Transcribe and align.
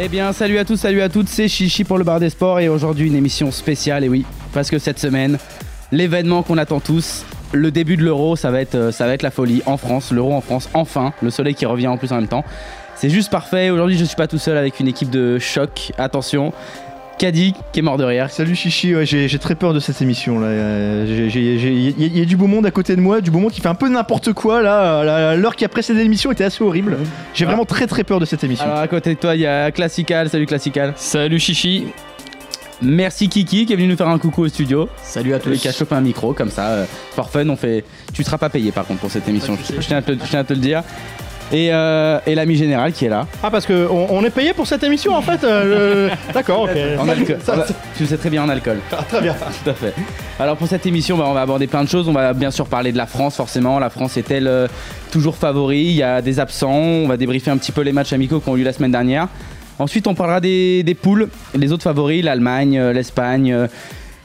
Eh 0.00 0.06
bien, 0.06 0.32
salut 0.32 0.58
à 0.58 0.64
tous, 0.64 0.76
salut 0.76 1.02
à 1.02 1.08
toutes, 1.08 1.28
c'est 1.28 1.48
Chichi 1.48 1.82
pour 1.82 1.98
le 1.98 2.04
bar 2.04 2.20
des 2.20 2.30
sports 2.30 2.60
et 2.60 2.68
aujourd'hui 2.68 3.08
une 3.08 3.16
émission 3.16 3.50
spéciale, 3.50 4.04
et 4.04 4.08
oui, 4.08 4.24
parce 4.52 4.70
que 4.70 4.78
cette 4.78 5.00
semaine, 5.00 5.38
l'événement 5.90 6.44
qu'on 6.44 6.56
attend 6.56 6.78
tous, 6.78 7.24
le 7.50 7.72
début 7.72 7.96
de 7.96 8.04
l'euro, 8.04 8.36
ça, 8.36 8.52
va 8.52 8.60
être, 8.60 8.76
euh, 8.76 8.92
ça 8.92 9.08
va 9.08 9.16
la 9.20 9.32
folie 9.32 9.60
en 9.66 9.76
France, 9.76 10.12
l'euro 10.12 10.32
en 10.34 10.40
France, 10.40 10.68
enfin, 10.72 11.12
le 11.20 11.30
soleil 11.30 11.56
qui 11.56 11.66
revient 11.66 11.88
en 11.88 11.96
plus 11.96 12.12
en 12.12 12.14
même 12.14 12.28
temps. 12.28 12.44
C'est 12.94 13.10
juste 13.10 13.32
parfait, 13.32 13.70
aujourd'hui 13.70 13.98
je 13.98 14.04
suis 14.04 14.14
pas 14.14 14.28
tout 14.28 14.38
seul 14.38 14.56
avec 14.56 14.78
une 14.78 14.86
équipe 14.86 15.10
de 15.10 15.40
choc, 15.40 15.90
attention, 15.98 16.52
Caddy 17.18 17.52
qui 17.72 17.80
est 17.80 17.82
mort 17.82 17.96
de 17.96 18.04
rire. 18.04 18.30
Salut 18.30 18.54
Chichi, 18.54 18.94
ouais, 18.94 19.04
j'ai 19.04 19.26
j'ai 19.28 19.38
très 19.38 19.54
peur 19.56 19.74
de 19.74 19.80
cette 19.80 20.00
émission 20.00 20.38
là. 20.38 20.46
Euh, 20.46 21.28
Il 21.34 21.40
y, 21.40 21.88
a- 21.88 22.06
il 22.06 22.18
y 22.18 22.22
a 22.22 22.24
du 22.24 22.36
beau 22.36 22.46
monde 22.46 22.64
à 22.64 22.70
côté 22.70 22.94
de 22.94 23.00
moi, 23.00 23.20
du 23.20 23.30
beau 23.30 23.40
monde 23.40 23.50
qui 23.50 23.60
fait 23.60 23.68
un 23.68 23.74
peu 23.74 23.88
n'importe 23.88 24.32
quoi 24.32 24.62
là. 24.62 25.02
La- 25.04 25.36
L'heure 25.36 25.56
qui 25.56 25.64
a 25.64 25.68
précédé 25.68 26.02
l'émission 26.02 26.30
était 26.30 26.44
assez 26.44 26.62
horrible. 26.62 26.96
J'ai 27.34 27.44
vraiment 27.44 27.64
très 27.64 27.86
très 27.86 28.04
peur 28.04 28.20
de 28.20 28.24
cette 28.24 28.44
émission. 28.44 28.64
Alors 28.66 28.78
à 28.78 28.88
côté 28.88 29.14
de 29.14 29.18
toi, 29.18 29.34
il 29.34 29.40
y 29.40 29.46
a 29.46 29.70
Classical, 29.72 30.28
salut 30.30 30.46
Classical. 30.46 30.92
Salut 30.96 31.38
Chichi. 31.40 31.86
Merci 32.80 33.28
Kiki 33.28 33.66
qui 33.66 33.72
est 33.72 33.76
venu 33.76 33.88
nous 33.88 33.96
faire 33.96 34.06
un 34.08 34.20
coucou 34.20 34.42
au 34.42 34.48
studio. 34.48 34.88
Salut 35.02 35.34
à 35.34 35.38
Et 35.38 35.56
qui 35.56 35.66
a 35.66 35.72
chopé 35.72 35.96
un 35.96 36.00
micro 36.00 36.32
comme 36.32 36.50
ça, 36.50 36.66
euh, 36.68 36.84
for 37.16 37.28
fun, 37.28 37.48
on 37.48 37.56
fait. 37.56 37.82
Tu 38.12 38.22
seras 38.22 38.38
pas 38.38 38.48
payé 38.50 38.70
par 38.70 38.86
contre 38.86 39.00
pour 39.00 39.10
cette 39.10 39.28
émission, 39.28 39.58
je, 39.68 39.74
je 39.80 39.86
tiens, 39.86 39.96
à 39.96 40.02
te, 40.02 40.12
je 40.12 40.18
tiens 40.30 40.38
à 40.40 40.44
te 40.44 40.52
le 40.52 40.60
dire. 40.60 40.84
Et, 41.50 41.72
euh, 41.72 42.18
et 42.26 42.34
l'ami 42.34 42.56
général 42.56 42.92
qui 42.92 43.06
est 43.06 43.08
là. 43.08 43.26
Ah 43.42 43.50
parce 43.50 43.64
que 43.64 43.88
on, 43.90 44.06
on 44.10 44.22
est 44.24 44.30
payé 44.30 44.52
pour 44.52 44.66
cette 44.66 44.82
émission 44.82 45.14
en 45.14 45.22
fait. 45.22 45.42
euh, 45.44 46.08
le- 46.08 46.32
D'accord, 46.34 46.62
ok. 46.62 46.70
En 47.00 47.08
alcool. 47.08 47.38
Ça, 47.42 47.64
tu 47.96 48.02
le 48.02 48.08
sais 48.08 48.18
très 48.18 48.28
bien 48.28 48.42
en 48.44 48.48
alcool. 48.50 48.78
ah, 48.92 49.02
très 49.08 49.22
bien. 49.22 49.34
Tout 49.64 49.70
à 49.70 49.74
fait. 49.74 49.94
Alors 50.38 50.56
pour 50.58 50.68
cette 50.68 50.84
émission, 50.84 51.16
bah, 51.16 51.24
on 51.26 51.32
va 51.32 51.40
aborder 51.40 51.66
plein 51.66 51.82
de 51.84 51.88
choses. 51.88 52.06
On 52.08 52.12
va 52.12 52.34
bien 52.34 52.50
sûr 52.50 52.66
parler 52.66 52.92
de 52.92 52.98
la 52.98 53.06
France, 53.06 53.36
forcément. 53.36 53.78
La 53.78 53.88
France 53.88 54.16
est-elle 54.18 54.46
euh, 54.46 54.66
toujours 55.10 55.36
favori? 55.36 55.78
Il 55.80 55.92
y 55.96 56.02
a 56.02 56.20
des 56.20 56.38
absents. 56.38 56.70
On 56.70 57.08
va 57.08 57.16
débriefer 57.16 57.50
un 57.50 57.56
petit 57.56 57.72
peu 57.72 57.80
les 57.80 57.92
matchs 57.92 58.12
amicaux 58.12 58.40
qui 58.40 58.48
ont 58.50 58.56
eu 58.56 58.62
la 58.62 58.74
semaine 58.74 58.92
dernière. 58.92 59.28
Ensuite, 59.78 60.06
on 60.06 60.14
parlera 60.14 60.40
des, 60.40 60.82
des 60.82 60.94
poules, 60.94 61.28
les 61.56 61.72
autres 61.72 61.84
favoris, 61.84 62.22
l'Allemagne, 62.22 62.78
euh, 62.78 62.92
l'Espagne, 62.92 63.52
euh, 63.54 63.68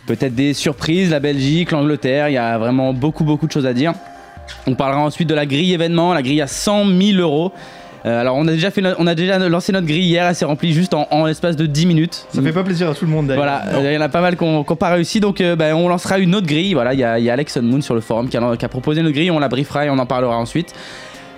peut-être 0.08 0.36
des 0.36 0.54
surprises, 0.54 1.10
la 1.12 1.20
Belgique, 1.22 1.72
l'Angleterre. 1.72 2.28
Il 2.28 2.34
y 2.34 2.38
a 2.38 2.58
vraiment 2.58 2.92
beaucoup, 2.92 3.24
beaucoup 3.24 3.48
de 3.48 3.52
choses 3.52 3.66
à 3.68 3.74
dire. 3.74 3.94
On 4.68 4.76
parlera 4.76 5.02
ensuite 5.02 5.28
de 5.30 5.36
la 5.36 5.46
grille 5.46 5.74
événement, 5.74 6.14
la 6.14 6.22
grille 6.22 6.42
à 6.42 6.48
100 6.48 6.86
000 6.86 7.20
euros. 7.20 7.52
Euh, 8.06 8.20
alors 8.20 8.36
on 8.36 8.46
a 8.50 8.52
déjà 8.52 8.70
fait, 8.70 8.82
no- 8.82 8.90
on 9.00 9.08
a 9.08 9.16
déjà 9.16 9.40
lancé 9.40 9.72
notre 9.72 9.88
grille 9.88 10.04
hier, 10.06 10.26
elle 10.28 10.36
s'est 10.36 10.44
remplie 10.44 10.74
juste 10.74 10.94
en, 10.94 11.08
en 11.10 11.26
l'espace 11.26 11.56
de 11.56 11.66
10 11.66 11.86
minutes. 11.86 12.26
Ça 12.34 12.42
fait 12.42 12.52
pas 12.52 12.64
plaisir 12.64 12.90
à 12.90 12.94
tout 12.94 13.06
le 13.06 13.12
monde 13.12 13.28
d'ailleurs. 13.28 13.44
Voilà, 13.46 13.64
Non. 13.72 13.86
euh, 13.86 13.92
il 13.92 13.96
y 13.96 13.98
en 13.98 14.02
a 14.02 14.10
pas 14.10 14.20
mal 14.20 14.36
qui 14.36 14.44
n'ont 14.44 14.64
pas 14.66 14.90
réussi, 14.90 15.22
donc 15.22 15.40
euh, 15.40 15.56
bah, 15.56 15.74
on 15.76 15.88
lancera 15.88 16.20
une 16.20 16.36
autre 16.36 16.46
grille. 16.48 16.74
Voilà, 16.74 16.94
il 16.94 17.00
y 17.00 17.04
a, 17.06 17.18
il 17.18 17.24
y 17.24 17.30
a 17.30 17.34
Alex 17.34 17.56
Moon 17.58 17.80
sur 17.82 17.96
le 17.96 18.02
forum 18.02 18.28
qui 18.28 18.36
a, 18.36 18.58
qui 18.58 18.66
a 18.66 18.70
proposé 18.70 19.00
une 19.00 19.12
grille, 19.12 19.32
on 19.32 19.40
la 19.40 19.48
briefera 19.48 19.86
et 19.86 19.90
on 19.90 19.98
en 20.00 20.06
parlera 20.06 20.38
ensuite. 20.38 20.74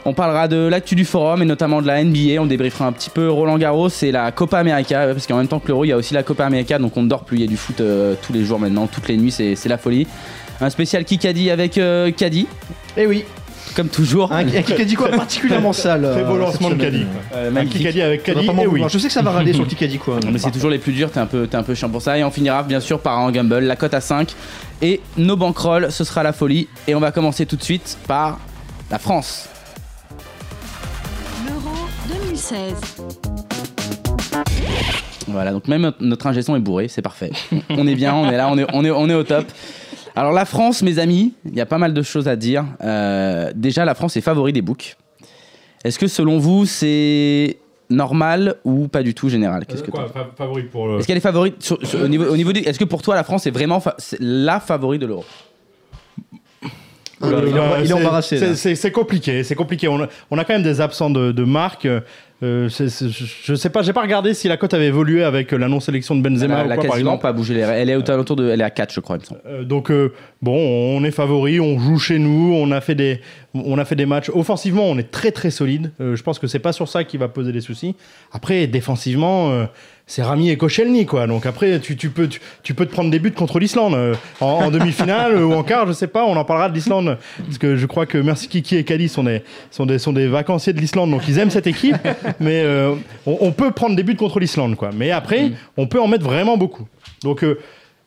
On 0.08 0.14
parlera 0.14 0.48
de 0.48 0.58
l'actu 0.67 0.94
du 0.95 1.06
forum 1.06 1.42
et 1.44 1.45
notamment 1.45 1.82
de 1.83 1.88
la 1.88 2.04
NBA. 2.04 2.39
On 2.39 2.45
débriefera 2.48 2.86
un 2.88 2.92
petit 2.92 3.10
peu 3.11 3.30
Roland 3.30 3.58
Garros 3.60 3.89
et 4.04 4.11
la 4.11 4.32
Copa 4.32 4.58
América 4.60 5.02
euh, 5.02 5.14
parce 5.14 5.27
qu'en 5.27 5.38
même 5.38 5.48
temps 5.48 5.60
que 5.60 5.67
l'Euro, 5.67 5.86
il 5.86 5.89
y 5.89 5.92
a 5.92 5.98
aussi 5.98 6.15
la 6.15 6.23
Copa 6.23 6.45
América, 6.45 6.80
donc 6.80 6.98
on 6.98 7.04
ne 7.04 7.08
dort 7.08 7.26
plus. 7.26 7.38
Il 7.38 7.42
y 7.42 7.45
a 7.45 7.48
du 7.48 7.58
foot 7.58 7.80
euh, 7.82 8.15
tous 8.26 8.33
les 8.33 8.44
jours 8.44 8.60
maintenant, 8.60 8.88
toutes 8.88 9.08
les 9.08 9.17
nuits, 9.17 9.32
c'est 9.32 9.55
c'est 9.55 9.70
la 9.70 9.77
folie. 9.77 10.08
Un 10.61 10.70
spécial 10.70 11.04
Kikadi 11.04 11.49
avec 11.52 11.77
euh, 11.77 12.11
Kadi, 12.11 12.48
Eh 12.95 13.05
oui. 13.08 13.26
comme 13.76 13.89
toujours. 13.89 14.32
Un, 14.32 14.48
un 14.48 14.61
Kikadi 14.61 14.95
quoi 14.95 15.10
particulièrement 15.11 15.73
sale. 15.73 16.10
Très 16.11 16.23
beau 16.23 16.36
euh, 16.36 16.39
lancement 16.39 16.70
de. 16.70 16.76
Caddy. 16.76 17.05
Euh, 17.33 17.52
Un. 17.55 17.66
Kikadi 17.66 18.02
avec 18.02 18.23
Caddy, 18.23 18.48
et 18.48 18.67
oui. 18.67 18.83
Je 18.89 18.98
sais 18.98 19.08
que 19.08 19.14
ça 19.14 19.21
va 19.21 19.32
râler 19.32 19.52
sur 19.54 19.64
le 19.64 19.70
Kikadi 19.70 19.98
quoi. 19.98 20.20
Non, 20.23 20.32
mais 20.32 20.39
c'est 20.39 20.52
toujours 20.52 20.70
les 20.70 20.77
plus 20.80 20.94
durs, 20.94 21.11
t'es 21.11 21.20
un, 21.20 21.26
peu, 21.26 21.45
t'es 21.48 21.58
un 21.58 21.64
peu 21.64 21.76
chiant 21.76 21.89
pour 21.89 22.02
ça. 22.02 22.17
Et 22.17 22.23
on 22.23 22.32
finira 22.32 22.64
bien 22.64 22.80
sûr 22.80 22.99
par 22.99 23.20
un 23.20 23.32
gamble, 23.32 23.60
la 23.60 23.76
cote 23.76 23.94
à 23.94 24.02
5. 24.02 24.33
Et 24.82 25.02
nos 25.17 25.36
bankrolls, 25.36 25.92
ce 25.92 26.04
sera 26.04 26.23
la 26.23 26.32
folie. 26.33 26.67
Et 26.88 26.95
on 26.95 26.99
va 26.99 27.11
commencer 27.11 27.45
tout 27.45 27.58
de 27.58 27.64
suite 27.64 27.98
par 28.08 28.39
la 28.92 28.99
France. 28.99 29.49
L'Euro 31.45 31.76
2016. 32.30 32.73
Voilà, 35.27 35.52
donc 35.52 35.67
même 35.67 35.92
notre 35.99 36.27
ingé 36.27 36.42
son 36.44 36.55
est 36.55 36.60
bourré, 36.60 36.88
c'est 36.88 37.02
parfait. 37.02 37.32
on 37.70 37.88
est 37.88 37.95
bien, 37.95 38.14
on 38.14 38.30
est 38.30 38.38
là, 38.38 38.48
on 38.49 38.58
est, 38.58 38.65
on 38.73 38.86
est, 38.86 38.92
on 38.92 39.10
est 39.10 39.14
au 39.14 39.23
top. 39.23 39.45
Alors 40.15 40.31
la 40.31 40.45
France, 40.45 40.81
mes 40.81 40.99
amis, 40.99 41.33
il 41.45 41.55
y 41.55 41.61
a 41.61 41.65
pas 41.65 41.77
mal 41.77 41.93
de 41.93 42.02
choses 42.02 42.27
à 42.27 42.36
dire. 42.36 42.65
Euh, 42.81 43.52
déjà, 43.55 43.83
la 43.86 43.95
France 43.95 44.15
est 44.17 44.21
favori 44.21 44.53
des 44.53 44.61
books. 44.61 44.95
Est-ce 45.83 45.99
que 45.99 46.08
selon 46.08 46.39
vous, 46.39 46.65
c'est 46.65 47.58
normal 47.89 48.55
ou 48.64 48.87
pas 48.87 49.03
du 49.03 49.14
tout 49.14 49.30
général? 49.30 49.65
Qu'est-ce 49.65 49.83
que 49.83 49.92
Quoi, 49.92 50.05
t'en- 50.05 50.14
fa- 50.14 50.30
favori 50.37 50.64
pour 50.64 50.87
le. 50.87 50.99
Est-ce 50.99 51.08
qu'elle 51.08 51.17
est 51.17 51.21
favorite 51.21 51.61
sur- 51.61 51.86
sur- 51.86 52.02
au 52.02 52.08
niveau, 52.08 52.26
au 52.26 52.37
niveau 52.37 52.53
du- 52.53 52.61
Est-ce 52.61 52.80
que 52.80 52.86
pour 52.86 53.02
toi, 53.02 53.15
la 53.15 53.23
France 53.23 53.45
est 53.45 53.52
vraiment 53.52 53.80
fa- 53.80 53.95
la 54.20 54.59
favori 54.59 54.99
de 54.99 55.05
l'euro? 55.05 55.26
Il 57.21 57.27
est 57.30 57.92
Euh, 57.92 57.95
embarrassé, 57.95 58.55
c'est- 58.55 58.92
compliqué, 58.92 59.43
c'est 59.43 59.55
compliqué. 59.55 59.87
On 59.87 60.02
a, 60.03 60.08
on 60.32 60.37
a 60.37 60.43
quand 60.43 60.53
même 60.53 60.64
des 60.64 60.82
absents 60.82 61.09
de, 61.09 61.32
de 61.32 61.43
marque. 61.43 61.87
Euh, 62.43 62.67
c'est- 62.67 62.89
c'est- 62.89 63.07
je 63.09 63.55
sais 63.55 63.69
pas, 63.69 63.81
j'ai 63.81 63.93
pas 63.93 64.01
regardé 64.01 64.33
si 64.33 64.49
la 64.49 64.57
cote 64.57 64.73
avait 64.73 64.87
évolué 64.87 65.23
avec 65.23 65.53
la 65.53 65.69
non-sélection 65.69 66.15
de 66.17 66.21
Benzema 66.21 66.59
Elle 66.61 66.67
ou 66.67 66.71
a 66.71 66.75
quoi, 66.75 66.83
par 66.83 66.91
quasiment 66.91 67.11
exemple. 67.11 67.21
pas 67.21 67.31
bougé 67.33 67.53
les 67.53 67.61
Elle 67.61 67.89
est 67.89 67.95
aux 67.95 68.11
alentours 68.11 68.35
de. 68.35 68.49
Elle 68.49 68.59
est 68.59 68.65
à 68.65 68.69
4, 68.69 68.93
je 68.93 68.99
crois, 68.99 69.15
il 69.15 69.19
me 69.19 69.25
semble. 69.25 69.41
Euh, 69.47 69.63
donc 69.63 69.89
euh, 69.89 70.11
bon, 70.41 70.53
on 70.57 71.01
est 71.05 71.11
favori, 71.11 71.61
on 71.61 71.79
joue 71.79 71.97
chez 71.97 72.19
nous, 72.19 72.53
on 72.53 72.71
a 72.71 72.81
fait 72.81 72.95
des, 72.95 73.21
on 73.53 73.77
a 73.77 73.85
fait 73.85 73.95
des 73.95 74.05
matchs. 74.05 74.29
Offensivement, 74.33 74.83
on 74.83 74.97
est 74.97 75.09
très 75.11 75.31
très 75.31 75.49
solide. 75.49 75.91
Euh, 76.01 76.17
je 76.17 76.23
pense 76.23 76.37
que 76.37 76.47
c'est 76.47 76.59
pas 76.59 76.73
sur 76.73 76.89
ça 76.89 77.05
qui 77.05 77.15
va 77.15 77.29
poser 77.29 77.53
des 77.53 77.61
soucis. 77.61 77.95
Après, 78.33 78.67
défensivement, 78.67 79.52
euh, 79.52 79.65
c'est 80.08 80.21
Rami 80.21 80.49
et 80.52 80.58
Koscielny 80.58 81.05
quoi. 81.05 81.26
Donc 81.27 81.45
après, 81.45 81.80
tu, 81.80 81.98
tu 81.98 82.10
peux 82.10 82.27
tu, 82.27 82.39
tu 82.64 82.73
peux 82.73 82.86
te 82.86 82.92
prendre 82.92 83.10
des 83.10 83.20
buts 83.20 83.32
contre 83.32 83.58
l'Islande 83.60 83.95
euh, 83.95 84.14
en, 84.39 84.45
en 84.66 84.71
demi-finale 84.71 85.42
ou 85.43 85.54
en 85.54 85.64
quart, 85.64 85.88
je 85.88 85.93
sais 85.93 86.08
pas. 86.08 86.26
On 86.26 86.36
en 86.38 86.45
parlera 86.45 86.70
de 86.70 86.76
l'Islande 86.76 87.17
parce 87.45 87.58
que 87.58 87.76
je 87.76 87.86
crois 87.86 88.05
que 88.05 88.17
Merci 88.20 88.48
Kiki 88.48 88.77
et 88.77 88.83
Kali 88.83 89.10
sont 89.10 89.23
des 89.23 89.42
sont 89.71 89.86
des 89.86 89.98
sont 89.99 90.14
des 90.14 90.27
vacanciers 90.27 90.73
de 90.73 90.80
l'Islande, 90.80 91.10
donc 91.11 91.27
ils 91.27 91.39
aiment 91.39 91.49
cette 91.49 91.67
équipe. 91.67 91.98
Mais 92.39 92.61
euh, 92.64 92.94
on, 93.26 93.38
on 93.42 93.52
peut 93.52 93.71
prendre 93.71 93.95
des 93.95 94.04
buts 94.04 94.15
contre 94.15 94.39
l'Islande 94.39 94.76
quoi. 94.76 94.92
Mais 94.95 95.11
après, 95.11 95.52
on 95.77 95.88
peut 95.88 95.99
en 95.99 96.08
mettre 96.08 96.26
vraiment 96.26 96.58
beaucoup. 96.58 96.88
Donc 97.23 97.44
euh, 97.44 97.60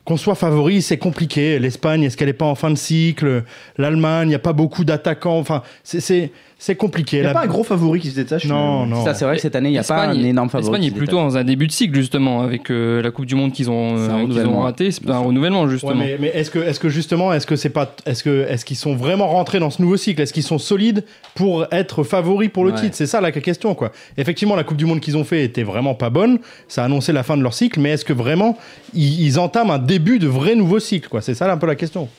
qu'on 0.05 0.17
soit 0.17 0.35
favori, 0.35 0.81
c'est 0.81 0.97
compliqué. 0.97 1.59
L'Espagne, 1.59 2.01
est-ce 2.03 2.17
qu'elle 2.17 2.29
n'est 2.29 2.33
pas 2.33 2.45
en 2.45 2.55
fin 2.55 2.71
de 2.71 2.77
cycle? 2.77 3.43
L'Allemagne, 3.77 4.27
il 4.27 4.29
n'y 4.29 4.35
a 4.35 4.39
pas 4.39 4.53
beaucoup 4.53 4.83
d'attaquants. 4.83 5.37
Enfin, 5.37 5.61
c'est- 5.83 6.31
c'est 6.61 6.75
compliqué. 6.75 7.17
Il 7.17 7.21
n'y 7.21 7.25
a 7.25 7.29
La- 7.29 7.33
pas 7.39 7.45
un 7.45 7.47
gros 7.47 7.63
favori 7.63 8.01
qui 8.01 8.09
se 8.09 8.15
détache. 8.15 8.45
Non, 8.45 8.85
non. 8.85 9.03
Ça, 9.05 9.13
c'est 9.13 9.23
vrai 9.23 9.37
que 9.37 9.41
cette 9.41 9.55
année, 9.55 9.69
il 9.69 9.71
n'y 9.71 9.77
a 9.79 9.83
pas 9.83 10.07
un 10.07 10.13
énorme 10.23 10.49
favori. 10.49 10.69
L'Espagne 10.73 10.87
est 10.87 10.91
plutôt 10.95 11.15
dans 11.15 11.37
un 11.37 11.43
début 11.45 11.67
de 11.67 11.71
cycle 11.71 11.95
justement 11.95 12.41
avec 12.41 12.69
euh, 12.69 13.01
la 13.01 13.11
Coupe 13.11 13.25
du 13.25 13.33
Monde 13.35 13.53
qu'ils 13.53 13.71
ont, 13.71 13.95
euh, 13.97 14.07
qu'ils 14.07 14.15
renouvellement. 14.23 14.57
ont 14.59 14.61
raté. 14.63 14.91
C'est 14.91 15.09
un 15.09 15.19
renouvellement 15.19 15.63
Ouais, 15.63 15.69
justement. 15.69 15.95
mais, 15.95 16.17
mais 16.19 16.27
est-ce 16.27 16.51
que, 16.51 16.59
est-ce 16.59 16.79
que 16.79 16.89
justement, 16.89 17.33
est-ce 17.33 17.47
que 17.47 17.55
c'est 17.55 17.69
pas, 17.69 17.95
est-ce 18.05 18.23
que, 18.23 18.45
est-ce 18.49 18.65
qu'ils 18.65 18.75
sont 18.77 18.93
vraiment 18.95 19.27
rentrés 19.29 19.59
dans 19.59 19.69
ce 19.69 19.81
nouveau 19.81 19.95
cycle? 19.97 20.21
Est-ce 20.21 20.33
qu'ils 20.33 20.43
sont 20.43 20.57
solides 20.59 21.05
pour 21.33 21.65
être 21.71 22.03
favoris 22.03 22.49
pour 22.49 22.65
le 22.65 22.73
Ouais. 22.73 22.79
titre? 22.81 22.95
C'est 22.95 23.07
ça 23.07 23.21
la 23.21 23.31
question, 23.31 23.73
quoi. 23.73 23.91
Effectivement, 24.17 24.55
la 24.57 24.65
Coupe 24.65 24.77
du 24.77 24.85
Monde 24.85 24.99
qu'ils 24.99 25.15
ont 25.17 25.23
fait 25.23 25.43
était 25.45 25.63
vraiment 25.63 25.95
pas 25.95 26.09
bonne. 26.09 26.39
Ça 26.67 26.81
a 26.81 26.85
annoncé 26.85 27.13
la 27.13 27.23
fin 27.23 27.37
de 27.37 27.41
leur 27.41 27.53
cycle, 27.53 27.79
mais 27.79 27.91
est-ce 27.91 28.03
que 28.03 28.13
vraiment 28.13 28.57
ils, 28.93 29.21
ils 29.25 29.39
entament 29.39 29.71
un 29.71 29.79
début 29.79 30.19
de 30.19 30.27
vrai 30.27 30.55
nouveau 30.55 30.79
cycle, 30.79 31.07
quoi? 31.07 31.21
C'est 31.21 31.35
ça 31.35 31.49
un 31.49 31.57
peu 31.57 31.67
la 31.67 31.75
question. 31.75 32.09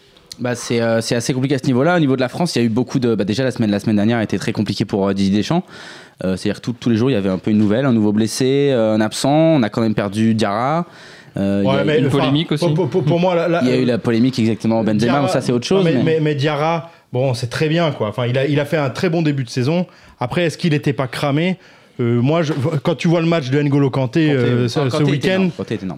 Bah, 0.40 0.54
c'est 0.54 0.80
euh, 0.80 1.00
c'est 1.00 1.14
assez 1.14 1.32
compliqué 1.34 1.54
à 1.54 1.58
ce 1.58 1.66
niveau-là. 1.66 1.96
Au 1.96 2.00
niveau 2.00 2.16
de 2.16 2.20
la 2.20 2.28
France, 2.28 2.56
il 2.56 2.58
y 2.60 2.62
a 2.62 2.64
eu 2.64 2.70
beaucoup 2.70 2.98
de. 2.98 3.14
Bah, 3.14 3.24
déjà, 3.24 3.44
la 3.44 3.50
semaine, 3.50 3.70
la 3.70 3.78
semaine 3.80 3.96
dernière 3.96 4.18
a 4.18 4.22
été 4.22 4.38
très 4.38 4.52
compliquée 4.52 4.84
pour 4.84 5.08
euh, 5.08 5.12
Didier 5.14 5.36
Deschamps. 5.38 5.62
Euh, 6.24 6.36
C'est-à-dire 6.36 6.60
que 6.60 6.70
tous 6.70 6.90
les 6.90 6.96
jours, 6.96 7.10
il 7.10 7.14
y 7.14 7.16
avait 7.16 7.28
un 7.30 7.38
peu 7.38 7.50
une 7.50 7.58
nouvelle, 7.58 7.84
un 7.86 7.92
nouveau 7.92 8.12
blessé, 8.12 8.72
un 8.72 9.00
absent. 9.00 9.30
On 9.30 9.62
a 9.62 9.68
quand 9.68 9.80
même 9.82 9.94
perdu 9.94 10.34
Diarra. 10.34 10.86
Euh, 11.36 11.62
il 11.64 11.68
y 11.72 11.76
a- 11.76 11.84
mais 11.84 11.98
une 12.00 12.06
enfin, 12.08 12.18
polémique 12.18 12.50
aussi. 12.52 12.64
Pour, 12.64 12.74
pour- 12.74 12.88
pour- 12.90 13.04
pour 13.04 13.20
moi, 13.20 13.34
la- 13.36 13.46
la- 13.48 13.62
il 13.62 13.68
y 13.68 13.72
a 13.72 13.76
eu 13.76 13.84
la 13.84 13.98
polémique 13.98 14.38
exactement 14.38 14.82
Benzema, 14.82 14.98
Diarra- 15.12 15.28
ça 15.28 15.40
c'est 15.40 15.52
autre 15.52 15.66
chose. 15.66 15.84
Mais, 15.84 15.92
mais- 15.94 16.02
mais- 16.02 16.20
mais 16.20 16.34
Diarra, 16.34 16.90
bon, 17.12 17.34
c'est 17.34 17.46
très 17.48 17.68
bien, 17.68 17.92
quoi. 17.92 18.08
Enfin, 18.08 18.26
il 18.26 18.36
a, 18.36 18.46
il 18.46 18.58
a 18.58 18.64
fait 18.64 18.76
un 18.78 18.90
très 18.90 19.08
bon 19.10 19.22
début 19.22 19.44
de 19.44 19.48
saison. 19.50 19.86
Après, 20.18 20.44
est-ce 20.46 20.58
qu'il 20.58 20.72
n'était 20.72 20.92
pas 20.92 21.06
cramé? 21.06 21.56
Euh, 22.00 22.20
Moi, 22.22 22.42
je- 22.42 22.52
quand 22.82 22.94
tu 22.94 23.08
vois 23.08 23.20
le 23.20 23.26
match 23.26 23.50
de 23.50 23.60
N'Golo 23.60 23.90
Kanté, 23.90 24.30
euh, 24.32 24.68
ce, 24.68 24.80
Ah, 24.80 24.90
ce 24.90 25.02
week-end, 25.02 25.48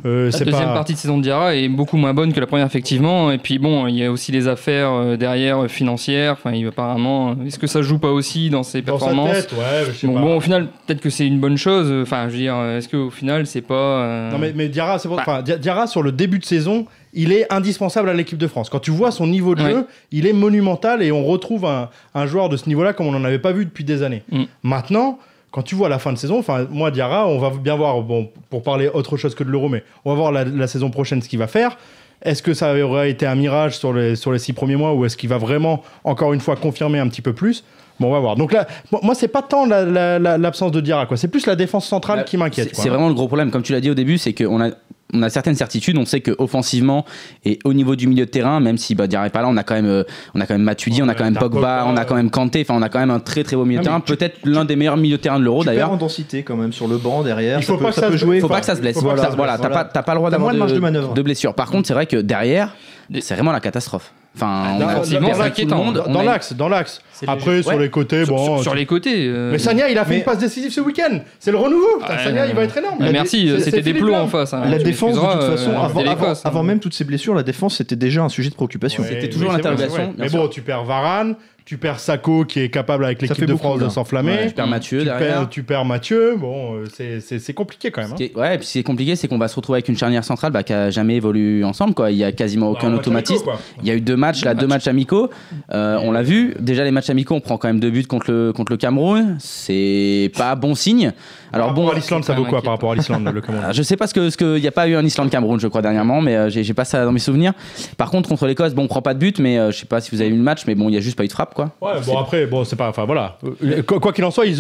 euh, 0.05 0.31
La 0.33 0.39
deuxième 0.39 0.51
pas. 0.69 0.75
partie 0.75 0.95
de 0.95 0.99
saison 0.99 1.17
de 1.19 1.23
Diarra 1.23 1.55
est 1.55 1.69
beaucoup 1.69 1.97
moins 1.97 2.13
bonne 2.13 2.33
que 2.33 2.41
la 2.41 2.47
première, 2.47 2.67
effectivement. 2.67 3.31
Et 3.31 3.39
puis 3.39 3.59
bon, 3.59 3.87
il 3.87 3.97
y 3.97 4.05
a 4.05 4.11
aussi 4.11 4.33
les 4.33 4.49
affaires 4.49 4.91
euh, 4.93 5.17
derrière 5.17 5.65
euh, 5.65 5.69
financières. 5.69 6.33
Enfin, 6.33 6.53
il 6.53 6.67
apparemment, 6.67 7.37
est-ce 7.47 7.59
que 7.59 7.67
ça 7.67 7.83
joue 7.83 7.99
pas 7.99 8.11
aussi 8.11 8.51
dans 8.51 8.63
ses 8.65 8.83
Dans 8.83 8.99
sa 8.99 9.07
performances 9.07 9.33
tête, 9.37 9.53
ouais, 9.53 9.85
je 9.89 9.93
sais 9.93 10.07
Donc 10.07 10.17
pas. 10.17 10.23
bon, 10.23 10.37
au 10.37 10.41
final, 10.41 10.67
peut-être 10.87 11.01
que 11.01 11.11
c'est 11.11 11.27
une 11.27 11.39
bonne 11.39 11.57
chose. 11.57 11.93
Enfin, 12.03 12.25
je 12.29 12.33
veux 12.33 12.39
dire, 12.39 12.57
est-ce 12.77 12.89
qu'au 12.89 13.11
final, 13.11 13.47
c'est 13.47 13.61
pas. 13.63 13.75
euh, 13.75 14.31
Non 14.33 14.39
mais, 14.39 14.53
mais 14.57 14.69
Diarra, 14.69 14.99
c'est 14.99 15.07
pour- 15.09 15.19
Bah. 15.19 15.23
enfin, 15.27 15.43
Dia- 15.43 15.59
Diarra 15.59 15.87
sur 15.87 16.03
le 16.03 16.11
début 16.13 16.39
de 16.41 16.45
saison 16.45 16.87
il 17.15 17.31
est 17.31 17.53
indispensable 17.53 18.09
à 18.09 18.15
l'équipe 18.15 18.39
de 18.39 18.47
France. 18.47 18.71
Quand 18.71 18.79
tu 18.79 18.91
vois 18.91 19.11
son 19.11 19.27
niveau 19.27 19.55
de 19.55 19.63
Ouais. 19.63 19.71
jeu, 19.71 19.87
il 20.13 20.27
est 20.27 20.33
monumental 20.33 21.03
et 21.03 21.13
on 21.13 21.25
retrouve 21.27 21.67
un, 21.67 21.91
un 22.15 22.25
joueur 22.27 22.49
de 22.49 22.57
ce 22.57 22.67
niveau-là 22.71 22.95
comme 22.95 23.07
on 23.07 23.13
n'en 23.13 23.23
avait 23.25 23.39
pas 23.39 23.53
vu 23.53 23.67
depuis 23.67 23.85
des 23.85 24.03
années. 24.03 24.23
Mm. 24.33 24.45
Maintenant, 24.63 25.19
quand 25.53 25.63
tu 25.63 25.75
vois 25.75 25.89
la 25.89 25.99
fin 25.99 26.13
de 26.13 26.19
saison, 26.19 26.39
enfin 26.39 26.67
moi 26.71 26.91
Diarra, 26.91 27.29
on 27.29 27.39
va 27.39 27.51
bien 27.51 27.77
voir, 27.77 28.01
bon, 28.01 28.31
pour 28.51 28.63
parler 28.63 28.89
autre 28.89 29.17
chose 29.17 29.35
que 29.35 29.45
de 29.45 29.51
l'euro, 29.51 29.69
mais 29.69 29.85
on 30.05 30.11
va 30.11 30.17
voir 30.17 30.33
la, 30.33 30.67
saison 30.67 30.91
prochaine 30.91 31.23
ce 31.23 31.29
qu'il 31.29 31.39
va 31.39 31.47
faire. 31.47 31.77
Est-ce 32.23 32.43
que 32.43 32.55
ça 32.55 32.75
aurait 32.83 33.11
été 33.11 33.27
un 33.27 33.35
mirage 33.35 33.79
sur 33.79 33.93
les, 33.93 34.17
sur 34.17 34.33
les 34.33 34.39
six 34.39 34.55
premiers 34.55 34.77
mois 34.77 34.95
ou 34.95 35.05
est-ce 35.05 35.17
qu'il 35.17 35.29
va 35.29 35.39
vraiment, 35.39 35.83
encore 36.05 36.33
une 36.33 36.41
fois, 36.41 36.57
confirmer 36.57 36.99
un 36.99 37.09
petit 37.09 37.21
peu 37.21 37.35
plus? 37.35 37.65
Bon, 38.01 38.09
on 38.09 38.13
va 38.13 38.21
voir. 38.21 38.37
Donc 38.37 38.53
là, 38.53 38.67
moi, 38.91 39.01
moi, 39.03 39.15
c'est 39.15 39.29
pas 39.29 39.43
tant 39.43 39.67
la- 39.67 39.85
la- 39.85 40.19
la- 40.19 40.39
l'absence 40.39 40.73
de 40.73 40.81
Diarra, 40.81 41.07
quoi. 41.07 41.17
C'est 41.17 41.29
plus 41.29 41.47
la 41.47 41.57
défense 41.57 41.87
centrale 41.87 42.19
Bah, 42.19 42.25
qui 42.25 42.37
m'inquiète. 42.37 42.71
C'est 42.75 42.89
vraiment 42.89 43.09
le 43.09 43.15
gros 43.15 43.27
problème. 43.29 43.51
Comme 43.51 43.63
tu 43.63 43.73
l'as 43.73 43.81
dit 43.81 43.91
au 43.91 43.95
début, 43.95 44.19
c'est 44.19 44.33
qu'on 44.33 44.61
a, 44.61 44.71
on 45.15 45.23
a 45.23 45.29
certaines 45.29 45.55
certitudes. 45.57 45.99
On 45.99 46.07
sait 46.07 46.21
que 46.21 46.33
offensivement 46.39 47.05
et 47.45 47.59
au 47.65 47.75
niveau 47.75 47.95
du 47.97 48.07
milieu 48.07 48.25
de 48.25 48.31
terrain, 48.31 48.61
même 48.61 48.79
si 48.79 48.95
bah, 48.95 49.07
Diarra 49.07 49.27
est 49.27 49.31
pas 49.31 49.43
là, 49.43 49.49
on 49.49 49.57
a 49.59 49.63
quand 49.63 49.75
même, 49.75 49.87
euh, 49.87 50.05
on 50.35 50.41
a 50.41 50.47
quand 50.47 50.55
même 50.55 50.63
Matuidi, 50.63 51.03
on 51.03 51.09
a 51.09 51.15
quand 51.15 51.25
même 51.25 51.35
Pogba, 51.37 51.51
Pogba, 51.61 51.85
on 51.87 51.97
a 51.97 52.05
quand 52.07 52.15
même 52.15 52.31
Kanté. 52.31 52.63
Enfin, 52.63 52.75
on 52.79 52.83
a 52.83 52.89
quand 52.89 52.99
même 52.99 53.11
un 53.11 53.21
très 53.21 53.45
très 53.45 53.55
beau 53.57 53.65
milieu 53.67 53.81
de 53.81 53.85
terrain. 53.85 54.01
Peut-être 54.01 54.39
l'un 54.45 54.65
des 54.65 54.75
meilleurs 54.75 54.97
milieux 54.97 55.19
de 55.19 55.23
terrain 55.23 55.39
de 55.39 55.45
l'euro 55.45 55.63
d'ailleurs. 55.63 55.93
en 55.93 55.97
densité 55.97 56.43
quand 56.43 56.57
même 56.57 56.73
sur 56.73 56.89
le 56.89 56.97
banc 56.97 57.23
derrière. 57.23 57.59
Il 57.61 57.65
faut 57.65 57.77
pas 57.77 57.91
que 57.91 57.95
ça 57.95 58.07
peut 58.09 58.13
se- 58.13 58.17
jouer. 58.25 58.41
Faut 58.41 58.49
pas 58.49 58.61
que 58.61 58.67
ça 58.67 58.75
se 58.75 58.81
blesse. 58.81 58.97
faut 58.99 59.03
pas 59.07 59.13
que 59.13 59.17
T'as- 59.19 59.25
ça 59.27 59.31
se 59.33 59.37
voilà, 59.37 59.53
blesse, 59.53 59.63
t'as 59.63 59.69
voilà. 59.69 59.85
pas, 59.85 59.91
t'as 59.93 60.03
pas 60.03 60.13
le 60.15 60.19
droit 60.19 60.31
d'avoir 60.31 60.47
moins 60.49 60.55
de 60.55 60.59
marge 60.59 60.71
de 60.73 60.77
de, 60.77 60.81
manœuvre. 60.81 61.13
de 61.15 61.23
blessures. 61.23 61.55
Par 61.55 61.71
contre, 61.71 61.87
c'est 61.87 61.95
vrai 61.95 62.07
que 62.07 62.17
derrière, 62.17 62.75
c'est 63.21 63.35
vraiment 63.35 63.53
la 63.53 63.61
catastrophe. 63.61 64.13
Enfin, 64.35 64.63
on 64.77 64.79
Dans- 64.79 64.87
tout 65.03 65.11
le 65.11 65.41
inquiétant. 65.43 65.77
monde. 65.85 65.95
Dans, 66.07 66.11
dans 66.13 66.23
l'axe, 66.23 66.55
dans 66.55 66.69
l'axe. 66.71 67.03
C'est 67.13 67.29
Après, 67.29 67.63
sur 67.63 67.73
Ouais. 67.73 67.79
les 67.83 67.91
côtés, 67.91 68.25
Sur, 68.25 68.35
bon. 68.35 68.63
sur- 68.63 68.75
les 68.75 68.87
côtés. 68.87 69.27
euh, 69.29 69.53
Mais 69.53 69.59
Sagna, 69.59 69.91
il 69.91 69.99
a 69.99 70.05
fait 70.05 70.11
Mais- 70.13 70.19
une 70.19 70.25
passe 70.25 70.39
décisive 70.39 70.73
ce 70.73 70.81
week-end. 70.81 71.19
C'est 71.39 71.51
le 71.53 71.59
renouveau. 71.59 71.99
Ouais, 72.01 72.07
Sagna, 72.25 72.43
ouais. 72.45 72.49
il 72.49 72.55
va 72.57 72.63
être 72.65 72.77
énorme. 72.79 72.97
Ah, 73.01 73.13
merci, 73.13 73.49
c'est- 73.49 73.59
c'était 73.65 73.83
c'est 73.83 73.93
des 73.93 73.93
Lam. 74.01 74.23
en 74.23 74.29
face. 74.29 74.55
hein. 74.55 74.63
La 74.69 74.79
Tu 74.79 74.85
défense, 74.85 75.15
de 75.17 75.21
toute 75.21 75.29
façon, 75.31 75.71
euh, 75.71 75.75
avant, 75.77 75.89
c'était 75.99 76.09
avant- 76.09 76.21
l'Écosse, 76.23 76.39
hein. 76.45 76.49
avant 76.49 76.63
même 76.63 76.81
toutes 76.81 76.95
ces 76.95 77.05
blessures, 77.05 77.35
la 77.35 77.43
défense 77.43 77.77
c'était 77.77 77.95
déjà 77.97 78.23
un 78.23 78.29
sujet 78.31 78.49
de 78.49 78.55
préoccupation. 78.55 79.03
Ouais, 79.03 79.09
C'était 79.11 79.29
toujours 79.29 79.51
c'est 79.51 79.57
l'interrogation, 79.59 80.15
c'est 80.17 80.23
Mais 80.23 80.31
bon, 80.31 80.49
tu 80.49 80.63
perds 80.63 80.85
Varane, 80.85 81.35
tu 81.65 81.79
perds 81.79 82.01
Sako 82.01 82.45
qui 82.45 82.61
est 82.61 82.69
capable 82.71 83.05
avec 83.05 83.23
l'équipe 83.23 83.45
de 83.45 83.55
France 83.55 83.81
de 83.81 83.89
s'enflammer. 83.89 84.33
Ouais, 84.33 84.47
tu 84.49 84.55
perds 84.55 84.67
Mathieu 84.67 84.99
tu, 84.99 85.05
derrière. 85.05 85.35
perds, 85.39 85.49
tu 85.51 85.63
perds 85.63 85.85
Mathieu. 85.85 86.35
Bon, 86.37 86.75
euh, 86.75 86.85
c'est- 86.93 87.21
c'est 87.21 87.39
c'est 87.39 87.53
compliqué 87.55 87.91
quand 87.91 88.01
même. 88.03 88.09
Ce 88.11 88.15
hein. 88.15 88.17
qui 88.17 88.25
est- 88.25 88.37
ouais, 88.37 88.55
et 88.55 88.59
puis 88.59 88.67
ce 88.67 88.73
qui 88.73 88.79
est 88.81 88.83
compliqué, 88.83 89.17
c'est 89.17 89.29
qu'on 89.29 89.39
va 89.39 89.49
se 89.49 89.57
retrouver 89.57 89.77
avec 89.79 89.89
une 89.89 89.97
charnière 89.97 90.25
centrale 90.25 90.53
bah, 90.53 90.63
qui 90.63 90.73
a 90.73 90.91
jamais 90.91 91.17
évolué 91.17 91.63
ensemble. 91.65 91.95
Quoi. 91.95 92.11
Il 92.11 92.17
y 92.17 92.25
a 92.25 92.33
quasiment 92.33 92.71
aucun 92.71 92.91
Bah, 92.91 92.97
automatisme. 92.97 93.45
quoi. 93.45 93.59
Il 93.83 93.89
y 93.89 93.91
a 93.91 93.95
eu 93.95 94.01
deux 94.01 94.17
matchs, 94.17 94.45
là, 94.45 94.55
deux 94.55 94.67
matchs 94.67 94.89
amicaux. 94.89 95.31
Euh, 95.73 95.99
on 96.03 96.11
l'a 96.13 96.23
vu. 96.23 96.55
Déjà, 96.59 96.85
les 96.85 96.91
matchs 96.91 97.11
amicaux, 97.11 97.35
on 97.37 97.41
prend 97.41 97.59
quand 97.59 97.69
même 97.69 97.81
deux 97.81 97.91
buts 97.91 98.05
contre 98.07 98.31
le, 98.31 98.53
contre 98.53 98.73
le 98.73 98.77
Cameroun. 98.79 99.37
C'est 99.41 100.31
pas 100.37 100.55
bon 100.57 100.75
signe. 100.75 101.13
Alors 101.53 101.67
par 101.69 101.75
bon, 101.75 101.83
rapport 101.83 101.95
à 101.95 101.99
l'Islande, 101.99 102.25
ça 102.25 102.35
vaut 102.35 102.45
quoi 102.45 102.63
par 102.63 102.73
rapport 102.73 102.93
à 102.93 102.95
l'Islande, 102.95 103.29
le 103.33 103.41
Cameroun 103.43 103.67
euh, 103.67 103.73
je 103.73 103.83
sais 103.83 103.97
pas 103.97 104.07
ce 104.07 104.15
que 104.15 104.31
ce 104.31 104.37
que 104.37 104.57
il 104.59 104.63
y 104.65 104.69
a 104.69 104.73
pas 104.73 104.89
eu 104.89 104.95
un 104.97 105.05
Islande 105.05 105.31
Cameroun, 105.31 105.61
je 105.61 105.69
crois 105.69 105.83
dernièrement, 105.83 106.21
mais 106.21 106.37
euh, 106.37 106.49
j'ai 106.51 106.75
pas 106.75 106.85
ça 106.85 107.05
dans 107.05 107.13
mes 107.13 107.19
souvenirs. 107.19 107.53
Par 107.97 108.11
contre, 108.11 108.29
contre 108.29 108.47
l'Écosse, 108.47 108.75
bon, 108.75 108.85
on 108.85 108.89
prend 108.89 109.03
pas 109.03 109.15
de 109.15 109.19
but, 109.19 109.39
mais 109.39 109.59
euh, 109.59 109.71
je 109.71 109.79
sais 109.79 109.87
pas 109.87 110.01
si 110.01 110.11
vous 110.11 110.21
avez 110.21 110.31
vu 110.31 110.37
le 110.37 110.43
match, 110.43 110.63
mais 110.67 110.75
bon, 110.75 110.89
il 110.89 110.95
y 110.95 110.97
a 110.97 111.01
juste 111.01 111.17
pas 111.17 111.25
eu 111.25 111.29
de 111.29 111.33
frappe, 111.33 111.55
quoi. 111.55 111.73
Ouais, 111.81 111.93
bon 112.07 112.19
après, 112.19 112.47
bon, 112.47 112.65
c'est 112.65 112.77
pas. 112.77 112.89
Enfin 112.89 113.05
voilà. 113.05 113.39
Euh, 113.65 113.83
Quoi 113.83 114.13
qu'il 114.13 114.25
en 114.25 114.31
soit, 114.31 114.47
ils, 114.47 114.57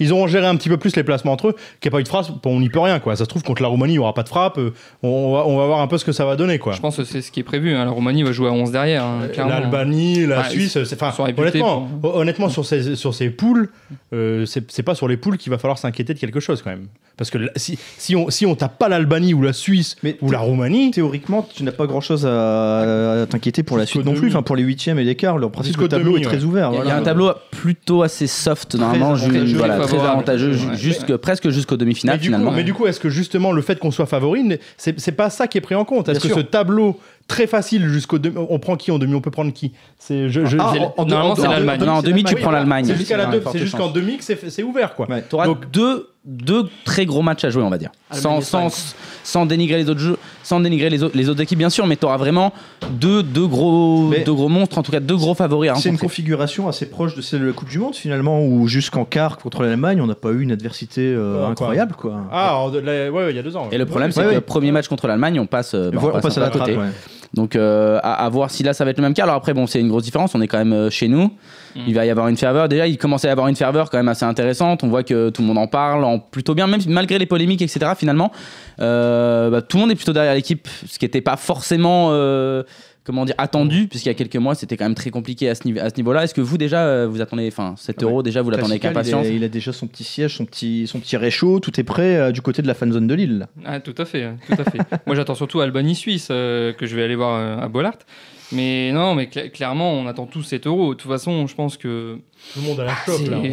ils 0.00 0.12
auront 0.12 0.26
géré 0.26 0.46
un 0.46 0.56
petit 0.56 0.68
peu 0.68 0.76
plus 0.76 0.94
les 0.96 1.02
placements 1.04 1.32
entre 1.32 1.48
eux. 1.48 1.52
Qu'il 1.80 1.88
n'y 1.90 1.94
ait 1.94 1.96
pas 1.96 2.00
eu 2.00 2.04
de 2.04 2.08
frappe, 2.08 2.26
bon, 2.42 2.56
on 2.56 2.60
n'y 2.60 2.68
peut 2.68 2.80
rien, 2.80 2.98
quoi. 3.00 3.16
Ça 3.16 3.24
se 3.24 3.28
trouve, 3.28 3.42
contre 3.42 3.62
la 3.62 3.68
Roumanie, 3.68 3.94
il 3.94 3.96
n'y 3.96 4.00
aura 4.00 4.14
pas 4.14 4.22
de 4.22 4.28
frappe. 4.28 4.58
On 5.02 5.32
va, 5.32 5.46
on 5.46 5.56
va 5.58 5.66
voir 5.66 5.80
un 5.80 5.86
peu 5.86 5.98
ce 5.98 6.04
que 6.04 6.12
ça 6.12 6.24
va 6.24 6.36
donner, 6.36 6.58
quoi. 6.58 6.72
Je 6.72 6.80
pense 6.80 6.96
que 6.96 7.04
c'est 7.04 7.22
ce 7.22 7.30
qui 7.30 7.40
est 7.40 7.44
prévu. 7.44 7.74
hein. 7.74 7.84
La 7.84 7.90
Roumanie 7.90 8.22
va 8.22 8.32
jouer 8.32 8.48
à 8.48 8.52
11 8.52 8.70
derrière. 8.72 9.04
hein. 9.04 9.20
L'Albanie, 9.36 10.26
la 10.26 10.40
Ouais, 10.40 10.50
Suisse, 10.50 10.78
c'est 10.84 10.94
enfin 11.02 11.12
sont 11.12 11.24
réputés 11.24 11.60
honnêtement, 11.60 11.88
honnêtement 12.02 12.48
sur 12.48 12.64
ces 12.64 12.94
sur 12.96 13.14
ces 13.14 13.30
poules, 13.30 13.70
euh, 14.12 14.44
c'est 14.46 14.70
c'est 14.70 14.82
pas 14.82 14.94
sur 14.94 15.08
les 15.08 15.16
poules 15.16 15.38
qu'il 15.38 15.50
va 15.50 15.58
falloir 15.58 15.78
s'inquiéter 15.78 16.14
de 16.14 16.18
quelque 16.18 16.35
chose 16.40 16.62
quand 16.62 16.70
même. 16.70 16.86
Parce 17.16 17.30
que 17.30 17.38
là, 17.38 17.48
si 17.56 17.78
si 17.96 18.14
on 18.14 18.28
si 18.28 18.44
on 18.44 18.54
tape 18.56 18.76
pas 18.78 18.90
l'Albanie 18.90 19.32
ou 19.32 19.40
la 19.40 19.54
Suisse 19.54 19.96
Mais 20.02 20.18
ou 20.20 20.30
la 20.30 20.38
Roumanie, 20.38 20.90
Théoriquement, 20.90 21.48
tu 21.54 21.62
n'as 21.64 21.72
pas 21.72 21.86
grand 21.86 22.02
chose 22.02 22.26
à, 22.26 23.22
à 23.22 23.26
t'inquiéter 23.26 23.62
pour 23.62 23.78
la 23.78 23.86
suite 23.86 24.04
non 24.04 24.12
plus. 24.12 24.28
Enfin, 24.28 24.42
pour 24.42 24.54
les 24.54 24.62
huitièmes 24.62 24.98
et 24.98 25.04
les 25.04 25.14
quarts, 25.14 25.38
le 25.38 25.48
principe 25.48 25.68
Jusqu'au 25.72 25.84
le 25.84 25.88
tableau 25.88 26.12
demi, 26.12 26.22
est 26.22 26.26
très 26.26 26.38
ouais. 26.40 26.44
ouvert. 26.44 26.68
Il 26.72 26.76
y 26.76 26.78
a- 26.78 26.82
voilà. 26.82 26.98
un 26.98 27.02
tableau 27.02 27.30
plutôt 27.52 28.02
assez 28.02 28.26
soft 28.26 28.74
normalement, 28.74 29.12
avantageux, 29.14 29.46
ju- 29.46 29.56
voilà, 29.56 29.78
très 29.78 29.96
avantageux, 29.98 30.50
Ouais. 30.52 30.76
jusque 30.76 31.16
presque 31.16 31.48
jusqu'aux 31.48 31.78
demi-finales 31.78 32.16
mais 32.16 32.20
du, 32.20 32.26
finalement. 32.26 32.50
coup, 32.50 32.56
mais 32.56 32.64
du 32.64 32.74
coup, 32.74 32.86
est-ce 32.86 33.00
que 33.00 33.08
justement 33.08 33.50
le 33.52 33.62
fait 33.62 33.78
qu'on 33.78 33.90
soit 33.90 34.04
favori, 34.04 34.42
n'est- 34.44 34.60
c'est 34.76 35.00
c'est 35.00 35.12
pas 35.12 35.30
ça 35.30 35.46
qui 35.46 35.56
est 35.56 35.62
pris 35.62 35.74
en 35.74 35.86
compte? 35.86 36.10
Est-ce 36.10 36.20
que 36.20 36.28
sûr. 36.28 36.36
ce 36.36 36.42
tableau 36.42 37.00
très 37.28 37.46
facile 37.46 37.88
jusqu'au 37.88 38.18
demi, 38.18 38.36
on 38.50 38.58
prend 38.58 38.76
qui 38.76 38.90
en 38.90 38.98
demi? 38.98 39.14
On 39.14 39.22
peut 39.22 39.30
prendre 39.30 39.54
qui? 39.54 39.72
C'est 39.98 40.28
je, 40.28 40.44
je- 40.44 40.58
Ah, 40.60 40.74
en- 40.98 41.06
Normalement, 41.06 41.32
en- 41.32 41.36
c'est 41.36 41.48
l'Allemagne. 41.48 41.80
Non, 41.82 41.92
en 41.92 42.02
demi, 42.02 42.24
tu 42.24 42.34
prends 42.36 42.50
l'Allemagne. 42.50 42.84
C'est 42.84 43.58
jusqu'en 43.58 43.88
demi 43.90 44.18
que 44.18 44.24
c'est 44.24 44.62
ouvert 44.62 44.94
quoi. 44.94 45.08
Donc- 45.46 45.70
deux, 45.70 46.08
deux 46.26 46.64
très 46.84 47.06
gros 47.06 47.22
matchs 47.22 47.44
à 47.44 47.50
jouer, 47.50 47.62
on 47.62 47.70
va 47.70 47.78
dire. 47.78 47.90
Sans, 48.10 48.30
Allemagne-Espagne. 48.30 48.68
sans, 48.70 48.94
sans 49.22 49.46
dénigrer 49.46 49.78
les 49.78 49.88
autres 49.88 50.00
jeux, 50.00 50.16
sans 50.42 50.58
dénigrer 50.60 50.90
les 50.90 51.02
autres, 51.04 51.16
les 51.16 51.28
autres 51.28 51.40
équipes, 51.40 51.58
bien 51.58 51.70
sûr, 51.70 51.86
mais 51.86 51.94
t'auras 51.94 52.16
vraiment 52.16 52.52
deux, 52.90 53.22
deux, 53.22 53.46
gros, 53.46 54.08
Mais- 54.08 54.24
deux 54.24 54.34
gros 54.34 54.48
monstres, 54.48 54.76
en 54.78 54.82
tout 54.82 54.90
cas 54.90 54.98
deux 55.00 55.16
gros 55.16 55.34
favoris 55.34 55.70
C'est 55.76 55.88
une 55.88 55.98
configuration 55.98 56.68
assez 56.68 56.86
proche 56.90 57.14
de 57.14 57.22
celle 57.22 57.40
de 57.42 57.46
la 57.46 57.52
Coupe 57.52 57.68
du 57.68 57.78
Monde 57.78 57.94
finalement, 57.94 58.44
où 58.44 58.66
jusqu'en 58.66 59.04
quart 59.04 59.38
contre 59.38 59.62
l'Allemagne, 59.62 60.00
on 60.00 60.06
n'a 60.06 60.14
pas 60.16 60.30
eu 60.30 60.40
une 60.42 60.50
adversité 60.52 61.02
euh, 61.02 61.46
incroyable 61.46 61.94
quoi. 61.96 62.16
Ah, 62.32 62.66
la- 62.82 62.82
ouais, 62.92 63.08
ouais, 63.10 63.30
il 63.30 63.36
y 63.36 63.38
a 63.38 63.42
deux 63.42 63.56
ans. 63.56 63.64
ouais. 63.68 63.74
Et 63.74 63.78
le 63.78 63.86
problème, 63.86 64.10
c'est 64.10 64.18
Ouais, 64.20 64.24
que 64.26 64.28
ouais. 64.30 64.34
le 64.36 64.40
premier 64.40 64.72
match 64.72 64.88
contre 64.88 65.06
l'Allemagne, 65.06 65.38
on 65.38 65.46
passe, 65.46 65.74
euh, 65.74 65.90
bah, 65.92 65.98
Voilà, 66.00 66.18
on 66.18 66.20
passe 66.20 66.38
à 66.38 66.40
la 66.40 66.50
trappe. 66.50 66.70
Donc 67.36 67.54
euh, 67.54 68.00
à, 68.02 68.24
à 68.24 68.28
voir 68.30 68.50
si 68.50 68.62
là 68.62 68.72
ça 68.72 68.84
va 68.84 68.90
être 68.90 68.96
le 68.96 69.02
même 69.02 69.14
cas. 69.14 69.24
Alors 69.24 69.36
après 69.36 69.52
bon 69.52 69.66
c'est 69.66 69.78
une 69.78 69.88
grosse 69.88 70.04
différence, 70.04 70.34
on 70.34 70.40
est 70.40 70.48
quand 70.48 70.58
même 70.58 70.72
euh, 70.72 70.90
chez 70.90 71.06
nous. 71.06 71.30
Il 71.86 71.94
va 71.94 72.06
y 72.06 72.10
avoir 72.10 72.28
une 72.28 72.38
ferveur. 72.38 72.70
Déjà 72.70 72.86
il 72.86 72.96
commence 72.96 73.26
à 73.26 73.28
y 73.28 73.30
avoir 73.30 73.48
une 73.48 73.56
ferveur 73.56 73.90
quand 73.90 73.98
même 73.98 74.08
assez 74.08 74.24
intéressante. 74.24 74.82
On 74.82 74.88
voit 74.88 75.02
que 75.02 75.28
tout 75.28 75.42
le 75.42 75.48
monde 75.48 75.58
en 75.58 75.66
parle, 75.66 76.04
en 76.04 76.18
plutôt 76.18 76.54
bien, 76.54 76.66
même 76.66 76.80
malgré 76.88 77.18
les 77.18 77.26
polémiques 77.26 77.60
etc. 77.60 77.92
Finalement 77.96 78.32
euh, 78.80 79.50
bah, 79.50 79.60
tout 79.60 79.76
le 79.76 79.82
monde 79.82 79.90
est 79.90 79.96
plutôt 79.96 80.14
derrière 80.14 80.34
l'équipe, 80.34 80.66
ce 80.86 80.98
qui 80.98 81.04
n'était 81.04 81.20
pas 81.20 81.36
forcément 81.36 82.08
euh, 82.12 82.62
comment 83.06 83.24
dire 83.24 83.36
attendu 83.38 83.86
puisqu'il 83.88 84.08
y 84.08 84.10
a 84.10 84.14
quelques 84.14 84.36
mois 84.36 84.54
c'était 84.54 84.76
quand 84.76 84.84
même 84.84 84.94
très 84.96 85.10
compliqué 85.10 85.48
à 85.48 85.54
ce, 85.54 85.64
niveau- 85.64 85.80
à 85.80 85.88
ce 85.88 85.96
niveau-là. 85.96 86.24
Est-ce 86.24 86.34
que 86.34 86.40
vous 86.40 86.58
déjà 86.58 86.84
euh, 86.84 87.06
vous 87.08 87.20
attendez, 87.22 87.46
enfin 87.48 87.74
cet 87.78 88.02
Ah 88.02 88.04
ouais. 88.06 88.10
euro 88.12 88.22
déjà 88.22 88.42
vous 88.42 88.50
l'attendez 88.50 88.72
avec 88.72 88.84
il, 88.84 88.88
impatience 88.88 89.26
il 89.30 89.42
a 89.44 89.48
déjà 89.48 89.72
son 89.72 89.86
petit 89.86 90.04
siège, 90.04 90.36
son 90.36 90.44
petit, 90.44 90.86
son 90.86 90.98
petit 91.00 91.16
réchaud, 91.16 91.60
tout 91.60 91.78
est 91.80 91.84
prêt 91.84 92.16
euh, 92.16 92.32
du 92.32 92.42
côté 92.42 92.60
de 92.60 92.66
la 92.66 92.74
fan 92.74 92.92
zone 92.92 93.06
de 93.06 93.14
Lille. 93.14 93.38
là. 93.38 93.46
Ah, 93.64 93.80
tout 93.80 93.94
à 93.96 94.04
fait, 94.04 94.24
hein, 94.24 94.36
tout 94.46 94.60
à 94.60 94.64
fait. 94.70 94.78
Moi, 95.06 95.14
j'attends 95.16 95.34
surtout 95.36 95.60
Albanie-Suisse, 95.60 96.28
euh, 96.30 96.72
que 96.72 96.84
je 96.86 96.96
vais 96.96 97.04
aller 97.04 97.16
voir 97.16 97.36
euh, 97.40 97.64
à 97.64 97.68
Bollard. 97.68 97.98
Mais 98.52 98.92
non, 98.92 99.14
mais 99.14 99.24
cla- 99.26 99.50
clairement, 99.50 99.92
on 99.92 100.06
attend 100.06 100.26
tous 100.26 100.42
cet 100.42 100.66
euro. 100.66 100.94
De 100.94 100.98
toute 101.00 101.10
façon, 101.10 101.46
je 101.46 101.54
pense 101.54 101.76
que. 101.76 102.18
Tout 102.54 102.60
le 102.60 102.66
monde 102.66 102.80
a 102.80 102.84
la 102.84 102.92
c'est- 103.04 103.12
chope 103.18 103.30
là. 103.30 103.38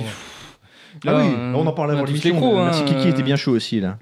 Ah 1.07 1.17
oui, 1.17 1.23
euh, 1.35 1.53
on 1.55 1.65
en 1.65 1.73
parlait 1.73 1.93
on 1.93 1.97
avant 1.97 2.05
l'émission. 2.05 2.59
hein, 2.63 2.69
Kiki 2.85 3.07
euh, 3.07 3.09
était 3.09 3.23
bien 3.23 3.35
chaud 3.35 3.53
aussi 3.53 3.79
là. 3.79 3.97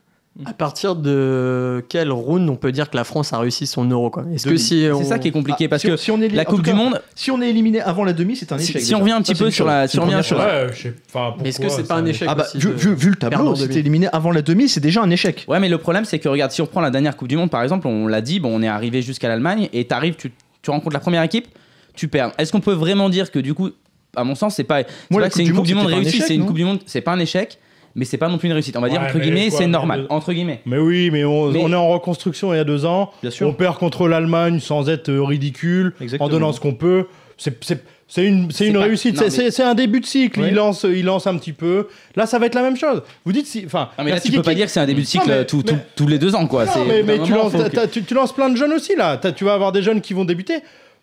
À 0.46 0.54
partir 0.54 0.96
de 0.96 1.84
quel 1.90 2.10
round 2.10 2.50
on 2.50 2.56
peut 2.56 2.72
dire 2.72 2.90
que 2.90 2.96
la 2.96 3.04
France 3.04 3.34
a 3.34 3.38
réussi 3.40 3.68
son 3.68 3.84
euro 3.84 4.10
quoi? 4.10 4.24
Est-ce 4.34 4.46
que 4.46 4.50
Demi. 4.52 4.60
si 4.60 4.88
on... 4.92 4.98
C'est 5.00 5.04
ça 5.04 5.20
qui 5.20 5.28
est 5.28 5.32
compliqué 5.32 5.66
Ah, 5.66 5.70
parce 5.70 5.82
si 5.82 5.90
que 5.90 5.98
si 5.98 6.10
on 6.10 6.22
est 6.22 6.30
la 6.30 6.46
Coupe 6.46 6.62
du 6.64 6.72
Monde, 6.74 7.02
Si 7.16 7.32
on 7.32 7.42
est 7.42 7.50
éliminé 7.50 7.82
avant 7.82 8.06
la 8.06 8.14
demi, 8.14 8.38
c'est 8.38 8.50
un 8.54 8.58
Si- 8.58 8.70
échec. 8.72 8.82
si 8.82 8.88
déjà. 8.88 8.98
on 8.98 9.02
revient 9.02 9.12
un 9.12 9.22
petit 9.22 9.36
c'est 9.36 9.44
peu 9.44 9.52
sur 9.52 9.66
la- 9.66 9.88
si 9.90 9.98
sur 9.98 10.04
Ouais. 10.38 10.68
Est-ce 11.44 11.60
que 11.60 11.68
c'est 11.68 11.86
pas 11.86 11.96
un 11.96 12.06
échec 12.06 12.30
Ah 12.32 12.36
bah, 12.36 12.46
aussi 12.48 12.58
vu, 12.60 12.70
de 12.70 12.74
vu- 12.76 12.96
vu 12.96 13.10
le 13.10 13.16
tableau, 13.18 13.56
si 13.56 13.68
t'es 13.68 13.80
éliminé 13.80 14.08
avant 14.14 14.32
la 14.32 14.42
demi, 14.42 14.70
c'est 14.70 14.80
déjà 14.80 15.02
un 15.02 15.10
échec. 15.10 15.44
Ouais, 15.50 15.60
mais 15.60 15.68
le 15.68 15.78
problème, 15.78 16.06
c'est 16.06 16.18
que 16.20 16.30
regarde, 16.30 16.52
si 16.52 16.62
on 16.62 16.66
prend 16.66 16.80
la 16.82 16.92
dernière 16.92 17.18
Coupe 17.18 17.28
du 17.28 17.36
Monde, 17.36 17.50
par 17.52 17.62
exemple, 17.62 17.88
on 17.88 18.08
l'a 18.08 18.22
dit, 18.22 18.40
bon, 18.40 18.56
on 18.58 18.62
est 18.64 18.68
arrivé 18.70 19.02
jusqu'à 19.02 19.28
l'Allemagne 19.28 19.68
et 19.74 19.86
t'arrives, 19.86 20.16
tu, 20.16 20.32
tu 20.62 20.72
rencontres 20.72 20.94
la 20.94 21.02
première 21.02 21.24
équipe, 21.24 21.48
tu 21.94 22.08
perds. 22.08 22.32
Est-ce 22.38 22.54
qu'on 22.54 22.62
peut 22.62 22.72
vraiment 22.74 23.10
dire 23.10 23.32
que 23.32 23.40
du 23.40 23.54
coup, 23.54 23.70
à 24.16 24.24
mon 24.24 24.36
sens, 24.36 24.56
c'est 24.56 24.64
pas, 24.64 24.84
c'est 25.30 25.40
une 25.42 25.46
du 25.48 25.54
Coupe 25.54 25.66
du 25.66 25.76
Monde, 25.76 25.88
réussie, 25.88 26.22
c'est 26.26 26.36
une 26.36 26.46
Coupe 26.46 26.56
du 26.56 26.64
Monde, 26.64 26.80
c'est 26.86 27.02
pas 27.02 27.12
un 27.12 27.20
échec, 27.20 27.60
mais 27.96 28.06
c'est 28.06 28.18
pas 28.18 28.28
non 28.30 28.38
plus 28.38 28.48
une 28.48 28.54
réussite. 28.54 28.76
On 28.78 28.82
va 28.82 28.90
dire 28.90 29.02
entre 29.02 29.20
guillemets, 29.20 29.50
c'est 29.50 29.68
normal, 29.68 30.06
entre 30.10 30.34
guillemets. 30.34 30.62
Mais 30.66 30.78
oui, 30.78 31.10
mais 31.12 31.24
on, 31.24 31.52
Mais- 31.52 31.60
on 31.64 31.72
est 31.72 31.76
en 31.76 31.90
reconstruction 31.90 32.54
il 32.54 32.58
y 32.58 32.60
a 32.60 32.64
deux 32.64 32.86
ans. 32.86 33.12
Bien 33.22 33.32
sûr. 33.32 33.48
On 33.48 33.54
perd 33.54 33.78
contre 33.78 34.08
l'Allemagne 34.08 34.60
sans 34.60 34.90
être 34.90 35.10
euh, 35.10 35.24
ridicule, 35.24 35.94
Exactement. 36.02 36.28
en 36.28 36.30
donnant 36.32 36.54
ce 36.54 36.60
qu'on 36.60 36.74
peut. 36.74 37.06
C'est- 37.38 38.26
une, 38.26 38.50
pas- 38.50 38.80
réussite, 38.82 39.18
c'est 39.30 39.60
mais- 39.60 39.64
un 39.64 39.74
début 39.74 40.02
de 40.02 40.06
cycle. 40.06 40.42
Ouais. 40.42 40.50
Il, 40.50 40.54
lance, 40.56 40.84
il 40.88 41.06
lance 41.06 41.28
un 41.28 41.38
petit 41.38 41.54
peu. 41.54 41.88
Là, 42.18 42.26
ça 42.26 42.40
va 42.40 42.48
être 42.48 42.56
la 42.56 42.62
même 42.62 42.76
chose. 42.76 43.02
Vous 43.24 43.32
dites 43.32 43.48
si. 43.48 43.64
Enfin, 43.66 43.88
mais 44.04 44.12
là, 44.12 44.20
tu 44.20 44.32
peux 44.34 44.42
pas 44.42 44.54
dire 44.54 44.66
que 44.66 44.72
c'est 44.72 44.82
un 44.82 44.86
début 44.86 45.02
de 45.04 45.08
cycle 45.08 45.30
Non, 45.30 45.36
mais- 45.38 45.46
tout- 45.46 45.64
mais- 45.66 45.72
tout- 45.72 45.80
tous 45.96 46.08
les 46.08 46.20
deux 46.20 46.36
ans, 46.36 46.46
quoi. 46.46 46.66
Non, 46.66 46.72
mais, 47.06 47.20
tu, 47.24 47.32
lances, 47.32 47.54
faut 47.54 47.58
que- 47.60 47.68
t'as- 47.70 47.88
tu, 47.88 48.04
tu 48.04 48.14
lances 48.14 48.34
plein 48.34 48.50
de 48.50 48.58
jeunes 48.58 48.74
aussi, 48.74 48.96
là. 48.98 49.16
Tu 49.18 49.46
vas 49.46 49.54
avoir 49.54 49.72
des 49.72 49.82
jeunes 49.82 50.02
qui 50.02 50.14
vont 50.14 50.26
débuter. 50.26 50.56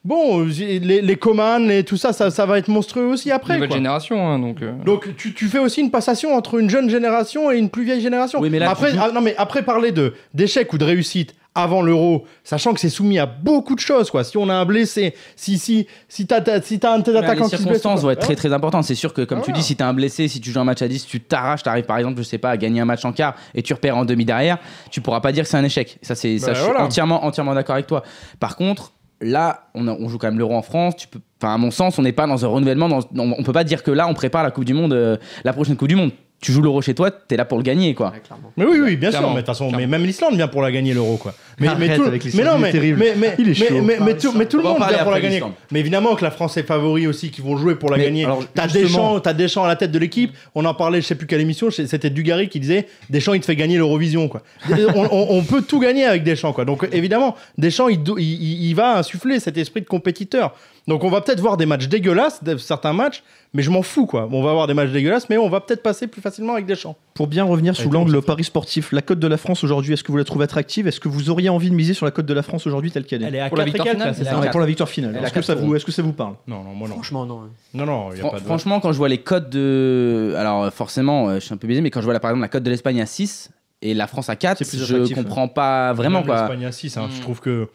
Bon, 0.08 0.42
les, 0.46 0.78
les 1.02 1.16
Coman, 1.16 1.68
les, 1.68 1.84
tout 1.84 1.98
ça, 1.98 2.14
ça, 2.14 2.30
ça 2.30 2.46
va 2.46 2.56
être 2.58 2.68
monstrueux 2.68 3.04
aussi 3.04 3.30
après. 3.30 3.54
Nouvelle 3.54 3.68
quoi. 3.68 3.76
génération, 3.76 4.26
hein, 4.26 4.38
donc. 4.38 4.62
euh, 4.62 4.72
Donc 4.86 5.14
tu, 5.18 5.34
tu 5.34 5.48
fais 5.48 5.58
aussi 5.58 5.82
une 5.82 5.90
passation 5.90 6.34
entre 6.34 6.58
une 6.58 6.70
jeune 6.70 6.88
génération 6.88 7.50
et 7.52 7.58
une 7.58 7.68
plus 7.68 7.84
vieille 7.84 8.00
génération. 8.00 8.40
Oui, 8.40 8.48
mais 8.48 8.58
là, 8.58 8.70
après, 8.70 8.92
tu 8.92 8.98
ah, 8.98 9.10
non, 9.12 9.20
mais 9.20 9.34
après 9.36 9.62
parler 9.62 9.92
de 9.92 10.14
d'échec 10.32 10.72
ou 10.72 10.78
de 10.78 10.84
réussite 10.86 11.34
avant 11.54 11.82
l'euro, 11.82 12.24
sachant 12.44 12.72
que 12.72 12.78
c'est 12.80 12.88
soumis 12.88 13.18
à 13.18 13.26
beaucoup 13.26 13.74
de 13.74 13.80
choses, 13.80 14.10
quoi. 14.10 14.22
Si 14.24 14.36
on 14.38 14.48
a 14.48 14.54
un 14.54 14.64
blessé, 14.64 15.14
si 15.36 15.58
si 15.58 15.86
si 16.08 16.26
t'as 16.26 16.40
t'as- 16.40 16.62
si 16.62 16.78
t'as 16.78 16.94
un 16.94 17.00
attaquants 17.00 17.44
les 17.44 17.50
qui 17.50 17.56
se 17.56 17.68
blesse, 17.68 17.82
vont 17.84 18.10
être 18.10 18.20
très 18.20 18.36
très 18.36 18.52
importantes. 18.52 18.84
C'est 18.84 18.94
sûr 18.94 19.12
que, 19.12 19.22
comme 19.22 19.38
Ah, 19.38 19.42
tu 19.44 19.50
voilà. 19.50 19.60
dis, 19.60 19.66
si 19.66 19.74
t'es 19.76 19.82
un 19.82 19.92
blessé, 19.92 20.28
si 20.28 20.40
tu 20.40 20.52
joues 20.52 20.60
un 20.60 20.64
match 20.64 20.80
à 20.82 20.88
10, 20.88 21.04
tu 21.06 21.20
t'arraches, 21.20 21.64
t'arrives 21.64 21.84
par 21.84 21.98
exemple, 21.98 22.16
je 22.18 22.22
sais 22.22 22.38
pas, 22.38 22.50
à 22.50 22.56
gagner 22.56 22.80
un 22.80 22.84
match 22.84 23.04
en 23.04 23.12
quart 23.12 23.34
et 23.54 23.62
tu 23.62 23.74
repères 23.74 23.96
en 23.96 24.04
demi 24.04 24.24
derrière, 24.24 24.58
tu 24.90 25.00
pourras 25.00 25.20
pas 25.20 25.32
dire 25.32 25.44
que 25.44 25.50
c'est 25.50 25.56
un 25.56 25.64
échec. 25.64 25.98
Ça, 26.00 26.14
c'est, 26.14 26.38
ça, 26.38 26.48
Bah, 26.48 26.54
je 26.54 26.62
suis 26.62 26.70
entièrement, 26.76 27.24
entièrement 27.24 27.54
d'accord 27.54 27.74
avec 27.74 27.88
toi. 27.88 28.04
Par 28.38 28.54
contre, 28.56 28.92
là, 29.20 29.68
on, 29.74 30.08
joue 30.08 30.18
quand 30.18 30.28
même 30.28 30.38
l'Euro 30.38 30.54
en 30.54 30.62
France. 30.62 30.96
Tu 30.96 31.08
peux, 31.08 31.20
à 31.42 31.58
mon 31.58 31.70
sens, 31.70 31.98
on 31.98 32.02
n'est 32.02 32.12
pas 32.12 32.26
dans 32.26 32.44
un 32.44 32.48
renouvellement. 32.48 32.88
On, 33.16 33.34
on 33.38 33.42
peut 33.42 33.52
pas 33.52 33.64
dire 33.64 33.82
que 33.82 33.90
là, 33.90 34.08
on 34.08 34.14
prépare 34.14 34.42
la 34.42 34.50
Coupe 34.50 34.64
du 34.64 34.74
Monde, 34.74 34.92
euh, 34.92 35.16
la 35.44 35.52
prochaine 35.52 35.76
Coupe 35.76 35.88
du 35.88 35.96
Monde. 35.96 36.12
Tu 36.40 36.52
joues 36.52 36.62
l'euro 36.62 36.80
chez 36.82 36.94
toi, 36.94 37.10
t'es 37.10 37.36
là 37.36 37.44
pour 37.44 37.58
le 37.58 37.64
gagner, 37.64 37.94
quoi. 37.94 38.10
Ouais. 38.10 38.22
Mais 38.56 38.64
oui, 38.64 38.78
oui, 38.80 38.96
bien 38.96 39.10
sûr. 39.10 39.22
Mais 39.22 39.28
de 39.28 39.36
toute 39.38 39.46
façon, 39.46 39.72
mais 39.72 39.88
même 39.88 40.04
l'Islande 40.04 40.36
vient 40.36 40.46
pour 40.46 40.62
la 40.62 40.70
gagner 40.70 40.94
l'euro, 40.94 41.16
quoi. 41.16 41.34
Mais, 41.58 41.66
tout, 41.96 42.04
avec 42.04 42.24
mais 42.34 42.44
non, 42.44 42.58
mais, 42.58 42.70
terrible. 42.70 42.98
mais, 43.00 43.14
mais, 43.16 43.34
Il 43.40 43.48
est 43.48 43.54
chaud. 43.54 43.64
mais, 43.72 43.80
mais, 43.80 43.96
mais 44.00 44.16
tout, 44.16 44.32
mais 44.32 44.46
tout 44.46 44.58
le 44.58 44.62
monde 44.62 44.78
vient 44.88 45.02
pour 45.02 45.10
la 45.10 45.20
gagner. 45.20 45.42
Mais 45.72 45.80
évidemment 45.80 46.14
que 46.14 46.22
la 46.24 46.30
France 46.30 46.56
est 46.56 46.62
favori 46.62 47.08
aussi, 47.08 47.30
qui 47.32 47.40
vont 47.40 47.56
jouer 47.56 47.74
pour 47.74 47.90
la 47.90 47.96
Mais 47.96 48.04
gagner. 48.04 48.26
T'as 48.54 48.68
Deschamps, 48.68 49.18
t'as 49.18 49.32
Deschamps 49.32 49.64
à 49.64 49.68
la 49.68 49.74
tête 49.76 49.90
de 49.90 49.98
l'équipe. 49.98 50.32
On 50.54 50.64
en 50.64 50.74
parlait, 50.74 51.00
je 51.00 51.06
sais 51.06 51.16
plus 51.16 51.26
quelle 51.26 51.40
émission. 51.40 51.70
C'était 51.72 52.10
Dugarry 52.10 52.48
qui 52.48 52.60
disait 52.60 52.86
Deschamps, 53.10 53.34
il 53.34 53.40
te 53.40 53.46
fait 53.46 53.56
gagner 53.56 53.76
l'Eurovision, 53.76 54.28
quoi. 54.28 54.42
on, 54.70 55.08
on- 55.10 55.26
on 55.30 55.42
peut 55.42 55.62
tout 55.62 55.80
gagner 55.80 56.04
avec 56.04 56.22
Deschamps, 56.22 56.52
quoi. 56.52 56.64
Donc 56.64 56.86
évidemment, 56.92 57.34
Deschamps, 57.58 57.88
il, 57.88 58.00
do- 58.02 58.16
il, 58.18 58.22
il- 58.24 58.68
il 58.68 58.74
va 58.74 58.96
insuffler 58.98 59.40
cet 59.40 59.56
esprit 59.58 59.80
de 59.80 59.86
compétiteur. 59.86 60.54
Donc 60.88 61.04
on 61.04 61.10
va 61.10 61.20
peut-être 61.20 61.40
voir 61.40 61.56
des 61.58 61.66
matchs 61.66 61.86
dégueulasses, 61.88 62.40
certains 62.58 62.92
matchs, 62.94 63.22
mais 63.54 63.62
je 63.62 63.70
m'en 63.70 63.82
fous, 63.82 64.06
quoi. 64.06 64.26
On 64.32 64.42
va 64.42 64.50
avoir 64.50 64.66
des 64.66 64.72
matchs 64.74 64.88
dégueulasses, 64.90 65.28
mais 65.28 65.36
on 65.36 65.48
va 65.50 65.60
peut-être 65.60 65.82
passer 65.82 66.06
plus 66.06 66.20
facilement 66.22 66.54
avec 66.54 66.64
Deschamps. 66.66 66.96
Pour 67.14 67.26
bien 67.26 67.44
revenir 67.44 67.76
sous 67.76 67.90
l'angle 67.90 68.20
Paris 68.22 68.44
sportif, 68.44 68.90
la 68.92 69.02
cote 69.02 69.18
de 69.18 69.26
la 69.28 69.36
France 69.36 69.62
aujourd'hui, 69.62 69.92
est-ce 69.92 70.02
que 70.02 70.10
vous 70.10 70.18
la 70.18 70.24
trouvez 70.24 70.44
attractive? 70.44 70.88
Est-ce 70.88 70.98
que 70.98 71.08
vous 71.08 71.28
auriez 71.30 71.50
envie 71.50 71.68
de 71.70 71.74
miser 71.74 71.92
sur 71.94 72.06
la 72.06 72.10
cote 72.10 72.24
de 72.26 72.32
la 72.34 72.42
France 72.42 72.66
aujourd'hui 72.66 72.90
telle 72.90 73.04
qu'elle 73.04 73.22
est? 73.22 73.26
Elle 73.26 73.34
est 73.34 73.40
à 73.40 73.48
Pour 73.48 73.58
la 73.58 73.64
4 73.64 73.68
et 73.68 73.72
victoire 73.72 73.86
4, 73.86 73.92
finale, 73.96 74.08
là, 74.08 74.14
c'est 74.14 74.20
elle 74.20 74.24
ça? 74.26 74.30
est 74.30 74.32
à 74.32 74.34
Non, 74.34 74.40
mais 74.40 74.44
quatre. 74.46 74.52
pour 74.52 74.60
la 74.60 74.66
victoire 74.66 74.88
finale. 74.88 75.16
Est-ce 75.22 75.32
que, 75.32 75.42
ça 75.42 75.54
vous, 75.54 75.64
euros. 75.66 75.76
est-ce 75.76 75.84
que 75.84 75.92
ça 75.92 76.02
vous 76.02 76.12
parle? 76.14 76.34
Non, 76.46 76.64
non, 76.64 76.72
moi 76.74 76.88
non. 76.88 76.94
Franchement, 76.94 77.26
non. 77.26 77.40
Non, 77.74 77.84
non, 77.86 78.08
il 78.12 78.16
y 78.16 78.20
a 78.20 78.22
Fran- 78.22 78.30
pas 78.30 78.40
de. 78.40 78.44
Franchement, 78.44 78.80
quand 78.80 78.92
je 78.92 78.96
vois 78.98 79.08
les 79.10 79.18
codes 79.18 79.50
de. 79.50 80.34
Alors, 80.38 80.72
forcément, 80.72 81.28
euh, 81.28 81.34
je 81.34 81.40
suis 81.40 81.52
un 81.52 81.58
peu 81.58 81.66
biaisé, 81.66 81.82
mais 81.82 81.90
quand 81.90 82.00
je 82.00 82.04
vois 82.06 82.14
là, 82.14 82.20
par 82.20 82.30
exemple 82.30 82.42
la 82.42 82.48
cote 82.48 82.62
de 82.62 82.70
l'Espagne 82.70 83.00
à 83.02 83.06
6 83.06 83.50
et 83.82 83.92
la 83.92 84.06
France 84.06 84.30
à 84.30 84.36
4, 84.36 84.58
C'est 84.64 84.68
plus 84.68 84.84
je 84.86 85.14
comprends 85.14 85.48
pas 85.48 85.92
vraiment, 85.92 86.22
quoi. 86.22 86.40
L'Espagne 86.42 86.64
à 86.64 86.72
6, 86.72 86.96
hein, 86.96 87.08
je 87.12 87.18
Mm. 87.18 87.20
trouve 87.20 87.40
que. 87.40 87.68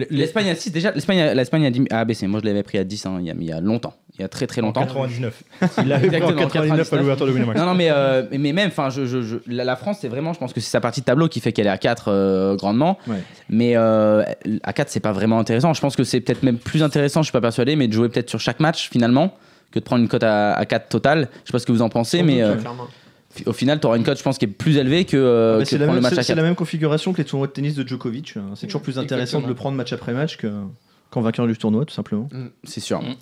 Les- 0.00 0.06
les- 0.10 0.16
L'Espagne 0.18 0.48
à 0.50 0.54
6, 0.54 0.70
déjà, 0.72 0.90
l'Espagne 0.92 1.20
a- 1.20 1.34
l'Espagne 1.34 1.66
a, 1.66 1.70
dit- 1.70 1.86
a 1.90 2.04
baissé. 2.04 2.26
Moi, 2.26 2.40
je 2.42 2.46
l'avais 2.48 2.62
pris 2.62 2.78
à 2.78 2.84
10 2.84 3.06
hein, 3.06 3.18
il, 3.20 3.26
y 3.26 3.30
a, 3.30 3.34
il 3.38 3.44
y 3.46 3.52
a 3.52 3.60
longtemps. 3.60 3.94
Il 4.18 4.22
y 4.22 4.24
a 4.24 4.28
très 4.28 4.46
très 4.46 4.60
En 4.60 4.66
longtemps. 4.66 4.82
99. 4.84 5.42
Il 5.78 5.88
l'avait 5.88 6.08
pris 6.08 6.16
en 6.16 6.20
Exactement, 6.28 6.40
99 6.48 6.92
à 6.92 6.96
l'ouverture 6.96 7.26
de 7.26 7.32
Winamax. 7.32 7.58
Non, 7.58 7.66
non, 7.66 7.74
mais, 7.74 7.88
euh, 7.90 8.24
mais- 8.38 8.52
même, 8.52 8.68
enfin, 8.68 8.90
je, 8.90 9.06
je- 9.06 9.22
je- 9.22 9.36
la, 9.46 9.64
la 9.64 9.76
France, 9.76 9.98
c'est 10.00 10.08
vraiment, 10.08 10.32
je 10.34 10.38
pense 10.38 10.52
que 10.52 10.60
c'est 10.60 10.68
sa 10.70 10.80
partie 10.80 11.00
de 11.00 11.06
tableau 11.06 11.28
qui 11.28 11.40
fait 11.40 11.52
qu'elle 11.52 11.66
est 11.66 11.70
à 11.70 11.78
4 11.78 12.08
euh, 12.08 12.54
grandement. 12.56 12.98
Ouais. 13.06 13.22
Mais 13.48 13.76
euh, 13.76 14.22
à 14.62 14.72
4, 14.72 14.90
c'est 14.90 15.00
pas 15.00 15.12
vraiment 15.12 15.38
intéressant. 15.38 15.72
Je 15.72 15.80
pense 15.80 15.96
que 15.96 16.04
c'est 16.04 16.20
peut-être 16.20 16.42
même 16.42 16.58
plus 16.58 16.82
intéressant, 16.82 17.22
je 17.22 17.26
suis 17.26 17.32
pas 17.32 17.40
persuadé, 17.40 17.76
mais 17.76 17.88
de 17.88 17.92
jouer 17.92 18.08
peut-être 18.08 18.28
sur 18.28 18.40
chaque 18.40 18.60
match 18.60 18.90
finalement 18.90 19.34
que 19.72 19.78
de 19.78 19.84
prendre 19.84 20.02
une 20.02 20.08
cote 20.08 20.24
à, 20.24 20.52
à 20.54 20.66
4 20.66 20.88
total. 20.88 21.28
Je 21.44 21.48
sais 21.48 21.52
pas 21.52 21.58
ce 21.60 21.66
que 21.66 21.72
vous 21.72 21.82
en 21.82 21.88
pensez, 21.88 22.18
Sans 22.18 22.24
mais 22.24 22.42
doute, 22.42 22.42
euh, 22.42 22.56
au 23.46 23.52
final, 23.52 23.80
tu 23.80 23.86
auras 23.86 23.96
une 23.96 24.04
cote, 24.04 24.18
je 24.18 24.22
pense, 24.22 24.38
qui 24.38 24.44
est 24.44 24.48
plus 24.48 24.76
élevée 24.76 25.04
que, 25.04 25.16
euh, 25.16 25.54
Ah 25.56 25.58
bah, 25.58 25.64
que 25.64 25.76
le 25.76 25.86
même- 25.86 26.00
match 26.00 26.12
à 26.12 26.22
c'est 26.22 26.28
4. 26.28 26.36
la 26.36 26.42
même 26.42 26.54
configuration 26.56 27.12
que 27.12 27.18
les 27.18 27.24
tournois 27.24 27.46
de 27.46 27.52
tennis 27.52 27.74
de 27.74 27.86
Djokovic. 27.86 28.34
hein. 28.36 28.42
C'est 28.56 28.66
toujours 28.66 28.82
plus 28.82 28.98
intéressant 28.98 29.38
Exactement. 29.38 29.42
de 29.44 29.48
le 29.48 29.54
prendre 29.54 29.76
match 29.76 29.92
après 29.92 30.12
match 30.12 30.36
que- 30.36 30.50
qu'en 31.10 31.20
vainqueur 31.22 31.46
du 31.48 31.56
tournoi, 31.56 31.84
tout 31.84 31.92
simplement. 31.94 32.28
C'est 32.64 32.78
sûr. 32.80 33.00
Mm. 33.02 33.14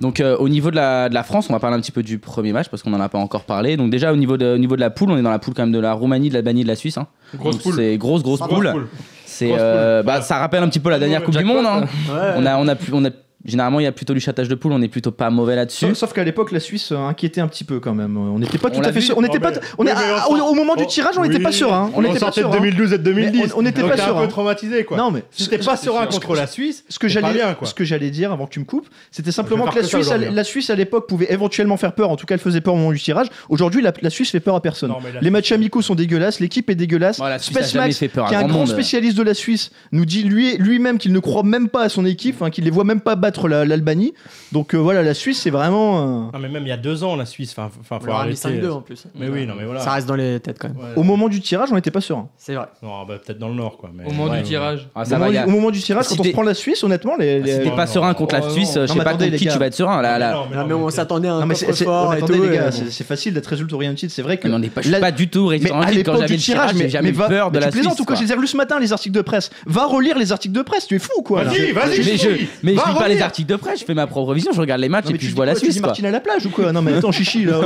Donc 0.00 0.20
euh, 0.20 0.36
au 0.38 0.48
niveau 0.48 0.70
de 0.70 0.76
la, 0.76 1.08
de 1.10 1.14
la 1.14 1.22
France, 1.22 1.48
on 1.50 1.52
va 1.52 1.58
parler 1.60 1.76
un 1.76 1.80
petit 1.80 1.92
peu 1.92 2.02
du 2.02 2.18
premier 2.18 2.52
match 2.52 2.68
parce 2.70 2.82
qu'on 2.82 2.90
n'en 2.90 3.00
a 3.00 3.08
pas 3.10 3.18
encore 3.18 3.44
parlé. 3.44 3.76
Donc 3.76 3.90
déjà 3.90 4.10
au 4.12 4.16
niveau 4.16 4.36
de, 4.38 4.54
au 4.54 4.58
niveau 4.58 4.74
de 4.76 4.80
la 4.80 4.88
poule, 4.90 5.10
on 5.10 5.18
est 5.18 5.22
dans 5.22 5.30
la 5.30 5.38
poule 5.38 5.52
quand 5.54 5.62
même 5.64 5.72
de 5.72 5.78
la 5.78 5.92
Roumanie, 5.92 6.28
de 6.30 6.34
l'Albanie, 6.34 6.62
de 6.62 6.68
la 6.68 6.76
Suisse. 6.76 6.96
hein. 6.96 7.06
Grosse 7.34 7.56
Donc, 7.56 7.62
poule. 7.62 7.74
C'est 7.76 7.96
grosse 7.98 8.22
grosse 8.22 8.40
Grosse 8.40 8.50
poule. 8.50 8.70
poule. 8.72 8.88
C'est 9.26 9.50
euh, 9.52 10.02
bah, 10.02 10.22
ça 10.22 10.38
rappelle 10.38 10.62
un 10.62 10.68
petit 10.68 10.80
peu 10.80 10.88
la 10.88 10.98
dernière 10.98 11.22
Coupe 11.24 11.36
du 11.36 11.44
Monde. 11.44 11.66
hein. 11.66 11.82
Ouais. 12.08 12.34
On 12.36 12.46
a 12.46 12.56
on 12.56 12.68
a 12.68 12.74
pu- 12.74 12.92
on 12.94 13.04
a 13.04 13.10
généralement 13.46 13.80
il 13.80 13.84
y 13.84 13.86
a 13.86 13.92
plutôt 13.92 14.14
du 14.14 14.20
châtage 14.20 14.48
de 14.48 14.54
poule, 14.54 14.72
on 14.72 14.82
est 14.82 14.88
plutôt 14.88 15.10
pas 15.10 15.30
mauvais 15.30 15.56
là-dessus. 15.56 15.86
Sauf, 15.86 15.94
sauf 15.96 16.12
qu'à 16.12 16.24
l'époque, 16.24 16.52
la 16.52 16.60
Suisse 16.60 16.92
euh, 16.92 16.96
inquiétait 16.96 17.40
un 17.40 17.48
petit 17.48 17.64
peu 17.64 17.80
quand 17.80 17.94
même. 17.94 18.16
On 18.16 18.38
n'était 18.38 18.58
pas 18.58 18.70
tout 18.70 18.80
à 18.82 18.92
fait 18.92 19.00
sûr. 19.00 19.16
On 19.16 19.22
n'était 19.22 19.36
Oh, 19.36 19.40
pas. 19.40 19.52
On 19.78 19.86
est, 19.86 19.92
on 20.30 20.48
au, 20.50 20.54
moment 20.54 20.74
du 20.76 20.84
Oh, 20.84 20.86
tirage, 20.86 21.18
on 21.18 21.22
n'était 21.22 21.36
oui, 21.36 21.42
pas 21.42 21.52
serein. 21.52 21.90
On 21.94 22.02
n'était 22.02 22.18
pas 22.18 22.32
serein. 22.32 22.50
2012 22.50 22.92
et 22.92 22.98
de 22.98 23.02
2010. 23.02 23.38
Mais 23.38 23.52
on- 23.54 23.62
n'était 23.62 23.82
pas 23.82 23.94
t'es 23.94 24.00
un 24.02 24.06
serein. 24.06 24.22
peu 24.22 24.28
traumatisé, 24.28 24.84
quoi. 24.84 24.96
Non, 24.96 25.10
mais 25.10 25.22
t'es 25.50 25.58
pas 25.58 25.76
serein 25.76 26.06
contre 26.06 26.34
la 26.34 26.46
Suisse, 26.46 26.84
Ce 26.88 26.98
que 26.98 27.08
j'allais, 27.08 27.32
bien, 27.32 27.54
quoi. 27.54 27.66
ce 27.68 27.74
que 27.74 27.84
j'allais 27.84 28.10
dire 28.10 28.32
avant 28.32 28.46
que 28.46 28.52
tu 28.52 28.60
me 28.60 28.64
coupes, 28.64 28.88
c'était 29.10 29.32
simplement 29.32 29.66
que 29.66 29.78
la 29.78 29.84
Suisse, 29.84 30.10
hein. 30.10 30.18
la 30.18 30.44
Suisse 30.44 30.70
à 30.70 30.74
l'époque 30.74 31.08
pouvait 31.08 31.32
éventuellement 31.32 31.76
faire 31.76 31.92
peur. 31.94 32.10
En 32.10 32.16
tout 32.16 32.26
cas, 32.26 32.34
elle 32.34 32.40
faisait 32.40 32.60
peur 32.60 32.74
au 32.74 32.76
moment 32.78 32.92
du 32.92 33.00
tirage. 33.00 33.26
Aujourd'hui, 33.48 33.82
la, 33.82 34.10
Suisse 34.10 34.30
fait 34.30 34.40
peur 34.40 34.54
à 34.54 34.60
personne. 34.62 34.92
Les 35.20 35.30
matchs 35.30 35.52
amicaux 35.52 35.82
sont 35.82 35.94
dégueulasses, 35.94 36.40
l'équipe 36.40 36.68
est 36.70 36.74
dégueulasse. 36.74 37.20
Space 37.40 37.74
Max, 37.74 37.98
fait 37.98 38.08
peur 38.08 38.26
à 38.26 38.28
qui 38.28 38.34
est 38.34 38.38
un 38.38 38.46
grand 38.46 38.66
spécialiste 38.66 39.16
de 39.16 39.22
la 39.22 39.34
Suisse, 39.34 39.70
nous 39.92 40.04
dit 40.04 40.22
lui, 40.22 40.56
lui-même 40.58 40.98
qu'il 40.98 41.12
ne 41.12 41.18
croit 41.18 41.42
même 41.42 41.68
pas 41.68 41.82
à 41.82 41.88
son 41.88 42.04
équipe, 42.04 42.42
hein, 42.42 42.50
qu'il 42.50 42.64
les 42.64 42.70
voit 42.70 42.84
même 42.84 43.00
pas 43.00 43.16
battre 43.16 43.35
la- 43.48 43.64
l'Albanie. 43.64 44.14
Donc 44.52 44.74
euh, 44.74 44.78
voilà, 44.78 45.02
la 45.02 45.14
Suisse, 45.14 45.40
c'est 45.42 45.50
vraiment. 45.50 45.98
euh, 45.98 46.02
Non, 46.32 46.38
mais 46.40 46.48
même 46.48 46.62
il 46.64 46.68
y 46.68 46.72
a 46.72 46.76
deux 46.76 47.04
ans, 47.04 47.16
la 47.16 47.26
Suisse, 47.26 47.52
enfin, 47.56 47.70
enfin 47.80 47.96
On 47.96 48.00
faut 48.00 48.06
leur 48.06 48.16
a 48.16 48.26
mis 48.26 48.38
arrêter. 48.42 48.60
5-2 48.60 48.70
en 48.70 48.80
plus. 48.80 49.04
Mais 49.14 49.28
oui, 49.28 49.46
non, 49.46 49.54
mais 49.58 49.64
voilà. 49.64 49.80
Ça 49.80 49.92
reste 49.92 50.06
dans 50.08 50.14
les 50.16 50.40
têtes 50.40 50.58
quand 50.58 50.68
même. 50.68 50.76
Ouais. 50.78 50.90
Au 50.96 51.02
moment 51.02 51.28
du 51.28 51.40
tirage, 51.40 51.68
on 51.72 51.74
n'était 51.74 51.90
pas 51.90 52.00
serein. 52.00 52.28
C'est 52.36 52.54
vrai. 52.54 52.66
Non, 52.82 53.04
bah, 53.06 53.16
peut-être 53.24 53.38
dans 53.38 53.48
le 53.48 53.54
Nord, 53.54 53.76
quoi. 53.76 53.90
mais- 53.94 54.04
Au 54.04 54.10
moment 54.10 54.24
Ouais, 54.24 54.30
du 54.30 54.36
ouais. 54.38 54.42
tirage. 54.42 54.88
Ah, 54.94 55.02
Au 55.02 55.04
ça 55.04 55.10
moment, 55.18 55.24
va, 55.26 55.30
du, 55.30 55.36
y 55.36 55.38
a- 55.38 55.46
au 55.46 55.50
moment 55.50 55.70
du 55.70 55.80
tirage, 55.80 56.04
Si 56.06 56.14
quand 56.16 56.20
on 56.20 56.24
t'es- 56.24 56.32
prend 56.32 56.42
la 56.42 56.54
Suisse, 56.54 56.82
honnêtement, 56.84 57.16
les. 57.18 57.40
les- 57.40 57.52
Si 57.52 57.58
t'es 57.60 57.64
non, 57.66 57.76
pas 57.76 57.86
non. 57.86 57.92
serein 57.92 58.14
contre 58.14 58.34
la 58.34 58.40
non. 58.40 58.50
Suisse, 58.50 58.68
Non, 58.68 58.74
je 58.74 58.80
mais 58.80 58.86
sais 58.88 58.94
pas 58.94 59.00
attendez, 59.10 59.24
contre 59.26 59.32
les 59.32 59.38
qui 59.38 59.44
gars. 59.46 59.52
tu 59.52 59.58
vas 59.58 59.66
être 59.66 59.74
serein. 59.74 60.02
Là, 60.02 60.18
là. 60.18 60.32
Non, 60.32 60.46
Ah, 60.54 60.64
mais 60.66 60.74
on 60.74 60.90
s'attendait 60.90 61.28
à 61.28 61.34
un 61.34 61.40
Non, 61.40 61.46
mais 61.46 61.54
c'est- 61.54 61.72
c'est- 61.72 61.84
fort 61.84 62.14
et 62.14 62.18
attendez, 62.18 62.38
les 62.38 62.56
gars, 62.56 62.70
c'est 62.72 62.90
c'est 62.90 63.04
facile 63.04 63.34
d'être 63.34 63.46
résultat 63.46 63.74
oriented. 63.76 64.10
C'est 64.10 64.22
vrai 64.22 64.36
que. 64.38 64.48
Mais 64.48 64.54
on 64.54 64.58
n'est 64.58 64.68
pas, 64.68 64.80
je 64.80 64.86
suis 64.86 64.92
La- 64.92 65.00
pas 65.00 65.10
du 65.10 65.28
tout 65.28 65.50
Mais 65.50 65.56
à 65.64 65.68
quand 65.68 65.80
l'époque 65.90 66.14
j'avais 66.16 66.26
du 66.28 66.32
le 66.34 66.38
tirage, 66.38 66.70
j'ai 66.72 66.84
mais, 66.84 66.88
jamais 66.88 67.08
mais 67.10 67.14
eu 67.14 67.18
va, 67.18 67.28
peur 67.28 67.50
de 67.50 67.58
mais 67.58 67.60
la 67.60 67.66
tu 67.66 67.72
plaisantes 67.72 67.92
Suisse. 67.94 68.00
ou 68.00 68.04
quoi 68.04 68.14
quoi. 68.16 68.22
Je 68.22 68.26
les 68.26 68.32
ai 68.32 68.36
relus 68.36 68.46
ce 68.48 68.56
matin 68.56 68.78
les 68.78 68.92
articles 68.92 69.14
de 69.14 69.22
presse. 69.22 69.50
Va 69.66 69.86
relire 69.86 70.18
les 70.18 70.32
articles 70.32 70.54
de 70.54 70.62
presse, 70.62 70.86
tu 70.86 70.94
es 70.96 70.98
fou 70.98 71.22
quoi. 71.22 71.44
là. 71.44 71.50
Vas-y, 71.50 71.72
vas-y, 71.72 71.98
Mais 71.98 72.16
je, 72.16 72.28
mais 72.62 72.72
je 72.72 72.76
Va 72.76 72.88
lis 72.88 72.94
pas. 72.94 73.08
Les 73.16 73.22
articles 73.22 73.48
de 73.48 73.56
presse, 73.56 73.80
je 73.80 73.84
fais 73.84 73.94
ma 73.94 74.06
propre 74.06 74.32
vision, 74.34 74.52
je 74.52 74.60
regarde 74.60 74.80
les 74.80 74.88
matchs 74.88 75.06
Non, 75.06 75.10
et 75.12 75.18
puis 75.18 75.26
je 75.28 75.34
vois 75.34 75.46
la 75.46 75.52
quoi, 75.52 75.60
tu 75.60 75.66
Suisse. 75.66 75.74
dis 75.76 75.80
quoi. 75.80 75.88
Martine 75.88 76.06
à 76.06 76.10
la 76.10 76.20
plage 76.20 76.46
ou 76.46 76.50
quoi? 76.50 76.72
Non 76.72 76.82
mais 76.82 76.94
attends 76.94 77.12
chichi 77.12 77.44
là. 77.44 77.60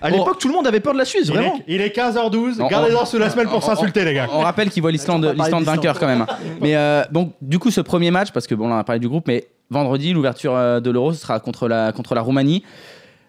À 0.00 0.10
Bon. 0.10 0.18
l'époque 0.18 0.38
tout 0.40 0.48
le 0.48 0.54
monde 0.54 0.66
avait 0.66 0.80
peur 0.80 0.92
de 0.94 0.98
la 0.98 1.04
Suisse 1.04 1.28
Il 1.28 1.32
vraiment. 1.34 1.54
est, 1.56 1.64
il 1.74 1.80
est 1.80 1.90
15h12, 1.96 2.60
On- 2.60 2.66
gardez-en 2.66 3.04
sous 3.06 3.18
la 3.18 3.30
semaine 3.30 3.46
pour 3.46 3.58
on- 3.58 3.60
s'insulter, 3.60 4.04
les 4.04 4.14
gars. 4.14 4.28
On 4.32 4.40
rappelle 4.40 4.68
qu'il 4.70 4.82
voit 4.82 4.90
l'Islande 4.90 5.24
vainqueur 5.64 5.98
quand 5.98 6.06
même. 6.08 6.26
Mais 6.60 6.74
euh, 6.76 7.02
donc 7.12 7.34
du 7.40 7.58
coup 7.58 7.70
ce 7.70 7.80
premier 7.80 8.10
match, 8.10 8.30
parce 8.32 8.46
que 8.46 8.54
bon 8.54 8.68
là 8.68 8.74
on 8.74 8.78
a 8.78 8.84
parlé 8.84 8.98
du 9.00 9.08
groupe, 9.08 9.26
mais 9.28 9.46
vendredi 9.70 10.12
l'ouverture 10.12 10.54
euh, 10.56 10.80
de 10.80 10.90
l'Euro 10.90 11.12
ce 11.12 11.20
sera 11.20 11.38
contre 11.40 11.68
la 11.68 11.92
contre 11.92 12.14
la 12.14 12.20
Roumanie. 12.20 12.62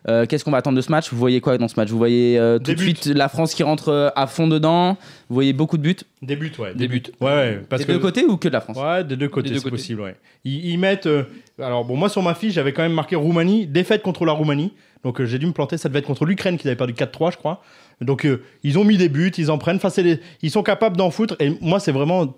Euh, 0.09 0.25
Qu'est-ce 0.25 0.43
qu'on 0.43 0.51
va 0.51 0.57
attendre 0.57 0.75
de 0.75 0.81
ce 0.81 0.91
match? 0.91 1.11
Vous 1.11 1.17
voyez 1.17 1.39
quoi 1.41 1.57
dans 1.57 1.67
ce 1.67 1.75
match? 1.77 1.89
Vous 1.89 1.97
voyez 1.97 2.37
euh, 2.37 2.59
tout 2.59 2.73
de 2.73 2.79
suite 2.79 3.05
la 3.05 3.29
France 3.29 3.53
qui 3.53 3.63
rentre 3.63 3.89
euh, 3.89 4.09
à 4.15 4.27
fond 4.27 4.47
dedans. 4.47 4.97
Vous 5.29 5.33
voyez 5.33 5.53
beaucoup 5.53 5.77
de 5.77 5.81
buts. 5.83 5.95
Des 6.21 6.35
buts, 6.35 6.51
ouais. 6.59 6.73
Des 6.75 6.87
buts. 6.87 7.03
Ouais, 7.21 7.27
ouais. 7.29 7.61
Parce 7.69 7.81
Des 7.81 7.87
que 7.87 7.91
deux 7.93 7.99
côtés 7.99 8.25
ou 8.25 8.35
que 8.37 8.47
de 8.49 8.53
la 8.53 8.61
France? 8.61 8.77
Ouais, 8.77 9.03
des 9.03 9.15
deux 9.15 9.29
côtés, 9.29 9.57
c'est 9.57 9.69
possible, 9.69 10.01
ouais. 10.01 10.15
Ils, 10.43 10.65
ils 10.71 10.77
mettent. 10.77 11.05
euh, 11.07 11.23
alors, 11.59 11.85
bon, 11.85 11.95
moi, 11.95 12.09
sur 12.09 12.21
ma 12.21 12.33
fiche, 12.33 12.53
j'avais 12.53 12.73
quand 12.73 12.81
même 12.83 12.93
marqué 12.93 13.15
Roumanie, 13.15 13.65
défaite 13.65 14.01
contre 14.01 14.25
la 14.25 14.33
Roumanie. 14.33 14.73
Donc, 15.03 15.23
j'ai 15.23 15.39
dû 15.39 15.45
me 15.45 15.51
planter. 15.53 15.77
Ça 15.77 15.89
devait 15.89 15.99
être 15.99 16.05
contre 16.07 16.25
l'Ukraine 16.25 16.57
qu'ils 16.57 16.69
avaient 16.69 16.77
perdu 16.77 16.93
4-3, 16.93 17.31
je 17.31 17.37
crois. 17.37 17.61
Donc, 18.01 18.27
ils 18.63 18.77
ont 18.79 18.83
mis 18.83 18.97
des 18.97 19.09
buts, 19.09 19.31
ils 19.37 19.51
en 19.51 19.57
prennent. 19.57 19.75
Enfin, 19.77 19.89
c'est 19.89 20.03
des- 20.03 20.19
ils 20.41 20.51
sont 20.51 20.63
capables 20.63 20.97
d'en 20.97 21.11
foutre. 21.11 21.35
Et 21.39 21.51
moi, 21.61 21.79
c'est 21.79 21.91
vraiment 21.91 22.33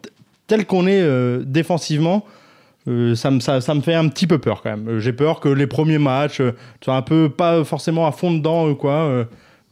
tel 0.48 0.66
qu'on 0.66 0.86
est 0.88 1.04
défensivement. 1.46 2.26
Euh, 2.88 3.16
ça, 3.16 3.32
me, 3.32 3.40
ça, 3.40 3.62
ça 3.62 3.74
me 3.74 3.82
fait 3.82 3.94
un 3.96 4.08
petit 4.10 4.28
peu 4.28 4.38
peur 4.38 4.62
quand 4.62 4.70
même. 4.70 4.88
Euh, 4.88 5.00
J'ai 5.00 5.14
peur 5.14 5.40
que 5.40 5.50
les 5.50 5.68
premiers 5.68 5.98
matchs 5.98 6.40
euh, 6.42 6.52
soient 6.84 6.96
un 6.96 7.02
peu 7.02 7.30
pas 7.30 7.64
forcément 7.64 8.06
à 8.08 8.12
fond 8.12 8.32
dedans, 8.32 8.68
euh, 8.70 8.74
quoi. 8.76 8.94
euh, 8.94 9.24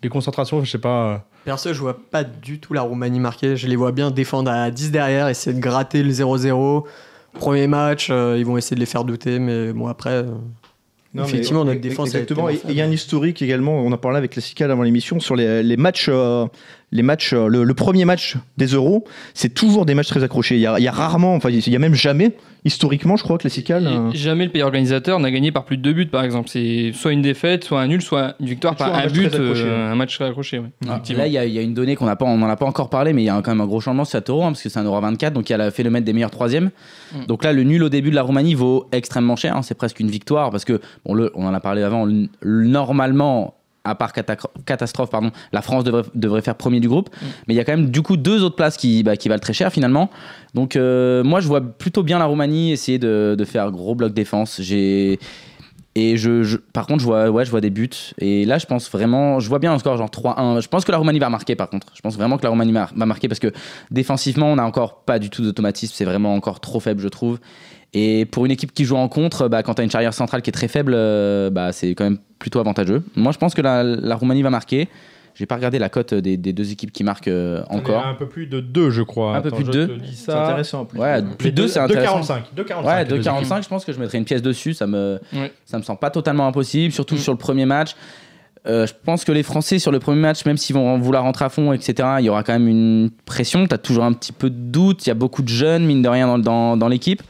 les 0.01 0.09
concentrations, 0.09 0.63
je 0.63 0.69
sais 0.69 0.77
pas. 0.79 1.25
Perso, 1.45 1.73
je 1.73 1.79
vois 1.79 1.97
pas 2.09 2.23
du 2.23 2.59
tout 2.59 2.73
la 2.73 2.81
Roumanie 2.81 3.19
marquer. 3.19 3.55
Je 3.57 3.67
les 3.67 3.75
vois 3.75 3.91
bien 3.91 4.11
défendre 4.11 4.49
à 4.51 4.69
10 4.71 4.91
derrière, 4.91 5.27
essayer 5.27 5.55
de 5.55 5.61
gratter 5.61 6.01
le 6.03 6.11
0-0. 6.11 6.83
Premier 7.33 7.67
match, 7.67 8.07
euh, 8.11 8.35
ils 8.37 8.45
vont 8.45 8.57
essayer 8.57 8.75
de 8.75 8.79
les 8.79 8.85
faire 8.85 9.03
douter, 9.03 9.39
mais 9.39 9.73
bon, 9.73 9.87
après. 9.87 10.11
euh, 10.11 10.23
Non, 11.13 11.23
mais- 11.23 11.29
Effectivement, 11.29 11.63
notre 11.65 11.81
défense 11.81 12.15
a 12.15 12.19
été 12.19 12.33
Exactement. 12.33 12.49
Il 12.69 12.75
y 12.75 12.81
a 12.81 12.85
un 12.85 12.91
historique 12.91 13.41
également. 13.41 13.73
On 13.79 13.91
en 13.91 13.97
parlait 13.97 14.17
avec 14.17 14.31
Classical 14.31 14.71
avant 14.71 14.83
l'émission 14.83 15.19
sur 15.19 15.35
les, 15.35 15.63
les 15.63 15.77
matchs. 15.77 16.07
euh, 16.09 16.45
les 16.93 17.03
matchs, 17.03 17.33
euh, 17.33 17.47
le, 17.47 17.63
le 17.65 17.73
premier 17.73 18.05
match 18.05 18.37
des 18.57 18.67
Euros, 18.67 19.03
c'est 19.33 19.53
toujours 19.53 19.85
des 19.85 19.95
matchs 19.95 20.07
très 20.07 20.23
accrochés. 20.23 20.55
Il 20.55 20.61
y 20.61 20.67
a, 20.67 20.79
il 20.79 20.83
y 20.83 20.87
a 20.87 20.91
rarement, 20.91 21.35
enfin, 21.35 21.49
il 21.49 21.67
y 21.67 21.75
a 21.75 21.79
même 21.79 21.95
jamais, 21.95 22.33
historiquement, 22.65 23.15
je 23.17 23.23
crois, 23.23 23.37
Classical. 23.37 23.85
euh, 23.87 24.11
Jamais 24.13 24.45
le 24.45 24.51
pays 24.51 24.61
organisateur 24.61 25.19
n'a 25.19 25.31
gagné 25.31 25.51
par 25.51 25.65
plus 25.65 25.75
de 25.77 25.81
deux 25.81 25.93
buts, 25.93 26.05
par 26.05 26.23
exemple. 26.23 26.47
C'est 26.49 26.91
soit 26.93 27.11
une 27.11 27.21
défaite, 27.21 27.63
soit 27.63 27.81
un 27.81 27.87
nul, 27.87 28.01
soit 28.01 28.35
une 28.39 28.45
victoire 28.45 28.75
par 28.75 28.93
un 28.95 29.07
but, 29.07 29.25
accroché, 29.25 29.63
euh, 29.65 29.85
ouais. 29.87 29.91
un 29.91 29.95
match 29.95 30.15
très 30.15 30.25
accroché. 30.25 30.59
ouais. 30.59 30.69
Ah. 30.87 31.01
Là, 31.17 31.27
il 31.27 31.33
y, 31.33 31.37
a- 31.37 31.45
il 31.45 31.53
y 31.53 31.59
a 31.59 31.61
une 31.61 31.73
donnée 31.73 31.95
qu'on 31.95 32.05
n'a 32.05 32.15
pas, 32.15 32.25
on 32.25 32.37
n'en 32.37 32.47
a 32.47 32.55
pas 32.55 32.65
encore 32.67 32.89
parlé, 32.89 33.11
mais 33.11 33.23
il 33.23 33.25
y 33.25 33.29
a 33.29 33.41
quand 33.41 33.51
même 33.51 33.61
un 33.61 33.65
gros 33.65 33.81
changement 33.81 34.05
sur 34.05 34.11
cet 34.13 34.29
euro, 34.29 34.43
hein, 34.43 34.51
parce 34.51 34.61
que 34.61 34.69
c'est 34.69 34.79
un 34.79 34.83
euro 34.83 34.95
à 34.97 35.01
24, 35.01 35.33
donc 35.33 35.49
il 35.49 35.53
y 35.53 35.55
a 35.55 35.65
le 35.65 35.71
phénomène 35.71 36.03
des 36.03 36.13
meilleurs 36.13 36.31
troisièmes. 36.31 36.69
Mm. 37.13 37.25
Donc 37.25 37.43
là, 37.43 37.51
le 37.53 37.63
nul 37.63 37.81
au 37.83 37.89
début 37.89 38.11
de 38.11 38.15
la 38.15 38.21
Roumanie 38.21 38.53
vaut 38.53 38.87
extrêmement 38.91 39.35
cher, 39.35 39.57
hein, 39.57 39.61
c'est 39.63 39.75
presque 39.75 39.99
une 39.99 40.09
victoire, 40.11 40.51
parce 40.51 40.63
que, 40.63 40.79
bon, 41.05 41.15
le, 41.15 41.31
on 41.35 41.45
en 41.47 41.53
a 41.53 41.59
parlé 41.59 41.81
avant, 41.81 42.05
le- 42.05 42.27
normalement, 42.43 43.55
à 43.85 43.95
part 43.95 44.13
cata- 44.13 44.37
catastrophe, 44.65 45.09
pardon, 45.09 45.31
la 45.51 45.61
France 45.61 45.83
devrait, 45.83 46.03
devrait 46.15 46.41
faire 46.41 46.55
premier 46.55 46.79
du 46.79 46.87
groupe, 46.87 47.09
Mm. 47.09 47.25
mais 47.47 47.53
il 47.53 47.57
y 47.57 47.59
a 47.59 47.65
quand 47.65 47.75
même 47.75 47.89
du 47.89 48.01
coup 48.01 48.15
deux 48.17 48.41
autres 48.43 48.55
places 48.55 48.77
qui, 48.77 49.03
bah, 49.03 49.17
qui 49.17 49.27
valent 49.29 49.41
très 49.41 49.53
cher 49.53 49.71
finalement. 49.71 50.09
Donc 50.53 50.75
euh, 50.75 51.23
moi, 51.23 51.39
je 51.41 51.47
vois 51.47 51.61
plutôt 51.61 52.03
bien 52.03 52.19
la 52.19 52.25
Roumanie 52.25 52.71
essayer 52.71 52.99
de, 52.99 53.35
de 53.37 53.45
faire 53.45 53.71
gros 53.71 53.95
bloc 53.95 54.13
défense. 54.13 54.61
J'ai 54.61 55.19
et 55.95 56.17
je, 56.17 56.41
je- 56.41 56.57
par 56.57 56.87
contre, 56.87 57.01
je 57.01 57.05
vois, 57.05 57.29
ouais, 57.29 57.45
je 57.45 57.51
vois 57.51 57.61
des 57.61 57.69
buts. 57.69 57.89
Et 58.17 58.45
là, 58.45 58.57
je 58.57 58.65
pense 58.65 58.89
vraiment, 58.89 59.39
je 59.39 59.47
vois 59.47 59.59
bien 59.59 59.73
un 59.73 59.77
score 59.79 59.95
genre 59.95 60.09
3-1. 60.09 60.59
Je 60.59 60.67
pense 60.67 60.85
que 60.85 60.91
la 60.91 60.97
Roumanie 60.97 61.19
va 61.19 61.29
marquer, 61.29 61.55
par 61.55 61.69
contre. 61.69 61.87
Je 61.93 62.01
pense 62.01 62.15
vraiment 62.15 62.37
que 62.37 62.43
la 62.43 62.49
Roumanie 62.49 62.71
va 62.71 62.87
marquer 63.05 63.27
parce 63.27 63.37
que 63.39 63.51
défensivement, 63.91 64.47
on 64.51 64.55
n'a 64.55 64.65
encore 64.65 65.03
pas 65.03 65.19
du 65.19 65.29
tout 65.29 65.43
d'automatisme. 65.43 65.93
C'est 65.95 66.05
vraiment 66.05 66.33
encore 66.33 66.59
trop 66.61 66.79
faible, 66.79 66.99
je 67.01 67.09
trouve. 67.09 67.39
Et 67.93 68.25
pour 68.25 68.45
une 68.45 68.51
équipe 68.51 68.73
qui 68.73 68.85
joue 68.85 68.95
en 68.95 69.07
contre, 69.07 69.47
bah, 69.47 69.61
quand 69.61 69.75
tu 69.75 69.81
as 69.81 69.83
une 69.83 69.91
charrière 69.91 70.13
centrale 70.13 70.41
qui 70.41 70.49
est 70.49 70.53
très 70.53 70.67
faible, 70.67 70.93
euh, 70.95 71.49
bah, 71.51 71.71
c'est 71.71 71.89
quand 71.93 72.03
même 72.05 72.17
plutôt 72.39 72.59
avantageux. 72.59 73.03
Moi, 73.15 73.31
je 73.31 73.37
pense 73.37 73.53
que 73.53 73.61
la, 73.61 73.83
la 73.83 74.15
Roumanie 74.15 74.41
va 74.41 74.49
marquer. 74.49 74.87
J'ai 75.35 75.45
pas 75.47 75.55
regardé 75.55 75.79
la 75.79 75.89
cote 75.89 76.13
des, 76.13 76.37
des 76.37 76.53
deux 76.53 76.71
équipes 76.71 76.91
qui 76.91 77.03
marquent 77.03 77.27
euh, 77.27 77.63
encore. 77.69 78.05
Un 78.05 78.13
peu 78.13 78.27
plus 78.27 78.45
de 78.45 78.59
2, 78.59 78.91
je 78.91 79.01
crois. 79.01 79.35
Un 79.35 79.41
peu 79.41 79.47
Attends, 79.47 79.57
plus 79.57 79.65
de 79.65 79.71
je 79.71 79.77
deux. 79.79 79.87
te 79.87 79.99
dis 79.99 80.15
C'est 80.15 80.31
ça. 80.31 80.43
intéressant 80.43 80.85
plus. 80.85 80.99
Ouais, 80.99 81.23
plus 81.39 81.51
de 81.51 81.55
deux, 81.55 81.67
c'est 81.67 81.79
intéressant. 81.79 82.19
2,45. 82.21 82.41
2,45. 82.65 82.85
Ouais, 82.85 83.03
les 83.03 83.09
deux 83.09 83.19
2,45, 83.19 83.63
je 83.63 83.67
pense 83.69 83.83
que 83.85 83.93
je 83.93 83.99
mettrais 83.99 84.19
une 84.19 84.25
pièce 84.25 84.43
dessus. 84.43 84.73
Ça 84.75 84.85
me, 84.85 85.19
Ouais. 85.33 85.51
ça 85.65 85.77
me 85.79 85.83
semble 85.83 85.99
pas 85.99 86.11
totalement 86.11 86.45
impossible, 86.47 86.93
surtout 86.93 87.15
Mm. 87.15 87.19
sur 87.19 87.31
le 87.31 87.39
premier 87.39 87.65
match. 87.65 87.95
Euh, 88.67 88.85
je 88.87 88.93
pense 89.03 89.25
que 89.25 89.31
les 89.31 89.43
Français 89.43 89.77
sur 89.79 89.91
le 89.91 89.99
premier 89.99 90.21
match, 90.21 90.45
même 90.45 90.57
s'ils 90.57 90.75
vont 90.75 90.97
vouloir 90.99 91.23
rentrer 91.23 91.45
à 91.45 91.49
fond, 91.49 91.73
etc., 91.73 92.07
il 92.19 92.25
y 92.25 92.29
aura 92.29 92.43
quand 92.43 92.53
même 92.53 92.67
une 92.67 93.09
pression. 93.25 93.65
Tu 93.67 93.73
as 93.73 93.79
toujours 93.79 94.03
un 94.03 94.13
petit 94.13 94.31
peu 94.33 94.49
de 94.51 94.55
doute. 94.55 95.05
Il 95.05 95.09
y 95.09 95.11
a 95.11 95.15
beaucoup 95.15 95.41
de 95.41 95.49
jeunes, 95.49 95.83
mine 95.85 96.01
de 96.03 96.09
rien, 96.09 96.27
dans, 96.27 96.37
dans, 96.39 96.77
dans 96.77 96.87
l'équipe. 96.87 97.23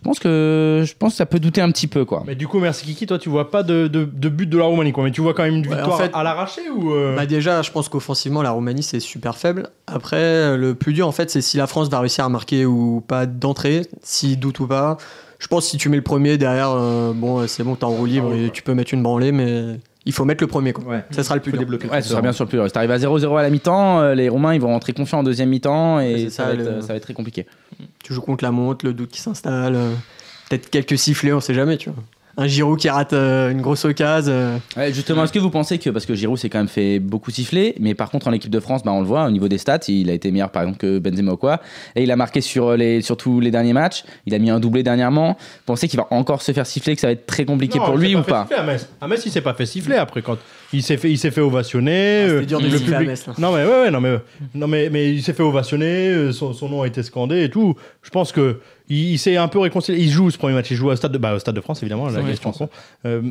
Je 0.00 0.08
pense 0.08 0.18
que 0.18 0.82
je 0.86 0.94
pense 0.98 1.12
que 1.12 1.16
ça 1.18 1.26
peut 1.26 1.38
douter 1.38 1.60
un 1.60 1.70
petit 1.70 1.86
peu, 1.86 2.06
quoi. 2.06 2.22
Mais 2.26 2.34
du 2.34 2.48
coup, 2.48 2.58
merci 2.58 2.86
Kiki, 2.86 3.04
toi 3.06 3.18
tu 3.18 3.28
vois 3.28 3.50
pas 3.50 3.62
de, 3.62 3.86
de, 3.86 4.08
de 4.10 4.28
but 4.30 4.46
de 4.48 4.56
la 4.56 4.64
Roumanie, 4.64 4.92
quoi. 4.92 5.04
Mais 5.04 5.10
tu 5.10 5.20
vois 5.20 5.34
quand 5.34 5.42
même 5.42 5.56
une 5.56 5.66
Ouais, 5.68 5.74
victoire 5.76 5.94
en 5.94 5.98
fait- 6.02 6.10
à 6.14 6.22
l'arraché 6.22 6.62
ou. 6.74 6.94
euh, 6.94 7.14
Bah 7.14 7.26
déjà, 7.26 7.60
je 7.60 7.70
pense 7.70 7.90
qu'offensivement, 7.90 8.40
la 8.40 8.50
Roumanie, 8.52 8.82
c'est 8.82 8.98
super 9.00 9.36
faible. 9.36 9.68
Après, 9.86 10.56
le 10.56 10.74
plus 10.74 10.94
dur, 10.94 11.06
en 11.06 11.12
fait, 11.12 11.30
c'est 11.30 11.42
si 11.42 11.58
la 11.58 11.66
France 11.66 11.90
va 11.90 12.00
réussir 12.00 12.24
à 12.24 12.30
marquer 12.30 12.64
ou 12.64 13.02
pas 13.06 13.26
d'entrée, 13.26 13.82
s'il 14.02 14.38
doute 14.40 14.60
ou 14.60 14.66
pas. 14.66 14.96
Je 15.38 15.46
pense 15.48 15.64
que 15.64 15.70
si 15.70 15.76
tu 15.76 15.90
mets 15.90 15.96
le 15.98 16.02
premier 16.02 16.38
derrière, 16.38 16.70
euh, 16.70 17.12
bon, 17.14 17.46
c'est 17.46 17.62
bon, 17.62 17.74
t'es 17.74 17.84
en 17.84 17.90
roue 17.90 18.06
libre 18.06 18.32
et 18.34 18.50
tu 18.50 18.62
peux 18.62 18.72
mettre 18.74 18.94
une 18.94 19.02
branlée, 19.02 19.32
mais 19.32 19.80
il 20.06 20.12
faut 20.12 20.24
mettre 20.24 20.42
le 20.42 20.46
premier, 20.48 20.72
quoi. 20.72 20.84
Ouais. 20.84 21.04
Ça 21.10 21.22
sera 21.22 21.34
le 21.34 21.40
plus 21.42 21.52
dur. 21.52 21.60
débloquer 21.60 21.88
Ouais, 21.88 22.00
ce 22.02 22.08
sera 22.10 22.22
bien 22.22 22.32
sur 22.32 22.44
le 22.44 22.48
plus 22.48 22.56
dur. 22.58 22.66
Si 22.66 22.72
t'arrives 22.72 22.90
à 22.90 22.98
0-0 22.98 23.36
à 23.38 23.42
la 23.42 23.50
mi-temps, 23.50 24.00
euh, 24.00 24.14
les 24.14 24.28
Roumains 24.28 24.54
ils 24.54 24.60
vont 24.60 24.68
rentrer 24.68 24.92
confiants 24.92 25.18
en 25.20 25.22
deuxième 25.22 25.48
mi-temps 25.50 26.00
et 26.00 26.16
c'est 26.24 26.30
ça, 26.30 26.44
ça, 26.44 26.44
va 26.48 26.52
être, 26.54 26.58
le- 26.76 26.80
ça 26.80 26.86
va 26.88 26.94
être 26.94 27.02
très 27.02 27.14
compliqué. 27.14 27.46
Tu 28.02 28.12
joues 28.14 28.22
contre 28.22 28.42
la 28.44 28.50
montre, 28.50 28.84
le 28.86 28.92
doute 28.94 29.10
qui 29.10 29.20
s'installe, 29.20 29.74
euh, 29.76 29.92
peut-être 30.48 30.70
quelques 30.70 30.98
sifflets, 30.98 31.32
on 31.32 31.40
sait 31.40 31.54
jamais, 31.54 31.76
tu 31.76 31.90
vois. 31.90 32.02
Un 32.42 32.46
Giroud 32.46 32.78
qui 32.78 32.88
rate 32.88 33.12
euh, 33.12 33.50
une 33.50 33.60
grosse 33.60 33.84
occasion. 33.84 34.32
euh, 34.32 34.56
Ouais, 34.74 34.92
justement, 34.94 35.24
est-ce 35.24 35.32
que 35.32 35.38
vous 35.38 35.50
pensez 35.50 35.76
que, 35.78 35.90
parce 35.90 36.06
que 36.06 36.14
Giroud 36.14 36.38
s'est 36.38 36.48
quand 36.48 36.56
même 36.58 36.68
fait 36.68 36.98
beaucoup 36.98 37.30
siffler, 37.30 37.74
mais 37.80 37.94
par 37.94 38.10
contre 38.10 38.28
en 38.28 38.32
équipe 38.32 38.50
de 38.50 38.60
France, 38.60 38.82
bah, 38.82 38.92
on 38.92 39.00
le 39.00 39.06
voit 39.06 39.26
au 39.26 39.30
niveau 39.30 39.46
des 39.46 39.58
stats, 39.58 39.80
il 39.88 40.08
a 40.08 40.14
été 40.14 40.30
meilleur 40.30 40.50
par 40.50 40.62
exemple 40.62 40.78
que 40.78 40.98
Benzema 40.98 41.32
ou 41.32 41.36
quoi, 41.36 41.60
et 41.94 42.02
il 42.02 42.10
a 42.10 42.16
marqué 42.16 42.40
sur, 42.40 42.76
les, 42.78 43.02
sur 43.02 43.18
tous 43.18 43.40
les 43.40 43.50
derniers 43.50 43.74
matchs, 43.74 44.04
il 44.24 44.34
a 44.34 44.38
mis 44.38 44.48
un 44.48 44.58
doublé 44.58 44.82
dernièrement. 44.82 45.36
Vous 45.38 45.62
pensez 45.66 45.86
qu'il 45.86 45.98
va 45.98 46.06
encore 46.10 46.40
se 46.40 46.52
faire 46.52 46.66
siffler, 46.66 46.94
que 46.94 47.00
ça 47.02 47.08
va 47.08 47.12
être 47.12 47.26
très 47.26 47.44
compliqué 47.44 47.78
non, 47.78 47.84
pour 47.84 47.98
lui 47.98 48.10
s'est 48.12 48.16
ou 48.16 48.22
pas 48.22 48.42
siffler 48.48 48.56
à 48.56 48.62
Metz. 48.62 48.88
À 49.02 49.06
Metz, 49.06 49.22
il 49.26 49.32
s'est 49.32 49.40
pas 49.42 49.52
fait 49.54 49.66
siffler 49.66 49.96
après 49.96 50.22
quand 50.22 50.38
il 50.72 50.82
s'est 50.82 50.96
fait, 50.96 51.10
il 51.10 51.18
s'est 51.18 51.30
fait 51.30 51.40
ovationner. 51.42 52.22
Ah, 52.22 52.26
c'était 52.28 52.36
euh, 52.42 52.46
dur 52.46 52.60
de 52.60 52.68
le 52.68 52.78
siffler 52.78 52.94
à 52.94 52.98
public- 53.00 53.10
Metz, 53.10 53.26
là. 53.26 53.34
Non 53.38 53.52
mais 53.52 53.64
ouais, 53.64 53.80
ouais, 53.82 53.90
non 53.90 54.00
mais 54.00 54.16
non 54.54 54.66
mais 54.66 54.88
mais 54.90 55.12
il 55.12 55.22
s'est 55.22 55.34
fait 55.34 55.42
ovationner. 55.42 56.08
euh, 56.08 56.32
Son, 56.32 56.54
son 56.54 56.68
nom 56.70 56.80
a 56.82 56.86
été 56.86 57.02
scandé 57.02 57.42
et 57.44 57.50
tout. 57.50 57.74
Je 58.02 58.08
pense 58.10 58.32
que 58.32 58.60
il, 58.90 59.12
il 59.12 59.18
s'est 59.18 59.36
un 59.38 59.48
peu 59.48 59.58
réconcilié. 59.60 59.98
Il 60.02 60.10
joue 60.10 60.30
ce 60.30 60.36
premier 60.38 60.52
match. 60.54 60.70
Il 60.70 60.76
joue 60.76 60.90
au 60.90 60.96
stade 60.96 61.12
de, 61.12 61.18
bah, 61.18 61.34
au 61.34 61.38
stade 61.38 61.54
de 61.54 61.60
France 61.62 61.82
évidemment. 61.82 62.08
La. 62.10 62.20
Euh, 63.06 63.22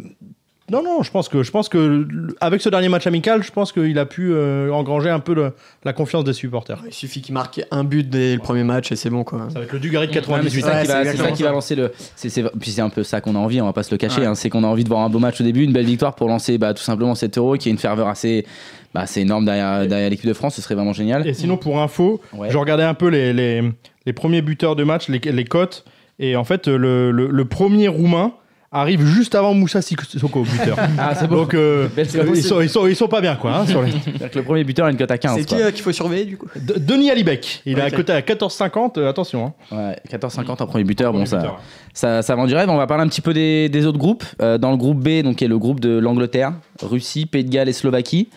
non, 0.71 0.83
non, 0.83 1.01
je 1.01 1.09
pense 1.09 1.29
que, 1.29 1.41
je 1.41 1.49
pense 1.49 1.67
que 1.67 2.05
avec 2.41 2.61
ce 2.61 2.69
dernier 2.69 2.89
match 2.89 3.07
amical, 3.07 3.41
je 3.41 3.51
pense 3.51 3.71
qu'il 3.71 3.97
a 3.97 4.05
pu 4.05 4.29
euh, 4.31 4.69
engranger 4.71 5.09
un 5.09 5.19
peu 5.19 5.33
le- 5.33 5.53
la 5.83 5.93
confiance 5.93 6.23
des 6.23 6.33
supporters. 6.33 6.79
Il 6.85 6.93
suffit 6.93 7.23
qu'il 7.23 7.33
marque 7.33 7.59
un 7.71 7.83
but 7.83 8.07
dès 8.07 8.35
le 8.35 8.39
premier 8.39 8.63
match 8.63 8.91
et 8.91 8.95
c'est 8.95 9.09
bon, 9.09 9.23
quoi. 9.23 9.47
Ça 9.51 9.57
va 9.57 9.65
être 9.65 9.73
le 9.73 9.79
Dugarry 9.79 10.05
de 10.05 10.11
Ouais, 10.11 10.19
mais 10.43 10.49
c'est 10.51 10.61
98. 10.61 10.61
ça, 10.61 10.67
Ouais, 10.67 10.81
qui, 10.83 10.87
va, 10.87 11.03
c'est 11.05 11.11
c'est 11.17 11.23
ça 11.23 11.31
qui 11.31 11.41
va 11.41 11.51
lancer 11.51 11.75
le. 11.75 11.91
c'est- 12.15 12.29
c'est- 12.29 12.43
puis 12.59 12.69
c'est 12.69 12.81
un 12.81 12.89
peu 12.91 13.03
ça 13.03 13.19
qu'on 13.19 13.33
a 13.33 13.39
envie, 13.39 13.59
on 13.61 13.65
va 13.65 13.73
pas 13.73 13.81
se 13.81 13.89
le 13.89 13.97
cacher. 13.97 14.21
Ouais. 14.21 14.27
hein, 14.27 14.35
c'est 14.35 14.51
qu'on 14.51 14.63
a 14.63 14.67
envie 14.67 14.83
de 14.83 14.89
voir 14.89 15.01
un 15.01 15.09
beau 15.09 15.17
match 15.17 15.41
au 15.41 15.43
début, 15.43 15.63
une 15.63 15.73
belle 15.73 15.87
victoire 15.87 16.13
pour 16.13 16.27
lancer 16.27 16.59
bah, 16.59 16.75
tout 16.75 16.83
simplement 16.83 17.15
cet 17.15 17.39
euro 17.39 17.55
qui 17.57 17.69
a 17.69 17.71
une 17.71 17.79
ferveur 17.79 18.07
assez, 18.07 18.45
bah, 18.93 19.01
assez 19.01 19.21
énorme 19.21 19.45
derrière, 19.45 19.87
derrière 19.87 20.11
l'équipe 20.11 20.27
de 20.29 20.33
France. 20.33 20.53
Ce 20.53 20.61
serait 20.61 20.75
vraiment 20.75 20.93
génial. 20.93 21.25
Et 21.27 21.33
sinon, 21.33 21.57
pour 21.57 21.81
info, 21.81 22.21
Ouais. 22.31 22.51
je 22.51 22.57
regardais 22.59 22.83
un 22.83 22.93
peu 22.93 23.07
les, 23.07 23.33
les, 23.33 23.63
les 24.09 24.13
premiers 24.13 24.41
buteurs 24.41 24.75
de 24.75 24.83
match, 24.83 25.07
les, 25.07 25.19
les 25.19 25.45
cotes. 25.45 25.85
Et 26.17 26.35
en 26.35 26.43
fait, 26.43 26.67
le, 26.67 27.11
le, 27.11 27.27
le 27.27 27.45
premier 27.45 27.87
roumain 27.87 28.31
arrive 28.71 29.05
juste 29.05 29.35
avant 29.35 29.53
Moussa 29.53 29.81
Sissoko, 29.83 30.41
buteur. 30.43 30.77
Ah, 30.97 31.13
c'est 31.13 31.27
beau. 31.27 31.35
Donc, 31.35 31.53
euh, 31.53 31.87
ils, 31.95 32.41
sont, 32.43 32.59
ils, 32.61 32.69
sont, 32.69 32.87
ils 32.87 32.95
sont 32.95 33.07
pas 33.07 33.21
bien, 33.21 33.35
quoi. 33.35 33.55
hein, 33.55 33.65
sur 33.67 33.83
les- 33.83 33.91
C'est-à-dire 34.03 34.31
que 34.31 34.39
le 34.39 34.43
premier 34.45 34.63
buteur 34.63 34.87
a 34.87 34.91
une 34.91 34.97
cote 34.97 35.11
à 35.11 35.17
15. 35.19 35.35
C'est 35.37 35.45
qui 35.45 35.61
euh, 35.61 35.69
qu'il 35.71 35.83
faut 35.83 35.91
surveiller, 35.91 36.25
du 36.25 36.37
coup 36.37 36.47
De- 36.55 36.79
Denis 36.79 37.11
Alibek, 37.11 37.61
il 37.67 37.79
a 37.79 37.85
Ok. 37.87 37.95
coté 37.97 38.13
à 38.13 38.21
14,50. 38.21 38.97
euh, 38.99 39.07
attention. 39.09 39.53
hein. 39.71 39.75
Ouais, 40.11 40.17
14-50 40.17 40.61
en 40.63 40.65
premier 40.65 40.83
buteur, 40.85 41.11
bon 41.13 41.19
Premier 41.19 41.29
ça, 41.29 41.37
buteur. 41.37 41.61
ça, 41.93 42.21
ça 42.23 42.35
vend 42.35 42.47
du 42.47 42.55
rêve. 42.55 42.67
On 42.69 42.77
va 42.77 42.87
parler 42.87 43.03
un 43.03 43.07
petit 43.07 43.21
peu 43.21 43.33
des, 43.33 43.69
des 43.69 43.85
autres 43.85 43.99
groupes. 43.99 44.23
Euh, 44.41 44.57
dans 44.57 44.71
le 44.71 44.77
groupe 44.77 44.97
B, 44.99 45.21
donc 45.23 45.35
qui 45.37 45.45
est 45.45 45.47
le 45.47 45.59
groupe 45.59 45.79
de 45.79 45.97
l'Angleterre, 45.99 46.53
Russie, 46.81 47.27
Pays 47.27 47.43
de 47.45 47.49
Galles 47.51 47.69
et 47.69 47.73
Slovaquie. 47.73 48.29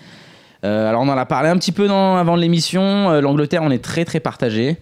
Euh, 0.65 0.89
alors 0.89 1.03
on 1.03 1.09
en 1.09 1.19
a 1.19 1.27
parlé 1.27 1.49
un 1.49 1.57
petit 1.57 1.73
peu 1.73 1.89
dans, 1.89 2.17
avant 2.17 2.37
l'émission. 2.37 3.11
Euh, 3.11 3.21
L'Angleterre, 3.21 3.63
on 3.65 3.71
est 3.73 3.83
très 3.83 4.05
très 4.05 4.21
partagé. 4.21 4.77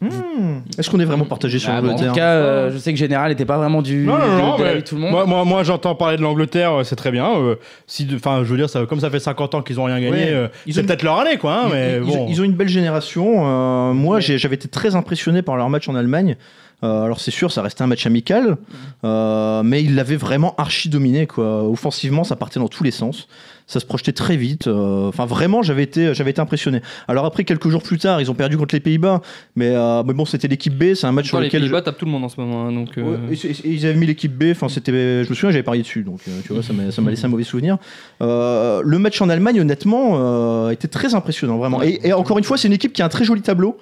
Hmm. 0.00 0.58
Est-ce 0.78 0.88
qu'on 0.90 1.00
est 1.00 1.04
vraiment 1.04 1.24
partagé 1.24 1.58
sur 1.58 1.70
Ah, 1.70 1.80
bon, 1.80 1.88
en 1.88 1.90
l'Angleterre 1.90 2.12
tout 2.12 2.16
cas, 2.18 2.30
euh, 2.34 2.70
je 2.72 2.78
sais 2.78 2.92
que 2.92 2.98
Général 2.98 3.30
n'était 3.30 3.44
pas 3.44 3.56
vraiment 3.58 3.82
du 3.82 4.04
Non, 4.04 4.16
non, 4.18 4.26
non, 4.38 4.56
de, 4.56 4.62
mais 4.62 4.68
l'avis 4.68 4.82
de 4.82 4.86
tout 4.86 4.94
le 4.94 5.00
monde. 5.00 5.10
Moi, 5.10 5.26
moi, 5.26 5.44
moi, 5.44 5.62
j'entends 5.64 5.94
parler 5.96 6.16
de 6.16 6.22
l'Angleterre, 6.22 6.72
euh, 6.72 6.84
c'est 6.84 6.94
très 6.96 7.10
bien. 7.10 7.28
euh, 7.36 7.56
si, 7.88 8.06
enfin, 8.14 8.42
je 8.44 8.50
veux 8.50 8.56
dire, 8.56 8.70
ça, 8.70 8.86
comme 8.86 9.00
ça 9.00 9.10
fait 9.10 9.18
50 9.18 9.54
ans 9.56 9.62
qu'ils 9.62 9.80
ont 9.80 9.84
rien 9.84 9.98
gagné, 10.00 10.10
Ouais. 10.10 10.28
euh, 10.30 10.48
Ils 10.66 10.74
c'est 10.74 10.82
ont- 10.82 10.84
peut-être 10.86 11.02
leur 11.02 11.18
année, 11.18 11.36
quoi. 11.36 11.52
hein, 11.54 11.62
Ils- 11.66 11.72
mais 11.72 11.96
ils, 11.96 12.06
bon. 12.06 12.26
ils 12.28 12.40
ont 12.40 12.44
une 12.44 12.52
belle 12.52 12.68
génération. 12.68 13.44
Euh, 13.46 13.92
moi, 13.92 14.20
j'avais 14.20 14.54
été 14.54 14.68
très 14.68 14.94
impressionné 14.94 15.42
par 15.42 15.56
leur 15.56 15.68
match 15.68 15.88
en 15.88 15.94
Allemagne. 15.96 16.36
Euh, 16.84 17.02
alors 17.02 17.18
c'est 17.18 17.32
sûr, 17.32 17.50
ça 17.50 17.60
restait 17.60 17.82
un 17.82 17.88
match 17.88 18.06
amical, 18.06 18.56
euh, 19.04 19.62
mais 19.64 19.82
ils 19.82 19.96
l'avaient 19.96 20.14
vraiment 20.14 20.54
archi 20.58 20.88
dominé. 20.88 21.26
Quoi. 21.26 21.64
Offensivement, 21.68 22.22
ça 22.22 22.36
partait 22.36 22.60
dans 22.60 22.68
tous 22.68 22.84
les 22.84 22.92
sens. 22.92 23.26
Ça 23.70 23.80
se 23.80 23.84
projetait 23.84 24.12
très 24.12 24.36
vite. 24.38 24.66
euh, 24.66 25.08
Enfin, 25.08 25.26
vraiment, 25.26 25.62
j'avais 25.62 25.82
été, 25.82 26.14
j'avais 26.14 26.30
été 26.30 26.40
impressionné. 26.40 26.80
Alors 27.06 27.26
après, 27.26 27.44
quelques 27.44 27.68
jours 27.68 27.82
plus 27.82 27.98
tard, 27.98 28.18
ils 28.20 28.30
ont 28.30 28.34
perdu 28.34 28.56
contre 28.56 28.74
les 28.74 28.80
Pays-Bas, 28.80 29.20
mais, 29.56 29.68
euh, 29.74 30.02
mais 30.06 30.14
bon, 30.14 30.24
c'était 30.24 30.48
l'équipe 30.48 30.72
B. 30.76 30.94
C'est 30.94 31.06
un 31.06 31.12
match 31.12 31.26
sur 31.28 31.38
les 31.38 31.46
lequel 31.46 31.60
Pays-Bas 31.60 31.82
tapent 31.82 31.98
tout 31.98 32.06
le 32.06 32.10
monde 32.10 32.24
en 32.24 32.28
ce 32.30 32.40
moment. 32.40 32.64
hein, 32.66 32.72
donc, 32.72 32.96
euh, 32.96 33.02
Ouais, 33.02 33.32
et 33.32 33.36
c'est- 33.36 33.50
et 33.64 33.70
ils 33.70 33.84
avaient 33.84 33.94
mis 33.98 34.06
l'équipe 34.06 34.32
B, 34.36 34.44
enfin 34.52 34.68
c'était, 34.70 35.22
je 35.22 35.28
me 35.28 35.34
souviens, 35.34 35.50
j'avais 35.50 35.62
parié 35.62 35.82
dessus, 35.82 36.02
donc 36.02 36.20
euh, 36.26 36.40
tu 36.46 36.54
vois, 36.54 36.62
ça 36.62 36.72
m'a, 36.72 36.90
ça 36.90 37.02
m'a 37.02 37.10
laissé 37.10 37.26
un 37.26 37.28
mauvais 37.28 37.44
souvenir. 37.44 37.76
Euh, 38.22 38.80
le 38.82 38.98
match 38.98 39.20
en 39.20 39.28
Allemagne, 39.28 39.60
honnêtement, 39.60 40.12
euh, 40.14 40.70
était 40.70 40.88
très 40.88 41.14
impressionnant, 41.14 41.58
vraiment. 41.58 41.82
Et, 41.82 42.00
et 42.04 42.12
encore 42.14 42.38
une 42.38 42.44
fois, 42.44 42.56
c'est 42.56 42.68
une 42.68 42.74
équipe 42.74 42.94
qui 42.94 43.02
a 43.02 43.04
un 43.04 43.10
très 43.10 43.24
joli 43.24 43.42
tableau. 43.42 43.76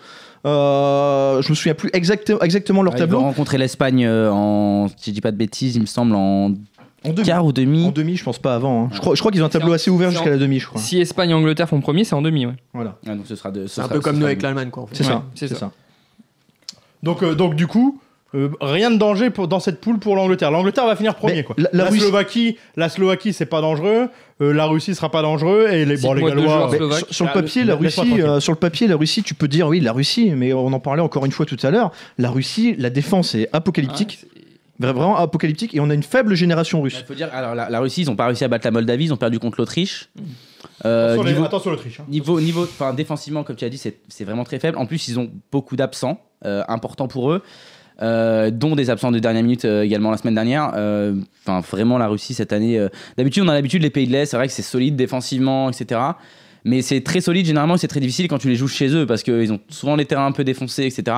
Euh, 0.44 1.42
je 1.42 1.50
me 1.50 1.54
souviens 1.54 1.74
plus 1.74 1.90
exact- 1.92 2.32
exactement 2.42 2.82
leur 2.82 2.92
Ouais, 2.94 2.98
ils 2.98 3.02
vont 3.02 3.06
tableau. 3.06 3.20
rencontrer 3.20 3.58
l'Espagne 3.58 4.06
en, 4.08 4.88
si 4.96 5.10
je 5.10 5.14
dis 5.14 5.20
pas 5.20 5.32
de 5.32 5.36
bêtises, 5.36 5.76
il 5.76 5.80
me 5.82 5.86
semble 5.86 6.14
en 6.14 6.52
En 7.06 7.12
demi. 7.12 7.26
quart 7.26 7.44
ou 7.44 7.52
demi. 7.52 7.86
En 7.86 7.90
demi, 7.92 8.16
je 8.16 8.24
pense 8.24 8.38
pas 8.38 8.54
avant. 8.54 8.84
hein. 8.84 8.88
Je, 8.92 9.00
crois, 9.00 9.14
je 9.14 9.20
crois 9.20 9.30
qu'ils 9.32 9.42
ont 9.42 9.46
un 9.46 9.50
tableau 9.50 9.72
assez 9.72 9.90
ouvert 9.90 10.10
jusqu'à 10.10 10.30
la 10.30 10.36
demi, 10.38 10.58
je 10.60 10.66
crois. 10.66 10.80
Si 10.80 11.00
Espagne 11.00 11.30
et 11.30 11.34
Angleterre 11.34 11.68
font 11.68 11.80
premier, 11.80 12.04
c'est 12.04 12.14
en 12.14 12.22
demi. 12.22 12.46
Ouais. 12.46 12.54
Voilà, 12.74 12.98
Ah, 13.06 13.14
donc 13.14 13.26
ce 13.26 13.36
sera 13.36 13.50
de- 13.50 13.66
ce 13.66 13.74
C'est 13.76 13.80
un 13.80 13.84
sera- 13.84 13.94
peu 13.94 14.00
ce 14.00 14.04
comme 14.04 14.18
nous 14.18 14.26
avec 14.26 14.38
de- 14.38 14.42
l'Allemagne, 14.42 14.70
quoi. 14.70 14.82
en 14.84 14.86
fait. 14.86 14.96
c'est 14.96 15.04
Ouais, 15.04 15.10
ça. 15.10 15.24
c'est 15.34 15.48
C'est 15.48 15.54
ça. 15.54 15.60
ça. 15.60 15.72
Donc, 17.02 17.22
euh, 17.22 17.34
donc 17.34 17.54
du 17.54 17.66
coup, 17.66 18.00
euh, 18.34 18.48
rien 18.60 18.90
de 18.90 18.96
danger 18.96 19.30
pour, 19.30 19.48
dans 19.48 19.60
cette 19.60 19.80
poule 19.80 19.98
pour 19.98 20.16
l'Angleterre. 20.16 20.50
L'Angleterre 20.50 20.86
va 20.86 20.96
finir 20.96 21.14
premier. 21.14 21.34
Mais 21.36 21.42
Quoi. 21.44 21.54
la- 21.58 21.68
La, 21.72 21.84
la 21.84 21.90
Russie- 21.90 22.00
Slovaquie, 22.00 22.56
la 22.76 22.88
Slovaquie, 22.88 23.32
c'est 23.32 23.46
pas 23.46 23.60
dangereux. 23.60 24.08
Euh, 24.42 24.52
la 24.52 24.66
Russie 24.66 24.94
sera 24.94 25.10
pas 25.10 25.22
dangereux. 25.22 25.68
Et 25.70 25.84
les, 25.84 25.96
bon, 25.98 26.12
les 26.14 26.20
Cite-moi 26.20 26.30
deux 26.30 26.36
Gallois. 26.46 26.68
joueurs. 26.78 26.94
Sur, 26.98 27.14
sur 27.14 27.24
le 27.24 27.30
Ah, 27.30 27.34
papier, 27.34 27.64
la 27.64 27.74
laisse-moi 27.76 27.84
Russie, 27.86 27.96
tranquille. 28.10 28.24
euh, 28.24 28.40
sur 28.40 28.52
le 28.52 28.58
papier, 28.58 28.86
la 28.88 28.96
Russie, 28.96 29.22
tu 29.22 29.34
peux 29.34 29.48
dire 29.48 29.68
oui, 29.68 29.80
la 29.80 29.92
Russie, 29.92 30.32
mais 30.36 30.52
on 30.52 30.66
en 30.72 30.80
parlait 30.80 31.02
encore 31.02 31.24
une 31.26 31.32
fois 31.32 31.46
tout 31.46 31.56
à 31.62 31.70
l'heure. 31.70 31.92
La 32.18 32.30
Russie, 32.30 32.74
la 32.78 32.90
défense 32.90 33.34
est 33.34 33.48
apocalyptique, 33.52 34.18
Vra- 34.24 34.40
vraiment 34.78 35.16
apocalyptique, 35.16 35.74
et 35.74 35.80
on 35.80 35.88
a 35.90 35.94
une 35.94 36.02
faible 36.02 36.34
génération 36.34 36.78
Il 36.80 36.82
russe. 36.84 37.04
faut 37.06 37.14
dire, 37.14 37.28
alors 37.32 37.54
la, 37.54 37.68
la 37.70 37.80
Russie, 37.80 38.02
ils 38.02 38.10
ont 38.10 38.16
pas 38.16 38.26
réussi 38.26 38.44
à 38.44 38.48
battre 38.48 38.66
la 38.66 38.70
Moldavie, 38.70 39.04
ils 39.06 39.12
ont 39.12 39.16
perdu 39.16 39.38
contre 39.38 39.60
l'Autriche. 39.60 40.10
Euh, 40.84 41.12
attention, 41.14 41.22
les- 41.24 41.32
niveau, 41.32 41.44
attention 41.44 41.70
l'Autriche. 41.70 42.00
hein. 42.00 42.04
niveau, 42.08 42.40
niveau, 42.40 42.62
enfin 42.64 42.92
défensivement, 42.92 43.42
comme 43.44 43.56
tu 43.56 43.64
as 43.64 43.68
dit, 43.70 43.78
c'est 43.78 43.98
c'est 44.08 44.24
vraiment 44.24 44.44
très 44.44 44.58
faible. 44.58 44.76
En 44.78 44.86
plus, 44.86 45.08
ils 45.08 45.18
ont 45.18 45.30
beaucoup 45.52 45.76
d'absents, 45.76 46.20
euh, 46.44 46.62
importants 46.68 47.08
pour 47.08 47.32
eux, 47.32 47.42
euh, 48.02 48.50
dont 48.50 48.76
des 48.76 48.90
absents 48.90 49.10
de 49.10 49.18
dernière 49.18 49.42
minute 49.42 49.64
euh, 49.64 49.82
également 49.82 50.10
la 50.10 50.18
semaine 50.18 50.34
dernière. 50.34 50.72
Euh, 50.76 51.14
Enfin, 51.46 51.60
vraiment, 51.60 51.96
la 51.96 52.08
Russie 52.08 52.34
cette 52.34 52.52
année. 52.52 52.76
euh, 52.78 52.88
D'habitude, 53.16 53.44
on 53.44 53.48
a 53.48 53.54
l'habitude 53.54 53.80
les 53.82 53.90
pays 53.90 54.06
de 54.08 54.12
l'Est, 54.12 54.26
c'est 54.26 54.36
vrai 54.36 54.48
que 54.48 54.52
c'est 54.52 54.62
solide 54.62 54.96
défensivement, 54.96 55.70
etc. 55.70 56.00
Mais 56.64 56.82
c'est 56.82 57.00
très 57.00 57.20
solide, 57.20 57.46
généralement, 57.46 57.76
c'est 57.76 57.86
très 57.86 58.00
difficile 58.00 58.26
quand 58.26 58.38
tu 58.38 58.48
les 58.48 58.56
joues 58.56 58.66
chez 58.66 58.88
eux 58.88 59.06
parce 59.06 59.22
qu'ils 59.22 59.52
ont 59.52 59.60
souvent 59.68 59.94
les 59.94 60.04
terrains 60.04 60.26
un 60.26 60.32
peu 60.32 60.42
défoncés, 60.42 60.82
etc. 60.84 61.16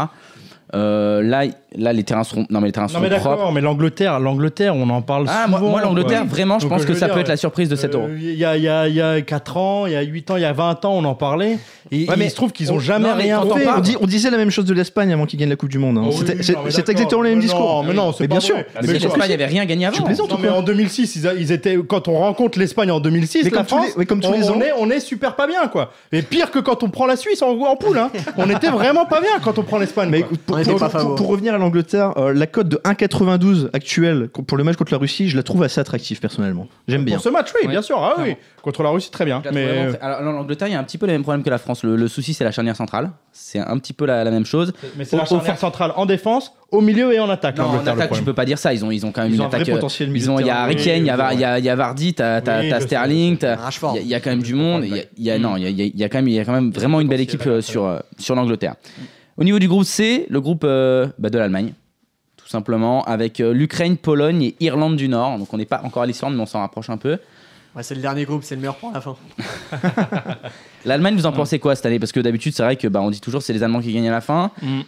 Euh, 0.74 1.22
là, 1.22 1.44
là, 1.76 1.92
les 1.94 2.02
terrains 2.04 2.24
seront, 2.24 2.44
non 2.50 2.60
mais 2.60 2.66
les 2.66 2.72
terrains 2.72 2.86
Non 2.86 2.90
seront 2.90 3.02
mais 3.02 3.08
propres. 3.08 3.30
d'accord, 3.36 3.52
mais 3.52 3.60
l'Angleterre, 3.62 4.20
l'Angleterre, 4.20 4.76
on 4.76 4.88
en 4.90 5.00
parle 5.00 5.24
Ah, 5.28 5.44
souvent. 5.46 5.58
moi, 5.60 5.70
moi, 5.70 5.80
l'Angleterre, 5.82 6.26
vraiment, 6.26 6.58
je 6.58 6.64
Donc, 6.64 6.72
pense 6.72 6.82
euh, 6.82 6.86
que 6.88 6.92
je 6.94 6.98
ça 6.98 7.08
peut 7.08 7.20
être 7.20 7.28
la 7.28 7.36
surprise 7.38 7.68
de 7.70 7.76
cet 7.76 7.94
euro. 7.94 8.04
Euh, 8.04 8.18
Il 8.20 8.34
y, 8.34 8.44
a, 8.44 8.56
il 8.56 8.62
y, 8.62 8.68
a, 8.68 8.86
il 8.86 8.94
y 8.94 9.00
a 9.00 9.20
4 9.22 9.56
ans, 9.56 9.86
il 9.86 9.92
y 9.92 9.96
a 9.96 10.02
8 10.02 10.30
ans, 10.30 10.36
il 10.36 10.42
y 10.42 10.44
a 10.44 10.52
20 10.52 10.84
ans, 10.84 10.92
on 10.94 11.04
en 11.04 11.14
parlait. 11.14 11.58
Et 11.90 12.06
Ouais, 12.06 12.16
mais 12.18 12.26
il 12.26 12.30
se 12.30 12.36
trouve 12.36 12.52
qu'ils 12.52 12.70
ont 12.70 12.76
on- 12.76 12.80
jamais 12.80 13.08
non, 13.08 13.14
rien 13.14 13.40
fait. 13.40 13.66
On, 13.76 13.80
dit- 13.80 13.96
on 13.98 14.06
disait 14.06 14.28
la 14.30 14.36
même 14.36 14.50
chose 14.50 14.66
de 14.66 14.74
l'Espagne 14.74 15.10
avant 15.10 15.24
qu'ils 15.24 15.38
gagnent 15.38 15.48
la 15.48 15.56
Coupe 15.56 15.70
du 15.70 15.78
Monde. 15.78 15.96
hein. 15.96 16.02
Oh, 16.04 16.10
oui, 16.20 16.42
c'est 16.70 16.88
exactement 16.90 17.22
le 17.22 17.30
même 17.30 17.40
discours. 17.40 17.82
Non, 17.82 17.82
mais 17.84 17.94
non, 17.94 18.12
c'est 18.12 18.24
Mais 18.24 18.28
bien 18.28 18.40
sûr. 18.40 18.56
vrai. 18.56 18.66
Mais, 18.74 18.88
Mais 18.88 18.92
l'Espagne 18.94 19.12
quoi 19.14 19.24
avait 19.24 19.46
rien 19.46 19.64
gagné 19.64 19.86
avant. 19.86 20.04
Mais 20.42 20.48
en 20.50 20.60
2006, 20.60 21.16
ils, 21.16 21.26
a- 21.26 21.32
ils 21.32 21.50
étaient 21.50 21.78
quand 21.88 22.08
on 22.08 22.18
rencontre 22.18 22.58
l'Espagne 22.58 22.90
en 22.90 23.00
2006, 23.00 23.44
Mais 23.44 23.50
la 23.50 23.64
France, 23.64 23.86
comme 24.06 24.20
tous 24.20 24.28
on, 24.28 24.32
les 24.32 24.50
on 24.50 24.56
ans. 24.56 24.60
est 24.60 24.72
on 24.78 24.90
est 24.90 25.00
super 25.00 25.34
pas 25.34 25.46
bien 25.46 25.66
quoi. 25.68 25.92
Et 26.12 26.20
pire 26.20 26.50
que 26.50 26.58
quand 26.58 26.82
on 26.82 26.90
prend 26.90 27.06
la 27.06 27.16
Suisse 27.16 27.40
en, 27.40 27.58
en 27.58 27.76
poule 27.76 27.96
hein. 27.98 28.10
On 28.36 28.50
était 28.50 28.68
vraiment 28.70 29.06
pas 29.06 29.20
bien 29.20 29.30
quand 29.42 29.58
on 29.58 29.62
prend 29.62 29.78
l'Espagne. 29.78 30.10
Pour, 30.64 30.72
On 30.72 30.76
était 30.76 30.78
pour- 30.78 30.80
pas 30.80 30.88
pour- 30.88 31.00
favoris. 31.00 31.16
pour 31.18 31.28
revenir 31.28 31.54
à 31.54 31.58
l'Angleterre, 31.58 32.12
euh, 32.18 32.32
la 32.32 32.46
cote 32.46 32.68
de 32.68 32.80
1,92 32.84 33.70
actuelle 33.72 34.28
pour 34.28 34.56
le 34.58 34.64
match 34.64 34.76
contre 34.76 34.92
la 34.92 34.98
Russie, 34.98 35.28
je 35.28 35.36
la 35.36 35.42
trouve 35.42 35.62
assez 35.62 35.80
attractive 35.80 36.20
personnellement. 36.20 36.66
J'aime 36.86 37.04
bien. 37.04 37.16
Pour 37.16 37.24
ce 37.24 37.28
match, 37.28 37.48
oui, 37.54 37.66
Ouais. 37.66 37.70
bien 37.72 37.82
sûr. 37.82 37.98
Ah 38.02 38.14
oui, 38.20 38.36
contre 38.62 38.82
la 38.82 38.90
Russie, 38.90 39.10
très 39.10 39.24
bien. 39.24 39.42
Mais 39.52 39.90
Alors, 40.00 40.22
l'Angleterre, 40.22 40.68
il 40.68 40.72
y 40.72 40.74
a 40.74 40.80
un 40.80 40.84
petit 40.84 40.98
peu 40.98 41.06
le 41.06 41.12
même 41.12 41.22
problème 41.22 41.42
que 41.42 41.50
la 41.50 41.58
France. 41.58 41.82
Le, 41.84 41.96
le 41.96 42.08
souci, 42.08 42.34
c'est 42.34 42.44
la 42.44 42.52
charnière 42.52 42.76
centrale. 42.76 43.10
C'est 43.32 43.58
un 43.60 43.78
petit 43.78 43.92
peu 43.92 44.04
la, 44.06 44.24
la 44.24 44.30
même 44.30 44.44
chose. 44.46 44.72
mais 44.96 45.04
c'est 45.04 45.16
la 45.16 45.24
charnière 45.24 45.54
fond- 45.54 45.60
centrale 45.68 45.92
en 45.96 46.06
défense, 46.06 46.52
au 46.72 46.80
milieu 46.80 47.12
et 47.14 47.20
en 47.20 47.30
attaque. 47.30 47.56
Non, 47.58 47.64
en 47.66 47.86
attaque, 47.86 48.12
tu 48.12 48.22
peux 48.22 48.34
pas 48.34 48.44
dire 48.44 48.58
ça. 48.58 48.74
Ils 48.74 48.84
ont, 48.84 48.90
ils 48.90 49.06
ont 49.06 49.12
quand 49.12 49.22
même 49.22 49.30
Ils 49.30 49.36
une 49.36 49.40
ont 49.42 49.44
un 49.44 49.48
vrai 49.48 49.58
attaque. 49.58 49.68
euh, 49.68 49.74
potentiel 49.74 50.10
Ils 50.14 50.30
ont, 50.30 50.38
il 50.40 50.46
y 50.46 50.50
a. 50.50 50.62
Harry 50.62 50.76
Kane, 50.76 50.98
il 51.02 51.06
y 51.06 51.10
a, 51.10 51.76
Vardy, 51.76 52.14
t'as 52.14 52.40
Sterling, 52.80 53.38
il 53.40 54.06
y 54.06 54.14
a- 54.14 54.20
quand 54.20 54.30
même 54.30 54.42
du 54.42 54.54
monde. 54.54 54.84
Il 54.84 55.24
y 55.24 55.30
a, 55.30 55.38
non, 55.38 55.56
il 55.56 55.68
y 55.70 56.04
a, 56.04 56.08
quand 56.08 56.18
même, 56.18 56.28
il 56.28 56.34
y 56.34 56.40
a 56.40 56.44
quand 56.44 56.52
même 56.52 56.70
vraiment 56.72 57.00
une 57.00 57.08
belle 57.08 57.20
équipe 57.20 57.46
euh, 57.46 57.60
sur, 57.60 57.84
euh, 57.86 57.98
sur 58.18 58.34
l'Angleterre. 58.34 58.74
Au 59.38 59.44
niveau 59.44 59.58
du 59.60 59.68
groupe 59.68 59.84
C, 59.84 60.26
le 60.28 60.40
groupe 60.40 60.62
euh, 60.64 61.06
bah, 61.18 61.30
de 61.30 61.38
l'Allemagne, 61.38 61.72
tout 62.36 62.48
simplement, 62.48 63.04
avec 63.04 63.38
euh, 63.40 63.52
l'Ukraine, 63.52 63.96
Pologne 63.96 64.42
et 64.42 64.56
Irlande 64.60 64.96
du 64.96 65.08
Nord. 65.08 65.38
Donc 65.38 65.54
on 65.54 65.56
n'est 65.58 65.64
pas 65.64 65.80
encore 65.84 66.02
à 66.02 66.06
l'Islande, 66.06 66.34
mais 66.34 66.42
on 66.42 66.46
s'en 66.46 66.58
rapproche 66.58 66.90
un 66.90 66.96
peu. 66.96 67.18
Ouais, 67.76 67.82
c'est 67.84 67.94
le 67.94 68.00
dernier 68.00 68.24
groupe, 68.24 68.42
c'est 68.42 68.56
le 68.56 68.60
meilleur 68.62 68.76
pour 68.76 68.90
la 68.92 69.00
fin. 69.00 69.14
L'Allemagne, 70.84 71.14
vous 71.14 71.26
en 71.26 71.32
pensez 71.32 71.58
quoi 71.60 71.76
cette 71.76 71.86
année? 71.86 72.00
Parce 72.00 72.10
que 72.10 72.18
d'habitude, 72.20 72.52
c'est 72.52 72.64
vrai 72.64 72.76
que 72.76 72.88
bah, 72.88 73.00
on 73.00 73.10
dit 73.10 73.20
toujours 73.20 73.42
c'est 73.42 73.52
les 73.52 73.62
Allemands 73.62 73.80
qui 73.80 73.92
gagnent 73.92 74.08
à 74.08 74.12
la 74.12 74.20
fin. 74.20 74.50
Mm. 74.60 74.80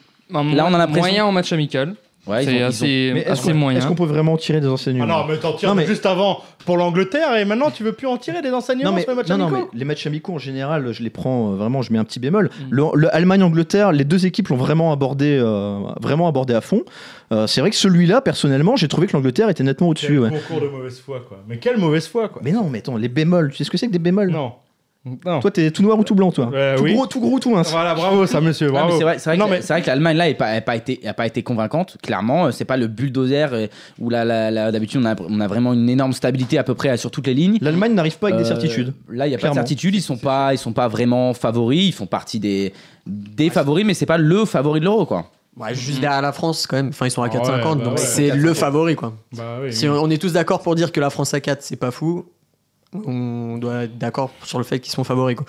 Là, 0.55 0.67
on 0.67 0.75
a 0.75 0.79
l'impression- 0.79 1.01
moyen 1.01 1.25
en 1.27 1.33
match 1.33 1.53
amical. 1.53 1.95
Ouais, 2.31 2.45
c'est 2.45 2.63
ont- 2.63 2.67
assez, 2.69 3.11
Mais 3.15 3.21
est-ce 3.21 3.31
assez 3.33 3.53
qu'on 3.53 3.59
moyen. 3.59 3.79
est-ce 3.79 3.87
qu'on 3.87 3.95
peut 3.95 4.05
vraiment 4.05 4.37
tirer 4.37 4.61
des 4.61 4.67
Ah 4.69 4.73
enseignements 4.73 5.07
non, 5.07 5.25
mais 5.29 5.37
t'en 5.39 5.53
tires 5.53 5.69
Non, 5.71 5.75
mais- 5.75 5.87
juste 5.87 6.07
avant 6.07 6.41
pour 6.65 6.77
l'Angleterre 6.77 7.37
et 7.37 7.45
maintenant 7.45 7.71
tu 7.71 7.83
veux 7.83 7.93
plus 7.93 8.07
en 8.07 8.17
tirer 8.19 8.43
des 8.43 8.51
enseignements 8.51 8.91
non 8.91 8.97
mais, 8.97 9.03
sur 9.03 9.11
les 9.11 9.17
matchs 9.17 9.29
non, 9.29 9.39
non, 9.39 9.47
amicaux 9.47 9.69
mais 9.73 9.79
les 9.79 9.85
matchs 9.85 10.07
amicaux 10.07 10.35
en 10.35 10.39
général, 10.39 10.93
je 10.93 11.03
les 11.03 11.11
prends 11.11 11.53
euh, 11.53 11.57
vraiment, 11.57 11.83
je 11.83 11.93
mets 11.93 11.99
un 11.99 12.05
petit 12.05 12.21
bémol. 12.21 12.47
Mm. 12.47 12.65
Le, 12.71 12.85
le 12.95 13.15
Allemagne-Angleterre, 13.15 13.93
les 13.93 14.05
deux 14.05 14.27
équipes 14.27 14.49
l'ont 14.49 14.57
vraiment 14.57 14.93
abordé, 14.93 15.39
euh, 15.41 15.79
vraiment 16.01 16.29
abordé 16.29 16.55
à 16.55 16.61
fond. 16.61 16.83
Euh, 17.33 17.47
c'est 17.47 17.61
vrai 17.61 17.71
que 17.71 17.77
celui-là, 17.77 18.21
personnellement, 18.21 18.77
j'ai 18.77 18.89
trouvé 18.89 19.07
que 19.07 19.13
l'Angleterre 19.15 19.49
était 19.49 19.63
nettement 19.65 19.89
au-dessus. 19.89 20.07
Quel 20.09 20.19
ouais. 20.21 20.31
concours 20.31 20.61
de 20.61 20.69
mauvaise 20.69 21.01
foi, 21.01 21.21
quoi. 21.29 21.39
Mais 21.49 21.59
quelle 21.59 21.79
mauvaise 21.79 22.07
foi, 22.09 22.29
quoi. 22.29 22.43
Mais 22.45 22.53
non, 22.53 22.69
mais 22.71 22.79
attends, 22.79 22.97
les 22.97 23.09
bémols, 23.09 23.51
tu 23.51 23.57
sais 23.59 23.65
ce 23.65 23.71
que 23.71 23.77
c'est 23.79 23.87
que 23.87 23.93
des 23.93 23.99
bémols? 23.99 24.31
Non. 24.31 24.53
Non. 25.25 25.41
Toi, 25.41 25.51
t'es 25.51 25.71
tout 25.71 25.83
noir 25.83 25.99
ou 25.99 26.05
tout 26.05 26.15
blanc, 26.15 26.31
toi 26.31 26.51
Euh, 26.53 26.77
tout, 26.77 26.83
oui. 26.83 26.93
gros, 26.93 27.07
tout 27.07 27.21
gros, 27.21 27.39
tout 27.39 27.51
mince. 27.51 27.71
Voilà, 27.71 27.95
bravo, 27.95 28.27
ça, 28.27 28.43
monsieur. 28.43 28.71
Bravo. 28.71 28.99
c'est 28.99 29.03
vrai, 29.03 29.19
c'est 29.19 29.31
vrai 29.31 29.37
Non, 29.39 29.47
que, 29.47 29.51
mais- 29.53 29.63
c'est 29.63 29.73
vrai 29.73 29.81
que 29.81 29.87
l'Allemagne 29.87 30.17
là 30.19 30.29
n'a 30.29 30.61
pas, 30.61 30.77
été, 30.77 31.01
a 31.07 31.15
pas 31.15 31.27
été 31.27 31.43
convaincante. 31.43 31.97
Clairement, 32.03 32.47
Euh, 32.47 32.51
c'est 32.51 32.67
pas 32.67 32.77
le 32.77 32.87
bulldozer 32.87 33.49
euh, 33.55 33.67
où 33.99 34.11
là, 34.11 34.27
là, 34.27 34.51
là, 34.51 34.71
d'habitude 34.71 35.01
on 35.03 35.07
a, 35.07 35.15
on 35.27 35.41
a 35.41 35.47
vraiment 35.47 35.73
une 35.73 35.89
énorme 35.89 36.13
stabilité 36.13 36.59
à 36.59 36.65
peu 36.65 36.75
près 36.75 36.95
sur 36.99 37.11
toutes 37.11 37.27
les 37.29 37.33
lignes. 37.35 37.57
L'Allemagne 37.63 37.95
n'arrive 37.95 38.19
pas 38.19 38.27
avec 38.29 38.39
des 38.41 38.45
certitudes. 38.45 38.93
Là, 39.09 39.27
il 39.27 39.31
y 39.31 39.35
a 39.35 39.37
pas 39.37 39.39
de 39.39 39.41
Clairement. 39.41 39.55
certitude. 39.55 39.95
Ils 39.95 40.03
sont 40.03 40.19
pas, 40.19 40.53
ils 40.53 40.59
sont 40.59 40.73
pas 40.75 40.89
vraiment 40.89 41.33
favoris. 41.33 41.89
Ils 41.89 41.93
font 41.93 42.07
partie 42.07 42.39
des, 42.39 42.75
des 43.07 43.49
favoris, 43.49 43.87
mais 43.87 43.95
c'est 43.95 44.05
pas 44.05 44.19
le 44.19 44.45
favori 44.45 44.81
de 44.81 44.85
l'Euro, 44.85 45.07
quoi. 45.07 45.31
Ouais, 45.57 45.75
juste 45.75 46.01
derrière 46.03 46.21
la 46.23 46.33
France, 46.33 46.67
quand 46.67 46.77
même. 46.77 46.89
Enfin, 46.89 47.07
ils 47.07 47.11
sont 47.11 47.23
à 47.23 47.27
Ah 47.27 47.37
4,50, 47.39 47.51
ouais, 47.51 47.63
bah 47.79 47.85
donc 47.85 47.93
ouais. 47.95 48.05
c'est 48.05 48.31
le 48.37 48.53
favori, 48.55 48.97
quoi. 48.97 49.15
Bah 49.35 49.61
oui, 49.63 49.73
Si 49.73 49.89
oui. 49.89 49.97
on 49.99 50.11
est 50.11 50.19
tous 50.19 50.35
d'accord 50.35 50.61
pour 50.63 50.75
dire 50.75 50.93
que 50.93 51.01
la 51.01 51.09
France 51.11 51.33
à 51.33 51.41
4, 51.41 51.63
c'est 51.63 51.77
pas 51.77 51.91
fou, 51.91 52.27
on 52.95 53.59
doit 53.59 53.85
être 53.85 53.99
d'accord 53.99 54.31
sur 54.45 54.59
le 54.59 54.65
fait 54.65 54.81
qu'ils 54.81 54.93
sont 54.93 55.05
favoris, 55.05 55.37
quoi. 55.37 55.47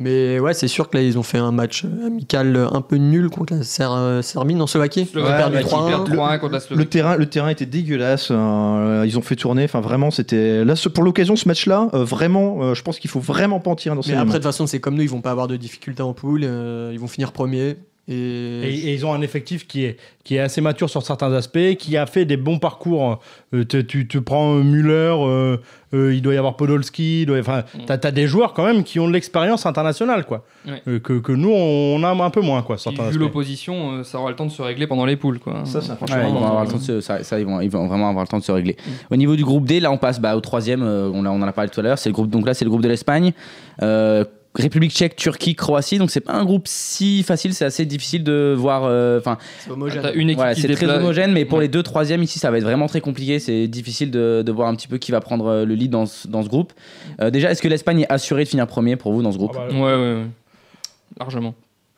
Mais 0.00 0.40
ouais, 0.40 0.54
c'est 0.54 0.66
sûr 0.66 0.90
que 0.90 0.96
là, 0.96 1.04
ils 1.04 1.16
ont 1.18 1.22
fait 1.22 1.38
un 1.38 1.52
match 1.52 1.84
amical 2.04 2.56
un 2.72 2.80
peu 2.80 2.96
nul 2.96 3.30
contre 3.30 3.54
la 3.54 3.62
Ser- 3.62 3.84
euh, 3.92 4.22
Serbie 4.22 4.60
en 4.60 4.66
Slovaquie. 4.66 5.08
Ils 5.14 5.20
ont 5.20 5.24
perdu 5.24 5.58
qui 5.58 5.64
3-1. 5.66 5.86
perd 5.88 6.08
3-1 6.12 6.38
contre 6.40 6.52
la 6.52 6.58
Le 6.58 6.64
Slovaquie. 6.64 6.88
terrain, 6.88 7.16
le 7.16 7.26
terrain 7.26 7.48
était 7.48 7.64
dégueulasse. 7.66 8.28
euh, 8.32 9.04
ils 9.06 9.16
ont 9.18 9.22
fait 9.22 9.36
tourner. 9.36 9.62
Enfin, 9.62 9.80
vraiment, 9.80 10.10
c'était 10.10 10.64
là 10.64 10.74
ce- 10.74 10.88
pour 10.88 11.04
l'occasion 11.04 11.36
ce 11.36 11.46
match-là. 11.46 11.90
euh, 11.94 12.02
vraiment, 12.02 12.58
euh, 12.64 12.74
je 12.74 12.82
pense 12.82 12.98
qu'il 12.98 13.08
faut 13.08 13.20
vraiment 13.20 13.60
pas 13.60 13.70
en 13.70 13.76
tirer 13.76 13.92
un 13.92 13.94
Mais 13.94 13.98
enseignement. 14.00 14.22
après, 14.22 14.32
de 14.32 14.38
toute 14.38 14.44
façon, 14.50 14.66
c'est 14.66 14.80
comme 14.80 14.96
nous, 14.96 15.02
ils 15.02 15.08
vont 15.08 15.20
pas 15.20 15.30
avoir 15.30 15.46
de 15.46 15.54
difficultés 15.56 16.02
en 16.02 16.12
poule, 16.12 16.40
euh, 16.42 16.90
ils 16.92 16.98
vont 16.98 17.06
finir 17.06 17.30
premier. 17.30 17.76
Et, 18.06 18.14
Et, 18.14 18.88
et 18.88 18.94
ils 18.94 19.06
ont 19.06 19.14
un 19.14 19.22
effectif 19.22 19.66
qui 19.66 19.84
est, 19.84 19.96
qui 20.24 20.36
est 20.36 20.40
assez 20.40 20.60
mature 20.60 20.90
sur 20.90 21.02
certains 21.02 21.32
aspects, 21.32 21.76
qui 21.78 21.96
a 21.96 22.04
fait 22.04 22.24
des 22.26 22.36
bons 22.36 22.58
parcours. 22.58 23.20
Euh, 23.54 23.64
tu, 23.64 24.06
tu, 24.06 24.20
prends 24.20 24.56
euh, 24.56 24.62
Müller, 24.62 25.14
euh, 25.18 25.56
euh, 25.94 26.14
il 26.14 26.20
doit 26.20 26.34
y 26.34 26.36
avoir 26.36 26.56
Podolski, 26.56 27.26
enfin, 27.38 27.62
t'as 27.86 27.98
as 28.02 28.10
des 28.10 28.26
joueurs 28.26 28.52
quand 28.52 28.64
même 28.64 28.84
qui 28.84 29.00
ont 29.00 29.08
de 29.08 29.12
l'expérience 29.12 29.64
internationale, 29.64 30.26
quoi. 30.26 30.44
Ouais. 30.66 30.82
Euh, 30.88 30.98
que, 30.98 31.14
que 31.14 31.32
nous, 31.32 31.50
on 31.50 32.02
a 32.02 32.10
un 32.10 32.30
peu 32.30 32.42
moins, 32.42 32.62
quoi. 32.62 32.76
Puis, 32.76 32.94
vu 33.10 33.18
l'opposition, 33.18 33.92
euh, 33.92 34.02
ça 34.02 34.18
aura 34.18 34.30
le 34.30 34.36
temps 34.36 34.46
de 34.46 34.50
se 34.50 34.60
régler 34.60 34.86
pendant 34.86 35.06
les 35.06 35.16
poules. 35.16 35.38
Quoi. 35.38 35.62
Ça, 35.64 35.80
c'est 35.80 35.94
Franchement, 35.96 36.16
Ouais, 36.16 36.28
ils 36.28 36.34
vont 36.34 36.44
avoir 36.46 36.64
le 36.64 36.70
temps 36.70 36.76
de 36.76 36.82
se, 36.82 37.00
ça, 37.00 37.22
ça, 37.24 37.38
ils, 37.40 37.46
vont, 37.46 37.60
ils 37.62 37.70
vont 37.70 37.86
vraiment 37.86 38.10
avoir 38.10 38.24
le 38.24 38.28
temps 38.28 38.38
de 38.38 38.44
se 38.44 38.52
régler. 38.52 38.76
Au 39.10 39.16
niveau 39.16 39.34
du 39.36 39.44
groupe 39.44 39.64
D, 39.64 39.80
là 39.80 39.90
on 39.90 39.96
passe 39.98 40.20
bah, 40.20 40.36
au 40.36 40.40
troisième, 40.40 40.82
euh, 40.82 41.10
on, 41.12 41.24
on 41.24 41.42
en 41.42 41.42
a 41.42 41.52
parlé 41.52 41.70
tout 41.70 41.80
à 41.80 41.82
l'heure, 41.82 41.98
c'est 41.98 42.10
le 42.10 42.12
groupe, 42.12 42.28
donc 42.28 42.46
là 42.46 42.52
c'est 42.52 42.64
le 42.66 42.70
groupe 42.70 42.82
de 42.82 42.88
l'Espagne. 42.88 43.32
Euh, 44.58 44.62
République 44.62 44.92
tchèque, 44.92 45.16
Turquie, 45.16 45.54
Croatie, 45.56 45.98
donc 45.98 46.10
c'est 46.10 46.20
pas 46.20 46.32
un 46.34 46.44
groupe 46.44 46.68
si 46.68 47.22
facile, 47.24 47.54
c'est 47.54 47.64
assez 47.64 47.84
difficile 47.86 48.22
de 48.22 48.54
voir. 48.56 48.84
euh, 48.84 49.18
Enfin, 49.18 49.36
c'est 49.58 49.70
homogène. 49.70 50.02
T'as 50.02 50.12
une 50.14 50.28
équipe 50.30 50.38
voilà, 50.38 50.54
qui 50.54 50.60
c'est 50.60 50.68
très 50.68 50.86
déplace- 50.86 50.98
homogène, 51.00 51.32
mais 51.32 51.44
pour 51.44 51.58
Ouais. 51.58 51.64
les 51.64 51.68
deux 51.68 51.82
troisièmes 51.82 52.22
ici, 52.22 52.38
ça 52.38 52.50
va 52.50 52.58
être 52.58 52.64
vraiment 52.64 52.86
très 52.86 53.00
compliqué. 53.00 53.38
C'est 53.40 53.66
difficile 53.66 54.10
de, 54.10 54.42
de 54.46 54.52
voir 54.52 54.68
un 54.68 54.74
petit 54.76 54.86
peu 54.88 54.98
qui 54.98 55.10
va 55.12 55.20
prendre 55.20 55.46
euh, 55.46 55.64
le 55.64 55.74
lead 55.74 55.90
dans 55.90 56.06
ce, 56.06 56.28
dans 56.28 56.42
ce 56.42 56.48
groupe. 56.48 56.72
Euh, 57.20 57.30
déjà, 57.30 57.50
est-ce 57.50 57.62
que 57.62 57.68
l'Espagne 57.68 58.00
est 58.02 58.12
assurée 58.12 58.44
de 58.44 58.48
finir 58.48 58.66
premier 58.66 58.94
pour 58.96 59.12
vous 59.12 59.22
dans 59.22 59.32
ce 59.32 59.38
groupe? 59.38 59.56
Ah 59.56 59.66
bah, 59.68 59.74
Ouais, 59.74 59.80
ouais, 59.80 60.14
ouais. 60.14 60.26
Largement. 61.18 61.54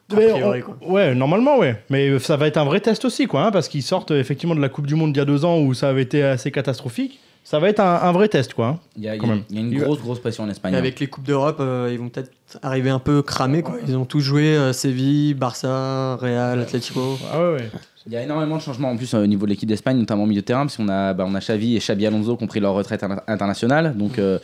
Priori, 0.09 0.63
on-. 0.83 0.93
Ouais, 0.93 1.15
normalement, 1.15 1.59
ouais. 1.59 1.83
Mais 1.91 2.09
euh, 2.09 2.19
ça 2.19 2.37
va 2.37 2.47
être 2.47 2.57
un 2.59 2.65
vrai 2.65 2.81
test 2.81 3.05
aussi, 3.05 3.27
quoi, 3.27 3.45
hein, 3.47 3.51
parce 3.51 3.69
qu'ils 3.69 3.83
sortent 3.83 4.13
euh, 4.13 4.21
effectivement 4.21 4.55
de 4.55 4.61
la 4.61 4.69
Coupe 4.69 4.87
du 4.87 4.95
Monde 4.95 5.13
d'il 5.13 5.19
y 5.19 5.23
a 5.23 5.25
deux 5.25 5.45
ans 5.45 5.59
où 5.59 5.75
ça 5.75 5.89
avait 5.89 6.03
été 6.03 6.23
assez 6.23 6.51
catastrophique. 6.51 7.19
Ça 7.49 7.61
va 7.61 7.69
être 7.69 7.79
un, 7.79 7.95
un 8.03 8.11
vrai 8.11 8.27
test, 8.29 8.55
quoi. 8.55 8.67
hein. 8.67 8.79
Il 8.97 9.05
y 9.05 9.09
a, 9.09 9.15
il 9.15 9.19
y 9.19 9.19
a- 9.19 9.21
Quand 9.21 9.29
même. 9.29 9.43
il 9.51 9.55
y 9.55 9.59
a 9.59 9.63
une 9.63 9.79
grosse, 9.81 10.01
grosse 10.01 10.19
pression 10.19 10.43
en 10.43 10.49
Espagne. 10.51 10.73
Et 10.73 10.77
hein. 10.77 10.81
avec 10.81 10.99
les 10.99 11.07
Coupes 11.07 11.23
d'Europe, 11.25 11.59
euh, 11.61 11.89
ils 11.93 11.99
vont 11.99 12.09
peut-être 12.09 12.33
arriver 12.61 12.91
un 12.91 12.99
peu 12.99 13.23
cramés. 13.23 13.63
Quoi. 13.63 13.77
Ils 13.87 13.97
ont 13.97 14.05
tous 14.05 14.19
joué 14.21 14.57
euh, 14.57 14.73
Séville, 14.73 15.35
Barça, 15.35 16.17
Real, 16.17 16.59
Atlético. 16.61 17.17
Ah 17.33 17.39
ouais, 17.41 17.53
ouais. 17.53 17.71
Il 18.09 18.13
y 18.13 18.17
a 18.17 18.23
énormément 18.25 18.57
de 18.57 18.63
changements 18.63 18.91
en 18.91 18.97
plus 18.97 19.15
euh, 19.15 19.23
au 19.23 19.27
niveau 19.29 19.47
de 19.47 19.51
l'équipe 19.51 19.69
d'Espagne, 19.69 19.97
notamment 19.97 20.25
au 20.25 20.27
milieu 20.27 20.41
de 20.41 20.47
terrain, 20.47 20.63
parce 20.67 20.77
qu'on 20.77 20.89
a, 20.89 21.13
bah, 21.15 21.25
on 21.25 21.37
a 21.37 21.39
Xavi 21.39 21.77
et 21.77 21.79
Xabi 21.79 22.07
Alonso 22.07 22.37
qui 22.37 22.43
ont 22.43 22.49
pris 22.49 22.59
leur 22.59 22.75
retraite 22.75 23.03
interna- 23.05 23.23
internationale. 23.29 23.97
Donc, 23.97 24.19
euh, 24.19 24.41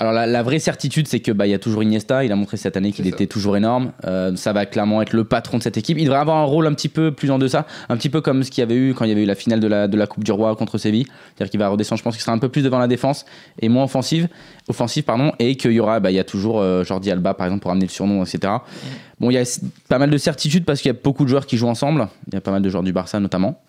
alors 0.00 0.12
la, 0.12 0.26
la 0.26 0.42
vraie 0.44 0.60
certitude, 0.60 1.08
c'est 1.08 1.18
que 1.18 1.32
bah, 1.32 1.46
il 1.46 1.50
y 1.50 1.54
a 1.54 1.58
toujours 1.58 1.82
Iniesta. 1.82 2.24
Il 2.24 2.30
a 2.30 2.36
montré 2.36 2.56
cette 2.56 2.76
année 2.76 2.92
qu'il 2.92 3.06
était 3.08 3.26
toujours 3.26 3.56
énorme. 3.56 3.92
Euh, 4.06 4.36
ça 4.36 4.52
va 4.52 4.64
clairement 4.64 5.02
être 5.02 5.12
le 5.12 5.24
patron 5.24 5.58
de 5.58 5.62
cette 5.62 5.76
équipe. 5.76 5.98
Il 5.98 6.04
devrait 6.04 6.20
avoir 6.20 6.36
un 6.36 6.44
rôle 6.44 6.68
un 6.68 6.74
petit 6.74 6.88
peu 6.88 7.10
plus 7.10 7.32
en 7.32 7.38
deçà, 7.38 7.66
un 7.88 7.96
petit 7.96 8.08
peu 8.08 8.20
comme 8.20 8.44
ce 8.44 8.50
qu'il 8.50 8.62
y 8.62 8.62
avait 8.62 8.76
eu 8.76 8.94
quand 8.94 9.04
il 9.04 9.08
y 9.08 9.12
avait 9.12 9.24
eu 9.24 9.26
la 9.26 9.34
finale 9.34 9.58
de 9.58 9.66
la, 9.66 9.88
de 9.88 9.96
la 9.96 10.06
Coupe 10.06 10.22
du 10.22 10.30
Roi 10.30 10.54
contre 10.54 10.78
Séville. 10.78 11.06
C'est-à-dire 11.34 11.50
qu'il 11.50 11.58
va 11.58 11.68
redescendre. 11.68 11.98
Je 11.98 12.04
pense 12.04 12.14
qu'il 12.14 12.22
sera 12.22 12.32
un 12.32 12.38
peu 12.38 12.48
plus 12.48 12.62
devant 12.62 12.78
la 12.78 12.86
défense 12.86 13.24
et 13.60 13.68
moins 13.68 13.84
offensive, 13.84 14.28
offensive 14.68 15.02
pardon, 15.02 15.32
et 15.40 15.56
qu'il 15.56 15.72
y 15.72 15.80
aura, 15.80 15.98
bah, 15.98 16.12
il 16.12 16.14
y 16.14 16.20
a 16.20 16.24
toujours 16.24 16.60
euh, 16.60 16.84
Jordi 16.84 17.10
Alba 17.10 17.34
par 17.34 17.46
exemple 17.46 17.62
pour 17.62 17.72
amener 17.72 17.86
le 17.86 17.90
surnom, 17.90 18.22
etc. 18.22 18.52
Bon, 19.18 19.30
il 19.30 19.34
y 19.34 19.38
a 19.38 19.60
pas 19.88 19.98
mal 19.98 20.10
de 20.10 20.18
certitudes 20.18 20.64
parce 20.64 20.80
qu'il 20.80 20.90
y 20.90 20.94
a 20.94 20.98
beaucoup 21.02 21.24
de 21.24 21.28
joueurs 21.28 21.46
qui 21.46 21.56
jouent 21.56 21.68
ensemble. 21.68 22.06
Il 22.28 22.34
y 22.34 22.36
a 22.36 22.40
pas 22.40 22.52
mal 22.52 22.62
de 22.62 22.68
joueurs 22.70 22.84
du 22.84 22.92
Barça 22.92 23.18
notamment. 23.18 23.60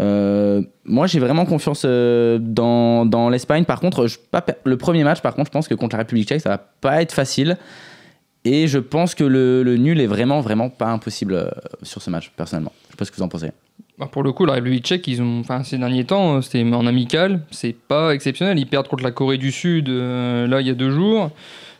Euh, 0.00 0.62
moi, 0.84 1.06
j'ai 1.06 1.18
vraiment 1.18 1.44
confiance 1.44 1.82
euh, 1.84 2.38
dans, 2.40 3.04
dans 3.04 3.28
l'Espagne. 3.30 3.64
Par 3.64 3.80
contre, 3.80 4.06
je, 4.06 4.18
pas, 4.18 4.40
per- 4.42 4.54
le 4.64 4.76
premier 4.76 5.02
match, 5.04 5.20
par 5.20 5.34
contre, 5.34 5.48
je 5.48 5.52
pense 5.52 5.68
que 5.68 5.74
contre 5.74 5.96
la 5.96 6.02
République 6.02 6.28
tchèque, 6.28 6.40
ça 6.40 6.50
va 6.50 6.58
pas 6.58 7.02
être 7.02 7.12
facile. 7.12 7.56
Et 8.44 8.68
je 8.68 8.78
pense 8.78 9.14
que 9.14 9.24
le, 9.24 9.62
le 9.62 9.76
nul 9.76 10.00
est 10.00 10.06
vraiment, 10.06 10.40
vraiment 10.40 10.70
pas 10.70 10.86
impossible 10.86 11.34
euh, 11.34 11.48
sur 11.82 12.00
ce 12.00 12.10
match, 12.10 12.30
personnellement. 12.36 12.72
Je 12.86 12.92
sais 12.92 12.96
pas 12.96 13.04
ce 13.04 13.10
que 13.10 13.16
vous 13.16 13.22
en 13.22 13.28
pensez. 13.28 13.50
Bah, 13.98 14.08
pour 14.10 14.22
le 14.22 14.30
coup, 14.32 14.44
la 14.46 14.52
République 14.54 14.84
tchèque, 14.84 15.08
ils 15.08 15.20
ont, 15.20 15.40
enfin, 15.40 15.64
ces 15.64 15.76
derniers 15.76 16.04
temps, 16.04 16.40
c'était 16.40 16.62
en 16.62 16.86
amical, 16.86 17.40
c'est 17.50 17.74
pas 17.74 18.14
exceptionnel. 18.14 18.56
Ils 18.58 18.66
perdent 18.68 18.86
contre 18.86 19.02
la 19.02 19.10
Corée 19.10 19.38
du 19.38 19.50
Sud, 19.50 19.88
euh, 19.88 20.46
là, 20.46 20.60
il 20.60 20.66
y 20.68 20.70
a 20.70 20.74
deux 20.74 20.92
jours. 20.92 21.30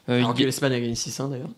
Euh, 0.08 0.18
Alors 0.18 0.34
que 0.34 0.42
l'Espagne 0.42 0.72
a 0.72 0.80
gagné 0.80 0.94
6-1 0.94 1.30
d'ailleurs. 1.30 1.48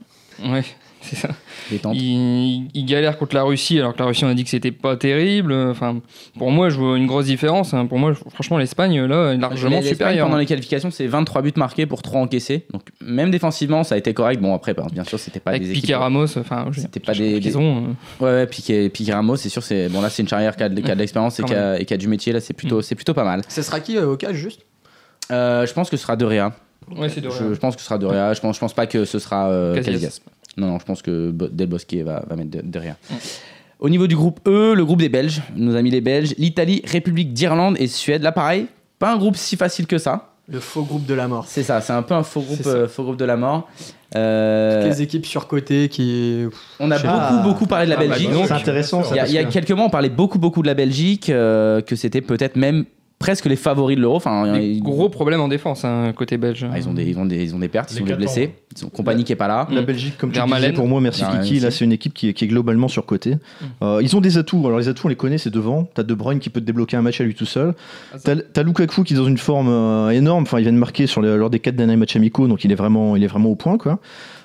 ouais, 0.53 0.65
c'est 1.03 1.17
ça. 1.17 1.29
Détente. 1.71 1.97
Ils, 1.97 2.69
ils 2.75 2.85
galèrent 2.85 3.17
contre 3.19 3.35
la 3.35 3.43
Russie, 3.43 3.79
alors 3.79 3.95
que 3.95 3.99
la 3.99 4.07
Russie, 4.07 4.25
on 4.25 4.29
a 4.29 4.35
dit 4.35 4.45
que 4.45 4.51
c'était 4.51 4.71
pas 4.73 4.97
terrible. 4.97 5.53
Enfin, 5.53 6.01
pour 6.39 6.51
moi, 6.51 6.69
je 6.69 6.77
vois 6.79 6.97
une 6.97 7.07
grosse 7.07 7.27
différence. 7.27 7.75
hein. 7.75 7.87
Pour 7.87 7.99
moi, 7.99 8.13
franchement, 8.33 8.59
l'Espagne, 8.59 9.01
là, 9.05 9.33
est 9.33 9.37
largement 9.39 9.77
L'Espagne, 9.77 9.89
supérieure. 9.95 10.27
Pendant 10.27 10.39
les 10.39 10.47
qualifications, 10.47 10.91
c'est 10.91 11.07
23 11.07 11.43
buts 11.43 11.53
marqués 11.57 11.87
pour 11.87 12.03
3 12.03 12.21
encaissés. 12.21 12.67
Donc, 12.73 12.83
même 13.01 13.31
défensivement, 13.31 13.85
ça 13.85 13.95
a 13.95 13.99
été 13.99 14.13
correct. 14.15 14.41
Bon, 14.41 14.55
après, 14.55 14.75
bah, 14.75 14.87
bien 14.93 15.05
sûr, 15.05 15.19
c'était 15.19 15.41
pas 15.41 15.51
Avec 15.51 15.63
des 15.63 15.69
Piqué 15.73 15.79
équipes. 15.89 15.97
Ramos, 15.97 16.39
enfin, 16.39 16.67
je- 16.71 16.81
C'était 16.81 17.01
pas 17.01 17.15
des- 17.15 17.41
des- 17.41 17.57
ont, 17.57 17.95
euh, 18.21 18.25
Ouais, 18.25 18.31
ouais, 18.41 18.47
Piqué, 18.47 18.89
Piqué 18.89 19.13
Ramos, 19.13 19.37
c'est 19.37 19.49
sûr. 19.49 19.63
C'est 19.63 19.89
bon 19.89 20.01
là, 20.01 20.11
c'est 20.11 20.23
une 20.23 20.29
charrière 20.29 20.57
qui 20.57 20.63
a 20.63 20.69
de, 20.69 20.81
qui 20.81 20.91
a 20.91 20.95
de 20.95 21.01
l'expérience 21.01 21.39
et, 21.41 21.45
qui 21.45 21.55
a- 21.55 21.79
et 21.81 21.85
qui 21.85 21.95
a 21.95 21.97
du 21.97 22.09
métier. 22.09 22.33
Là, 22.33 22.41
c'est 22.41 22.55
plutôt, 22.55 22.79
Mm. 22.79 22.83
c'est 22.83 22.95
plutôt 22.95 23.15
pas 23.15 23.25
mal. 23.25 23.43
Ce 23.49 23.63
sera 23.63 23.81
qui 23.81 23.97
euh, 23.97 24.07
au 24.13 24.17
cage 24.17 24.35
juste? 24.37 24.63
Euh, 25.31 25.65
je 25.67 25.73
pense 25.73 25.89
que 25.91 25.97
ce 25.97 26.03
sera 26.03 26.17
De 26.17 26.25
Réa. 26.25 26.53
Ouais, 26.97 27.09
c'est 27.09 27.21
de 27.21 27.31
Je, 27.31 27.55
je 27.55 27.59
pense 27.61 27.77
que 27.77 27.81
ce 27.83 27.87
sera 27.87 27.99
De 27.99 28.07
Réa. 28.07 28.33
Je 28.35 28.41
pense, 28.41 28.57
je 28.57 28.61
pense 28.61 28.73
pas 28.75 28.87
que 28.87 29.05
ce 29.05 29.19
sera 29.21 29.49
euh, 29.51 29.75
Casillas. 29.77 29.93
Casillas. 29.99 30.21
Non, 30.57 30.67
non, 30.69 30.79
je 30.79 30.85
pense 30.85 31.03
que 31.03 31.31
Del 31.31 31.69
Bosque 31.69 31.95
va, 32.05 32.25
va 32.29 32.37
mettre 32.37 32.51
De, 32.51 32.61
De 32.63 32.79
Réa. 32.79 32.97
Au 33.79 33.89
niveau 33.89 34.07
du 34.07 34.17
groupe 34.17 34.41
E, 34.47 34.75
le 34.75 34.85
groupe 34.85 34.99
des 35.01 35.09
Belges, 35.09 35.41
nos 35.57 35.75
amis 35.75 35.91
les 35.91 36.01
Belges, 36.03 36.35
l'Italie, 36.39 36.83
République 36.85 37.33
d'Irlande 37.33 37.77
et 37.79 37.87
Suède. 37.87 38.23
Là, 38.23 38.33
pareil, 38.33 38.67
pas 38.99 39.13
un 39.13 39.17
groupe 39.17 39.37
si 39.37 39.57
facile 39.57 39.87
que 39.87 39.97
ça. 39.99 40.27
Le 40.49 40.59
faux 40.61 40.83
groupe 40.83 41.07
de 41.07 41.15
la 41.15 41.29
mort. 41.29 41.45
C'est 41.47 41.63
ça, 41.63 41.81
c'est 41.81 41.93
un 41.93 42.03
peu 42.03 42.13
un 42.15 42.25
faux 42.25 42.41
groupe, 42.41 42.67
euh, 42.67 42.89
faux 42.89 43.05
groupe 43.05 43.17
de 43.17 43.25
la 43.25 43.37
mort. 43.37 43.69
Euh, 44.17 44.89
Les 44.89 45.01
équipes 45.01 45.25
surcotées 45.25 45.89
qui. 45.89 46.45
on 46.81 46.91
a 46.91 46.97
beaucoup, 46.97 47.07
pas. 47.07 47.43
beaucoup 47.45 47.67
parlé 47.67 47.87
de 47.87 47.91
la 47.91 47.97
Ah, 47.97 48.03
bah, 48.03 48.09
Belgique. 48.09 48.31
C'est 48.47 48.53
intéressant. 48.53 49.03
Il 49.11 49.15
y 49.15 49.19
a, 49.19 49.23
parce 49.23 49.31
il 49.31 49.35
y 49.35 49.39
a 49.39 49.45
que- 49.45 49.53
quelques 49.53 49.71
mois, 49.71 49.87
on 49.87 49.91
parlait 49.91 50.09
beaucoup, 50.11 50.41
beaucoup 50.41 50.61
de 50.63 50.67
la 50.67 50.75
Belgique, 50.75 51.31
euh, 51.31 51.81
que 51.81 51.95
c'était 51.95 52.21
peut-être 52.21 52.57
même 52.57 52.85
presque 53.21 53.45
les 53.47 53.55
favoris 53.55 53.97
de 53.97 54.01
l'Euro. 54.03 54.17
Enfin, 54.17 54.55
des 54.59 54.67
ils, 54.67 54.83
gros 54.83 55.09
problèmes 55.11 55.41
en 55.41 55.47
défense, 55.47 55.85
hein, 55.85 56.13
côté 56.17 56.39
belge. 56.39 56.67
ah, 56.73 56.77
ils 56.79 56.89
ont 56.89 56.95
des, 56.95 57.05
ils 57.05 57.17
ont 57.19 57.27
des, 57.27 57.45
ils 57.45 57.55
ont 57.55 57.59
des 57.61 57.69
pertes, 57.69 57.93
ils 57.93 57.97
Les 57.97 58.03
ont 58.03 58.07
des 58.07 58.15
blessés. 58.17 58.55
Ils 58.77 58.85
ont 58.85 58.89
compagnie 58.89 59.23
qui 59.25 59.33
est 59.33 59.37
pas 59.37 59.47
là. 59.47 59.69
La 59.71 59.83
Mm. 59.83 59.85
Belgique, 59.85 60.19
comme 60.19 60.33
tu 60.33 60.41
disais, 60.43 60.73
pour 60.73 60.89
moi, 60.89 61.01
merci 61.01 61.21
Vermaelen 61.21 61.45
Kiki, 61.45 61.61
là 61.61 61.71
c'est 61.71 61.85
une 61.85 61.93
équipe 61.93 62.15
qui 62.15 62.31
est, 62.31 62.33
qui 62.33 62.45
est 62.47 62.49
globalement 62.49 62.89
surcotée. 62.89 63.37
Euh, 63.83 64.01
ils 64.03 64.17
ont 64.17 64.21
des 64.21 64.39
atouts, 64.39 64.67
alors 64.67 64.79
les 64.79 64.89
atouts 64.89 65.07
on 65.07 65.11
les 65.11 65.17
connaît, 65.17 65.39
c'est 65.39 65.51
devant. 65.51 65.85
T'as 65.95 66.03
De 66.03 66.15
Bruyne 66.15 66.39
qui 66.41 66.49
peut 66.51 66.61
te 66.61 66.65
débloquer 66.67 66.97
un 66.97 67.03
match 67.03 67.21
à 67.21 67.25
lui 67.25 67.35
tout 67.35 67.47
seul. 67.47 67.75
Ah, 68.13 68.17
T'as 68.25 68.37
t'as 68.37 68.63
Lukaku 68.63 69.05
qui 69.05 69.13
est 69.15 69.17
dans 69.19 69.27
une 69.27 69.39
forme 69.39 69.69
euh, 69.69 70.11
énorme, 70.11 70.43
enfin 70.45 70.59
il 70.59 70.63
vient 70.63 70.73
de 70.73 70.79
marquer 70.79 71.07
sur 71.07 71.21
les- 71.21 71.37
lors 71.37 71.51
des 71.51 71.61
quatre 71.61 71.77
derniers 71.77 71.97
matchs 71.97 72.17
amicaux, 72.17 72.49
donc 72.49 72.65
il 72.65 72.73
est 72.73 72.77
vraiment, 72.77 73.17
il 73.17 73.23
est 73.23 73.29
vraiment 73.29 73.51
au 73.51 73.55
point 73.55 73.77
quoi. 73.77 73.99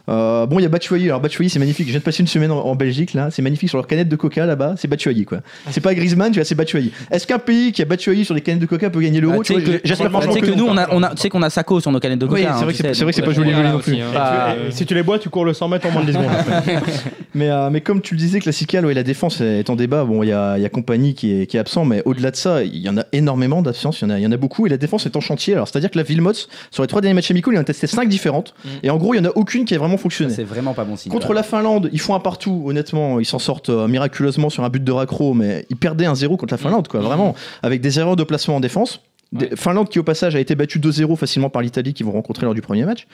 Euh, 0.07 0.45
bon, 0.45 0.59
il 0.59 0.63
y 0.63 0.65
a 0.65 0.69
Batshuayi. 0.69 1.05
Alors 1.05 1.19
Batshuayi, 1.19 1.49
c'est 1.49 1.59
magnifique. 1.59 1.85
Je 1.87 1.91
viens 1.91 1.99
de 1.99 2.03
passer 2.03 2.21
une 2.21 2.27
semaine 2.27 2.51
en, 2.51 2.59
en 2.59 2.75
Belgique 2.75 3.13
là. 3.13 3.29
C'est 3.31 3.41
magnifique 3.41 3.69
sur 3.69 3.77
leur 3.77 3.87
canette 3.87 4.07
de 4.09 4.15
Coca 4.15 4.45
là-bas. 4.45 4.75
C'est 4.77 4.87
Batshuayi 4.87 5.25
quoi. 5.25 5.39
C'est 5.71 5.81
pas 5.81 5.93
Griezmann, 5.95 6.31
tu 6.31 6.39
vois, 6.39 6.45
c'est 6.45 6.55
Batshuayi. 6.55 6.91
Est-ce 7.11 7.25
qu'un 7.25 7.39
pays 7.39 7.71
qui 7.71 7.81
a 7.81 7.85
Batshuayi 7.85 8.23
sur 8.25 8.33
les 8.35 8.41
canettes 8.41 8.61
de 8.61 8.65
Coca 8.67 8.89
peut 8.89 9.01
gagner 9.01 9.19
l'euro 9.21 9.39
Ah, 9.41 9.43
Tu 9.43 9.53
que- 9.55 9.59
J'espère 9.83 9.83
tu 9.83 9.95
sais 9.95 10.09
franchement 10.09 10.33
que 10.35 10.45
non. 10.51 10.55
nous, 10.57 10.65
on 10.67 10.77
a, 10.77 10.87
on 10.91 11.03
a, 11.03 11.09
tu 11.15 11.17
sais 11.21 11.29
qu'on 11.29 11.41
a 11.41 11.49
Sako 11.49 11.79
sur 11.79 11.91
nos 11.91 11.99
canettes 11.99 12.19
de 12.19 12.25
Oui, 12.25 12.41
coca. 12.43 12.53
c'est 12.53 12.59
hein, 12.59 12.63
vrai 12.65 12.73
que 12.73 12.77
c'est- 12.77 13.03
vrai 13.03 13.11
que 13.11 13.15
c'est 13.15 13.21
pas 13.23 13.29
euh, 13.31 13.33
joli 13.33 13.51
Voilà 13.53 13.71
non 13.71 13.79
plus. 13.79 13.95
hein. 13.95 14.05
Bah, 14.13 14.55
Et 14.67 14.71
si 14.71 14.85
tu 14.85 14.93
les 14.93 15.03
bois, 15.03 15.17
tu 15.19 15.29
cours 15.29 15.45
le 15.45 15.53
100 15.53 15.67
mètres 15.69 15.87
en 15.87 15.91
moins 15.91 16.01
de 16.03 16.07
10 16.07 16.13
secondes. 16.13 16.29
Mais, 17.33 17.49
euh, 17.49 17.69
mais 17.69 17.81
comme 17.81 17.99
tu 18.01 18.13
le 18.13 18.19
disais, 18.19 18.39
Classical, 18.39 18.85
ouais, 18.85 18.93
la 18.93 19.03
défense 19.03 19.41
est 19.41 19.69
en 19.69 19.75
débat. 19.75 20.05
Bon, 20.05 20.23
il 20.23 20.29
y 20.29 20.31
a, 20.31 20.57
il 20.57 20.61
y 20.63 20.65
a 20.65 20.69
Compagnie 20.69 21.13
qui 21.15 21.33
est, 21.41 21.47
qui 21.47 21.57
est 21.57 21.59
absent, 21.59 21.83
mais 21.83 22.01
au-delà 22.05 22.31
de 22.31 22.37
ça, 22.37 22.63
il 22.63 22.77
y 22.77 22.87
en 22.87 22.97
a 22.97 23.03
énormément 23.11 23.61
d'absences. 23.61 23.99
Il 23.99 24.03
y, 24.03 24.07
en 24.07 24.09
a- 24.11 24.19
il 24.19 24.23
y 24.23 24.27
en 24.27 24.31
a 24.31 24.37
beaucoup. 24.37 24.65
Et 24.67 24.69
la 24.69 24.77
défense 24.77 25.05
est 25.05 25.17
en 25.17 25.19
chantier. 25.19 25.53
Alors, 25.53 25.67
c'est-à-dire 25.67 25.91
que 25.91 25.97
la 25.97 26.03
Villemot, 26.03 26.31
sur 26.71 26.81
les 26.83 26.87
trois 26.87 27.01
derniers 27.01 27.13
matchs 27.15 27.31
amicaux, 27.31 27.51
il 27.51 27.57
en 27.57 27.61
a 27.61 27.65
testé 27.65 27.87
cinq 27.87 28.07
différentes. 28.07 28.53
Mm. 28.63 28.69
Et 28.83 28.89
en 28.89 28.95
gros, 28.95 29.13
il 29.13 29.17
y 29.17 29.19
en 29.19 29.25
a 29.25 29.33
aucune 29.35 29.65
qui 29.65 29.75
a 29.75 29.77
vraiment 29.77 29.94
fonctionné. 29.97 30.33
C'est 30.33 30.43
vraiment 30.43 30.73
pas 30.73 30.83
bon 30.83 30.95
signe. 30.95 31.11
Contre 31.11 31.33
la 31.33 31.43
Finlande, 31.43 31.89
ils 31.93 31.99
font 31.99 32.15
un 32.15 32.19
partout, 32.19 32.63
honnêtement, 32.67 33.19
ils 33.19 33.25
s'en 33.25 33.39
sortent 33.39 33.69
euh, 33.69 33.87
miraculeusement 33.87 34.49
sur 34.49 34.63
un 34.63 34.69
but 34.69 34.83
de 34.83 34.91
raccro, 34.91 35.33
mais 35.33 35.65
ils 35.69 35.75
perdaient 35.77 36.05
un 36.05 36.15
0 36.15 36.37
contre 36.37 36.53
la 36.53 36.57
Finlande, 36.57 36.87
quoi, 36.87 36.99
vraiment, 37.01 37.35
avec 37.63 37.81
des 37.81 37.99
erreurs 37.99 38.15
de 38.15 38.23
placement 38.23 38.55
en 38.57 38.59
défense. 38.59 39.01
Des- 39.31 39.55
Finlande 39.55 39.89
qui, 39.89 39.99
au 39.99 40.03
passage, 40.03 40.35
a 40.35 40.39
été 40.39 40.55
battue 40.55 40.79
2-0 40.79 41.15
facilement 41.17 41.49
par 41.49 41.61
l'Italie, 41.61 41.93
qui 41.93 42.03
vont 42.03 42.11
rencontrer 42.11 42.45
lors 42.45 42.53
du 42.53 42.61
premier 42.61 42.85
match. 42.85 43.07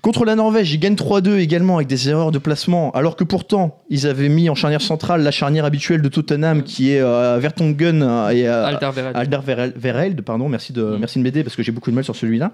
Contre 0.00 0.24
la 0.24 0.36
Norvège, 0.36 0.72
ils 0.72 0.78
gagnent 0.78 0.94
3-2 0.94 1.38
également 1.38 1.76
avec 1.76 1.88
des 1.88 2.08
erreurs 2.08 2.30
de 2.30 2.38
placement, 2.38 2.92
alors 2.92 3.16
que 3.16 3.24
pourtant, 3.24 3.82
ils 3.90 4.06
avaient 4.06 4.28
mis 4.28 4.48
en 4.48 4.54
charnière 4.54 4.80
centrale 4.80 5.22
la 5.22 5.32
charnière 5.32 5.64
habituelle 5.64 6.02
de 6.02 6.08
Tottenham, 6.08 6.62
qui 6.62 6.92
est 6.92 7.00
euh, 7.00 7.38
Vertonghen 7.40 8.02
euh, 8.02 8.28
et 8.28 8.46
euh, 8.46 8.66
Alderweireld. 9.14 10.22
Pardon, 10.22 10.48
merci 10.48 10.72
de, 10.72 10.96
merci 11.00 11.18
de 11.18 11.24
m'aider 11.24 11.42
parce 11.42 11.56
que 11.56 11.64
j'ai 11.64 11.72
beaucoup 11.72 11.90
de 11.90 11.96
mal 11.96 12.04
sur 12.04 12.14
celui-là. 12.14 12.52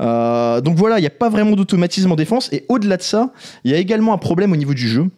Euh, 0.00 0.62
donc 0.62 0.76
voilà, 0.76 0.98
il 0.98 1.02
n'y 1.02 1.06
a 1.06 1.10
pas 1.10 1.28
vraiment 1.28 1.56
d'automatisme 1.56 2.10
en 2.10 2.16
défense. 2.16 2.50
Et 2.52 2.64
au-delà 2.70 2.96
de 2.96 3.02
ça, 3.02 3.32
il 3.64 3.70
y 3.70 3.74
a 3.74 3.78
également 3.78 4.14
un 4.14 4.18
problème 4.18 4.52
au 4.52 4.56
niveau 4.56 4.72
du 4.72 4.88
jeu. 4.88 5.08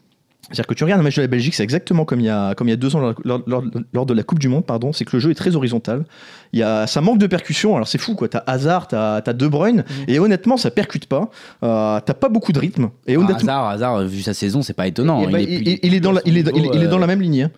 C'est-à-dire 0.51 0.67
que 0.67 0.75
tu 0.75 0.85
regardes 0.85 1.01
un 1.01 1.05
match 1.05 1.17
de 1.17 1.23
la 1.23 1.29
Belgique, 1.29 1.55
c'est 1.55 1.63
exactement 1.63 2.05
comme 2.05 2.21
il 2.21 2.27
y 2.27 2.29
a, 2.29 2.55
comme 2.55 2.67
il 2.67 2.71
y 2.71 2.75
a 2.75 2.77
deux 2.77 2.97
ans 2.97 3.01
lors, 3.01 3.15
lors- 3.25 3.43
lors- 3.47 3.63
lors 3.93 4.07
de 4.07 4.15
la 4.15 4.23
Coupe 4.25 4.39
du 4.41 4.49
Monde, 4.49 4.67
pardon, 4.67 4.93
c'est 4.93 5.05
que 5.05 5.15
le 5.17 5.21
jeu 5.21 5.31
est 5.31 5.35
très 5.35 5.55
horizontal. 5.55 6.05
Il 6.53 6.59
y 6.59 6.63
a, 6.63 6.87
ça 6.89 7.01
manque 7.01 7.19
de 7.19 7.27
percussion, 7.29 7.77
alors 7.77 7.87
c'est 7.87 7.99
fou 7.99 8.15
quoi. 8.17 8.29
T'as 8.29 8.43
Hazard, 8.47 8.89
t'as 8.89 9.17
as 9.25 9.33
De 9.33 9.47
Bruyne, 9.47 9.85
et 10.09 10.19
honnêtement, 10.19 10.57
ça 10.57 10.71
percute 10.71 11.07
pas. 11.07 11.31
Euh, 11.63 12.01
t'as 12.05 12.15
pas 12.15 12.29
beaucoup 12.29 12.53
de 12.53 12.59
rythme. 12.59 12.91
Et 13.07 13.15
Ah, 13.15 13.19
hasard, 13.53 13.69
hasard, 13.69 14.03
vu 14.05 14.23
sa 14.23 14.35
saison, 14.35 14.63
c'est 14.63 14.73
pas 14.75 14.87
étonnant. 14.89 15.21
il, 15.23 15.33
plus- 15.45 15.55
il- 15.73 15.79
il 15.85 15.95
est 15.95 16.01
dans 16.01 16.13
la, 16.13 16.21
il 16.25 16.37
est, 16.37 16.41
il 16.41 16.65
est- 16.65 16.71
il 16.75 16.83
est 16.83 16.89
dans 16.89 16.99
la 16.99 17.07
même 17.07 17.21
ligne. 17.23 17.43
hein. 17.45 17.51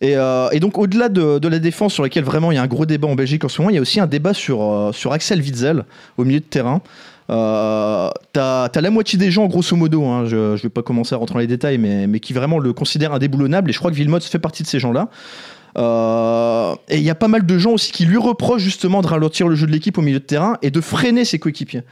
Et, 0.00 0.16
euh, 0.16 0.48
et 0.52 0.60
donc 0.60 0.78
au-delà 0.78 1.08
de, 1.08 1.40
de 1.40 1.48
la 1.48 1.58
défense 1.58 1.92
sur 1.92 2.04
laquelle 2.04 2.22
vraiment 2.22 2.52
il 2.52 2.54
y 2.54 2.58
a 2.58 2.62
un 2.62 2.68
gros 2.68 2.86
débat 2.86 3.08
en 3.08 3.16
Belgique 3.16 3.44
en 3.44 3.48
ce 3.48 3.60
moment, 3.60 3.70
il 3.70 3.74
y 3.74 3.78
a 3.78 3.82
aussi 3.82 3.98
un 3.98 4.06
débat 4.06 4.32
sur, 4.32 4.62
euh, 4.62 4.92
sur 4.92 5.12
Axel 5.12 5.40
Witzel 5.40 5.84
au 6.16 6.24
milieu 6.24 6.38
de 6.38 6.44
terrain. 6.44 6.80
Euh, 7.30 8.10
T'as 8.32 8.64
as 8.66 8.80
la 8.80 8.90
moitié 8.90 9.18
des 9.18 9.30
gens, 9.30 9.46
grosso 9.46 9.76
modo, 9.76 10.04
hein, 10.04 10.24
je, 10.26 10.56
je 10.56 10.62
vais 10.62 10.68
pas 10.68 10.82
commencer 10.82 11.14
à 11.14 11.18
rentrer 11.18 11.34
dans 11.34 11.40
les 11.40 11.46
détails, 11.46 11.78
mais, 11.78 12.06
mais 12.06 12.20
qui 12.20 12.32
vraiment 12.32 12.58
le 12.58 12.72
considèrent 12.72 13.12
indéboulonnable, 13.12 13.70
et 13.70 13.72
je 13.72 13.78
crois 13.78 13.90
que 13.90 13.96
Villemot 13.96 14.20
fait 14.20 14.38
partie 14.38 14.62
de 14.62 14.68
ces 14.68 14.78
gens-là. 14.78 15.08
Euh, 15.76 16.74
et 16.88 16.96
il 16.96 17.02
y 17.02 17.10
a 17.10 17.14
pas 17.14 17.28
mal 17.28 17.46
de 17.46 17.58
gens 17.58 17.72
aussi 17.72 17.92
qui 17.92 18.04
lui 18.04 18.16
reprochent 18.16 18.62
justement 18.62 19.02
de 19.02 19.06
ralentir 19.06 19.48
le 19.48 19.54
jeu 19.54 19.66
de 19.66 19.72
l'équipe 19.72 19.96
au 19.98 20.00
milieu 20.00 20.18
de 20.18 20.24
terrain 20.24 20.56
et 20.62 20.70
de 20.70 20.80
freiner 20.80 21.24
ses 21.24 21.38
coéquipiers. 21.38 21.82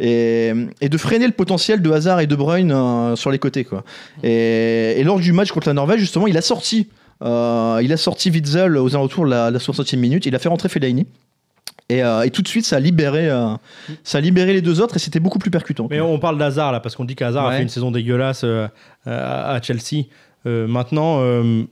Et, 0.00 0.52
et 0.80 0.88
de 0.88 0.98
freiner 0.98 1.26
le 1.26 1.32
potentiel 1.32 1.82
de 1.82 1.90
Hazard 1.90 2.20
et 2.20 2.26
de 2.26 2.36
Bruyne 2.36 2.72
euh, 2.72 3.16
sur 3.16 3.30
les 3.30 3.38
côtés. 3.38 3.64
Quoi. 3.64 3.84
Et, 4.22 5.02
lors 5.04 5.18
du 5.18 5.32
match 5.32 5.52
contre 5.52 5.68
la 5.68 5.74
Norvège, 5.74 6.00
justement, 6.00 6.26
il 6.26 6.36
a 6.38 6.42
sorti, 6.42 6.88
euh, 7.22 7.80
il 7.82 7.92
a 7.92 7.96
sorti 7.96 8.30
Witzel 8.30 8.76
aux 8.76 8.94
alentours 8.94 9.24
de 9.24 9.30
la, 9.30 9.50
la 9.50 9.58
60e 9.58 9.96
minute. 9.96 10.26
Il 10.26 10.34
a 10.34 10.38
fait 10.38 10.48
rentrer 10.48 10.68
Fellaini. 10.68 11.06
Et, 11.90 12.02
euh, 12.02 12.22
et 12.22 12.30
tout 12.30 12.40
de 12.40 12.48
suite, 12.48 12.64
ça 12.64 12.76
a 12.76 12.80
libéré, 12.80 13.28
euh, 13.28 13.48
ça 14.04 14.18
a 14.18 14.20
libéré 14.22 14.52
les 14.54 14.62
deux 14.62 14.80
autres 14.80 14.96
et 14.96 14.98
c'était 14.98 15.20
beaucoup 15.20 15.38
plus 15.38 15.50
percutant. 15.50 15.86
Mais 15.90 16.00
on 16.00 16.18
parle 16.18 16.38
d'Hazard 16.38 16.72
là, 16.72 16.80
parce 16.80 16.96
qu'on 16.96 17.04
dit 17.04 17.14
qu'Hazard 17.14 17.46
a 17.46 17.56
fait 17.56 17.62
une 17.62 17.68
saison 17.68 17.90
dégueulasse 17.90 18.42
euh, 18.44 18.66
à 19.06 19.52
à 19.52 19.60
Chelsea. 19.62 20.06
Euh, 20.46 20.66
maintenant, 20.66 21.18
euh, 21.20 21.62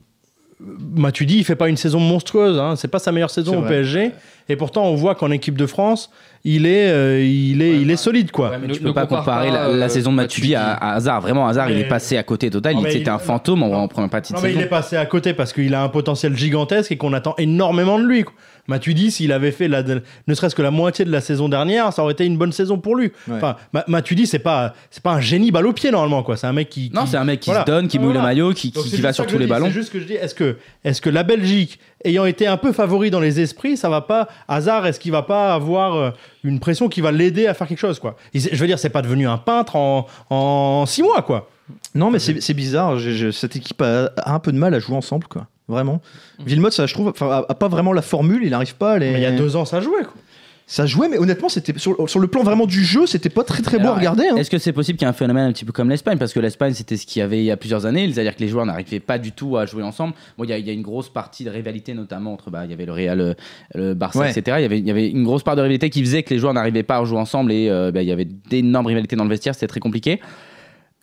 Matuidi, 0.95 1.37
il 1.39 1.43
fait 1.43 1.55
pas 1.55 1.67
une 1.67 1.77
saison 1.77 1.99
monstrueuse. 1.99 2.57
Hein. 2.59 2.75
C'est 2.75 2.87
pas 2.87 2.99
sa 2.99 3.11
meilleure 3.11 3.29
saison 3.31 3.57
au 3.57 3.61
vrai. 3.61 3.81
PSG. 3.81 4.11
Et 4.49 4.55
pourtant, 4.55 4.83
on 4.85 4.95
voit 4.95 5.15
qu'en 5.15 5.31
équipe 5.31 5.57
de 5.57 5.65
France, 5.65 6.09
il 6.43 6.65
est, 6.65 6.89
euh, 6.89 7.23
il 7.23 7.61
est, 7.61 7.79
il 7.81 7.89
est 7.89 7.95
solide 7.95 8.31
quoi. 8.31 8.49
Ouais, 8.51 8.57
mais 8.61 8.67
tu 8.73 8.81
ne 8.81 8.87
peux 8.87 8.93
pas 8.93 9.05
compare 9.05 9.19
comparer 9.23 9.49
pas, 9.49 9.67
la, 9.69 9.75
la 9.75 9.85
euh, 9.85 9.89
saison 9.89 10.11
de 10.11 10.17
Matuidi 10.17 10.53
à, 10.55 10.73
à 10.73 10.93
Hazard. 10.95 11.21
Vraiment, 11.21 11.47
Hazard, 11.47 11.69
il 11.69 11.75
Mais- 11.77 11.81
est 11.81 11.87
passé 11.87 12.17
à 12.17 12.23
côté 12.23 12.49
total. 12.49 12.73
Non, 12.75 12.81
Il 12.81 12.83
mais 12.83 12.95
il- 12.95 13.09
un 13.09 13.19
fantôme 13.19 13.63
en, 13.63 13.71
en 13.83 13.87
première 13.87 14.09
partie 14.09 14.31
de 14.33 14.37
Non, 14.37 14.43
mais 14.43 14.49
saison. 14.49 14.59
il 14.61 14.63
est 14.65 14.69
passé 14.69 14.95
à 14.97 15.05
côté 15.05 15.33
parce 15.33 15.53
qu'il 15.53 15.73
a 15.73 15.81
un 15.83 15.89
potentiel 15.89 16.35
gigantesque 16.35 16.91
et 16.91 16.97
qu'on 16.97 17.13
attend 17.13 17.35
énormément 17.37 17.97
de 17.99 18.03
lui. 18.05 18.23
quoi. 18.23 18.33
Matuidi, 18.67 19.11
s'il 19.11 19.31
avait 19.33 19.51
fait 19.51 19.67
la, 19.67 19.83
ne 19.83 20.33
serait-ce 20.33 20.55
que 20.55 20.61
la 20.61 20.71
moitié 20.71 21.03
de 21.03 21.11
la 21.11 21.19
saison 21.19 21.49
dernière, 21.49 21.91
ça 21.91 22.01
aurait 22.03 22.13
été 22.13 22.25
une 22.25 22.37
bonne 22.37 22.53
saison 22.53 22.77
pour 22.79 22.95
lui. 22.95 23.11
Ouais. 23.27 23.35
Enfin, 23.35 23.57
Ma- 23.73 23.83
Matuidi, 23.87 24.25
c'est 24.25 24.39
pas, 24.39 24.73
c'est 24.89 25.03
pas 25.03 25.11
un 25.11 25.19
génie 25.19 25.51
balle 25.51 25.67
au 25.67 25.73
pied 25.73 25.91
normalement 25.91 26.23
quoi. 26.23 26.37
C'est 26.37 26.47
un 26.47 26.53
mec 26.53 26.69
qui. 26.69 26.89
Non, 26.93 27.03
qui- 27.03 27.09
c'est 27.11 27.17
un 27.17 27.25
mec 27.25 27.41
qui 27.41 27.49
Voilà. 27.49 27.65
se 27.65 27.71
donne, 27.71 27.87
qui 27.89 27.97
Ah, 27.97 28.01
mouille 28.01 28.13
voilà. 28.13 28.21
le 28.29 28.35
maillot, 28.35 28.53
qui, 28.53 28.71
qui- 28.71 29.01
va 29.01 29.11
sur 29.11 29.27
tous 29.27 29.37
les 29.37 29.45
dis. 29.45 29.49
ballons. 29.49 29.65
C'est 29.65 29.71
juste 29.73 29.91
que 29.91 29.99
je 29.99 30.05
dis, 30.05 30.13
est-ce 30.13 30.33
que, 30.33 30.57
est-ce 30.85 31.01
que 31.01 31.09
la 31.09 31.23
Belgique, 31.23 31.79
ayant 32.05 32.25
été 32.25 32.47
un 32.47 32.57
peu 32.57 32.71
favori 32.71 33.11
dans 33.11 33.19
les 33.19 33.41
esprits, 33.41 33.75
ça 33.75 33.89
va 33.89 34.01
pas, 34.01 34.27
hasard, 34.47 34.85
est-ce 34.85 34.99
qu'il 34.99 35.11
va 35.11 35.23
pas 35.23 35.53
avoir 35.53 35.95
euh, 35.95 36.11
une 36.45 36.59
pression 36.59 36.87
qui 36.87 37.01
va 37.01 37.11
l'aider 37.11 37.47
à 37.47 37.53
faire 37.53 37.67
quelque 37.67 37.79
chose, 37.79 37.99
quoi? 37.99 38.15
Je 38.33 38.55
veux 38.55 38.67
dire, 38.67 38.79
c'est 38.79 38.89
pas 38.89 39.01
devenu 39.01 39.27
un 39.27 39.37
peintre 39.37 39.75
en, 39.75 40.07
en 40.29 40.85
six 40.85 41.03
mois, 41.03 41.21
quoi. 41.21 41.49
Non, 41.95 42.11
mais 42.11 42.19
c'est 42.19 42.41
c'est 42.41 42.53
bizarre. 42.53 42.97
cette 43.31 43.55
équipe 43.55 43.81
a, 43.81 44.05
a 44.17 44.33
un 44.33 44.39
peu 44.39 44.51
de 44.51 44.57
mal 44.57 44.73
à 44.73 44.79
jouer 44.79 44.95
ensemble, 44.95 45.27
quoi. 45.27 45.47
Vraiment. 45.67 46.01
Villemot, 46.45 46.71
ça, 46.71 46.85
je 46.85 46.93
trouve, 46.93 47.07
enfin, 47.09 47.27
a, 47.29 47.45
a 47.49 47.55
pas 47.55 47.67
vraiment 47.69 47.93
la 47.93 48.01
formule. 48.01 48.41
Il 48.43 48.49
n'arrive 48.51 48.75
pas 48.75 48.93
à 48.93 48.99
les. 48.99 49.11
Mais 49.11 49.19
il 49.19 49.23
y 49.23 49.25
a 49.25 49.31
deux 49.31 49.55
ans, 49.55 49.65
ça 49.65 49.79
jouait, 49.81 50.03
quoi. 50.03 50.13
Ça 50.65 50.85
jouait, 50.85 51.09
mais 51.09 51.17
honnêtement, 51.17 51.49
c'était 51.49 51.77
sur, 51.77 52.09
sur 52.09 52.19
le 52.21 52.27
plan 52.27 52.41
vraiment 52.41 52.65
du 52.65 52.85
jeu, 52.85 53.05
c'était 53.05 53.29
pas 53.29 53.43
très 53.43 53.61
très 53.61 53.79
beau 53.79 53.89
à 53.89 53.95
regarder. 53.95 54.23
hein. 54.31 54.37
Est-ce 54.37 54.49
que 54.49 54.57
c'est 54.57 54.71
possible 54.71 54.97
qu'il 54.97 55.05
y 55.05 55.07
ait 55.07 55.09
un 55.09 55.13
phénomène 55.13 55.47
un 55.49 55.51
petit 55.51 55.65
peu 55.65 55.73
comme 55.73 55.89
l'Espagne? 55.89 56.17
Parce 56.17 56.31
que 56.31 56.39
l'Espagne, 56.39 56.73
c'était 56.73 56.95
ce 56.95 57.05
qu'il 57.05 57.19
y 57.19 57.23
avait 57.23 57.39
il 57.39 57.43
y 57.43 57.51
a 57.51 57.57
plusieurs 57.57 57.85
années, 57.85 58.09
c'est-à-dire 58.11 58.33
que 58.33 58.39
les 58.39 58.47
joueurs 58.47 58.65
n'arrivaient 58.65 59.01
pas 59.01 59.17
du 59.17 59.33
tout 59.33 59.57
à 59.57 59.65
jouer 59.65 59.83
ensemble. 59.83 60.13
Bon, 60.37 60.45
il 60.45 60.49
y, 60.49 60.53
a- 60.53 60.57
il 60.57 60.65
y 60.65 60.69
a 60.69 60.73
une 60.73 60.81
grosse 60.81 61.09
partie 61.09 61.43
de 61.43 61.49
rivalité, 61.49 61.93
notamment 61.93 62.31
entre, 62.33 62.49
bah, 62.49 62.61
il 62.63 62.71
y 62.71 62.73
avait 62.73 62.85
le 62.85 62.93
Real, 62.93 63.19
euh, 63.19 63.33
le 63.75 63.93
Barça, 63.93 64.19
Ouais. 64.19 64.31
etc. 64.31 64.55
Il 64.59 64.61
y, 64.61 64.65
avait, 64.65 64.79
il 64.79 64.87
y 64.87 64.91
avait 64.91 65.09
une 65.09 65.25
grosse 65.25 65.43
part 65.43 65.57
de 65.57 65.61
rivalité 65.61 65.89
qui 65.89 65.99
faisait 65.99 66.23
que 66.23 66.33
les 66.33 66.39
joueurs 66.39 66.53
n'arrivaient 66.53 66.81
pas 66.83 66.97
à 66.97 67.03
jouer 67.03 67.19
ensemble 67.19 67.51
et 67.51 67.69
euh, 67.69 67.91
bah, 67.91 68.01
il 68.01 68.07
y 68.07 68.11
avait 68.13 68.25
d'énormes 68.25 68.85
rivalités 68.87 69.17
dans 69.17 69.25
le 69.25 69.29
vestiaire, 69.29 69.53
c'était 69.55 69.67
très 69.67 69.81
compliqué. 69.81 70.21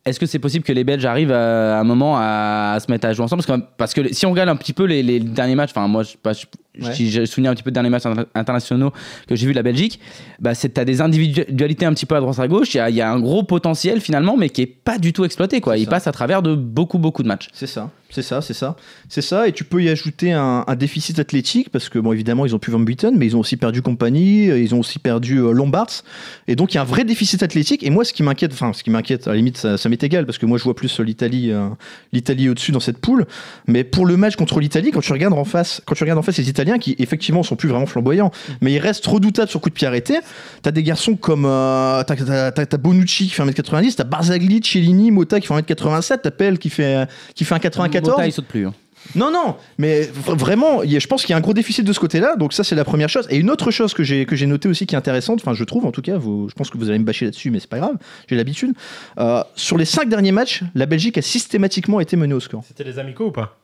Est-ce 0.06 0.18
que 0.18 0.26
c'est 0.26 0.38
possible 0.38 0.64
que 0.64 0.72
les 0.72 0.82
Belges 0.82 1.04
arrivent 1.04 1.32
à, 1.32 1.76
à 1.76 1.80
un 1.80 1.84
moment 1.84 2.16
à, 2.18 2.78
se 2.80 2.90
mettre 2.90 3.06
à 3.06 3.12
jouer 3.12 3.24
ensemble? 3.24 3.42
Parce 3.76 3.92
que, 3.92 4.12
si 4.14 4.24
on 4.24 4.30
regarde 4.30 4.48
un 4.48 4.56
petit 4.56 4.72
peu 4.72 4.84
les, 4.84 5.20
derniers 5.20 5.54
matchs, 5.54 5.70
enfin 5.70 5.86
moi 5.88 6.02
je, 6.02 6.16
pas- 6.16 6.32
Ouais. 6.80 6.94
si 6.94 7.10
je 7.10 7.24
souviens 7.24 7.50
un 7.50 7.54
petit 7.54 7.62
peu 7.62 7.70
des 7.70 7.74
derniers 7.74 7.90
matchs 7.90 8.06
inter- 8.06 8.24
internationaux 8.34 8.92
que 9.28 9.36
j'ai 9.36 9.46
vu 9.46 9.52
de 9.52 9.56
la 9.56 9.62
Belgique, 9.62 10.00
bah 10.40 10.54
c'est 10.54 10.70
t'as 10.70 10.84
des 10.84 11.00
individualités 11.00 11.86
un 11.86 11.92
petit 11.94 12.06
peu 12.06 12.16
à 12.16 12.20
droite 12.20 12.38
à 12.38 12.48
gauche, 12.48 12.74
il 12.74 12.78
y 12.78 12.80
a, 12.80 12.90
il 12.90 12.96
y 12.96 13.00
a 13.00 13.10
un 13.10 13.20
gros 13.20 13.42
potentiel 13.42 14.00
finalement 14.00 14.36
mais 14.36 14.48
qui 14.48 14.62
est 14.62 14.66
pas 14.66 14.98
du 14.98 15.12
tout 15.12 15.24
exploité 15.24 15.60
quoi. 15.60 15.76
Il 15.76 15.84
ça. 15.84 15.90
passe 15.90 16.06
à 16.06 16.12
travers 16.12 16.42
de 16.42 16.54
beaucoup 16.54 16.98
beaucoup 16.98 17.22
de 17.22 17.28
matchs. 17.28 17.48
C'est 17.52 17.66
ça, 17.66 17.90
c'est 18.10 18.22
ça, 18.22 18.40
c'est 18.40 18.54
ça. 18.54 18.76
C'est 19.08 19.22
ça, 19.22 19.48
et 19.48 19.52
tu 19.52 19.64
peux 19.64 19.82
y 19.82 19.88
ajouter 19.88 20.32
un, 20.32 20.64
un 20.66 20.76
déficit 20.76 21.18
athlétique, 21.18 21.68
parce 21.70 21.88
que, 21.88 21.98
bon, 21.98 22.12
évidemment, 22.12 22.46
ils 22.46 22.54
ont 22.54 22.58
plus 22.58 22.70
Van 22.72 22.78
Buiten, 22.78 23.16
mais 23.16 23.26
ils 23.26 23.36
ont 23.36 23.40
aussi 23.40 23.56
perdu 23.56 23.82
Compagnie, 23.82 24.46
ils 24.46 24.74
ont 24.74 24.80
aussi 24.80 24.98
perdu 24.98 25.38
euh, 25.38 25.50
Lombards, 25.52 26.04
et 26.46 26.54
donc 26.56 26.72
il 26.72 26.76
y 26.76 26.78
a 26.78 26.82
un 26.82 26.84
vrai 26.84 27.04
déficit 27.04 27.42
athlétique, 27.42 27.82
et 27.82 27.90
moi, 27.90 28.04
ce 28.04 28.12
qui 28.12 28.22
m'inquiète, 28.22 28.52
enfin, 28.52 28.72
ce 28.72 28.82
qui 28.84 28.90
m'inquiète, 28.90 29.26
à 29.26 29.30
la 29.30 29.36
limite, 29.36 29.56
ça, 29.56 29.76
ça 29.76 29.88
m'est 29.88 30.02
égal, 30.02 30.26
parce 30.26 30.38
que 30.38 30.46
moi, 30.46 30.58
je 30.58 30.64
vois 30.64 30.76
plus 30.76 31.00
euh, 31.00 31.02
l'Italie 31.02 31.50
euh, 31.50 31.68
l'Italie 32.12 32.48
au-dessus 32.48 32.72
dans 32.72 32.80
cette 32.80 32.98
poule, 32.98 33.26
mais 33.66 33.84
pour 33.84 34.06
le 34.06 34.16
match 34.16 34.36
contre 34.36 34.60
l'Italie, 34.60 34.90
quand 34.92 35.00
tu 35.00 35.12
regardes 35.12 35.34
en 35.34 35.44
face, 35.44 35.82
quand 35.84 35.94
tu 35.94 36.04
regardes 36.04 36.18
en 36.18 36.22
face 36.22 36.38
les 36.38 36.48
Italiens, 36.48 36.69
qui 36.78 36.94
effectivement 36.98 37.42
sont 37.42 37.56
plus 37.56 37.68
vraiment 37.68 37.86
flamboyants, 37.86 38.30
mais 38.60 38.72
ils 38.72 38.78
restent 38.78 39.06
redoutables 39.06 39.50
sur 39.50 39.60
coup 39.60 39.68
de 39.70 39.74
pied 39.74 39.86
arrêté, 39.86 40.18
t'as 40.62 40.70
des 40.70 40.82
garçons 40.82 41.16
comme, 41.16 41.44
euh, 41.46 42.02
t'as, 42.04 42.16
t'as- 42.16 42.52
t'as- 42.52 42.66
t'as 42.66 42.76
Bonucci 42.76 43.24
qui 43.24 43.30
fait 43.30 43.42
1m90, 43.42 43.96
t'as 43.96 44.04
Barzagli, 44.04 44.60
Cellini, 44.62 45.10
Mota 45.10 45.40
qui 45.40 45.46
fait 45.46 45.54
1m87, 45.54 46.20
t'as 46.22 46.30
Pell 46.30 46.58
qui 46.58 46.70
fait, 46.70 47.06
qui 47.34 47.44
fait 47.44 47.54
un 47.54 47.58
94. 47.58 48.12
Mota, 48.16 48.26
il 48.26 48.32
saute 48.32 48.46
plus. 48.46 48.66
hein. 48.66 48.74
Non, 49.14 49.30
non, 49.32 49.56
mais 49.78 50.02
v- 50.02 50.10
vraiment, 50.36 50.82
je 50.84 51.06
pense 51.06 51.22
qu'il 51.22 51.30
y 51.30 51.32
a 51.32 51.36
un 51.38 51.40
gros 51.40 51.54
déficit 51.54 51.86
de 51.86 51.92
ce 51.94 51.98
côté-là, 51.98 52.36
donc 52.36 52.52
ça 52.52 52.62
c'est 52.64 52.74
la 52.74 52.84
première 52.84 53.08
chose. 53.08 53.26
Et 53.30 53.38
une 53.38 53.50
autre 53.50 53.70
chose 53.70 53.94
que 53.94 54.04
j'ai 54.04 54.26
que 54.26 54.36
j'ai 54.36 54.44
noté 54.44 54.68
aussi 54.68 54.84
qui 54.84 54.94
est 54.94 54.98
intéressante, 54.98 55.40
enfin 55.40 55.54
je 55.54 55.64
trouve 55.64 55.86
en 55.86 55.90
tout 55.90 56.02
cas, 56.02 56.18
vous, 56.18 56.50
je 56.50 56.54
pense 56.54 56.68
que 56.68 56.76
vous 56.76 56.90
allez 56.90 56.98
me 56.98 57.04
bâcher 57.04 57.24
là-dessus, 57.24 57.50
mais 57.50 57.60
c'est 57.60 57.70
pas 57.70 57.78
grave, 57.78 57.96
j'ai 58.28 58.36
l'habitude. 58.36 58.74
Euh, 59.18 59.42
sur 59.56 59.78
les 59.78 59.86
cinq 59.86 60.10
derniers 60.10 60.32
matchs, 60.32 60.62
la 60.74 60.84
Belgique 60.84 61.16
a 61.16 61.22
systématiquement 61.22 61.98
été 62.00 62.14
menée 62.18 62.34
au 62.34 62.40
score. 62.40 62.62
C'était 62.68 62.84
les 62.84 62.98
amicaux 62.98 63.28
ou 63.28 63.32
pas? 63.32 63.56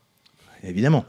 Évidemment, 0.65 1.05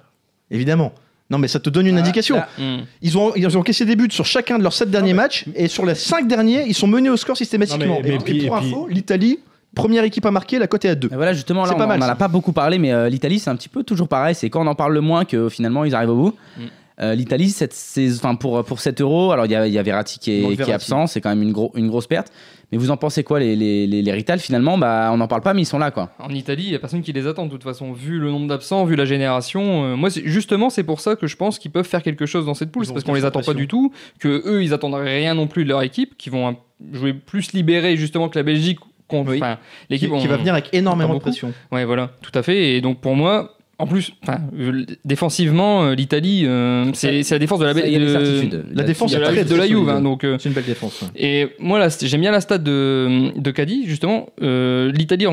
évidemment. 0.52 0.92
Non, 1.30 1.38
mais 1.38 1.48
ça 1.50 1.60
te 1.60 1.70
donne 1.70 1.88
une 1.88 1.98
indication. 1.98 2.38
là, 2.38 2.48
Hmm. 2.58 2.84
Ils 3.02 3.18
ont, 3.18 3.34
ils 3.36 3.58
ont 3.58 3.60
encaissé 3.60 3.84
des 3.86 3.96
buts 3.96 4.08
sur 4.12 4.26
chacun 4.26 4.58
de 4.58 4.64
leurs 4.64 4.74
sept 4.74 4.90
derniers 4.90 5.14
matchs, 5.14 5.46
et 5.56 5.68
sur 5.68 5.86
les 5.86 5.96
cinq 5.96 6.28
derniers, 6.28 6.64
ils 6.68 6.74
sont 6.74 6.88
menés 6.88 7.10
au 7.10 7.18
score 7.18 7.36
systématiquement. 7.36 7.86
Non, 7.86 8.00
mais- 8.02 8.10
mais 8.10 8.16
et, 8.16 8.18
puis- 8.20 8.46
et 8.46 8.48
pour 8.48 8.58
et 8.58 8.62
puis- 8.62 8.70
info, 8.70 8.88
l'Italie, 8.90 9.40
première 9.76 10.04
équipe 10.06 10.26
à 10.26 10.32
marquer, 10.32 10.58
la 10.58 10.68
cote 10.68 10.86
est 10.86 10.90
à 10.90 10.96
2. 10.96 11.10
Et 11.12 11.16
voilà, 11.16 11.34
justement, 11.34 11.66
là, 11.66 11.74
on 11.76 11.78
n'en 11.98 12.02
a 12.08 12.16
pas 12.16 12.28
beaucoup 12.30 12.54
parlé, 12.54 12.78
mais 12.80 12.94
euh, 12.94 13.10
l'Italie, 13.10 13.40
c'est 13.40 13.50
un 13.50 13.56
petit 13.58 13.70
peu 13.70 13.84
toujours 13.84 14.08
pareil. 14.08 14.36
C'est 14.36 14.50
quand 14.50 14.64
on 14.64 14.68
en 14.68 14.76
parle 14.76 14.94
le 14.94 15.02
moins 15.02 15.26
que 15.26 15.50
finalement 15.50 15.84
ils 15.84 15.94
arrivent 15.94 16.12
au 16.12 16.16
bout. 16.16 16.36
Mm. 16.58 16.62
Euh, 17.00 17.14
L'Italie, 17.14 17.50
cette 17.50 17.74
saison- 17.74 18.18
enfin, 18.24 18.36
pour, 18.36 18.64
pour 18.66 18.80
7 18.80 19.02
euros, 19.02 19.32
alors 19.32 19.46
il 19.46 19.52
y 19.52 19.56
a, 19.56 19.68
y 19.68 19.78
a 19.78 19.84
Verratti 19.84 20.18
qui 20.18 20.32
est, 20.32 20.40
qui 20.42 20.46
est 20.46 20.56
Verratti. 20.56 20.72
absent, 20.74 21.06
c'est 21.08 21.22
quand 21.22 21.30
même 21.30 21.44
une, 21.44 21.52
gros, 21.52 21.72
une 21.76 21.88
grosse 21.90 22.08
perte. 22.08 22.32
Mais 22.72 22.78
vous 22.80 22.90
en 22.92 22.98
pensez 22.98 23.24
quoi, 23.24 23.40
les, 23.40 23.56
les, 23.56 23.86
les, 23.88 24.02
les 24.02 24.12
Rital 24.12 24.40
Finalement, 24.40 24.78
bah, 24.78 25.10
on 25.14 25.18
n'en 25.18 25.28
parle 25.28 25.42
pas, 25.42 25.54
mais 25.54 25.62
ils 25.62 25.66
sont 25.66 25.78
là, 25.78 25.92
quoi. 25.92 26.10
En 26.20 26.30
Italie, 26.32 26.64
il 26.64 26.70
n'y 26.70 26.76
a 26.76 26.80
personne 26.80 27.02
qui 27.04 27.14
les 27.14 27.28
attend 27.28 27.46
de 27.46 27.52
toute 27.52 27.64
façon, 27.64 27.94
vu 27.94 28.18
le 28.20 28.30
nombre 28.32 28.48
d'absents, 28.48 28.84
vu 28.86 28.96
la 28.96 29.06
génération. 29.06 29.86
euh, 29.86 29.96
moi, 29.96 30.10
c'est- 30.10 30.24
justement, 30.26 30.70
c'est 30.72 30.84
pour 30.84 31.00
ça 31.00 31.16
que 31.16 31.28
je 31.28 31.36
pense 31.38 31.60
qu'ils 31.60 31.72
peuvent 31.72 31.86
faire 31.88 32.02
quelque 32.04 32.26
chose 32.26 32.46
dans 32.48 32.56
cette 32.56 32.72
poule. 32.72 32.86
C'est 32.86 32.94
parce 32.94 33.06
qu'on 33.06 33.14
les 33.14 33.26
attend 33.26 33.42
pas 33.42 33.54
du 33.54 33.68
tout, 33.68 33.94
que 34.20 34.42
eux, 34.46 34.64
ils 34.64 34.74
attendent 34.74 34.96
rien 34.96 35.34
non 35.36 35.46
plus 35.48 35.64
de 35.66 35.70
leur 35.70 35.84
équipe, 35.84 36.18
qui 36.18 36.30
vont 36.32 36.48
un- 36.48 36.58
jouer 36.94 37.14
plus 37.14 37.54
libérés 37.54 37.96
justement 37.96 38.28
que 38.28 38.38
la 38.40 38.44
Belgique. 38.44 38.80
contre- 39.08 39.32
Oui. 39.32 39.40
Qui, 39.40 39.46
l'équipe 39.90 40.12
qui 40.20 40.28
va 40.28 40.36
venir 40.36 40.52
avec 40.54 40.68
énormément 40.74 41.14
de 41.14 41.20
pression. 41.20 41.54
Ouais, 41.72 41.86
voilà, 41.86 42.10
tout 42.22 42.38
à 42.38 42.44
fait. 42.44 42.74
Et 42.76 42.82
donc 42.82 43.00
pour 43.00 43.16
moi, 43.16 43.57
en 43.80 43.86
plus, 43.86 44.12
euh, 44.28 44.86
défensivement, 45.06 45.84
euh, 45.84 45.94
l'Italie, 45.96 46.44
euh, 46.46 46.86
c'est 46.94 47.22
la 47.30 47.38
défense 47.40 47.60
de 47.60 47.66
la, 47.66 47.74
certitudes. 47.76 48.66
La 48.74 48.84
défense 48.84 49.12
de 49.12 49.20
la, 49.20 49.44
de 49.44 49.56
la 49.56 49.68
Juve. 49.68 49.88
hein, 49.90 50.02
donc, 50.02 50.24
euh, 50.24 50.38
C'est 50.40 50.50
une 50.50 50.56
belle 50.56 50.66
défense. 50.66 51.02
ouais. 51.04 51.08
et 51.16 51.48
moi, 51.60 51.78
là, 51.78 51.88
j'aime 52.02 52.22
bien 52.22 52.32
la 52.32 52.42
stat 52.42 52.58
de, 52.58 53.32
de 53.40 53.52
Caddy, 53.52 53.86
justement. 53.86 54.30
L'Italie, 54.42 55.26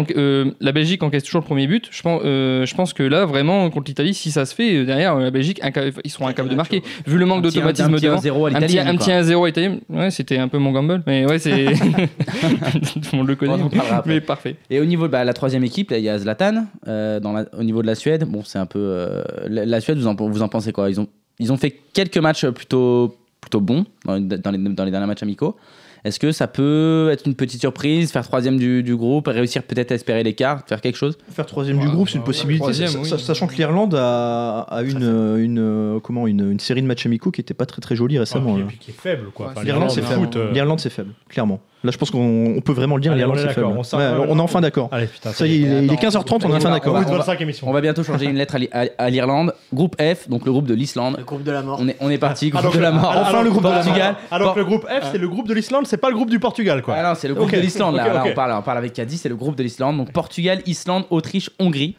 la 0.60 0.72
Belgique 0.72 1.02
encaisse 1.02 1.24
toujours 1.24 1.40
le 1.40 1.46
premier 1.46 1.66
but. 1.66 1.88
Je 1.90 2.02
pense, 2.02 2.22
je 2.22 2.74
pense 2.74 2.92
que 2.92 3.02
là, 3.02 3.24
vraiment, 3.24 3.70
contre 3.70 3.88
l'Italie, 3.88 4.14
si 4.14 4.30
ça 4.30 4.44
se 4.44 4.54
fait, 4.54 4.84
derrière, 4.84 5.16
la 5.18 5.30
Belgique, 5.30 5.60
ils 6.04 6.10
seront 6.10 6.26
incapables 6.26 6.50
de 6.50 6.54
marquer. 6.56 6.82
Vu 7.06 7.16
le 7.18 7.26
manque 7.26 7.42
d'automatisme 7.42 7.94
un 7.94 7.96
petit 7.96 8.04
devant. 8.04 8.18
1-0 8.18 8.44
à 8.54 8.56
Un 8.56 8.60
petit, 8.60 8.66
l'italienne, 8.74 8.88
un 8.88 8.96
quoi. 8.96 9.06
petit 9.06 9.10
1-0 9.32 9.48
italien, 9.48 9.76
ouais, 9.88 10.10
c'était 10.10 10.38
un 10.38 10.48
peu 10.48 10.58
mon 10.58 10.72
gamble, 10.72 11.02
mais 11.06 11.24
ouais, 11.26 11.38
c'est. 11.38 11.64
Tout 11.74 13.00
le 13.12 13.16
monde 13.18 13.28
le 13.28 13.36
connaît, 13.36 13.52
On 13.54 13.70
mais 14.06 14.20
parfait. 14.20 14.56
Et 14.70 14.80
au 14.80 14.84
niveau 14.84 15.06
de 15.06 15.12
bah, 15.12 15.24
la 15.24 15.32
troisième 15.32 15.64
équipe, 15.64 15.92
il 15.96 16.02
y 16.02 16.08
a 16.08 16.18
Zlatan. 16.18 16.66
dans 16.86 17.32
la- 17.32 17.46
au 17.58 17.62
niveau 17.62 17.82
de 17.82 17.86
la 17.86 17.94
Suède, 17.94 18.26
bon, 18.34 18.42
c'est 18.44 18.58
un 18.58 18.66
peu. 18.66 18.78
euh, 18.80 19.22
la, 19.48 19.64
la 19.64 19.80
Suède, 19.80 19.98
vous 19.98 20.06
en, 20.06 20.14
vous 20.14 20.42
en 20.42 20.48
pensez 20.48 20.72
quoi? 20.72 20.90
Ils 20.90 21.00
ont, 21.00 21.08
ils 21.38 21.52
ont 21.52 21.56
fait 21.56 21.70
quelques 21.92 22.18
matchs 22.18 22.46
plutôt, 22.46 23.16
plutôt 23.40 23.60
bons 23.60 23.86
dans, 24.04 24.20
dans 24.20 24.50
les, 24.50 24.58
dans 24.58 24.84
les 24.84 24.90
derniers 24.90 25.06
matchs 25.06 25.22
amicaux. 25.22 25.56
Est-ce 26.04 26.20
que 26.20 26.32
ça 26.32 26.46
peut 26.46 27.08
être 27.12 27.26
une 27.26 27.34
petite 27.34 27.60
surprise, 27.60 28.12
faire 28.12 28.24
troisième 28.28 28.58
du, 28.58 28.82
du 28.82 28.94
groupe, 28.94 29.26
réussir 29.26 29.62
peut-être 29.62 29.90
à 29.90 29.94
espérer 29.94 30.22
l'écart, 30.22 30.62
faire 30.66 30.82
quelque 30.82 30.96
chose? 30.98 31.16
Faire 31.30 31.46
troisième 31.46 31.78
du 31.78 31.88
groupe, 31.88 32.08
c'est 32.10 32.16
une 32.16 32.20
ouais, 32.20 32.26
possibilité. 32.26 32.66
oui. 32.98 33.08
Sachant 33.18 33.46
que 33.46 33.54
l'Irlande 33.56 33.94
a, 33.94 34.60
a 34.68 34.82
une, 34.82 35.02
une, 35.38 36.00
comment, 36.02 36.26
une, 36.26 36.50
une 36.52 36.60
série 36.60 36.82
de 36.82 36.86
matchs 36.86 37.06
amicaux 37.06 37.30
qui 37.30 37.40
était 37.40 37.54
pas 37.54 37.64
très 37.64 37.80
très 37.80 37.96
jolie 37.96 38.18
récemment. 38.18 38.56
et 38.58 38.60
là. 38.60 38.66
puis 38.68 38.76
qui 38.76 38.90
est 38.90 38.94
faible, 39.00 39.28
quoi. 39.32 39.46
Ouais, 39.46 39.52
Enfin, 39.56 39.64
L'Irlande, 39.64 39.90
c'est 39.90 40.02
le 40.02 40.06
faible. 40.06 40.28
euh, 40.36 40.52
L'Irlande, 40.52 40.80
c'est 40.80 40.90
faible, 40.90 41.14
clairement. 41.30 41.60
Là, 41.84 41.90
je 41.92 41.98
pense 41.98 42.10
qu'on 42.10 42.54
on 42.56 42.60
peut 42.62 42.72
vraiment 42.72 42.96
le 42.96 43.02
dire. 43.02 43.12
Allez, 43.12 43.20
L'Irlande, 43.20 43.38
on 43.38 43.60
est 43.60 43.78
on 43.78 43.82
s'en- 43.82 43.98
Ouais, 43.98 44.08
on 44.28 44.38
est 44.38 44.40
enfin 44.40 44.60
d'accord. 44.62 44.88
Allez, 44.90 45.06
putain. 45.06 45.32
Ça 45.32 45.46
y 45.46 45.52
est, 45.52 45.58
il 45.58 45.66
est, 45.72 45.84
il 45.84 45.92
est 45.92 45.96
15h30, 45.96 46.44
on 46.46 46.48
est 46.52 46.56
enfin 46.56 46.68
va- 46.70 46.74
d'accord. 46.74 46.94
on 46.94 47.00
va- 47.00 47.04
Route 47.06 47.18
25 47.18 47.40
émissions. 47.42 47.68
On 47.68 47.72
va 47.72 47.80
bientôt 47.82 48.02
changer 48.02 48.24
une 48.26 48.36
lettre 48.36 48.54
à 48.54 48.58
l'I- 48.58 48.68
à 48.72 48.84
à 48.96 49.10
l'Irlande. 49.10 49.54
Groupe 49.72 49.94
F, 50.00 50.28
donc 50.28 50.46
le 50.46 50.52
groupe 50.52 50.66
de 50.66 50.74
l'Islande. 50.74 51.16
Le 51.18 51.24
groupe 51.24 51.42
de 51.42 51.50
la 51.52 51.62
mort. 51.62 51.78
On 51.80 51.86
est, 51.88 51.96
on 52.00 52.08
est 52.10 52.18
parti, 52.18 52.46
Ah, 52.54 52.58
groupe 52.58 52.64
donc, 52.72 52.76
de 52.76 52.80
la 52.80 52.90
mort. 52.90 53.10
alors- 53.10 53.22
enfin, 53.22 53.30
alors- 53.30 53.42
le 53.42 53.50
groupe 53.50 53.62
de 53.62 53.68
alors- 53.68 53.82
Portugal. 53.84 54.14
Alors 54.30 54.46
Por- 54.48 54.54
que 54.54 54.60
le 54.60 54.64
groupe 54.66 54.86
F, 54.88 55.08
c'est 55.12 55.18
le 55.18 55.28
groupe 55.28 55.46
de 55.48 55.54
l'Islande, 55.54 55.86
c'est 55.86 55.96
pas 55.98 56.08
le 56.08 56.14
groupe 56.16 56.30
du 56.30 56.38
Portugal, 56.38 56.80
quoi. 56.82 56.94
Ah 56.98 57.02
non, 57.10 57.14
c'est 57.14 57.28
le 57.28 57.34
groupe 57.34 57.50
de 57.52 57.58
l'Islande. 57.60 57.96
Là, 57.96 58.22
on, 58.26 58.32
parle, 58.34 58.52
on 58.58 58.62
parle 58.62 58.78
avec 58.78 58.92
Caddy, 58.94 59.18
c'est 59.18 59.28
le 59.28 59.36
groupe 59.36 59.56
de 59.56 59.62
l'Islande. 59.62 59.98
Donc 59.98 60.10
Portugal, 60.12 60.60
Islande, 60.66 61.04
Autriche, 61.10 61.50
Hongrie. 61.58 61.96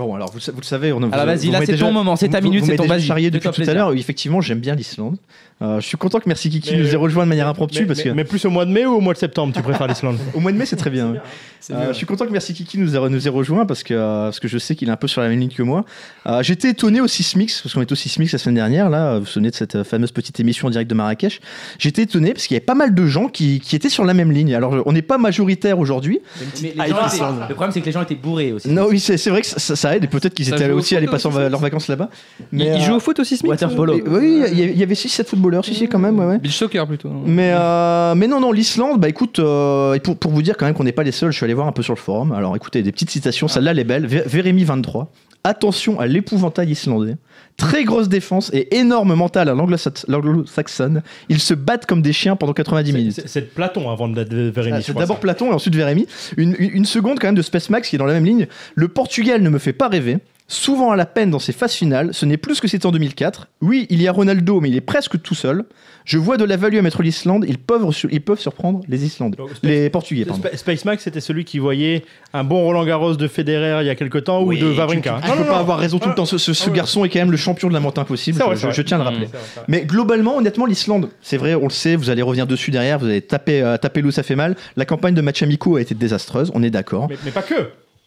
Bon, 0.00 0.14
alors 0.14 0.30
vous, 0.32 0.38
le 0.56 0.62
savez, 0.64 0.92
on 0.94 1.02
a, 1.02 1.08
Alors, 1.14 1.26
vas-y, 1.26 1.50
là, 1.50 1.60
c'est 1.64 1.76
ton 1.76 1.92
moment, 1.92 2.16
c'est 2.16 2.30
ta 2.30 2.40
minute, 2.40 2.64
c'est 2.64 2.76
ton 2.76 2.86
vas-y. 2.86 3.02
charrié 3.02 3.30
depuis 3.30 3.50
tout 3.50 3.62
à 3.68 3.74
l'heure. 3.74 3.92
Effectivement, 3.92 4.40
j'aime 4.40 4.60
bien 4.60 4.74
l'Islande. 4.74 5.16
Euh, 5.62 5.78
je 5.78 5.86
suis 5.86 5.98
content 5.98 6.18
que 6.20 6.24
Merci 6.26 6.48
Kiki 6.48 6.70
Mais- 6.72 6.78
nous 6.78 6.94
ait 6.94 6.96
rejoint 6.96 7.24
de 7.24 7.28
manière 7.28 7.46
impromptue 7.46 7.80
Mais, 7.80 7.86
parce 7.86 7.98
mais- 7.98 8.04
que 8.04 8.10
mais 8.10 8.24
plus 8.24 8.42
au 8.46 8.50
mois 8.50 8.64
de 8.64 8.70
mai 8.70 8.86
ou 8.86 8.94
au 8.94 9.00
mois 9.00 9.12
de 9.12 9.18
septembre, 9.18 9.52
tu 9.54 9.60
préfères 9.60 9.88
l'Islande 9.88 10.16
au 10.34 10.40
mois 10.40 10.52
de 10.52 10.56
mai 10.56 10.64
c'est 10.64 10.76
très 10.76 10.88
bien. 10.88 11.16
C'est 11.60 11.74
Euh, 11.74 11.80
mieux. 11.88 11.92
je 11.92 11.98
suis 11.98 12.06
content 12.06 12.24
que 12.24 12.32
Merci 12.32 12.54
Kiki 12.54 12.78
nous 12.78 12.96
ait, 12.96 13.08
nous 13.10 13.26
ait 13.26 13.30
rejoint 13.30 13.66
parce 13.66 13.82
que, 13.82 13.92
euh, 13.92 14.24
parce 14.24 14.40
que 14.40 14.48
je 14.48 14.56
sais 14.56 14.74
qu'il 14.74 14.88
est 14.88 14.92
un 14.92 14.96
peu 14.96 15.06
sur 15.06 15.20
la 15.20 15.28
même 15.28 15.38
ligne 15.38 15.50
que 15.50 15.62
moi. 15.62 15.84
Euh, 16.26 16.42
J'étais 16.42 16.70
étonné 16.70 17.02
au 17.02 17.06
Sismix, 17.08 17.60
parce 17.60 17.74
qu'on 17.74 17.82
était 17.82 17.92
au 17.92 17.96
Sismix 17.96 18.32
la 18.32 18.38
semaine 18.38 18.54
dernière, 18.54 18.88
là, 18.88 19.16
vous 19.18 19.20
vous 19.20 19.26
souvenez 19.26 19.50
de 19.50 19.54
cette 19.54 19.82
fameuse 19.82 20.12
petite 20.12 20.40
émission 20.40 20.68
en 20.68 20.70
direct 20.70 20.88
de 20.88 20.94
Marrakech. 20.94 21.42
J'étais 21.78 22.02
étonné 22.04 22.32
parce 22.32 22.46
qu'il 22.46 22.54
y 22.54 22.56
avait 22.56 22.64
pas 22.64 22.74
mal 22.74 22.94
de 22.94 23.06
gens 23.06 23.28
qui, 23.28 23.60
qui 23.60 23.76
étaient 23.76 23.90
sur 23.90 24.06
la 24.06 24.14
même 24.14 24.32
ligne. 24.32 24.54
Alors 24.54 24.74
on 24.86 24.92
n'est 24.92 25.02
pas 25.02 25.18
majoritaire 25.18 25.78
aujourd'hui. 25.78 26.20
Mais 26.62 26.68
les 26.74 26.74
Ah, 26.78 26.86
le 27.50 27.54
problème, 27.54 27.72
c'est 27.72 27.82
que 27.82 27.86
les 27.86 27.92
gens 27.92 28.00
étaient 28.02 28.14
bourrés 28.14 28.52
aussi. 28.54 28.66
Non, 28.70 28.86
oui, 28.88 28.98
c'est 28.98 29.18
c'est 29.18 29.28
vrai 29.28 29.42
que 29.42 29.46
ça, 29.46 29.76
ça 29.90 29.96
aide 29.96 30.04
et 30.04 30.06
peut-être 30.06 30.34
qu'ils 30.34 30.48
étaient 30.48 30.70
aussi 30.70 30.96
allés 30.96 31.06
passer 31.06 31.28
leurs 31.30 31.60
vacances 31.60 31.88
là-bas. 31.88 32.08
Il, 32.52 32.62
euh, 32.62 32.74
il 32.76 32.82
joue 32.82 32.94
au 32.94 33.00
foot 33.00 33.18
aussi, 33.20 33.36
Smith 33.36 33.50
Waterpolo. 33.50 34.00
Oui, 34.06 34.42
il 34.50 34.58
y, 34.58 34.62
il 34.62 34.78
y 34.78 34.82
avait 34.82 34.94
6-7 34.94 35.26
footballeurs, 35.26 35.64
si, 35.64 35.74
si, 35.74 35.88
quand 35.88 35.98
même, 35.98 36.18
ouais. 36.18 36.38
Beach 36.38 36.54
soccer 36.54 36.86
plutôt. 36.86 37.10
Mais, 37.26 37.52
euh, 37.54 38.14
mais 38.14 38.26
non, 38.26 38.40
non, 38.40 38.52
l'Islande, 38.52 39.00
bah 39.00 39.08
écoute, 39.08 39.38
euh, 39.38 39.94
et 39.94 40.00
pour, 40.00 40.16
pour 40.16 40.30
vous 40.32 40.42
dire 40.42 40.56
quand 40.56 40.66
même 40.66 40.74
qu'on 40.74 40.84
n'est 40.84 40.92
pas 40.92 41.02
les 41.02 41.12
seuls, 41.12 41.32
je 41.32 41.36
suis 41.36 41.44
allé 41.44 41.54
voir 41.54 41.66
un 41.66 41.72
peu 41.72 41.82
sur 41.82 41.94
le 41.94 41.98
forum. 42.00 42.32
Alors 42.32 42.54
écoutez, 42.56 42.82
des 42.82 42.92
petites 42.92 43.10
citations, 43.10 43.48
celle-là, 43.48 43.72
elle 43.72 43.78
est 43.78 43.84
belle. 43.84 44.06
Vé- 44.06 44.26
Vérémy 44.26 44.64
23. 44.64 45.10
Attention 45.42 45.98
à 45.98 46.06
l'épouvantail 46.06 46.70
islandais. 46.70 47.16
Très 47.60 47.84
grosse 47.84 48.08
défense 48.08 48.50
et 48.52 48.76
énorme 48.78 49.14
mental 49.14 49.48
à 49.48 49.54
l'anglo-sax- 49.54 50.04
l'anglo-saxonne. 50.08 51.02
Ils 51.28 51.40
se 51.40 51.54
battent 51.54 51.86
comme 51.86 52.02
des 52.02 52.12
chiens 52.12 52.34
pendant 52.36 52.52
90 52.52 52.90
C'est- 52.90 52.96
minutes. 52.98 53.22
C'est 53.26 53.40
de 53.42 53.46
Platon 53.46 53.90
avant 53.90 54.08
d'être 54.08 54.32
Vérémy. 54.34 54.78
Ah, 54.78 54.82
c'est 54.82 54.96
d'abord. 54.96 55.20
Platon 55.20 55.50
et 55.50 55.54
ensuite 55.54 55.74
Vérémy. 55.74 56.06
Une, 56.36 56.56
une- 56.58 56.70
une 56.72 56.84
seconde 56.86 57.18
quand 57.20 57.28
même 57.28 57.34
de 57.34 57.42
Space 57.42 57.70
Max 57.70 57.88
qui 57.88 57.96
est 57.96 57.98
dans 57.98 58.06
la 58.06 58.14
même 58.14 58.24
ligne. 58.24 58.46
Le 58.74 58.88
Portugal 58.88 59.42
ne 59.42 59.48
me 59.50 59.58
fait 59.58 59.72
pas 59.72 59.88
rêver. 59.88 60.18
Souvent 60.52 60.90
à 60.90 60.96
la 60.96 61.06
peine 61.06 61.30
dans 61.30 61.38
ses 61.38 61.52
phases 61.52 61.74
finales, 61.74 62.10
ce 62.12 62.26
n'est 62.26 62.36
plus 62.36 62.56
ce 62.56 62.60
que 62.60 62.66
c'était 62.66 62.84
en 62.84 62.90
2004. 62.90 63.46
Oui, 63.62 63.86
il 63.88 64.02
y 64.02 64.08
a 64.08 64.12
Ronaldo, 64.12 64.60
mais 64.60 64.68
il 64.68 64.74
est 64.76 64.80
presque 64.80 65.22
tout 65.22 65.36
seul. 65.36 65.64
Je 66.04 66.18
vois 66.18 66.36
de 66.38 66.42
la 66.44 66.56
value 66.56 66.76
à 66.76 66.82
mettre 66.82 67.02
l'Islande. 67.02 67.44
Ils 67.46 67.56
peuvent, 67.58 67.86
ils 68.10 68.20
peuvent 68.20 68.40
surprendre 68.40 68.80
les 68.88 69.04
Islandais. 69.04 69.36
Donc, 69.36 69.50
Space- 69.50 69.60
Les 69.62 69.90
Portugais, 69.90 70.24
pardon. 70.24 70.42
Spa- 70.42 70.56
Space 70.56 70.84
Max, 70.84 71.04
c'était 71.04 71.20
celui 71.20 71.44
qui 71.44 71.60
voyait 71.60 72.04
un 72.32 72.42
bon 72.42 72.64
Roland 72.64 72.84
Garros 72.84 73.14
de 73.14 73.28
Federer 73.28 73.84
il 73.84 73.86
y 73.86 73.90
a 73.90 73.94
quelques 73.94 74.24
temps 74.24 74.42
ou 74.42 74.52
de 74.52 74.76
Wawrinka. 74.76 75.20
Tu 75.24 75.30
peux 75.38 75.44
pas 75.44 75.58
avoir 75.58 75.78
raison 75.78 76.00
tout 76.00 76.08
le 76.08 76.16
temps. 76.16 76.24
Ce, 76.24 76.36
ce- 76.36 76.52
ce 76.52 76.68
Ah 76.68 76.72
garçon 76.72 77.04
est 77.04 77.10
quand 77.10 77.20
même 77.20 77.30
le 77.30 77.36
champion 77.36 77.68
de 77.68 77.72
la 77.74 77.78
montagne 77.80 78.04
vrai, 78.56 78.72
je, 78.72 78.82
tiens 78.82 78.96
à 78.98 79.04
le 79.04 79.08
rappeler. 79.08 79.26
Vrai. 79.26 79.38
Mais 79.68 79.82
globalement, 79.84 80.36
honnêtement, 80.36 80.66
l'Islande, 80.66 81.10
c'est 81.22 81.36
vrai, 81.36 81.54
on 81.54 81.64
le 81.64 81.70
sait, 81.70 81.94
vous 81.94 82.10
allez 82.10 82.22
revenir 82.22 82.48
dessus 82.48 82.72
derrière, 82.72 82.98
vous 82.98 83.06
allez 83.06 83.22
taper, 83.22 83.62
euh, 83.62 83.76
taper 83.76 84.00
l'eau, 84.02 84.10
ça 84.10 84.24
fait 84.24 84.34
mal. 84.36 84.56
La 84.76 84.84
campagne 84.84 85.14
de 85.14 85.20
match 85.20 85.42
amicaux 85.44 85.76
a 85.76 85.80
été 85.80 85.94
désastreuse, 85.94 86.50
on 86.54 86.62
est 86.64 86.70
d'accord. 86.70 87.06
Mais, 87.08 87.16
mais 87.24 87.30
pas 87.30 87.42
que. 87.42 87.54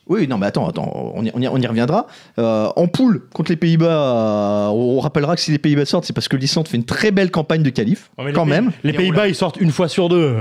Oui, 0.07 0.27
non, 0.27 0.37
mais 0.37 0.47
attends, 0.47 0.67
attends, 0.67 1.13
on 1.15 1.23
y, 1.23 1.31
on 1.33 1.41
y- 1.41 1.47
on 1.47 1.57
y 1.57 1.65
reviendra. 1.67 2.07
Euh, 2.37 2.67
en 2.75 2.87
poule, 2.87 3.21
contre 3.33 3.51
les 3.51 3.55
Pays-Bas, 3.55 3.85
euh, 3.87 4.67
on 4.67 4.99
rappellera 4.99 5.35
que 5.35 5.41
si 5.41 5.51
les 5.51 5.57
Pays-Bas 5.59 5.85
sortent, 5.85 6.03
c'est 6.05 6.13
parce 6.13 6.27
que 6.27 6.35
l'Islande 6.35 6.67
fait 6.67 6.75
une 6.77 6.83
très 6.85 7.11
belle 7.11 7.31
campagne 7.31 7.63
de 7.63 7.69
qualif, 7.69 8.09
Oh, 8.17 8.25
les 8.25 8.33
quand 8.33 8.43
Pays- 8.43 8.49
même, 8.51 8.71
Les 8.83 8.91
Pays-Bas, 8.93 9.27
ils 9.29 9.35
sortent 9.35 9.57
une 9.61 9.71
fois 9.71 9.87
sur 9.87 10.09
deux. 10.09 10.35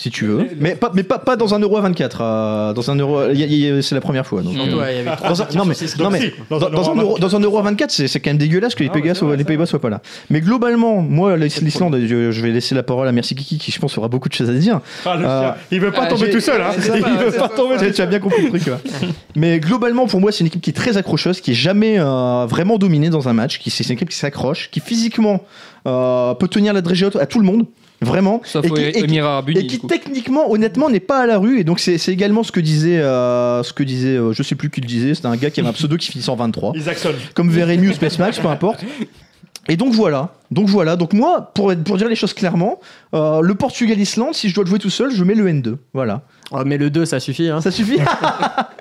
Si 0.00 0.10
tu 0.12 0.26
veux. 0.26 0.46
Mais 0.60 0.76
pas, 0.76 0.92
mais 0.94 1.02
pas, 1.02 1.18
pas 1.18 1.34
dans 1.34 1.54
un 1.54 1.58
euro 1.58 1.76
à 1.76 1.80
24. 1.80 2.20
euh, 2.20 2.72
dans 2.72 2.88
un 2.88 2.94
euro, 2.94 3.30
il 3.32 3.38
y 3.40 3.42
a- 3.42 3.46
il 3.46 3.54
y 3.54 3.68
a- 3.68 3.82
c'est 3.82 3.96
la 3.96 4.00
première 4.00 4.24
fois. 4.24 4.42
donc, 4.42 4.54
ouais, 4.54 5.04
dans 5.26 5.42
un, 5.42 5.46
non, 5.56 5.64
mais, 5.64 5.74
non, 5.98 6.10
mais 6.10 6.32
dans, 6.48 6.58
dans 6.70 6.90
un 6.92 6.94
euro, 6.94 7.18
dans 7.18 7.34
un 7.34 7.40
euro 7.40 7.58
à 7.58 7.62
24, 7.62 7.90
c'est 7.90 8.06
c'est 8.06 8.20
quand 8.20 8.30
même 8.30 8.38
dégueulasse 8.38 8.76
que 8.76 8.84
les 8.84 8.90
Ah, 8.90 8.92
Pays-Bas 8.92 9.14
soient, 9.16 9.34
les 9.34 9.42
Pays-Bas 9.42 9.64
vrai. 9.64 9.70
soient 9.70 9.80
pas 9.80 9.90
là. 9.90 10.00
Mais 10.30 10.40
globalement, 10.40 11.02
moi, 11.02 11.36
l'Is- 11.36 11.60
l'Islande, 11.62 11.98
je, 12.06 12.30
je 12.30 12.40
vais 12.42 12.50
laisser 12.50 12.76
la 12.76 12.84
parole 12.84 13.08
à 13.08 13.12
Merci 13.12 13.34
Kiki, 13.34 13.58
qui 13.58 13.72
je 13.72 13.80
pense 13.80 13.98
aura 13.98 14.06
beaucoup 14.06 14.28
de 14.28 14.34
choses 14.34 14.48
à 14.48 14.52
dire. 14.54 14.80
Ah, 15.04 15.16
Euh. 15.18 15.50
Il 15.72 15.80
veut 15.80 15.90
pas 15.90 16.02
ah, 16.04 16.06
tomber 16.06 16.30
tout 16.30 16.40
seul. 16.40 16.62
Hein. 16.62 16.70
Il 16.76 17.02
veut 17.02 17.32
pas 17.36 17.48
tomber 17.48 17.76
Tu 17.92 18.00
as 18.00 18.06
bien 18.06 18.20
compris 18.20 18.42
le 18.42 18.50
truc. 18.50 18.70
Mais 19.36 19.58
globalement, 19.58 20.06
pour 20.06 20.20
moi, 20.20 20.30
c'est 20.30 20.40
une 20.40 20.46
équipe 20.46 20.60
qui 20.62 20.70
est 20.70 20.72
très 20.72 20.96
accrocheuse, 20.96 21.40
qui 21.40 21.50
est 21.50 21.54
jamais 21.54 21.96
euh, 21.98 22.46
vraiment 22.46 22.78
dominée 22.78 23.10
dans 23.10 23.28
un 23.28 23.32
match. 23.32 23.58
Qui, 23.58 23.70
c'est 23.70 23.84
une 23.84 23.92
équipe 23.94 24.10
qui 24.10 24.16
s'accroche, 24.16 24.70
qui 24.70 24.78
physiquement 24.80 25.42
euh, 25.86 26.34
peut 26.34 26.48
tenir 26.48 26.72
la 26.72 26.82
dragée 26.82 27.06
haute 27.06 27.16
à 27.16 27.26
tout 27.26 27.40
le 27.40 27.44
monde. 27.46 27.66
Vraiment. 28.00 28.40
Sauf 28.44 28.64
et 28.64 28.70
qui, 28.70 28.80
et 28.80 28.98
et 29.58 29.78
techniquement, 29.88 30.50
honnêtement, 30.50 30.88
n'est 30.88 31.00
pas 31.00 31.18
à 31.20 31.26
la 31.26 31.38
rue. 31.38 31.58
Et 31.58 31.64
donc, 31.64 31.80
c'est 31.80 31.96
également 32.08 32.42
ce 32.44 32.52
que 32.52 32.60
disait, 32.60 32.98
euh, 32.98 33.62
ce 33.64 33.72
que 33.72 33.82
disait 33.82 34.16
euh, 34.16 34.32
je 34.32 34.42
sais 34.44 34.54
plus 34.54 34.70
qui 34.70 34.80
le 34.80 34.86
disait, 34.86 35.14
c'était 35.14 35.26
un 35.26 35.36
gars 35.36 35.50
qui 35.50 35.58
avait 35.60 35.68
un 35.68 35.72
pseudo 35.72 35.96
qui 35.96 36.12
finissait 36.12 36.30
en 36.30 36.36
23 36.36 36.74
Isaacson. 36.76 37.10
comme 37.34 37.50
Vérémy 37.50 37.88
ou 37.88 37.92
Space 37.92 38.18
Max, 38.18 38.38
peu 38.38 38.48
importe. 38.48 38.84
Et 39.70 39.76
donc 39.76 39.92
voilà, 39.92 40.32
donc 40.50 40.66
voilà. 40.68 40.96
Donc 40.96 41.12
moi, 41.12 41.50
pour, 41.54 41.72
être- 41.72 41.84
pour 41.84 41.96
dire 41.98 42.08
les 42.08 42.14
choses 42.16 42.32
clairement, 42.32 42.80
euh, 43.14 43.40
le 43.42 43.54
Portugal-Islande, 43.54 44.34
si 44.34 44.48
je 44.48 44.54
dois 44.54 44.64
le 44.64 44.70
jouer 44.70 44.78
tout 44.78 44.88
seul, 44.90 45.10
je 45.10 45.22
mets 45.24 45.34
le 45.34 45.46
N2. 45.46 45.76
Voilà. 45.92 46.22
Oh, 46.52 46.62
mais 46.64 46.78
le 46.78 46.88
2, 46.88 47.04
ça 47.04 47.20
suffit. 47.20 47.48
Hein. 47.48 47.60
Ça 47.60 47.70
suffit 47.70 47.98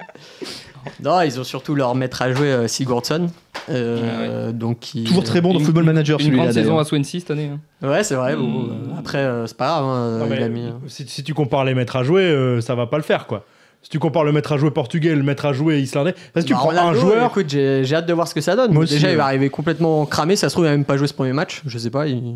Non, 1.03 1.21
ils 1.21 1.39
ont 1.39 1.43
surtout 1.43 1.75
leur 1.75 1.93
maître 1.95 2.21
à 2.21 2.31
jouer, 2.33 2.47
euh, 2.51 2.67
Sigurdsson. 2.67 3.27
euh, 3.69 4.51
donc 4.51 4.79
qui, 4.79 5.03
Toujours 5.03 5.23
très 5.23 5.41
bon 5.41 5.53
dans 5.53 5.59
Une- 5.59 5.65
Football 5.65 5.83
Manager 5.83 6.19
Une 6.19 6.25
celui-là 6.25 6.43
grande 6.43 6.53
saison 6.53 6.69
d'ailleurs. 6.69 6.79
à 6.81 6.85
Swansea 6.85 7.19
cette 7.19 7.31
année. 7.31 7.51
hein. 7.81 7.87
Ouais, 7.87 8.03
c'est 8.03 8.15
vrai. 8.15 8.35
bon, 8.35 8.47
Mm. 8.47 8.69
euh, 8.71 8.99
après, 8.99 9.17
euh, 9.19 9.45
c'est 9.47 9.57
pas 9.57 9.67
grave. 9.67 9.83
hein, 9.85 10.17
Non, 10.19 10.25
il 10.25 10.29
mais 10.31 10.43
a 10.43 10.49
mis, 10.49 10.65
euh, 10.65 10.71
si, 10.87 11.07
si 11.07 11.23
tu 11.23 11.33
compares 11.33 11.65
les 11.65 11.73
maîtres 11.75 11.95
à 11.97 12.03
jouer, 12.03 12.23
euh, 12.23 12.61
ça 12.61 12.75
va 12.75 12.87
pas 12.87 12.97
le 12.97 13.03
faire, 13.03 13.27
quoi. 13.27 13.45
Si 13.83 13.89
tu 13.89 13.99
compares 13.99 14.23
le 14.23 14.31
maître 14.31 14.51
à 14.51 14.57
jouer 14.57 14.71
portugais 14.71 15.09
et 15.09 15.15
le 15.15 15.23
maître 15.23 15.45
à 15.45 15.53
jouer 15.53 15.79
islandais, 15.79 16.15
parce 16.33 16.43
que 16.45 16.47
tu 16.47 16.53
bah, 16.53 16.59
prends 16.59 16.69
Ronaldo, 16.69 16.89
un 16.89 16.93
joueur. 16.99 17.27
Écoute, 17.31 17.45
j'ai 17.49 17.83
j'ai 17.85 17.95
hâte 17.95 18.05
de 18.07 18.13
voir 18.13 18.27
ce 18.27 18.33
que 18.33 18.41
ça 18.41 18.55
donne. 18.55 18.73
Moi 18.73 18.83
aussi, 18.83 18.93
Déjà, 18.95 19.07
il 19.09 19.11
ouais. 19.11 19.17
va 19.17 19.25
arriver 19.25 19.49
complètement 19.49 20.05
cramé. 20.05 20.35
Ça 20.35 20.49
se 20.49 20.55
trouve, 20.55 20.65
il 20.65 20.69
va 20.69 20.71
même 20.75 20.83
pas 20.85 20.97
joué 20.97 21.07
ce 21.07 21.13
premier 21.13 21.31
match. 21.33 21.61
Je 21.65 21.77
sais 21.77 21.89
pas. 21.91 22.07
Il... 22.07 22.35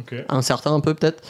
Ok. 0.00 0.14
Incertain 0.28 0.74
un 0.74 0.80
peu, 0.80 0.94
peut-être. 0.94 1.22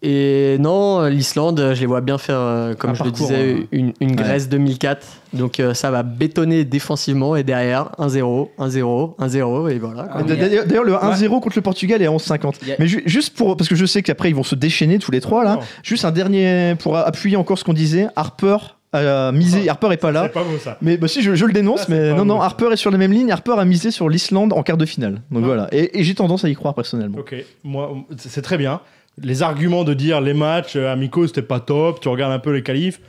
Et 0.00 0.58
non, 0.60 1.06
l'Islande, 1.06 1.72
je 1.74 1.80
les 1.80 1.86
vois 1.86 2.00
bien 2.00 2.18
faire, 2.18 2.38
euh, 2.38 2.74
comme 2.74 2.90
Un 2.90 2.94
je 2.94 3.02
le 3.02 3.10
parcours, 3.10 3.26
disais, 3.28 3.40
euh, 3.54 3.62
une, 3.72 3.92
une 4.00 4.14
Grèce 4.14 4.48
2004. 4.48 5.04
Donc 5.32 5.58
euh, 5.58 5.74
ça 5.74 5.90
va 5.90 6.04
bétonner 6.04 6.64
défensivement 6.64 7.34
et 7.34 7.42
derrière 7.42 7.90
1-0, 7.98 8.48
1-0, 8.60 9.16
1-0 9.18 9.70
et 9.70 9.78
voilà. 9.80 10.08
Ah, 10.12 10.22
D'ailleurs, 10.22 10.66
d'ailleurs, 10.66 10.84
le 10.84 10.92
1-0 10.92 11.40
contre 11.40 11.56
le 11.58 11.62
Portugal 11.62 12.00
est 12.00 12.06
à 12.06 12.10
11,50. 12.12 12.54
Il 12.62 12.68
y 12.68 12.72
a- 12.72 12.76
Mais 12.78 12.86
ju- 12.86 13.02
juste 13.06 13.36
pour. 13.36 13.56
Parce 13.56 13.68
que 13.68 13.74
je 13.74 13.86
sais 13.86 14.02
qu'après, 14.02 14.30
ils 14.30 14.36
vont 14.36 14.44
se 14.44 14.54
déchaîner 14.54 15.00
tous 15.00 15.10
les 15.10 15.20
trois 15.20 15.42
là. 15.42 15.54
Non. 15.56 15.60
Juste 15.82 16.04
un 16.04 16.12
dernier. 16.12 16.76
Pour 16.78 16.96
appuyer 16.96 17.36
encore 17.36 17.58
ce 17.58 17.64
qu'on 17.64 17.72
disait. 17.74 18.06
Harper 18.14 18.56
a 18.92 19.32
misé. 19.32 19.68
Harper 19.68 19.88
est 19.92 19.96
pas 19.98 20.12
là. 20.12 20.22
C'est 20.26 20.32
pas 20.32 20.44
beau 20.44 20.58
ça. 20.62 20.78
Mais 20.80 20.96
bah, 20.96 21.08
si, 21.08 21.22
je, 21.22 21.34
je 21.34 21.44
le 21.44 21.52
dénonce, 21.52 21.80
Ah, 21.82 21.86
mais 21.90 22.10
non, 22.14 22.24
non, 22.24 22.36
beau. 22.36 22.42
Harper 22.42 22.68
est 22.72 22.76
sur 22.76 22.90
la 22.92 22.98
même 22.98 23.12
ligne. 23.12 23.32
Harper 23.32 23.56
a 23.58 23.64
misé 23.64 23.90
sur 23.90 24.08
l'Islande 24.08 24.52
en 24.52 24.62
quart 24.62 24.76
de 24.78 24.86
finale. 24.86 25.22
Donc 25.32 25.44
voilà. 25.44 25.66
Et, 25.72 25.98
et 25.98 26.04
j'ai 26.04 26.14
tendance 26.14 26.44
à 26.44 26.48
y 26.48 26.54
croire 26.54 26.74
personnellement. 26.74 27.18
Ok, 27.18 27.34
moi, 27.64 27.90
c'est 28.16 28.42
très 28.42 28.56
bien. 28.58 28.80
Les 29.22 29.42
arguments 29.42 29.84
de 29.84 29.94
dire 29.94 30.20
les 30.20 30.34
matchs 30.34 30.76
euh, 30.76 30.92
amicaux, 30.92 31.26
c'était 31.26 31.42
pas 31.42 31.60
top, 31.60 32.00
tu 32.00 32.08
regardes 32.08 32.32
un 32.32 32.38
peu 32.38 32.52
les 32.52 32.62
qualifs, 32.62 33.00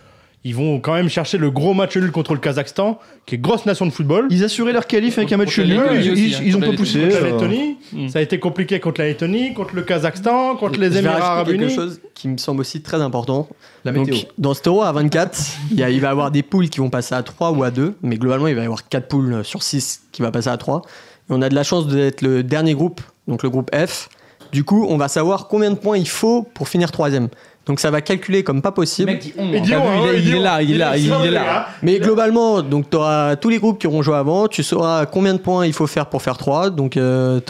ils 0.46 0.56
vont 0.56 0.80
quand 0.80 0.94
même 0.94 1.10
chercher 1.10 1.38
le 1.38 1.52
gros 1.52 1.74
match 1.74 1.98
nul 1.98 2.12
contre 2.12 2.34
le 2.34 2.40
Kazakhstan, 2.40 2.98
qui 3.26 3.36
est 3.36 3.38
grosse 3.38 3.66
nation 3.66 3.86
de 3.86 3.92
football. 3.92 4.28
Ils 4.30 4.44
assuraient 4.46 4.72
leur 4.72 4.88
qualif 4.88 5.18
avec 5.18 5.32
un 5.34 5.38
match 5.38 5.60
nul, 5.60 5.68
Lettonie 5.68 6.06
ils, 6.06 6.12
aussi, 6.12 6.28
ils- 6.30 6.36
hein. 6.36 6.40
ils 6.46 6.56
ont 6.56 6.60
pas 6.62 6.72
poussé. 6.72 7.02
Contre 7.02 7.14
la 7.14 7.28
euh, 7.28 7.32
Lettonie, 7.34 7.78
Mm. 7.92 8.08
ça 8.08 8.20
a 8.20 8.22
été 8.22 8.40
compliqué 8.40 8.80
contre 8.80 9.02
la 9.02 9.08
Lettonie, 9.08 9.54
contre 9.54 9.76
le 9.76 9.82
Kazakhstan, 9.82 10.56
contre 10.56 10.80
les 10.80 10.96
Émirats 10.98 11.16
Arabes 11.32 11.48
quelque 11.48 11.64
Unis. 11.64 11.76
chose 11.76 12.00
qui 12.14 12.28
me 12.30 12.38
semble 12.38 12.62
aussi 12.62 12.82
très 12.82 13.02
important. 13.02 13.50
La 13.84 13.92
Donc, 13.92 14.10
dans 14.38 14.54
ce 14.54 14.62
euro 14.68 14.84
à 14.84 14.92
24, 14.94 15.38
il, 15.72 15.80
y 15.80 15.84
a- 15.84 15.90
il 15.90 16.00
va 16.00 16.08
y 16.08 16.12
avoir 16.12 16.32
des 16.32 16.44
poules 16.44 16.70
qui 16.70 16.80
vont 16.80 16.90
passer 16.90 17.16
à 17.16 17.24
3 17.24 17.52
ou 17.52 17.64
à 17.64 17.72
2, 17.72 17.96
mais 18.02 18.16
globalement, 18.18 18.48
il 18.48 18.56
va 18.56 18.62
y 18.62 18.66
avoir 18.66 18.88
4 18.88 19.08
poules 19.10 19.44
sur 19.44 19.62
6 19.64 20.04
qui 20.14 20.22
va 20.22 20.32
passer 20.32 20.50
à 20.50 20.58
3. 20.58 20.84
Et 21.30 21.34
on 21.34 21.42
a 21.42 21.50
de 21.50 21.56
la 21.56 21.64
chance 21.64 21.88
d'être 21.88 22.22
le 22.22 22.44
dernier 22.44 22.76
groupe, 22.76 23.02
donc 23.28 23.44
le 23.44 23.50
groupe 23.50 23.70
F. 23.76 24.08
Du 24.52 24.64
coup, 24.64 24.86
on 24.90 24.98
va 24.98 25.08
savoir 25.08 25.48
combien 25.48 25.70
de 25.72 25.76
points 25.76 25.98
il 25.98 26.08
faut 26.08 26.44
pour 26.54 26.68
finir 26.70 26.92
troisième. 26.92 27.28
Donc 27.66 27.80
ça 27.80 27.92
va 27.92 28.02
calculer 28.02 28.44
comme 28.44 28.64
pas 28.64 28.72
possible. 28.72 29.12
Mec 29.12 29.34
on, 29.38 29.52
vu, 29.52 29.74
hein, 29.76 29.82
il, 30.12 30.16
est- 30.16 30.20
il 30.22 30.42
là, 30.42 30.62
il 30.64 30.72
est 30.74 30.78
là, 30.78 30.98
il 30.98 31.12
est 31.28 31.30
là. 31.32 31.68
Mais 31.84 32.00
globalement, 32.00 32.64
donc 32.64 32.90
tu 32.90 32.98
auras 32.98 33.36
tous 33.36 33.50
les 33.50 33.60
groupes 33.60 33.78
qui 33.80 33.86
auront 33.86 34.02
joué 34.02 34.16
avant, 34.16 34.48
tu 34.48 34.64
sauras 34.64 35.06
combien 35.06 35.34
de 35.36 35.40
points 35.40 35.68
il 35.68 35.74
faut 35.74 35.86
faire 35.86 36.08
pour 36.08 36.24
faire 36.24 36.38
3. 36.38 36.72
Donc 36.72 36.94
tu 36.94 37.00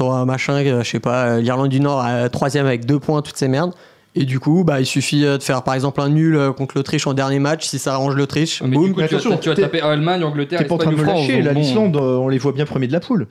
auras 0.03 0.25
machin, 0.25 0.55
euh, 0.65 0.83
je 0.83 0.89
sais 0.89 0.99
pas, 0.99 1.23
euh, 1.25 1.41
l'Irlande 1.41 1.69
du 1.69 1.79
Nord 1.79 2.01
à 2.01 2.27
3 2.27 2.57
avec 2.57 2.85
2 2.85 2.99
points, 2.99 3.21
toutes 3.21 3.37
ces 3.37 3.47
merdes. 3.47 3.71
Et 4.15 4.25
du 4.25 4.39
coup, 4.39 4.63
bah, 4.65 4.81
il 4.81 4.85
suffit 4.87 5.23
euh, 5.23 5.37
de 5.37 5.43
faire 5.43 5.61
par 5.63 5.75
exemple 5.75 6.01
un 6.01 6.09
nul 6.09 6.35
euh, 6.35 6.51
contre 6.51 6.75
l'Autriche 6.75 7.05
en 7.07 7.13
dernier 7.13 7.39
match, 7.39 7.65
si 7.67 7.77
ça 7.79 7.93
arrange 7.93 8.15
l'Autriche. 8.15 8.61
Mais 8.63 8.75
boum. 8.75 8.87
du 8.87 8.93
coup, 8.93 8.99
Mais 9.01 9.07
tu 9.07 9.15
vas, 9.15 9.37
tu 9.37 9.53
taper 9.53 9.81
Allemagne, 9.81 10.23
Angleterre, 10.23 10.59
T'es 10.59 10.65
pas 10.65 10.75
en 10.75 10.77
train 10.79 10.89
de 10.89 10.95
ou 10.95 10.99
me 10.99 11.03
France. 11.03 11.19
lâcher, 11.27 11.41
là, 11.43 11.53
donc 11.53 11.53
bon. 11.53 11.59
l'Islande, 11.61 11.95
euh, 11.95 12.17
on 12.17 12.27
les 12.27 12.39
voit 12.39 12.51
bien 12.51 12.65
premiers 12.65 12.87
de 12.87 12.91
la 12.93 12.99
poule. 12.99 13.27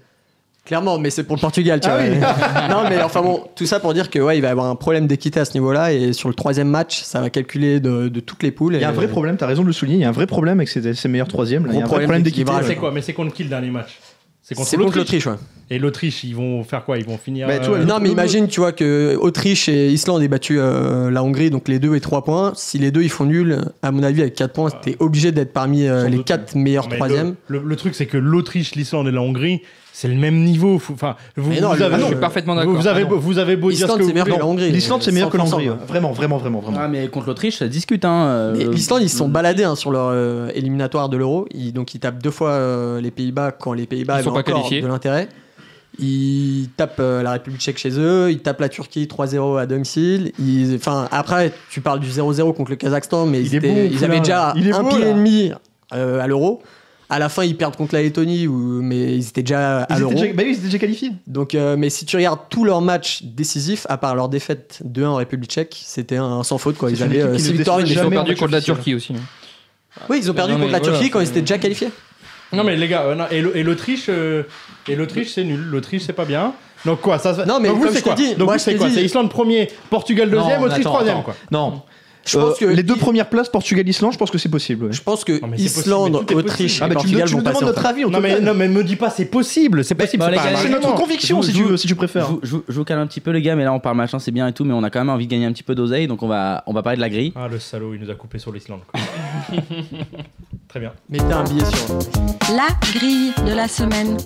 Clairement, 0.69 0.99
mais 0.99 1.11
c'est 1.11 1.25
pour 1.25 1.35
le 1.35 1.41
Portugal, 1.41 1.81
tu 1.81 1.89
Ah 1.91 1.97
vois. 1.99 2.07
oui. 2.09 2.19
non, 2.71 2.89
mais 2.89 3.03
enfin 3.03 3.21
bon, 3.23 3.43
tout 3.57 3.67
ça 3.67 3.81
pour 3.81 3.93
dire 3.95 4.11
que 4.11 4.19
ouais, 4.21 4.39
il 4.39 4.41
va 4.43 4.49
y 4.49 4.51
avoir 4.51 4.67
un 4.67 4.77
problème 4.77 5.07
d'équité 5.09 5.41
à 5.41 5.45
ce 5.45 5.55
niveau-là. 5.55 5.93
Et 5.93 6.13
sur 6.13 6.29
le 6.29 6.35
troisième 6.35 6.69
match, 6.69 7.03
ça 7.03 7.21
va 7.21 7.31
calculer 7.31 7.81
de, 7.81 8.09
de 8.09 8.21
toutes 8.21 8.43
les 8.43 8.51
poules. 8.53 8.75
Il 8.77 8.81
y 8.81 8.85
a 8.85 8.89
un 8.91 8.93
vrai 8.93 9.09
problème, 9.09 9.37
t'as 9.37 9.47
raison 9.47 9.63
de 9.63 9.67
le 9.67 9.73
souligner, 9.73 9.97
il 9.99 10.03
y 10.03 10.05
a 10.05 10.09
un 10.09 10.13
vrai 10.13 10.27
problème 10.27 10.59
avec 10.61 10.69
ces, 10.69 10.95
ces 10.95 11.09
meilleurs 11.09 11.27
troisièmes. 11.29 11.67
Il 11.71 11.75
y 11.75 11.81
a 11.81 11.85
un 11.85 11.87
problème 11.87 12.07
problème 12.07 12.23
d'équité. 12.23 12.53
C'est 12.65 12.77
quoi 12.77 12.93
Mais 12.93 13.01
c'est 13.03 13.15
contre 13.15 13.33
qui 13.35 13.43
le 13.45 13.49
dernier 13.49 13.71
match? 13.71 13.99
C'est 14.43 14.55
contre 14.55 14.97
l'Autriche. 14.97 15.27
ouais. 15.27 15.35
Et 15.71 15.79
l'Autriche, 15.79 16.25
ils 16.25 16.35
vont 16.35 16.65
faire 16.65 16.85
quoi? 16.87 16.97
Ils 16.97 17.05
vont 17.05 17.19
finir. 17.19 17.47
Bah, 17.47 17.59
tu 17.59 17.69
vois, 17.69 17.79
euh, 17.79 17.85
Non, 17.85 17.99
mais 18.01 18.09
imagine, 18.11 18.49
tu 18.49 18.61
vois, 18.61 18.73
que 18.73 19.15
Autriche 19.21 19.69
et 19.69 19.89
Islande 19.91 20.23
aient 20.23 20.29
battu 20.29 20.59
euh, 20.59 21.11
la 21.11 21.23
Hongrie, 21.23 21.51
donc 21.51 21.69
les 21.69 21.79
deux 21.79 21.95
et 21.95 22.01
3 22.01 22.25
points. 22.25 22.53
Si 22.57 22.79
les 22.79 22.91
deux 22.91 23.03
ils 23.03 23.11
font 23.11 23.27
nul, 23.27 23.59
à 23.83 23.91
mon 23.91 24.03
avis, 24.03 24.23
avec 24.23 24.35
4 24.35 24.53
points, 24.55 24.71
t'es 24.71 24.97
obligé 25.01 25.33
d'être 25.33 25.53
parmi 25.53 25.87
euh, 25.87 26.09
les 26.09 26.17
doute. 26.17 26.27
4 26.27 26.55
meilleurs 26.57 26.89
troisièmes. 26.89 27.35
Le, 27.49 27.59
le- 27.59 27.65
le 27.69 27.77
truc, 27.77 27.95
c'est 27.95 28.07
que 28.07 28.17
l'Autriche, 28.17 28.75
l'Islande 28.75 29.09
et 29.09 29.11
la 29.11 29.21
Hongrie, 29.21 29.61
c'est 30.01 30.07
le 30.07 30.15
même 30.15 30.45
niveau. 30.45 30.77
Enfin, 30.77 31.17
vous, 31.37 31.51
Mais 31.51 31.61
non, 31.61 31.71
vous 31.71 31.77
le- 31.79 31.83
avez, 31.85 31.95
ah 31.97 31.99
non, 31.99 32.05
Je 32.07 32.13
suis 32.13 32.21
parfaitement 32.21 32.55
d'accord. 32.55 32.73
vous 32.73 32.87
avez, 32.87 33.03
Ah 33.03 33.15
vous 33.15 33.39
avez 33.39 33.57
beau 33.57 33.71
dire 33.71 33.79
ce 33.79 33.83
L'Islande, 33.85 33.99
que 33.99 34.05
c'est 34.07 34.13
meilleur 34.13 34.27
que 34.27 34.31
la 34.33 34.47
Hongrie. 34.47 34.71
L'Islande, 34.71 35.03
c'est 35.03 35.11
meilleur 35.11 35.29
que 35.31 35.37
100%, 35.39 35.41
l'Hongrie. 35.51 35.69
ouais. 35.71 35.75
ouais. 35.75 35.87
Vraiment, 35.89 36.13
vraiment, 36.13 36.37
vraiment, 36.39 36.61
vraiment. 36.61 36.79
Ah, 36.81 36.87
mais 36.87 37.09
contre 37.09 37.27
l'Autriche, 37.27 37.57
ça 37.57 37.67
discute. 37.67 38.05
Hein. 38.05 38.27
euh, 38.29 38.71
L'Islande, 38.73 39.03
ils 39.03 39.09
se 39.11 39.17
sont 39.17 39.29
baladés 39.29 39.65
hein, 39.65 39.75
sur 39.75 39.91
leur 39.91 40.11
euh, 40.13 40.51
éliminatoire 40.55 41.09
de 41.09 41.17
l'Euro. 41.17 41.47
Donc, 41.75 41.95
ils 41.95 41.99
tapent 42.01 42.23
deux 42.23 42.31
fois 42.31 42.51
euh, 42.51 43.01
les 43.01 43.11
Pays-Bas 43.11 43.51
quand 43.51 43.73
les 43.73 43.87
Pays-Bas 43.87 44.23
sont 44.23 44.31
pas 44.33 44.39
encore 44.41 44.55
qualifiés. 44.55 44.83
de 44.83 44.87
l'intérêt. 44.87 45.29
Ils 45.99 46.69
tapent 46.77 47.01
euh, 47.01 47.23
la 47.25 47.33
République 47.33 47.61
tchèque 47.61 47.79
chez 47.79 47.99
eux. 47.99 48.31
Ils 48.31 48.39
tapent 48.39 48.61
la 48.61 48.69
Turquie 48.69 49.07
3-0 49.07 49.59
à. 49.59 49.67
Ils- 50.39 50.77
Enfin, 50.77 51.09
après, 51.11 51.53
tu 51.71 51.81
parles 51.81 51.99
du 51.99 52.09
0-0 52.09 52.53
contre 52.55 52.71
le 52.71 52.77
Kazakhstan, 52.77 53.27
mais 53.27 53.41
Il 53.41 53.47
ils, 53.47 53.55
est 53.55 53.59
étaient- 53.59 53.69
beau, 53.69 53.81
ils 53.85 53.97
Poulain, 53.97 54.03
avaient 54.05 54.21
déjà. 54.21 54.53
Il 54.57 54.73
un 54.73 54.83
beau, 54.83 54.89
pied 54.91 55.09
et 55.09 55.13
demi 55.15 55.51
euh, 55.95 56.21
à 56.21 56.27
l'Euro. 56.29 56.63
À 57.11 57.19
la 57.19 57.29
fin, 57.31 57.43
ils 57.45 57.57
perdent 57.57 57.75
contre 57.77 57.95
la 57.95 58.03
Lettonie, 58.03 58.47
où- 58.47 58.83
mais 58.83 59.17
ils 59.17 59.29
étaient 59.29 59.43
déjà 59.43 59.79
à 59.85 59.99
l'Euro. 59.99 60.13
déjà, 60.13 60.27
bah 60.35 60.43
oui, 60.45 60.51
ils 60.51 60.55
étaient 60.57 60.65
déjà 60.67 60.79
qualifiés. 60.79 61.13
Donc, 61.27 61.55
euh, 61.55 61.75
mais 61.79 61.89
si 61.89 62.05
tu 62.05 62.17
regardes 62.17 62.41
tous 62.51 62.65
leurs 62.65 62.83
matchs 62.83 63.23
décisifs, 63.23 63.87
à 63.89 63.97
part 63.97 64.15
leur 64.15 64.29
défaite 64.29 64.81
2-1 64.85 65.09
en 65.09 65.15
République 65.17 65.51
tchèque, 65.51 65.81
c'était 65.83 66.17
un 66.19 66.43
sans 66.43 66.59
faute. 66.59 66.77
Quoi. 66.77 66.91
Ils 66.91 66.99
C'est 66.99 67.05
une 67.07 67.11
avaient 67.13 67.23
euh, 67.23 67.35
qui 67.37 67.41
six 67.43 67.49
ne 67.53 67.57
victoires, 67.57 67.79
une 67.79 67.87
déçoit 67.87 68.03
Ils 68.03 68.07
ont 68.07 68.11
perdu 68.11 68.31
match 68.33 68.39
contre 68.41 68.53
la. 68.53 68.61
Turquie 68.61 68.95
aussi. 68.95 69.15
Oui, 70.11 70.19
ils 70.23 70.31
ont 70.31 70.35
perdu 70.35 70.53
Non, 70.53 70.59
contre 70.59 70.73
la 70.73 70.79
voilà, 70.81 70.93
Turquie 70.95 71.11
quand 71.11 71.21
ils 71.21 71.29
étaient 71.29 71.41
déjà 71.41 71.57
qualifiés. 71.59 71.89
Non, 72.53 72.63
mais 72.65 72.77
les 72.77 72.89
gars, 72.89 73.03
euh, 73.03 73.15
non, 73.15 73.25
et 73.31 73.41
l'Au- 73.43 73.55
et 73.55 73.63
l'Autriche, 73.63 74.07
euh, 74.11 74.43
et 74.87 74.95
l'Autriche, 74.95 75.33
c'est 75.35 75.45
nul. 75.45 75.61
L'Autriche, 75.61 76.03
c'est 76.07 76.13
pas 76.13 76.25
bien. 76.27 76.53
Donc 76.85 77.01
quoi 77.01 77.19
ça, 77.19 77.35
se- 77.35 77.41
Non, 77.49 77.59
mais 77.61 77.69
donc 77.69 77.79
vous, 77.79 77.85
comme 77.87 77.97
je 77.97 78.01
quoi 78.03 78.15
dit, 78.15 78.35
Donc 78.37 78.45
moi, 78.47 78.53
vous, 78.55 78.59
je 78.59 78.65
c'est 78.65 78.77
quoi 78.77 78.89
Islande 78.89 79.31
premier, 79.31 79.69
Portugal 79.91 80.31
Non, 80.31 80.43
deuxième, 80.43 80.63
Autriche 80.63 80.81
attends, 80.81 80.91
troisième, 80.91 81.15
attends. 81.17 81.25
quoi. 81.25 81.35
Non. 81.51 81.83
Je 82.29 82.39
pense 82.39 82.61
Euh, 82.63 82.67
que 82.67 82.73
les 82.73 82.83
deux 82.83 82.97
premières 82.97 83.29
places, 83.29 83.49
Portugal-Islande, 83.49 84.13
je 84.13 84.19
pense 84.19 84.31
que 84.31 84.39
c'est 84.39 84.49
possible. 84.49 84.85
ouais. 84.87 84.93
Je 84.93 85.03
pense 85.03 85.25
que 85.25 85.41
Non, 85.41 85.49
mais 85.49 85.57
c'est 85.57 85.65
possible, 85.65 85.81
Islande, 85.81 86.13
mais 86.13 86.19
tout 86.19 86.23
est 86.23 86.27
possible. 86.27 86.39
Autriche 86.51 86.83
Ah, 86.83 86.89
bah, 86.89 86.89
tu, 86.89 86.95
me- 86.95 86.95
Portugal 87.03 87.27
tu 87.29 87.33
vont 87.33 87.39
me 87.39 87.45
passer. 87.45 87.55
demandes 87.59 87.65
en 87.65 87.75
notre 87.75 87.87
avis. 87.87 88.05
on 88.05 88.11
Non 88.11 88.21
mais, 88.21 88.35
donne. 88.35 88.45
non 88.45 88.55
mais 88.55 88.69
me 88.69 88.85
dis 88.85 88.97
pas 88.97 89.11
c'est 89.11 89.25
possible, 89.25 89.85
c'est 89.85 89.95
possible, 89.95 90.21
bon, 90.21 90.27
c'est 90.27 90.31
les 90.33 90.37
pas 90.37 90.45
gars, 90.45 90.59
un 90.59 90.63
C'est 90.63 90.69
notre 90.69 90.87
argument. 90.89 91.05
conviction, 91.05 91.43
Je- 91.43 91.47
si 91.49 91.53
tu 91.55 91.63
veux, 91.65 91.77
si 91.77 91.87
tu 91.87 91.95
préfères. 91.95 92.27
Je, 92.27 92.31
vous- 92.33 92.41
je 92.43 92.51
vous- 92.57 92.65
je 92.69 92.75
vous 92.75 92.85
calme 92.85 93.01
un 93.01 93.07
petit 93.07 93.21
peu 93.21 93.31
les 93.31 93.41
gars, 93.43 93.57
mais 93.57 93.65
là 93.65 93.73
on 93.73 93.81
parle 93.81 93.97
machin, 93.97 94.19
c'est 94.19 94.31
bien 94.31 94.47
et 94.47 94.53
tout, 94.53 94.65
mais 94.65 94.75
on 94.75 94.83
a 94.83 94.91
quand 94.91 94.99
même 95.01 95.09
envie 95.11 95.27
de 95.27 95.31
gagner 95.31 95.47
un 95.47 95.53
petit 95.53 95.63
peu 95.63 95.75
d'oseille, 95.75 96.07
donc 96.07 96.23
on 96.23 96.29
va, 96.29 96.63
on 96.67 96.73
va 96.73 96.83
parler 96.83 96.97
de 96.97 97.01
la 97.03 97.09
grille. 97.11 97.33
Ah 97.37 97.49
le 97.51 97.59
salaud, 97.59 97.95
il 97.95 98.01
nous 98.01 98.11
a 98.11 98.15
coupé 98.15 98.39
sur 98.39 98.53
l'Islande. 98.53 98.81
quoi. 98.91 99.01
Très 100.69 100.81
bien. 100.81 100.93
Mettez 101.09 101.33
un 101.33 101.45
billet 101.45 101.65
sur. 101.65 101.99
La 102.55 102.69
grille 102.93 103.33
de 103.47 103.55
la 103.55 103.69
semaine. 103.69 104.17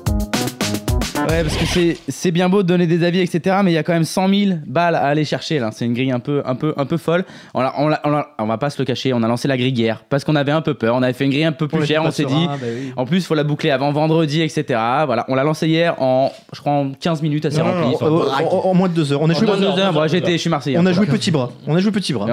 Ouais, 1.29 1.43
parce 1.43 1.57
que 1.57 1.65
c'est, 1.67 1.97
c'est 2.09 2.31
bien 2.31 2.49
beau 2.49 2.63
de 2.63 2.69
donner 2.69 2.87
des 2.87 3.05
avis, 3.05 3.21
etc., 3.21 3.57
mais 3.65 3.71
il 3.71 3.75
y 3.75 3.79
a 3.79 3.83
quand 3.83 3.93
même 3.93 4.05
100 4.05 4.29
000 4.29 4.51
balles 4.67 4.95
à 4.95 5.05
aller 5.07 5.25
chercher 5.25 5.59
là. 5.59 5.71
C'est 5.73 5.85
une 5.87 5.95
grille 5.95 6.11
un 6.11 6.19
peu, 6.21 6.43
un 6.45 6.55
peu, 6.55 6.75
un 6.77 6.85
peu 6.85 6.97
folle. 6.97 7.25
On, 7.55 7.61
l'a- 7.61 7.73
on, 7.79 7.89
l'a- 7.89 8.01
on, 8.05 8.11
l'a- 8.11 8.29
on 8.39 8.47
va 8.47 8.59
pas 8.59 8.71
se 8.71 8.79
le 8.79 8.85
cacher, 8.85 9.13
on 9.13 9.23
a 9.23 9.29
lancé 9.29 9.49
la 9.49 9.57
grille 9.57 9.73
hier 9.73 10.05
parce 10.09 10.25
qu'on 10.25 10.37
avait 10.37 10.53
un 10.53 10.61
peu 10.61 10.75
peur. 10.75 10.95
On 10.95 11.03
avait 11.03 11.13
fait 11.13 11.25
une 11.25 11.31
grille 11.31 11.45
un 11.45 11.53
peu 11.53 11.69
plus 11.69 11.87
chère, 11.87 12.03
on 12.05 12.11
s'est 12.11 12.25
dit. 12.25 12.47
bah 12.47 12.57
oui. 12.63 12.93
En 12.97 13.07
plus, 13.07 13.19
il 13.19 13.23
faut 13.25 13.35
la 13.35 13.45
boucler 13.45 13.71
avant 13.71 13.93
vendredi, 13.93 14.43
etc. 14.43 14.65
Voilà, 15.07 15.25
on 15.29 15.35
l'a 15.35 15.45
lancé 15.45 15.69
hier 15.69 16.01
en, 16.03 16.33
je 16.53 16.61
crois, 16.61 16.73
en 16.73 16.91
15 16.93 17.23
minutes, 17.23 17.47
assez 17.47 17.61
rempli. 17.61 17.97
en, 18.01 18.07
en 18.07 18.75
moins 18.75 18.89
de 18.89 18.95
deux 18.95 19.13
heures. 19.13 19.23
On 19.23 19.31
a 19.31 19.33
en 19.33 19.37
joué, 19.39 19.47
moins 19.47 19.57
de 19.57 19.61
deux 19.61 19.67
heures, 19.67 19.79
heures, 19.79 19.87
deux 19.89 19.93
bon, 19.95 20.01
heures, 20.01 20.09
j'étais, 20.09 20.33
je 20.33 20.37
suis 20.39 20.51
marseillais. 20.51 20.79
on 20.79 20.87
a 20.87 20.91
hein, 20.91 20.93
joué 20.93 21.07
petit 21.07 21.31
bras. 21.31 21.51
On 21.67 21.75
a 21.75 21.79
joué 21.81 21.93
petit 21.93 22.13
bras. 22.13 22.27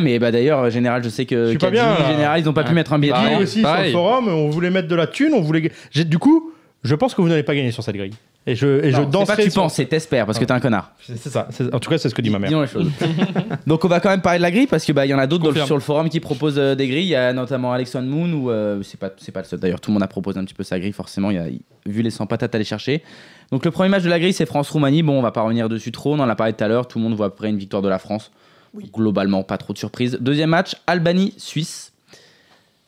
Mais 0.00 0.18
bah, 0.18 0.30
d'ailleurs, 0.30 0.70
Général, 0.70 1.02
je 1.04 1.08
sais 1.08 1.26
que. 1.26 1.52
Général, 1.58 2.40
ils 2.40 2.48
ont 2.48 2.52
pas 2.52 2.62
pu 2.62 2.68
Ouais. 2.70 2.74
mettre 2.74 2.92
un 2.92 2.98
billet 2.98 3.12
aussi 3.40 3.60
sur 3.60 3.68
le 3.76 3.90
forum, 3.92 4.28
on 4.28 4.48
voulait 4.50 4.70
mettre 4.70 4.88
de 4.88 4.94
la 4.96 5.06
thune, 5.06 5.32
on 5.34 5.40
voulait. 5.40 5.70
Du 5.94 6.18
coup, 6.18 6.52
je 6.84 6.94
pense 6.94 7.14
que 7.14 7.20
vous 7.22 7.28
n'allez 7.28 7.42
pas 7.42 7.54
gagner 7.54 7.70
sur 7.72 7.82
cette 7.82 7.96
grille. 7.96 8.12
Et 8.48 8.54
je, 8.54 8.84
et 8.84 8.92
je 8.92 8.96
Non, 8.98 9.04
c'est 9.06 9.10
danserai. 9.10 9.26
pas 9.26 9.36
que 9.36 9.42
tu 9.42 9.50
sur- 9.50 9.62
penses, 9.62 9.74
c'est 9.74 9.86
t'espères 9.86 10.24
parce 10.24 10.38
que 10.38 10.44
t'es 10.44 10.52
un 10.52 10.60
connard. 10.60 10.92
C'est 11.04 11.16
c'est 11.18 11.30
ça. 11.30 11.48
c'est- 11.50 11.74
En 11.74 11.80
tout 11.80 11.90
cas, 11.90 11.98
c'est 11.98 12.08
ce 12.08 12.14
que 12.14 12.22
dit 12.22 12.30
ma 12.30 12.38
mère. 12.38 12.48
Disons 12.48 12.60
les 12.62 12.68
choses. 12.68 12.88
Donc 13.66 13.84
on 13.84 13.88
va 13.88 13.98
quand 13.98 14.08
même 14.08 14.20
parler 14.22 14.38
de 14.38 14.42
la 14.42 14.50
grille 14.52 14.68
parce 14.68 14.84
que 14.84 14.92
bah 14.92 15.04
il 15.04 15.08
y 15.08 15.14
en 15.14 15.18
a 15.18 15.26
d'autres 15.26 15.52
sur 15.66 15.74
le 15.74 15.80
forum 15.80 16.08
qui 16.08 16.20
proposent 16.20 16.58
euh, 16.58 16.74
des 16.76 16.86
grilles. 16.86 17.06
Il 17.06 17.08
y 17.08 17.16
a 17.16 17.32
notamment 17.32 17.72
Alex 17.72 17.94
One 17.96 18.06
Moon 18.06 18.32
ou 18.32 18.50
euh, 18.50 18.82
c'est 18.84 19.00
pas 19.00 19.10
c'est 19.18 19.32
pas 19.32 19.40
le 19.40 19.46
seul 19.46 19.58
d'ailleurs. 19.58 19.80
Tout 19.80 19.90
le 19.90 19.94
monde 19.94 20.02
a 20.04 20.08
proposé 20.08 20.38
un 20.38 20.44
petit 20.44 20.54
peu 20.54 20.62
sa 20.62 20.78
grille 20.78 20.92
forcément. 20.92 21.30
Il 21.30 21.36
y 21.36 21.40
a 21.40 21.46
vu 21.86 22.02
les 22.02 22.10
100 22.10 22.26
patates 22.26 22.54
à 22.54 22.56
aller 22.56 22.64
chercher. 22.64 23.02
Donc 23.50 23.64
le 23.64 23.70
premier 23.72 23.88
match 23.88 24.04
de 24.04 24.08
la 24.10 24.20
grille 24.20 24.32
c'est 24.32 24.46
France 24.46 24.70
Roumanie. 24.70 25.02
Bon 25.02 25.18
on 25.18 25.22
va 25.22 25.32
pas 25.32 25.42
revenir 25.42 25.68
dessus 25.68 25.90
trop. 25.90 26.14
On 26.14 26.20
en 26.20 26.28
a 26.28 26.36
parlé 26.36 26.52
tout 26.52 26.62
à 26.62 26.68
l'heure. 26.68 26.86
Tout 26.86 26.98
le 26.98 27.04
monde 27.04 27.14
voit 27.14 27.26
à 27.26 27.30
peu 27.30 27.36
près 27.36 27.48
une 27.50 27.58
victoire 27.58 27.82
de 27.82 27.88
la 27.88 27.98
France. 27.98 28.30
Globalement 28.94 29.42
pas 29.42 29.58
trop 29.58 29.72
de 29.72 29.78
surprise. 29.78 30.18
Deuxième 30.20 30.50
match 30.50 30.76
Albanie 30.86 31.34
Suisse. 31.38 31.92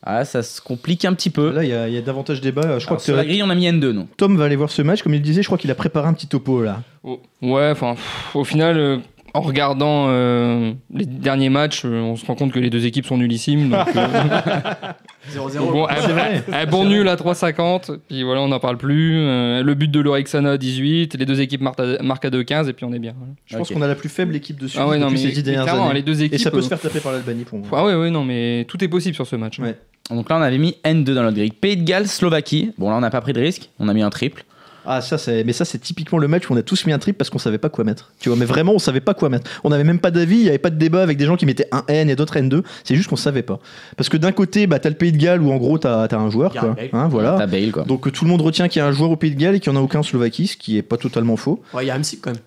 Ah 0.03 0.23
ça 0.25 0.43
se 0.43 0.61
complique 0.61 1.03
un 1.05 1.13
petit 1.13 1.29
peu. 1.29 1.51
Là, 1.51 1.63
il 1.63 1.69
y, 1.69 1.73
a- 1.73 1.87
il 1.89 1.93
y 1.93 1.97
a 1.97 2.01
davantage 2.01 2.39
débat. 2.41 2.61
Je 2.79 2.85
crois 2.85 2.95
Alors, 2.95 2.97
que 2.99 3.03
sur 3.03 3.15
la 3.15 3.25
grille 3.25 3.43
on 3.43 3.49
a 3.49 3.55
mis 3.55 3.67
N2 3.69 3.91
nous. 3.91 4.07
Tom 4.17 4.37
va 4.37 4.45
aller 4.45 4.55
voir 4.55 4.69
ce 4.71 4.81
match. 4.81 5.01
Comme 5.03 5.13
il 5.13 5.21
disait, 5.21 5.41
je 5.41 5.47
crois 5.47 5.57
qu'il 5.57 5.69
a 5.71 5.75
préparé 5.75 6.07
un 6.07 6.13
petit 6.13 6.27
topo 6.27 6.61
là. 6.63 6.81
Oh, 7.03 7.19
Ouais, 7.41 7.69
enfin, 7.71 7.95
au 8.33 8.43
final, 8.45 8.77
euh, 8.77 8.97
en 9.33 9.41
regardant 9.41 10.07
euh, 10.09 10.73
les 10.93 11.05
derniers 11.05 11.49
matchs, 11.49 11.83
euh, 11.85 12.01
on 12.01 12.15
se 12.15 12.25
rend 12.25 12.35
compte 12.35 12.51
que 12.51 12.59
les 12.59 12.69
deux 12.69 12.85
équipes 12.85 13.05
sont 13.05 13.17
nullissimes. 13.17 13.69
Donc, 13.69 13.87
euh, 13.95 14.07
0-0. 15.33 15.71
bon, 15.71 15.87
un, 15.87 16.53
un 16.53 16.65
bon 16.65 16.85
nul 16.85 17.07
à 17.07 17.15
3,50, 17.15 17.97
puis 18.07 18.23
voilà, 18.23 18.41
on 18.41 18.47
n'en 18.47 18.59
parle 18.59 18.77
plus. 18.77 19.15
Euh, 19.17 19.61
le 19.63 19.73
but 19.75 19.89
de 19.91 19.99
l'Orexana 19.99 20.51
à 20.51 20.57
18, 20.57 21.15
les 21.19 21.25
deux 21.25 21.41
équipes 21.41 21.61
marquent 21.61 21.79
à, 21.79 22.01
marquent 22.01 22.25
à 22.25 22.29
2,15, 22.29 22.69
et 22.69 22.73
puis 22.73 22.85
on 22.85 22.93
est 22.93 22.99
bien. 22.99 23.13
voilà. 23.17 23.33
Je 23.45 23.57
pense 23.57 23.69
qu'on 23.69 23.81
a 23.81 23.87
la 23.87 23.95
plus 23.95 24.09
faible 24.09 24.35
équipe 24.35 24.59
de 24.59 24.67
Suisse 24.67 24.81
Ah 24.81 24.87
ouais, 24.87 24.97
non, 24.97 25.07
depuis 25.07 25.21
mais 25.23 25.29
ces 25.29 25.35
dix 25.35 25.43
dernières 25.43 25.63
clairement, 25.65 25.85
années. 25.85 25.95
les 25.95 26.01
deux 26.01 26.21
Et 26.21 26.25
équipes. 26.25 26.39
ça 26.39 26.51
peut 26.51 26.57
euh, 26.57 26.61
se 26.61 26.67
faire 26.69 26.79
taper 26.79 26.99
par 26.99 27.11
l'Albanie 27.11 27.43
pour 27.43 27.59
moi. 27.59 27.67
Ah 27.71 27.85
ouais, 27.85 27.95
ouais, 27.95 28.09
non, 28.09 28.23
mais 28.25 28.65
tout 28.67 28.83
est 28.83 28.87
possible 28.87 29.15
sur 29.15 29.27
ce 29.27 29.35
match. 29.35 29.59
hein. 29.59 29.63
Ouais. 29.63 29.75
Donc 30.15 30.27
là 30.29 30.37
on 30.39 30.41
avait 30.41 30.57
mis 30.57 30.75
N2 30.83 31.03
dans 31.13 31.21
notre 31.21 31.35
grille. 31.37 31.51
Pays 31.51 31.77
de 31.77 31.83
Galles 31.83 32.07
Slovaquie. 32.07 32.71
Bon 32.79 32.89
là 32.89 32.95
on 32.97 32.99
n'a 33.01 33.11
pas 33.11 33.21
pris 33.21 33.31
de 33.33 33.39
risque. 33.39 33.69
On 33.79 33.87
a 33.89 33.93
mis 33.93 34.01
un 34.01 34.09
triple. 34.09 34.43
Ah 34.91 35.01
ça 35.01 35.19
c'est 35.19 35.43
mais 35.43 35.53
ça 35.53 35.65
c'est 35.65 35.77
typiquement 35.77 36.17
le 36.17 36.27
match 36.27 36.49
où 36.49 36.53
on 36.53 36.57
a 36.57 36.63
tous 36.63 36.87
mis 36.87 36.93
un 36.93 36.97
trip 36.97 37.15
parce 37.15 37.29
qu'on 37.29 37.37
savait 37.37 37.59
pas 37.59 37.69
quoi 37.69 37.83
mettre. 37.83 38.11
Tu 38.19 38.29
vois 38.29 38.37
mais 38.37 38.45
vraiment 38.45 38.73
on 38.73 38.79
savait 38.79 39.01
pas 39.01 39.13
quoi 39.13 39.29
mettre. 39.29 39.49
On 39.63 39.69
n'avait 39.69 39.83
même 39.83 39.99
pas 39.99 40.09
d'avis, 40.09 40.37
il 40.37 40.45
y 40.45 40.49
avait 40.49 40.57
pas 40.57 40.71
de 40.71 40.77
débat 40.77 41.03
avec 41.03 41.15
des 41.17 41.25
gens 41.25 41.35
qui 41.35 41.45
mettaient 41.45 41.67
un 41.71 41.83
N 41.87 42.09
et 42.09 42.15
d'autres 42.15 42.35
N2, 42.37 42.63
c'est 42.83 42.95
juste 42.95 43.07
qu'on 43.07 43.15
savait 43.15 43.43
pas. 43.43 43.59
Parce 43.97 44.09
que 44.09 44.17
d'un 44.17 44.31
côté 44.31 44.65
bah 44.65 44.79
t'as 44.79 44.89
le 44.89 44.95
Pays 44.95 45.11
de 45.11 45.17
Galles 45.17 45.43
où 45.43 45.51
en 45.51 45.57
gros 45.57 45.77
t'as 45.77 46.05
as 46.05 46.15
un 46.15 46.31
joueur 46.31 46.53
quoi. 46.53 46.75
Hein, 46.91 47.07
voilà. 47.07 47.35
T'as 47.37 47.45
Bale 47.45 47.71
quoi. 47.71 47.83
Donc 47.83 48.11
tout 48.11 48.25
le 48.25 48.31
monde 48.31 48.41
retient 48.41 48.67
qu'il 48.67 48.79
y 48.79 48.81
a 48.81 48.87
un 48.87 48.91
joueur 48.91 49.11
au 49.11 49.15
Pays 49.15 49.29
de 49.29 49.39
Galles 49.39 49.53
et 49.53 49.59
qu'il 49.59 49.71
n'y 49.71 49.77
en 49.77 49.81
a 49.81 49.83
aucun 49.83 49.99
en 49.99 50.03
Slovaquie, 50.03 50.47
ce 50.47 50.57
qui 50.57 50.77
est 50.77 50.81
pas 50.81 50.97
totalement 50.97 51.35
faux. 51.35 51.61
Ouais, 51.75 51.85
il 51.85 51.87
y 51.87 51.91
a 51.91 51.93
Hamsik 51.93 52.21
quand 52.21 52.31
même. 52.31 52.39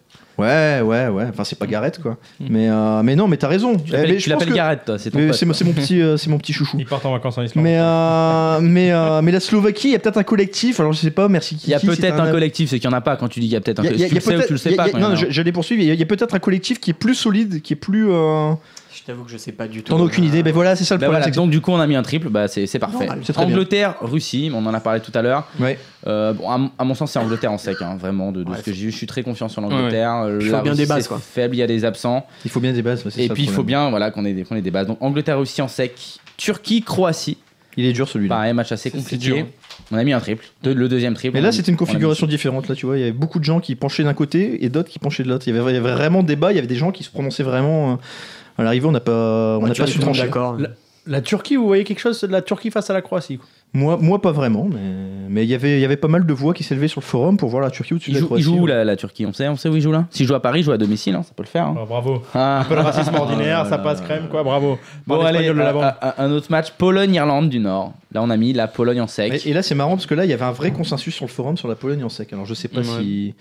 Ouais, 0.42 0.80
ouais, 0.82 1.08
ouais. 1.08 1.24
Enfin, 1.30 1.44
c'est 1.44 1.58
pas 1.58 1.66
Gareth, 1.66 2.00
quoi. 2.00 2.16
Mais, 2.40 2.68
euh, 2.68 3.02
mais 3.02 3.16
non, 3.16 3.28
mais 3.28 3.36
t'as 3.36 3.48
raison. 3.48 3.76
Tu 3.76 3.92
Eh, 3.94 3.96
l'appelles 3.96 4.16
tu 4.18 4.30
que- 4.30 4.52
Gareth 4.54 4.84
toi. 4.84 4.98
C'est 4.98 5.10
ton 5.10 5.18
pote, 5.26 5.34
c'est 5.34 5.46
quoi. 5.46 5.54
c'est 5.54 5.64
mon 5.64 5.72
petit, 5.72 6.00
euh, 6.00 6.16
c'est 6.16 6.30
mon 6.30 6.38
petit 6.38 6.52
chouchou. 6.52 6.76
Ils 6.78 6.86
partent 6.86 7.06
en 7.06 7.12
vacances 7.12 7.38
en 7.38 7.42
Islande. 7.42 7.64
Mais, 7.64 7.76
euh, 7.78 8.60
mais, 8.60 8.92
euh, 8.92 9.22
mais 9.22 9.32
la 9.32 9.40
Slovaquie, 9.40 9.88
il 9.88 9.92
y 9.92 9.96
a 9.96 9.98
peut-être 9.98 10.18
un 10.18 10.22
collectif. 10.22 10.80
Alors 10.80 10.92
je 10.92 10.98
sais 11.00 11.10
pas, 11.10 11.28
merci. 11.28 11.60
Il 11.64 11.70
y 11.70 11.74
a 11.74 11.80
peut-être 11.80 12.20
un 12.20 12.30
collectif, 12.30 12.70
c'est 12.70 12.78
qu'il 12.78 12.88
n'y 12.88 12.94
en 12.94 12.98
a 12.98 13.00
pas 13.02 13.16
quand 13.16 13.28
tu 13.28 13.40
dis 13.40 13.46
qu'il 13.46 13.54
y 13.54 13.56
a 13.56 13.60
peut-être 13.60 13.80
un 13.80 13.84
y 13.84 13.86
y 13.86 13.90
collectif. 13.90 14.08
Tu 14.08 14.14
le 14.14 14.20
sais 14.20 14.36
ou 14.36 14.46
tu 14.46 14.52
le 14.52 14.58
sais 14.58 14.72
y 14.72 14.76
pas. 14.76 14.88
y 14.88 14.92
y 14.92 15.00
Non, 15.00 15.14
j'allais 15.14 15.52
poursuivre. 15.52 15.82
Il 15.82 15.86
y 15.86 15.90
a, 15.90 15.94
il 15.94 16.00
y 16.00 16.02
a 16.02 16.06
peut-être 16.06 16.34
un 16.34 16.38
collectif 16.38 16.80
qui 16.80 16.90
est 16.90 16.94
plus 16.94 17.14
solide, 17.14 17.62
qui 17.62 17.72
est 17.74 17.76
plus. 17.76 18.08
Euh, 18.92 18.96
Je 18.98 19.02
t'avoue 19.04 19.24
que 19.24 19.30
je 19.30 19.36
sais 19.36 19.52
pas 19.52 19.66
du 19.68 19.82
tout. 19.82 19.92
T'en 19.92 19.98
as 19.98 20.02
aucune 20.04 20.24
idée. 20.24 20.42
Ben 20.42 20.52
voilà, 20.52 20.76
c'est 20.76 20.84
ça 20.84 20.94
le 20.94 21.00
Bah 21.00 21.06
problème. 21.06 21.20
voilà, 21.20 21.24
c'est 21.24 21.30
que- 21.30 21.36
donc 21.36 21.50
du 21.50 21.60
coup 21.60 21.72
on 21.72 21.80
a 21.80 21.86
mis 21.86 21.96
un 21.96 22.02
triple, 22.02 22.28
bah 22.28 22.48
c'est 22.48 22.66
c'est 22.66 22.78
parfait. 22.78 22.98
Normal, 23.06 23.20
c'est 23.24 23.32
très 23.32 23.46
bien. 23.46 23.54
Angleterre, 23.54 23.94
Russie, 24.00 24.50
on 24.54 24.64
en 24.66 24.74
a 24.74 24.80
parlé 24.80 25.00
tout 25.00 25.12
à 25.14 25.22
l'heure. 25.22 25.46
Ouais. 25.60 25.78
Euh, 26.06 26.32
bon, 26.32 26.50
à, 26.50 26.58
mon- 26.58 26.70
à 26.78 26.84
mon 26.84 26.94
sens 26.94 27.10
c'est 27.12 27.18
Angleterre 27.18 27.52
en 27.52 27.58
sec, 27.58 27.76
hein, 27.80 27.96
vraiment 27.98 28.32
de, 28.32 28.42
de 28.44 28.50
Ouais, 28.50 28.58
ce 28.58 28.62
que 28.62 28.72
j'ai 28.72 28.86
vu. 28.86 28.90
Je 28.90 28.96
suis 28.96 29.06
très 29.06 29.22
confiant 29.22 29.48
sur 29.48 29.60
l'Angleterre. 29.62 30.12
Euh, 30.24 30.38
Il 30.40 30.46
faut 30.46 30.52
la 30.52 30.62
bien 30.62 30.72
Russie, 30.72 30.82
des 30.82 30.88
bases, 30.88 31.02
c'est 31.02 31.08
quoi. 31.08 31.18
Faible, 31.18 31.54
il 31.54 31.58
y 31.58 31.62
a 31.62 31.66
des 31.66 31.84
absents. 31.84 32.26
Il 32.44 32.50
faut 32.50 32.60
bien 32.60 32.72
des 32.72 32.82
bases. 32.82 33.04
ouais, 33.04 33.10
c'est 33.10 33.24
Et 33.24 33.28
ça, 33.28 33.34
puis 33.34 33.44
il 33.44 33.46
faut 33.48 33.54
problème. 33.54 33.78
bien 33.80 33.90
voilà 33.90 34.10
qu'on 34.10 34.24
ait, 34.24 34.32
des- 34.34 34.44
qu'on 34.44 34.56
ait 34.56 34.62
des 34.62 34.70
bases. 34.70 34.86
Donc 34.86 34.98
Angleterre, 35.00 35.38
Russie 35.38 35.62
en 35.62 35.68
sec. 35.68 35.92
Turquie-Croatie. 36.36 37.38
Il 37.78 37.86
est 37.86 37.92
dur 37.94 38.06
celui-là. 38.06 38.34
Pareil, 38.34 38.52
match 38.52 38.70
assez 38.70 38.90
C'est- 38.90 38.98
c'est 38.98 39.02
compliqué. 39.16 39.24
dur. 39.32 39.46
On 39.90 39.96
a 39.96 40.04
mis 40.04 40.12
un 40.12 40.20
triple. 40.20 40.44
De- 40.62 40.72
le 40.72 40.88
deuxième 40.90 41.14
triple. 41.14 41.34
Mais 41.34 41.40
on 41.40 41.44
là, 41.44 41.48
a- 41.48 41.52
c'était 41.52 41.70
une 41.70 41.74
on 41.74 41.78
a 41.78 41.80
mis- 41.80 41.86
configuration 41.86 42.26
différente. 42.26 42.68
Là, 42.68 42.74
tu 42.74 42.84
vois, 42.84 42.98
il 42.98 43.00
y 43.00 43.02
avait 43.04 43.12
beaucoup 43.12 43.38
de 43.38 43.44
gens 43.44 43.60
qui 43.60 43.74
penchaient 43.76 44.04
d'un 44.04 44.12
côté 44.12 44.62
et 44.62 44.68
d'autres 44.68 44.90
qui 44.90 44.98
penchaient 44.98 45.22
de 45.22 45.28
l'autre. 45.30 45.44
Il 45.48 45.54
y 45.54 45.58
avait 45.58 45.70
il 45.70 45.74
y 45.74 45.78
avait 45.78 45.92
vraiment 45.92 46.22
débat. 46.22 46.52
Il 46.52 46.56
y 46.56 46.58
avait 46.58 46.66
des 46.66 46.76
gens 46.76 46.90
qui 46.92 47.02
se 47.02 47.10
prononçaient 47.10 47.42
vraiment. 47.42 47.92
euh, 47.92 47.96
À 48.58 48.62
l'arrivée, 48.62 48.86
on 48.86 48.92
n'a 48.92 49.00
pas, 49.00 49.58
on 49.60 49.66
n'a 49.66 49.74
pas 49.74 49.86
su 49.86 49.98
le 49.98 50.04
trancher. 50.04 50.22
d'accord. 50.22 50.56
La- 50.58 50.68
La 51.06 51.20
Turquie, 51.20 51.56
vous 51.56 51.66
voyez 51.66 51.82
quelque 51.82 51.98
chose 51.98 52.20
de 52.20 52.28
la 52.28 52.42
Turquie 52.42 52.70
face 52.70 52.88
à 52.88 52.92
la 52.92 53.02
Croatie 53.02 53.36
quoi 53.38 53.46
Moi, 53.72 53.96
moi, 54.00 54.22
pas 54.22 54.30
vraiment, 54.30 54.68
mais 54.72 54.78
mais 55.28 55.42
il 55.44 55.50
y 55.50 55.54
avait, 55.54 55.78
il 55.78 55.80
y 55.80 55.84
avait 55.84 55.96
pas 55.96 56.06
mal 56.06 56.24
de 56.26 56.32
voix 56.32 56.54
qui 56.54 56.62
s'élevaient 56.62 56.86
sur 56.86 57.00
le 57.00 57.04
forum 57.06 57.36
pour 57.38 57.48
voir 57.48 57.60
la 57.60 57.70
Turquie 57.72 57.94
au-dessus 57.94 58.10
de 58.10 58.14
la 58.16 58.20
joue, 58.20 58.26
il 58.26 58.28
Croatie. 58.28 58.44
joue 58.44 58.58
où 58.60 58.66
la, 58.66 58.84
la 58.84 58.94
Turquie? 58.94 59.26
On 59.26 59.32
sait, 59.32 59.48
on 59.48 59.56
sait 59.56 59.68
où 59.68 59.74
il 59.74 59.82
joue 59.82 59.90
là? 59.90 60.04
S'il 60.10 60.28
joue 60.28 60.34
à 60.36 60.40
Paris, 60.40 60.60
il 60.60 60.62
joue 60.62 60.70
à 60.70 60.78
domicile, 60.78 61.16
hein, 61.16 61.24
ça 61.24 61.32
peut 61.34 61.42
le 61.42 61.48
faire. 61.48 61.66
hein. 61.66 61.74
Ah, 61.76 61.84
Bravo. 61.88 62.22
Ah. 62.34 62.60
Un 62.60 62.64
peu 62.66 62.76
de 62.76 62.80
racisme 62.80 63.14
ordinaire, 63.16 63.66
ça 63.66 63.78
passe 63.78 64.00
crème, 64.00 64.28
quoi, 64.30 64.44
bravo. 64.44 64.78
Bon, 65.08 65.20
allez, 65.22 65.48
un, 65.48 66.30
autre 66.30 66.46
match, 66.50 66.70
Pologne-Irlande 66.78 67.48
du 67.48 67.58
Nord. 67.58 67.94
Là, 68.12 68.22
on 68.22 68.30
a 68.30 68.36
mis 68.36 68.52
la 68.52 68.68
Pologne 68.68 69.00
en 69.00 69.08
sec. 69.08 69.44
Et, 69.44 69.50
et 69.50 69.54
là, 69.54 69.62
c'est 69.64 69.74
marrant 69.74 69.96
parce 69.96 70.06
que 70.06 70.14
là, 70.14 70.24
il 70.24 70.30
y 70.30 70.34
avait 70.34 70.44
un 70.44 70.52
vrai 70.52 70.70
consensus 70.70 71.12
sur 71.16 71.24
le 71.24 71.30
forum 71.32 71.56
sur 71.56 71.66
la 71.66 71.74
Pologne 71.74 72.04
en 72.04 72.08
sec. 72.10 72.32
Alors, 72.32 72.46
je 72.46 72.54
sais 72.54 72.68
pas 72.68 72.78
Ouais. 72.80 72.84
si. 73.00 73.34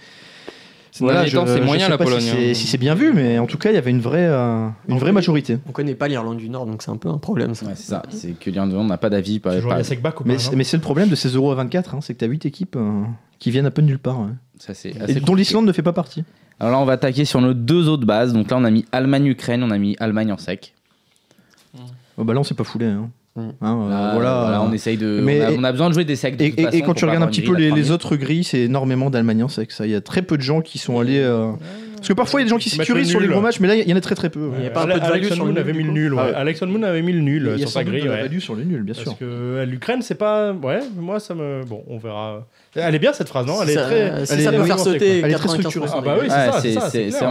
Ces 0.91 1.05
derniers 1.05 1.31
temps, 1.31 1.45
c'est 1.47 1.57
je 1.59 1.63
moyen 1.63 1.87
la 1.89 1.97
si 1.97 2.03
Pologne. 2.03 2.19
c'est- 2.21 2.49
hein. 2.51 2.53
Si 2.53 2.67
c'est 2.67 2.77
bien 2.77 2.95
vu, 2.95 3.13
mais 3.13 3.39
en 3.39 3.47
tout 3.47 3.57
cas, 3.57 3.69
il 3.71 3.75
y 3.75 3.77
avait 3.77 3.91
une 3.91 4.01
vraie, 4.01 4.27
euh, 4.27 4.67
une 4.89 4.97
vraie 4.99 5.11
majorité. 5.13 5.57
On 5.67 5.71
connaît 5.71 5.95
pas 5.95 6.07
l'Irlande 6.09 6.37
du 6.37 6.49
Nord, 6.49 6.65
donc 6.65 6.83
c'est 6.83 6.91
un 6.91 6.97
peu 6.97 7.07
un 7.09 7.17
problème. 7.17 7.55
Ça. 7.55 7.65
Ouais, 7.65 7.71
c'est 7.75 7.87
ça, 7.89 8.03
c'est 8.09 8.31
que 8.37 8.49
l'Irlande 8.49 8.69
du 8.71 8.75
Nord 8.75 8.83
n'a 8.85 8.97
pas 8.97 9.09
d'avis. 9.09 9.39
Pas, 9.39 9.55
Toujours 9.55 9.71
pas- 9.71 9.77
Jacek 9.77 10.01
Bak 10.01 10.19
ou 10.19 10.23
pas 10.25 10.29
Mais, 10.33 10.37
c'est- 10.37 10.55
mais 10.55 10.63
c'est 10.65 10.77
le 10.77 10.81
problème 10.83 11.07
de 11.09 11.15
ces 11.15 11.29
euros 11.29 11.51
à 11.51 11.55
24, 11.55 11.95
hein, 11.95 11.99
c'est 12.01 12.13
que 12.13 12.19
tu 12.19 12.25
as 12.25 12.27
8 12.27 12.45
équipes 12.45 12.75
euh, 12.75 13.03
qui 13.39 13.51
viennent 13.51 13.65
un 13.65 13.71
peu 13.71 13.81
de 13.81 13.87
nulle 13.87 13.99
part. 13.99 14.19
ouais. 14.19 14.27
ça, 14.59 14.73
c'est 14.75 14.93
Et 15.09 15.15
dont 15.21 15.33
l'Islande 15.33 15.65
ne 15.65 15.71
fait 15.71 15.81
pas 15.81 15.93
partie. 15.93 16.23
Alors 16.59 16.73
là, 16.73 16.77
on 16.79 16.85
va 16.85 16.93
attaquer 16.93 17.25
sur 17.25 17.41
nos 17.41 17.55
deux 17.55 17.87
autres 17.87 18.05
bases. 18.05 18.31
Donc 18.33 18.51
là, 18.51 18.57
on 18.57 18.63
a 18.63 18.69
mis 18.69 18.85
Allemagne-Ukraine, 18.91 19.63
on 19.63 19.71
a 19.71 19.77
mis 19.79 19.95
Allemagne 19.99 20.31
en 20.31 20.37
sec. 20.37 20.75
Oh, 22.17 22.23
bah 22.23 22.33
là, 22.33 22.39
on 22.39 22.43
s'est 22.43 22.53
pas 22.53 22.63
foulé. 22.63 22.85
Hein. 22.85 23.09
Mm. 23.35 23.41
Hein, 23.61 23.79
euh, 23.85 23.89
Là, 23.89 24.11
voilà. 24.13 24.39
voilà, 24.41 24.61
on 24.61 24.73
essaye 24.73 24.97
de. 24.97 25.21
Mais- 25.23 25.41
on, 25.41 25.45
a, 25.45 25.51
on 25.59 25.63
a 25.63 25.71
besoin 25.71 25.87
de 25.89 25.93
jouer 25.93 26.03
des 26.05 26.15
secs. 26.17 26.35
de 26.35 26.43
Et, 26.43 26.49
toute 26.49 26.59
et- 26.59 26.63
façon 26.63 26.77
et 26.77 26.81
quand 26.81 26.93
tu 26.93 27.05
regardes 27.05 27.23
un 27.23 27.27
petit 27.27 27.41
peu 27.41 27.55
les, 27.55 27.91
autres 27.91 28.15
grilles, 28.17 28.43
c'est 28.43 28.59
énormément 28.61 29.09
d'Allemagne 29.09 29.43
en 29.43 29.47
sec. 29.47 29.71
Ça. 29.71 29.85
Il 29.85 29.91
y 29.91 29.95
a 29.95 30.01
très 30.01 30.21
peu 30.21 30.35
de 30.37 30.41
gens 30.41 30.59
qui 30.61 30.77
sont 30.79 30.99
allés. 30.99 31.19
euh, 31.19 31.51
Parce 31.95 32.07
que 32.09 32.13
parfois, 32.13 32.41
il 32.41 32.43
y 32.43 32.45
a 32.45 32.47
des 32.47 32.49
gens 32.49 32.57
qui 32.57 32.69
sécurisent 32.69 33.09
sur 33.09 33.19
les 33.21 33.27
gros 33.27 33.39
matchs, 33.41 33.59
mais 33.61 33.67
là, 33.69 33.75
il 33.75 33.87
y 33.87 33.93
en 33.93 33.95
a 33.95 34.01
très 34.01 34.15
très 34.15 34.29
peu. 34.29 34.51
Il 34.57 34.63
y 34.65 34.67
a 34.67 34.71
pas 34.71 34.81
un 34.81 34.83
Ale- 34.83 34.93
peu 34.93 34.99
de 34.99 35.05
value 35.05 35.11
Alexandre 35.13 35.35
sur 35.35 35.45
le 35.45 35.51
Moon 35.53 35.59
avait 35.61 35.73
mis 35.73 35.83
le 35.83 35.91
nul. 35.91 36.15
Alexandre 36.35 36.73
Moon 36.73 36.83
avait 36.83 37.01
mis 37.01 37.13
le 37.13 37.21
nul 37.21 37.43
Il 37.43 37.47
y 37.47 37.51
euh, 37.51 37.55
a 37.55 37.57
sur 37.59 37.69
sa 37.69 37.83
grille. 37.85 38.01
de 38.03 38.09
la 38.09 38.15
ouais. 38.15 38.21
value 38.23 38.39
sur 38.39 38.55
le 38.55 38.63
nul, 38.63 38.83
bien 38.83 38.93
Parce 38.95 39.07
sûr. 39.07 39.17
que 39.17 39.23
euh, 39.23 39.65
l'Ukraine, 39.65 40.01
c'est 40.01 40.15
pas. 40.15 40.51
Ouais, 40.51 40.79
moi, 40.99 41.19
ça 41.21 41.33
me. 41.33 41.61
Bon, 41.65 41.83
on 41.87 41.99
verra. 41.99 42.45
Elle 42.75 42.95
est 42.95 42.99
bien 42.99 43.13
cette 43.13 43.29
phrase, 43.29 43.45
non? 43.45 43.61
Elle 43.63 43.69
est 43.69 43.75
très. 43.75 44.25
ça 44.25 44.51
peut 44.51 44.63
faire 44.63 44.79
sauter 44.79 45.19
quoi. 45.21 45.27
Elle 45.29 45.33
est 45.33 45.35
très 45.35 45.47
95% 45.47 45.59
structurée. 45.69 45.87
Ah 45.93 46.01
bah 46.01 46.15
oui, 46.19 46.27
c'est 46.27 46.51
ça, 46.51 46.59
c'est 46.59 46.71
c'est 46.89 47.11
ça, 47.11 47.29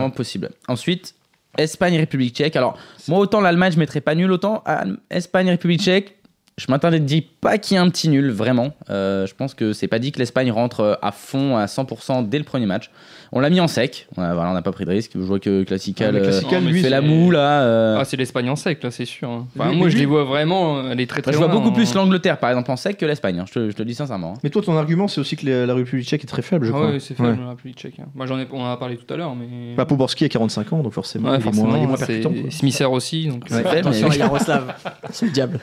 Ensuite, 1.55 1.65
Espagne-République 1.71 2.35
tchèque. 2.37 2.57
Alors, 2.57 2.79
moi, 3.09 3.19
autant 3.19 3.41
l'Allemagne, 3.41 3.73
je 3.73 3.79
mettrais 3.79 4.01
pas 4.01 4.15
nul, 4.15 4.31
autant 4.31 4.63
Al- 4.65 4.99
Espagne-République 5.11 5.81
tchèque, 5.81 6.17
je 6.59 6.67
dire 6.99 7.23
pas 7.41 7.57
qu'il 7.59 7.75
y 7.77 7.81
ait 7.81 7.83
un 7.83 7.89
petit 7.89 8.09
nul, 8.09 8.31
vraiment. 8.31 8.73
Euh, 8.91 9.27
je 9.27 9.35
pense 9.35 9.55
que 9.55 9.73
c'est 9.73 9.89
pas 9.89 9.99
dit 9.99 10.13
que 10.13 10.19
l'Espagne 10.19 10.51
rentre 10.53 10.81
euh, 10.81 10.95
à 11.01 11.11
fond, 11.13 11.57
à 11.57 11.65
100% 11.67 12.29
dès 12.29 12.39
le 12.39 12.45
premier 12.45 12.67
match. 12.67 12.91
On 13.33 13.39
l'a 13.39 13.49
mis 13.49 13.61
en 13.61 13.69
sec. 13.69 14.09
Ouais, 14.17 14.25
voilà, 14.35 14.51
on 14.51 14.55
n'a 14.55 14.63
pas 14.63 14.73
pris 14.73 14.85
de 14.85 14.91
risque. 14.91 15.13
Je 15.15 15.21
vois 15.21 15.39
que 15.39 15.63
Classical, 15.63 16.09
Ah, 16.09 16.13
mais 16.21 16.27
euh, 16.27 16.61
lui, 16.61 16.79
fait 16.79 16.83
c'est- 16.83 16.91
la 16.91 17.01
moue, 17.01 17.31
là. 17.31 17.63
euh, 17.63 17.97
Ah, 18.01 18.05
c'est 18.05 18.17
l'Espagne 18.17 18.51
en 18.51 18.57
sec, 18.57 18.83
là, 18.83 18.91
c'est 18.91 19.05
sûr. 19.05 19.31
hein. 19.31 19.47
Enfin, 19.57 19.71
Lui- 19.71 19.77
moi, 19.79 19.89
je 19.89 19.95
lui- 19.95 20.01
les 20.01 20.07
vois 20.07 20.25
vraiment, 20.25 20.91
elle 20.91 21.01
est 21.01 21.07
très 21.07 21.23
très 21.23 21.33
je 21.33 21.37
vois 21.39 21.47
beaucoup 21.47 21.69
en- 21.69 21.73
plus 21.73 21.95
l'Angleterre, 21.95 22.39
par 22.39 22.51
exemple, 22.51 22.73
en 22.73 22.77
sec 22.77 22.97
que 22.99 23.07
l'Espagne. 23.07 23.39
hein. 23.39 23.45
Je, 23.47 23.53
te, 23.53 23.71
je 23.71 23.75
te 23.77 23.79
le 23.83 23.85
dis 23.85 23.95
sincèrement. 23.95 24.33
hein. 24.37 24.41
Mais 24.43 24.51
toi, 24.51 24.63
ton 24.63 24.77
argument, 24.77 25.07
c'est 25.07 25.21
aussi 25.21 25.37
que 25.37 25.47
la, 25.47 25.65
la 25.65 25.75
République 25.75 26.09
tchèque 26.09 26.25
est 26.25 26.27
très 26.27 26.43
faible, 26.43 26.67
je 26.67 26.73
Ah 26.73 26.75
crois. 26.75 26.91
ouais, 26.91 26.99
c'est 26.99 27.15
faible, 27.15 27.39
la 27.41 27.51
République 27.51 27.77
tchèque. 27.79 28.01
hein. 28.01 28.07
Moi, 28.17 28.27
j'en 28.27 28.37
ai, 28.39 28.49
on 28.53 28.63
en 28.63 28.73
a 28.73 28.77
parlé 28.77 28.97
tout 28.97 29.15
à 29.15 29.17
l'heure, 29.17 29.37
mais. 29.37 29.75
Bah, 29.77 29.87
Poborski 29.87 30.25
a 30.25 30.29
45 30.29 30.73
ans, 30.73 30.83
donc 30.83 30.93
forcément, 30.93 31.29
Ouais, 31.31 31.37
il, 31.37 31.39
est 31.39 31.43
forcément, 31.43 31.67
moins, 31.69 31.79
il 31.79 31.83
est 31.85 31.87
moins 31.87 31.97
c'est 31.99 32.21
percutant. 32.21 32.51
Smither 32.51 32.91
aussi. 32.91 33.29
Donc 33.29 33.45
C'est 33.47 33.63
faible, 33.63 33.79
Attention 33.89 34.09
mais- 34.09 34.15
à 34.17 34.19
Yaroslav, 34.19 34.75
c'est 35.13 35.27
le 35.27 35.33
diable. 35.33 35.61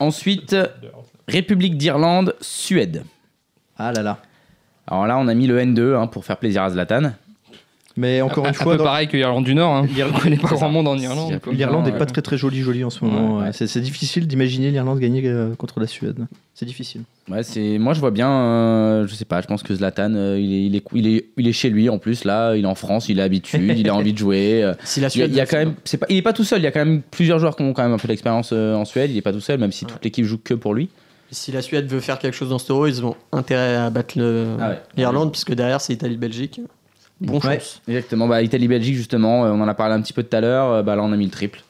Ensuite, 0.00 0.56
République 1.28 1.76
d'Irlande, 1.76 2.34
Suède. 2.40 3.04
Ah 3.78 3.92
là 3.92 4.02
là. 4.02 4.18
Alors 4.86 5.06
là, 5.06 5.18
on 5.18 5.28
a 5.28 5.34
mis 5.34 5.46
le 5.46 5.58
N2 5.58 5.94
hein, 5.96 6.06
pour 6.06 6.24
faire 6.24 6.36
plaisir 6.36 6.62
à 6.62 6.70
Zlatan. 6.70 7.12
Mais 7.98 8.20
encore 8.20 8.44
un, 8.44 8.48
une 8.48 8.50
un 8.50 8.52
fois, 8.52 8.72
peu 8.72 8.78
dans- 8.78 8.84
pareil 8.84 9.08
que 9.08 9.16
l'Irlande 9.16 9.44
du 9.44 9.54
Nord. 9.54 9.72
Hein. 9.74 9.86
l'Irlande- 9.86 10.20
connaît 10.22 10.36
pas 10.36 10.48
grand 10.48 10.68
monde 10.68 10.86
en 10.86 10.98
Irlande. 10.98 11.40
l'Irlande 11.50 11.86
n'est 11.86 11.92
pas 11.96 12.04
très 12.04 12.20
très 12.20 12.36
jolie 12.36 12.60
jolie 12.60 12.84
en 12.84 12.90
ce 12.90 13.02
moment. 13.02 13.38
Ouais, 13.38 13.44
ouais. 13.46 13.52
C'est 13.52 13.80
difficile 13.80 14.26
d'imaginer 14.26 14.70
l'Irlande 14.70 14.98
gagner 15.00 15.22
euh, 15.24 15.54
contre 15.54 15.80
la 15.80 15.86
Suède. 15.86 16.26
C'est 16.54 16.66
difficile. 16.66 17.00
Ouais, 17.30 17.42
c'est 17.42 17.78
moi 17.78 17.94
je 17.94 18.00
vois 18.00 18.10
bien, 18.10 18.30
euh, 18.30 19.06
je 19.06 19.14
sais 19.14 19.24
pas, 19.24 19.40
je 19.40 19.46
pense 19.46 19.62
que 19.62 19.74
Zlatan, 19.74 20.12
euh, 20.14 20.38
il, 20.38 20.52
est, 20.54 20.66
il, 20.66 20.76
est, 20.76 20.84
il, 20.92 21.06
est, 21.16 21.24
il 21.38 21.48
est 21.48 21.52
chez 21.52 21.70
lui 21.70 21.88
en 21.88 21.96
plus 21.98 22.24
là, 22.24 22.54
il 22.54 22.64
est 22.64 22.68
en 22.68 22.74
France, 22.74 23.08
il 23.08 23.18
a 23.18 23.22
l'habitude, 23.22 23.62
il 23.78 23.88
a 23.88 23.94
envie 23.94 24.12
de 24.12 24.18
jouer. 24.18 24.62
euh, 24.62 24.74
Si 24.84 25.00
la 25.00 25.06
il 25.08 25.16
y 25.18 25.22
a, 25.22 25.26
Suède. 25.26 25.30
il 25.32 25.36
y 25.36 25.40
a 25.40 25.46
quand 25.46 25.56
même, 25.56 25.74
c'est 25.84 25.96
pas, 25.96 26.06
il 26.10 26.16
est 26.18 26.22
pas 26.22 26.34
tout 26.34 26.44
seul, 26.44 26.60
il 26.60 26.64
y 26.64 26.66
a 26.66 26.72
quand 26.72 26.84
même 26.84 27.00
plusieurs 27.10 27.38
joueurs 27.38 27.56
qui 27.56 27.62
ont 27.62 27.72
quand 27.72 27.82
même 27.82 27.92
un 27.94 27.98
peu 27.98 28.08
d'expérience 28.08 28.50
euh, 28.52 28.74
en 28.74 28.84
Suède, 28.84 29.10
il 29.10 29.16
est 29.16 29.22
pas 29.22 29.32
tout 29.32 29.40
seul, 29.40 29.58
même 29.58 29.72
si 29.72 29.86
toute 29.86 30.04
l'équipe 30.04 30.24
joue 30.26 30.38
que 30.38 30.52
pour 30.52 30.74
lui. 30.74 30.90
Si 31.30 31.52
la 31.52 31.62
Suède 31.62 31.86
veut 31.86 32.00
faire 32.00 32.18
quelque 32.18 32.34
chose 32.34 32.50
dans 32.50 32.58
ce 32.58 32.72
euro, 32.72 32.86
ils 32.86 33.04
ont 33.04 33.16
intérêt 33.32 33.76
à 33.76 33.90
battre 33.90 34.14
Ah 34.60 34.70
ouais. 34.70 34.82
l'Irlande, 34.96 35.32
puisque 35.32 35.54
derrière 35.54 35.80
c'est 35.80 35.92
Italie-Belgique. 35.92 36.60
Bon 37.20 37.40
Ouais. 37.40 37.54
chance. 37.58 37.80
Exactement, 37.88 38.28
bah, 38.28 38.42
Italie-Belgique 38.42 38.94
justement, 38.96 39.44
euh, 39.46 39.50
on 39.50 39.60
en 39.60 39.68
a 39.68 39.74
parlé 39.74 39.94
un 39.94 40.02
petit 40.02 40.12
peu 40.12 40.22
tout 40.22 40.36
à 40.36 40.40
l'heure, 40.40 40.70
euh, 40.70 40.82
bah, 40.82 40.96
là 40.96 41.02
on 41.02 41.12
a 41.12 41.16
mis 41.16 41.24
le 41.24 41.30
triple. 41.30 41.62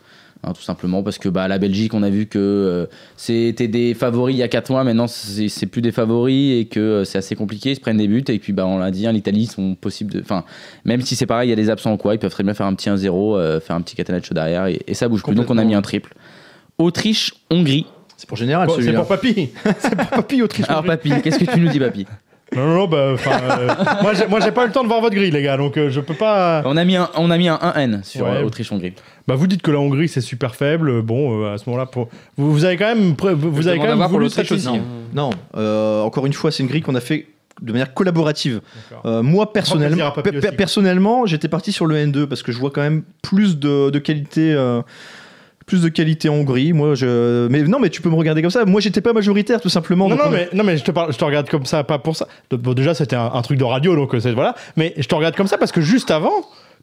Hein, 0.45 0.53
tout 0.53 0.63
simplement 0.63 1.03
parce 1.03 1.17
que 1.19 1.29
bah, 1.31 1.49
la 1.49 1.59
Belgique, 1.59 1.95
on 1.95 2.03
a 2.03 2.11
vu 2.11 2.27
que 2.27 2.39
euh, 2.39 2.87
c'était 3.17 3.69
des 3.69 3.95
favoris 3.95 4.35
il 4.37 4.39
y 4.39 4.43
a 4.43 4.49
4 4.49 4.71
mois, 4.71 4.85
maintenant 4.85 5.07
c'est 5.07 5.67
plus 5.67 5.81
des 5.81 5.93
favoris 5.93 6.61
et 6.61 6.67
que 6.67 6.79
euh, 6.79 7.05
c'est 7.05 7.17
assez 7.19 7.35
compliqué, 7.35 7.71
ils 7.71 7.77
se 7.77 7.81
prennent 7.81 7.97
des 7.97 8.07
buts. 8.07 8.23
Et 8.29 8.39
puis 8.39 8.53
bah, 8.53 8.67
on 8.67 8.79
l'a 8.79 8.91
dit, 8.91 9.07
hein, 9.07 9.13
l'Italie, 9.13 9.47
sont 9.47 9.75
possibles 9.75 10.13
de. 10.13 10.21
Enfin, 10.21 10.45
même 10.85 11.01
si 11.01 11.17
c'est 11.17 11.27
pareil, 11.27 11.49
il 11.49 11.51
y 11.51 11.55
a 11.55 11.57
des 11.57 11.71
absents 11.71 11.95
ou 11.95 11.97
quoi, 11.97 12.15
ils 12.15 12.19
peuvent 12.19 12.31
très 12.31 12.45
bien 12.45 12.53
faire 12.55 12.67
un 12.67 12.75
petit 12.75 12.91
1-0, 12.91 13.37
euh, 13.37 13.61
faire 13.61 13.75
un 13.77 13.81
petit 13.81 13.97
catenaccio 13.97 14.35
derrière 14.35 14.67
et, 14.67 14.81
et 14.87 14.95
ça 14.95 15.09
bouge 15.09 15.23
plus. 15.23 15.35
Donc 15.35 15.49
on 15.51 15.57
a 15.59 15.65
mis 15.65 15.75
un 15.75 15.83
triple. 15.83 16.13
Autriche-Hongrie. 16.79 17.87
C'est 18.17 18.29
pour 18.29 18.37
général 18.37 18.67
Bon, 18.67 18.75
C'est 18.81 18.93
pour 18.93 19.07
Papy. 19.07 19.51
C'est 19.79 19.97
pour 19.97 20.07
Papy 20.09 20.43
Autriche. 20.43 20.67
Alors, 20.69 20.85
Papy, 20.85 21.11
qu'est-ce 21.23 21.39
que 21.39 21.51
tu 21.51 21.61
nous 21.61 21.69
dis, 21.69 21.79
Papy 21.79 22.07
Non, 22.55 22.65
non, 22.65 22.75
non, 22.77 22.87
bah, 22.87 22.97
euh, 22.99 23.17
moi, 24.03 24.15
j'ai- 24.15 24.27
moi, 24.29 24.39
j'ai 24.39 24.53
pas 24.53 24.63
eu 24.63 24.67
le 24.69 24.73
temps 24.73 24.85
de 24.85 24.89
voir 24.89 25.01
votre 25.01 25.17
grille, 25.17 25.33
les 25.33 25.43
gars, 25.43 25.57
donc 25.57 25.77
euh, 25.77 25.91
je 25.91 26.01
peux 26.01 26.15
pas. 26.15 26.63
on 26.65 26.77
a, 26.77 26.85
mis 26.85 26.95
un, 26.95 27.11
on 27.17 27.29
a 27.33 27.37
mis 27.39 27.49
un 27.49 27.57
1N 27.57 28.05
sur 28.05 28.25
Ouais. 28.25 28.37
euh, 28.37 28.45
Autriche-Hongrie. 28.45 28.93
Bah, 29.27 29.35
vous 29.35 29.49
dites 29.49 29.63
que 29.63 29.73
la 29.73 29.81
Hongrie 29.81 30.07
c'est 30.09 30.21
super 30.21 30.55
faible. 30.55 31.03
Bon, 31.03 31.43
euh, 31.43 31.53
à 31.55 31.59
ce 31.59 31.69
moment-là, 31.69 31.87
pour... 31.87 32.09
vous, 32.37 32.53
vous 32.53 32.65
avez 32.65 32.77
quand 32.77 32.87
même, 32.87 33.15
vous, 33.19 33.63
Je 33.63 33.69
avez 33.69 33.79
quand 33.79 33.97
même 33.97 34.09
voulu 34.09 34.31
cette. 34.31 34.49
Non, 35.13 35.31
euh, 35.57 36.03
encore 36.03 36.25
une 36.25 36.33
fois, 36.33 36.53
c'est 36.53 36.63
une 36.63 36.69
grille 36.69 36.83
qu'on 36.83 36.95
a 36.95 37.01
fait 37.01 37.27
de 37.63 37.73
manière 37.73 37.93
collaborative. 37.95 38.61
Euh, 39.07 39.23
moi, 39.25 39.53
personnellement, 39.53 40.13
personnellement, 40.57 41.27
j'étais 41.27 41.49
parti 41.49 41.73
sur 41.73 41.87
le 41.87 41.97
N2 41.97 42.27
parce 42.27 42.45
que 42.45 42.53
je 42.53 42.59
vois 42.59 42.71
quand 42.71 42.83
même 42.83 43.03
plus 43.23 43.59
de, 43.59 43.91
de 43.91 43.99
qualité. 43.99 44.55
Plus 45.67 45.83
de 45.83 45.89
qualité 45.89 46.29
en 46.29 46.35
Hongrie. 46.37 46.73
Moi, 46.73 46.95
je. 46.95 47.49
Mais 47.49 47.63
non, 47.63 47.79
mais 47.81 47.91
tu 47.91 48.01
peux 48.01 48.09
me 48.09 48.15
regarder 48.15 48.41
comme 48.41 48.51
ça. 48.51 48.65
Moi, 48.65 48.81
j'étais 48.81 49.01
pas 49.01 49.13
majoritaire, 49.13 49.61
tout 49.61 49.69
simplement. 49.69 50.09
Non, 50.09 50.15
non, 50.17 50.23
on 50.27 50.31
mais, 50.31 50.49
non, 50.53 50.63
mais 50.65 50.77
je 50.79 50.85
te, 50.85 50.93
parle, 50.93 51.13
je 51.13 51.19
te 51.19 51.25
regarde 51.25 51.49
comme 51.49 51.67
ça, 51.67 51.83
pas 51.85 51.99
pour 51.99 52.15
ça. 52.17 52.29
Bon, 52.53 52.73
déjà, 52.73 52.95
c'était 52.95 53.17
un, 53.17 53.31
un 53.35 53.43
truc 53.43 53.59
de 53.59 53.65
radio, 53.65 53.97
donc 53.97 54.15
euh, 54.15 54.21
c'est- 54.21 54.33
voilà. 54.33 54.55
Mais 54.77 54.95
je 54.97 55.07
te 55.09 55.15
regarde 55.15 55.35
comme 55.35 55.49
ça 55.49 55.59
parce 55.59 55.73
que 55.73 55.81
juste 55.81 56.11
avant, 56.11 56.33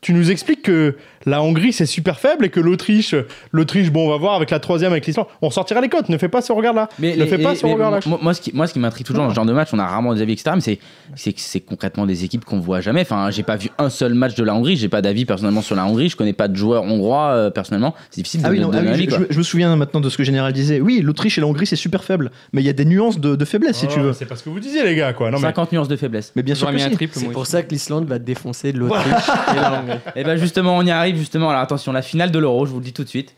tu 0.03 0.13
nous 0.13 0.29
expliques 0.29 0.61
que 0.61 0.95
la 1.25 1.41
Hongrie 1.41 1.71
c'est 1.73 1.85
super 1.85 2.19
faible 2.19 2.45
et 2.45 2.49
que 2.49 2.59
l'Autriche, 2.59 3.15
l'Autriche, 3.51 3.89
bon, 3.91 4.07
on 4.07 4.11
va 4.11 4.17
voir 4.17 4.35
avec 4.35 4.51
la 4.51 4.59
troisième, 4.59 4.91
avec 4.91 5.05
l'Islande, 5.05 5.25
on 5.41 5.49
sortira 5.49 5.79
les 5.81 5.89
cotes. 5.89 6.09
Ne 6.09 6.17
fais 6.17 6.27
pas 6.27 6.41
ce 6.41 6.51
regard-là. 6.51 6.89
Mais 6.99 7.15
ne 7.15 7.23
les- 7.23 7.27
fais 7.27 7.37
pas 7.37 7.51
les- 7.51 7.55
ce 7.55 7.65
regard-là. 7.65 7.99
moi, 8.05 8.19
moi, 8.21 8.33
ce 8.33 8.41
qui, 8.41 8.51
moi, 8.53 8.67
ce 8.67 8.73
qui 8.73 8.79
m'intrigue 8.79 9.05
toujours 9.07 9.23
dans 9.23 9.29
ce 9.29 9.35
genre 9.35 9.45
de 9.45 9.53
match, 9.53 9.69
on 9.73 9.79
a 9.79 9.85
rarement 9.87 10.13
des 10.13 10.21
avis, 10.21 10.33
etc. 10.33 10.51
Mais 10.55 10.61
c'est, 10.61 10.79
c'est 11.15 11.31
que 11.33 11.39
c'est 11.39 11.61
concrètement 11.61 12.05
des 12.05 12.23
équipes 12.25 12.43
qu'on 12.45 12.59
voit 12.59 12.81
jamais. 12.81 13.01
Enfin, 13.01 13.31
j'ai 13.31 13.43
pas 13.43 13.55
vu 13.55 13.69
un 13.77 13.89
seul 13.89 14.13
match 14.13 14.35
de 14.35 14.43
la 14.43 14.53
Hongrie. 14.53 14.75
J'ai 14.75 14.89
pas 14.89 15.01
d'avis 15.01 15.23
personnellement 15.25 15.61
sur 15.61 15.75
la 15.75 15.85
Hongrie. 15.85 16.09
Je 16.09 16.17
connais 16.17 16.33
pas 16.33 16.47
de 16.49 16.55
joueurs 16.55 16.83
hongrois 16.83 17.29
euh, 17.31 17.49
personnellement. 17.49 17.95
C'est 18.11 18.17
difficile 18.21 18.41
de 18.41 18.47
Ah 18.47 18.49
oui, 18.51 18.57
de 18.57 18.63
non, 18.63 18.69
donner 18.69 18.87
ah 18.87 18.91
un 18.91 18.93
oui, 18.95 19.03
avis, 19.03 19.05
je, 19.09 19.15
quoi. 19.15 19.25
je- 19.29 19.33
je 19.33 19.37
me 19.37 19.43
souviens 19.43 19.75
maintenant 19.77 20.01
de 20.01 20.09
ce 20.09 20.17
que 20.17 20.23
Général 20.25 20.51
disait. 20.51 20.81
Oui, 20.81 20.99
l'Autriche 21.01 21.37
et 21.37 21.41
la 21.41 21.47
Hongrie, 21.47 21.65
c'est 21.65 21.75
super 21.77 22.03
faible. 22.03 22.31
Mais 22.51 22.61
il 22.61 22.65
y 22.65 22.69
a 22.69 22.73
des 22.73 22.85
nuances 22.85 23.19
de, 23.19 23.35
de 23.37 23.45
faiblesse, 23.45 23.77
si 23.77 23.87
tu 23.87 23.99
veux. 24.01 24.11
C'est 24.11 24.25
pas 24.25 24.35
ce 24.35 24.43
que 24.43 24.49
vous 24.49 24.59
disiez, 24.59 24.83
les 24.83 24.95
gars, 24.95 25.13
quoi. 25.13 25.31
Non, 25.31 25.37
mais 25.37 25.47
50 25.47 25.71
nuances 25.71 25.87
de 25.87 25.95
faiblesse. 25.95 26.33
Mais 26.35 26.43
bien 26.43 26.55
sûr 26.55 26.69
C'est 27.13 27.31
pour 27.31 27.45
ça 27.47 27.63
que 27.63 27.69
l'Islande 27.69 28.05
va 28.07 28.19
défoncer 28.19 28.71
l'Autriche 28.73 29.05
et 29.51 29.55
la 29.55 29.79
Hongrie. 29.81 29.92
Et 30.15 30.23
ben 30.23 30.35
justement, 30.37 30.77
on 30.77 30.85
y 30.85 30.91
arrive 30.91 31.17
justement. 31.17 31.49
Alors 31.49 31.61
attention, 31.61 31.91
la 31.91 32.01
finale 32.01 32.31
de 32.31 32.39
l'Euro, 32.39 32.65
je 32.65 32.71
vous 32.71 32.79
le 32.79 32.85
dis 32.85 32.93
tout 32.93 33.03
de 33.03 33.09
suite. 33.09 33.35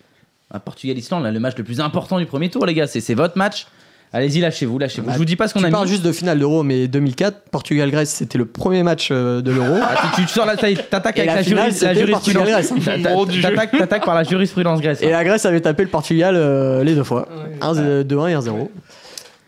Portugal-Islande, 0.63 1.25
le 1.25 1.39
match 1.39 1.55
le 1.57 1.63
plus 1.63 1.81
important 1.81 2.17
du 2.19 2.25
premier 2.25 2.49
tour, 2.49 2.65
les 2.65 2.73
gars. 2.73 2.87
C'est, 2.87 3.13
votre 3.13 3.37
match. 3.37 3.67
Allez-y, 4.13 4.39
lâchez-vous, 4.39 4.79
lâchez-vous. 4.79 5.11
je 5.11 5.17
vous 5.17 5.25
dis 5.25 5.35
pas 5.35 5.49
ce 5.49 5.53
qu'on 5.53 5.59
Tu 5.59 5.65
a 5.65 5.69
parles 5.71 5.85
mis. 5.85 5.91
juste 5.91 6.05
de 6.05 6.13
finale 6.13 6.39
d'Euro, 6.39 6.63
mais 6.63 6.87
2004, 6.87 7.49
Portugal-Grèce, 7.51 8.09
c'était 8.11 8.37
le 8.37 8.45
premier 8.45 8.81
match 8.81 9.09
euh, 9.11 9.41
de 9.41 9.51
l'Euro. 9.51 9.75
Ah, 9.81 10.09
tu, 10.15 10.21
tu 10.21 10.27
sors 10.29 10.49
est, 10.49 10.89
t'attaques 10.89 11.17
Et 11.17 11.21
avec 11.27 11.31
la 11.31 11.35
la, 11.37 11.43
finale, 11.43 11.71
juris- 11.73 11.83
la 11.83 11.93
jurisprudence. 11.93 12.47
Hein. 12.47 13.01
T'attaques, 13.41 13.71
t'attaques 13.77 14.05
par 14.05 14.15
la 14.15 14.23
jurisprudence 14.23 14.79
grecque. 14.79 14.99
Et 15.01 15.09
la 15.09 15.23
Grèce 15.25 15.45
avait 15.45 15.59
tapé 15.59 15.83
le 15.83 15.89
Portugal 15.89 16.35
euh, 16.37 16.83
les 16.85 16.95
deux 16.95 17.03
fois. 17.03 17.27
1, 17.59 17.73
2-1 17.73 18.29
et 18.29 18.35
1-0. 18.35 18.69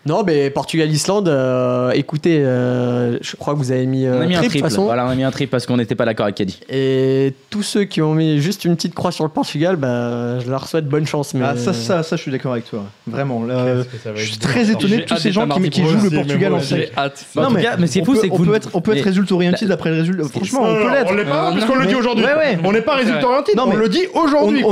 Non, 0.07 0.23
mais 0.23 0.49
Portugal-Islande, 0.49 1.27
euh, 1.27 1.91
écoutez, 1.91 2.39
euh, 2.39 3.17
je 3.19 3.35
crois 3.35 3.53
que 3.53 3.59
vous 3.59 3.73
avez 3.73 3.85
mis, 3.85 4.05
euh, 4.05 4.19
On 4.19 4.21
a 4.21 4.25
mis 4.25 4.35
un 4.37 4.41
triple, 4.41 4.59
façon. 4.59 4.85
Voilà, 4.85 5.05
on 5.05 5.09
a 5.09 5.15
mis 5.15 5.25
un 5.25 5.31
triple 5.31 5.51
parce 5.51 5.65
qu'on 5.65 5.75
n'était 5.75 5.95
pas 5.95 6.05
d'accord 6.05 6.23
avec 6.23 6.35
Caddy. 6.35 6.61
Et 6.69 7.33
tous 7.49 7.63
ceux 7.63 7.83
qui 7.83 8.01
ont 8.01 8.13
mis 8.15 8.39
juste 8.39 8.63
une 8.63 8.77
petite 8.77 8.95
croix 8.95 9.11
sur 9.11 9.25
le 9.25 9.29
Portugal, 9.29 9.75
bah, 9.75 10.39
je 10.39 10.49
leur 10.49 10.65
souhaite 10.65 10.87
bonne 10.87 11.05
chance. 11.05 11.33
Mais... 11.33 11.43
Ah, 11.43 11.57
ça, 11.57 11.73
ça, 11.73 12.03
ça, 12.03 12.15
je 12.15 12.21
suis 12.21 12.31
d'accord 12.31 12.53
avec 12.53 12.69
toi. 12.69 12.85
Vraiment. 13.05 13.43
là, 13.43 13.83
je 14.15 14.23
suis 14.23 14.37
très 14.37 14.71
étonné 14.71 14.99
de 14.99 15.01
tous 15.01 15.17
ces 15.17 15.33
gens 15.33 15.45
qui, 15.45 15.83
jouent 15.83 16.09
le 16.09 16.09
Portugal 16.09 16.53
en 16.53 16.55
moi 16.55 16.63
sec. 16.65 16.89
J'ai 16.89 16.97
hâte. 16.97 17.25
Bah, 17.35 17.41
en 17.41 17.49
Non, 17.49 17.55
mais 17.55 17.63
cas, 17.63 17.75
mais 17.77 17.87
ce 17.87 17.91
qui 17.91 17.99
est 17.99 18.01
on 18.03 18.05
fou, 18.05 18.15
c'est 18.15 18.29
que 18.29 18.33
on 18.33 18.37
vous- 18.37 18.45
peut 18.45 18.55
être, 18.55 18.69
on 18.73 18.79
peut 18.79 18.95
être 18.95 19.03
résultat 19.03 19.35
orienté 19.35 19.65
d'après 19.65 19.89
le 19.89 19.97
résultat. 19.97 20.23
Franchement, 20.29 20.61
on 20.63 20.75
peut 20.75 20.91
l'être. 20.91 21.11
On 21.11 21.15
l'est 21.15 21.25
pas 21.25 21.49
Euh, 21.49 21.51
parce 21.51 21.65
qu'on 21.65 21.75
le 21.75 21.85
dit 21.85 21.95
aujourd'hui. 21.95 22.25
On 22.63 22.71
n'est 22.71 22.81
pas 22.81 22.95
résultat 22.95 23.27
orienté. 23.27 23.51
Non, 23.57 23.63
on 23.63 23.71
mais 23.71 23.75
le 23.75 23.89
dit 23.89 24.05
aujourd'hui. 24.13 24.63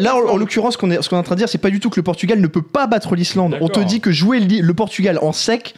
là, 0.00 0.16
en, 0.16 0.36
l'occurrence, 0.36 0.72
ce 0.72 0.78
qu'on 0.78 0.90
est, 0.90 1.00
ce 1.00 1.08
qu'on 1.08 1.16
est 1.16 1.20
en 1.20 1.22
train 1.22 1.36
de 1.36 1.38
dire, 1.38 1.48
c'est 1.48 1.58
pas 1.58 1.70
du 1.70 1.78
tout 1.78 1.90
que 1.90 1.96
le 2.00 2.02
Portugal 2.02 2.40
ne 2.40 2.46
peut 2.48 2.62
pas 2.62 2.88
battre 2.88 3.14
l'Islande. 3.14 3.56
On 3.60 3.68
te 3.68 3.78
dit 3.78 4.00
que 4.00 4.10
jouer 4.10 4.40
le, 4.48 4.60
le 4.62 4.74
Portugal 4.74 5.18
en 5.22 5.32
sec, 5.32 5.74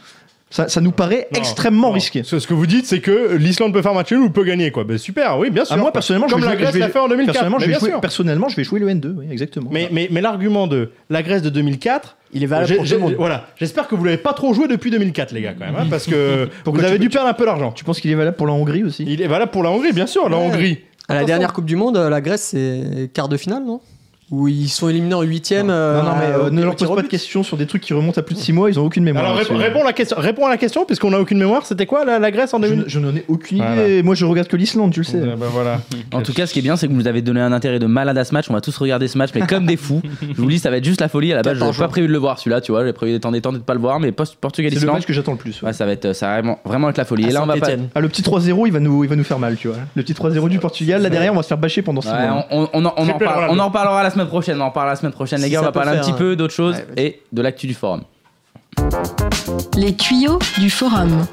ça, 0.49 0.67
ça 0.67 0.81
nous 0.81 0.91
paraît 0.91 1.27
Non, 1.33 1.39
extrêmement 1.39 1.87
non. 1.87 1.93
risqué. 1.93 2.23
Ce 2.23 2.37
ce 2.39 2.45
que 2.47 2.53
vous 2.53 2.65
dites, 2.67 2.85
c'est 2.85 2.99
que 2.99 3.35
l'Islande 3.35 3.73
peut 3.73 3.81
faire 3.81 3.93
match 3.93 4.11
nul 4.11 4.21
ou 4.21 4.29
peut 4.29 4.43
gagner, 4.43 4.69
quoi. 4.71 4.83
Ben, 4.83 4.97
super, 4.97 5.39
oui, 5.39 5.49
bien 5.49 5.63
sûr. 5.63 5.75
Ah, 5.75 5.79
moi 5.79 5.93
personnellement, 5.93 6.27
je 6.27 6.33
Comme 6.33 6.41
vais 6.41 6.47
la 6.47 6.53
jouer- 6.55 6.61
Grèce 6.63 6.73
je 6.75 6.79
l'a 6.79 6.89
fait 6.89 6.99
en 6.99 7.07
2004. 7.07 7.33
Personnellement, 7.33 7.59
je 7.59 7.65
vais 7.67 7.79
jouer, 7.79 7.91
personnellement, 8.01 8.49
je 8.49 8.55
vais 8.57 8.63
jouer 8.65 8.79
le 8.81 8.89
N2, 8.89 9.15
oui, 9.17 9.25
exactement. 9.31 9.69
Mais, 9.71 9.87
mais, 9.93 10.09
mais 10.11 10.19
l'argument 10.19 10.67
de 10.67 10.91
la 11.09 11.23
Grèce 11.23 11.41
de 11.41 11.49
2004, 11.49 12.17
Il 12.33 12.43
est 12.43 12.47
valable 12.47 12.67
pour 12.75 12.83
tout 12.83 12.89
j'ai- 12.89 12.95
le 12.95 13.01
monde. 13.01 13.15
voilà, 13.17 13.45
j'espère 13.55 13.87
que 13.87 13.95
vous 13.95 14.03
l'avez 14.03 14.17
pas 14.17 14.33
trop 14.33 14.53
joué 14.53 14.67
depuis 14.67 14.91
2004, 14.91 15.31
les 15.31 15.41
gars, 15.41 15.53
quand 15.57 15.65
même, 15.65 15.75
hein, 15.77 15.87
parce 15.89 16.05
que 16.05 16.49
Pourquoi 16.65 16.81
vous 16.83 16.87
avez 16.89 16.99
dû 16.99 17.07
perdre 17.07 17.29
un 17.29 17.33
peu 17.33 17.45
d'argent. 17.45 17.71
tu 17.71 17.85
penses 17.85 18.01
qu'il 18.01 18.11
est 18.11 18.15
valable 18.15 18.35
pour 18.35 18.47
la 18.47 18.53
Hongrie 18.53 18.83
aussi? 18.83 19.05
Il 19.07 19.21
est 19.21 19.27
valable 19.27 19.51
pour 19.51 19.63
la 19.63 19.69
Hongrie, 19.69 19.93
bien 19.93 20.07
sûr, 20.07 20.27
la. 20.27 20.35
Hongrie. 20.37 20.79
À 21.07 21.15
la 21.15 21.23
dernière 21.23 21.51
Coupe 21.53 21.65
du 21.65 21.75
Monde, 21.77 21.95
euh, 21.97 22.09
la 22.09 22.19
Grèce, 22.21 22.41
c'est 22.51 23.09
quart 23.13 23.27
de 23.29 23.35
finale, 23.37 23.63
non? 23.65 23.79
Où 24.31 24.47
ils 24.47 24.69
sont 24.69 24.87
éliminés 24.87 25.13
en 25.13 25.21
huitième. 25.23 25.69
euh, 25.69 26.01
Non, 26.01 26.09
non, 26.09 26.15
mais 26.17 26.25
euh, 26.27 26.49
ne 26.49 26.63
leur 26.63 26.75
pose 26.77 26.95
pas 26.95 27.01
de 27.01 27.07
questions 27.07 27.43
sur 27.43 27.57
des 27.57 27.65
trucs 27.67 27.81
qui 27.81 27.93
remontent 27.93 28.17
à 28.19 28.23
plus 28.23 28.33
de 28.35 28.39
6 28.39 28.53
mois, 28.53 28.69
ils 28.69 28.79
ont 28.79 28.85
aucune 28.85 29.03
mémoire. 29.03 29.25
Alors 29.25 29.37
réponds, 29.37 29.83
la 29.83 29.91
question, 29.93 30.15
réponds 30.19 30.45
à 30.45 30.49
la 30.49 30.55
question, 30.57 30.85
puisqu'on 30.85 31.11
n'a 31.11 31.19
aucune 31.19 31.37
mémoire. 31.37 31.65
C'était 31.65 31.85
quoi 31.85 32.05
la, 32.05 32.17
la 32.17 32.31
Grèce 32.31 32.53
en 32.53 32.61
Je, 32.61 32.67
2000 32.69 32.83
je 32.87 32.99
n'en 32.99 33.13
ai 33.15 33.25
aucune 33.27 33.57
idée. 33.57 34.01
Moi, 34.03 34.15
je 34.15 34.23
regarde 34.25 34.47
que 34.47 34.55
l'Islande, 34.55 34.93
tu 34.93 35.01
le 35.01 35.03
sais. 35.03 35.17
Euh, 35.17 35.35
ben 35.35 35.47
voilà. 35.51 35.81
En 36.13 36.21
tout 36.21 36.31
cas, 36.33 36.47
ce 36.47 36.53
qui 36.53 36.59
est 36.59 36.61
bien, 36.61 36.77
c'est 36.77 36.87
que 36.87 36.93
vous 36.93 36.97
nous 36.99 37.07
avez 37.07 37.21
donné 37.21 37.41
un 37.41 37.51
intérêt 37.51 37.79
de 37.79 37.85
malade 37.87 38.17
à 38.17 38.23
ce 38.23 38.33
match. 38.33 38.45
On 38.49 38.53
va 38.53 38.61
tous 38.61 38.77
regarder 38.77 39.07
ce 39.09 39.17
match, 39.17 39.31
mais 39.35 39.41
comme 39.45 39.65
des 39.65 39.75
fous. 39.77 40.01
Je 40.21 40.41
vous 40.41 40.49
dis, 40.49 40.59
ça 40.59 40.69
va 40.69 40.77
être 40.77 40.85
juste 40.85 41.01
la 41.01 41.09
folie. 41.09 41.33
À 41.33 41.35
la 41.35 41.41
base, 41.41 41.55
je 41.55 41.59
n'avais 41.59 41.71
14 41.71 41.77
pas 41.85 41.91
prévu 41.91 42.07
de 42.07 42.13
le 42.13 42.17
voir 42.17 42.39
celui-là, 42.39 42.61
tu 42.61 42.71
vois. 42.71 42.85
J'ai 42.85 42.93
prévu 42.93 43.11
d'étendre 43.11 43.37
temps 43.41 43.51
de 43.51 43.57
pas 43.57 43.73
le 43.73 43.79
voir, 43.81 43.99
mais 43.99 44.11
post- 44.13 44.37
C'est 44.53 44.61
le 44.61 44.91
match 44.91 45.05
que 45.05 45.11
j'attends 45.13 45.33
le 45.33 45.37
plus. 45.37 45.61
ouais. 45.61 45.67
Ouais, 45.67 45.73
ça 45.73 45.85
va 45.85 45.91
être, 45.91 46.13
ça 46.13 46.27
va 46.27 46.33
vraiment, 46.35 46.59
vraiment 46.63 46.89
être 46.89 46.97
la 46.97 47.05
folie. 47.05 47.25
À 47.25 47.29
Et 47.29 47.31
là, 47.31 47.43
on 47.43 47.47
va 47.47 47.57
pas. 47.57 47.67
Ah, 47.95 47.99
le 47.99 48.07
petit 48.07 48.21
3-0, 48.21 48.65
il 48.67 48.71
va 48.73 48.79
nous, 48.79 49.03
il 49.03 49.09
va 49.09 49.15
nous 49.17 49.23
faire 49.25 49.39
mal, 49.39 49.57
tu 49.57 49.67
vois. 49.67 49.77
Le 49.95 50.03
petit 50.03 50.13
3-0 50.13 50.47
du 50.47 50.59
Portugal, 50.59 51.01
là 51.01 51.09
derrière, 51.09 51.33
on 51.33 51.37
va 51.37 51.43
se 51.43 51.47
faire 51.49 51.57
bâcher 51.57 51.81
pendant 51.81 52.01
6 52.01 52.09
Ouais, 52.09 52.27
mois. 52.29 52.45
on, 52.51 52.63
en, 52.63 52.69
on 52.73 52.85
en 52.85 52.91
Triple 52.91 53.23
parle- 53.25 53.33
Ronaldo. 53.35 53.55
on 53.55 53.59
en 53.59 53.67
reparlera 53.67 54.03
la 54.03 54.09
semaine 54.09 54.20
prochaine. 54.27 54.57
On 54.59 54.65
en 54.65 54.69
reparlera 54.69 54.93
la 54.93 54.99
semaine 54.99 55.11
prochaine, 55.13 55.41
les 55.41 55.49
gars. 55.49 55.61
On 55.61 55.63
va 55.63 55.71
parler 55.71 55.91
un 55.97 56.01
petit 56.01 56.11
hein. 56.11 56.15
peu 56.17 56.35
d'autre 56.35 56.53
chose 56.53 56.75
Ouais, 56.75 56.85
vas-y. 56.95 57.05
et 57.05 57.21
de 57.31 57.41
l'actu 57.41 57.67
du 57.67 57.73
forum. 57.73 58.01
Les 59.77 59.95
tuyaux 59.95 60.39
du 60.57 60.69
forum. 60.69 61.25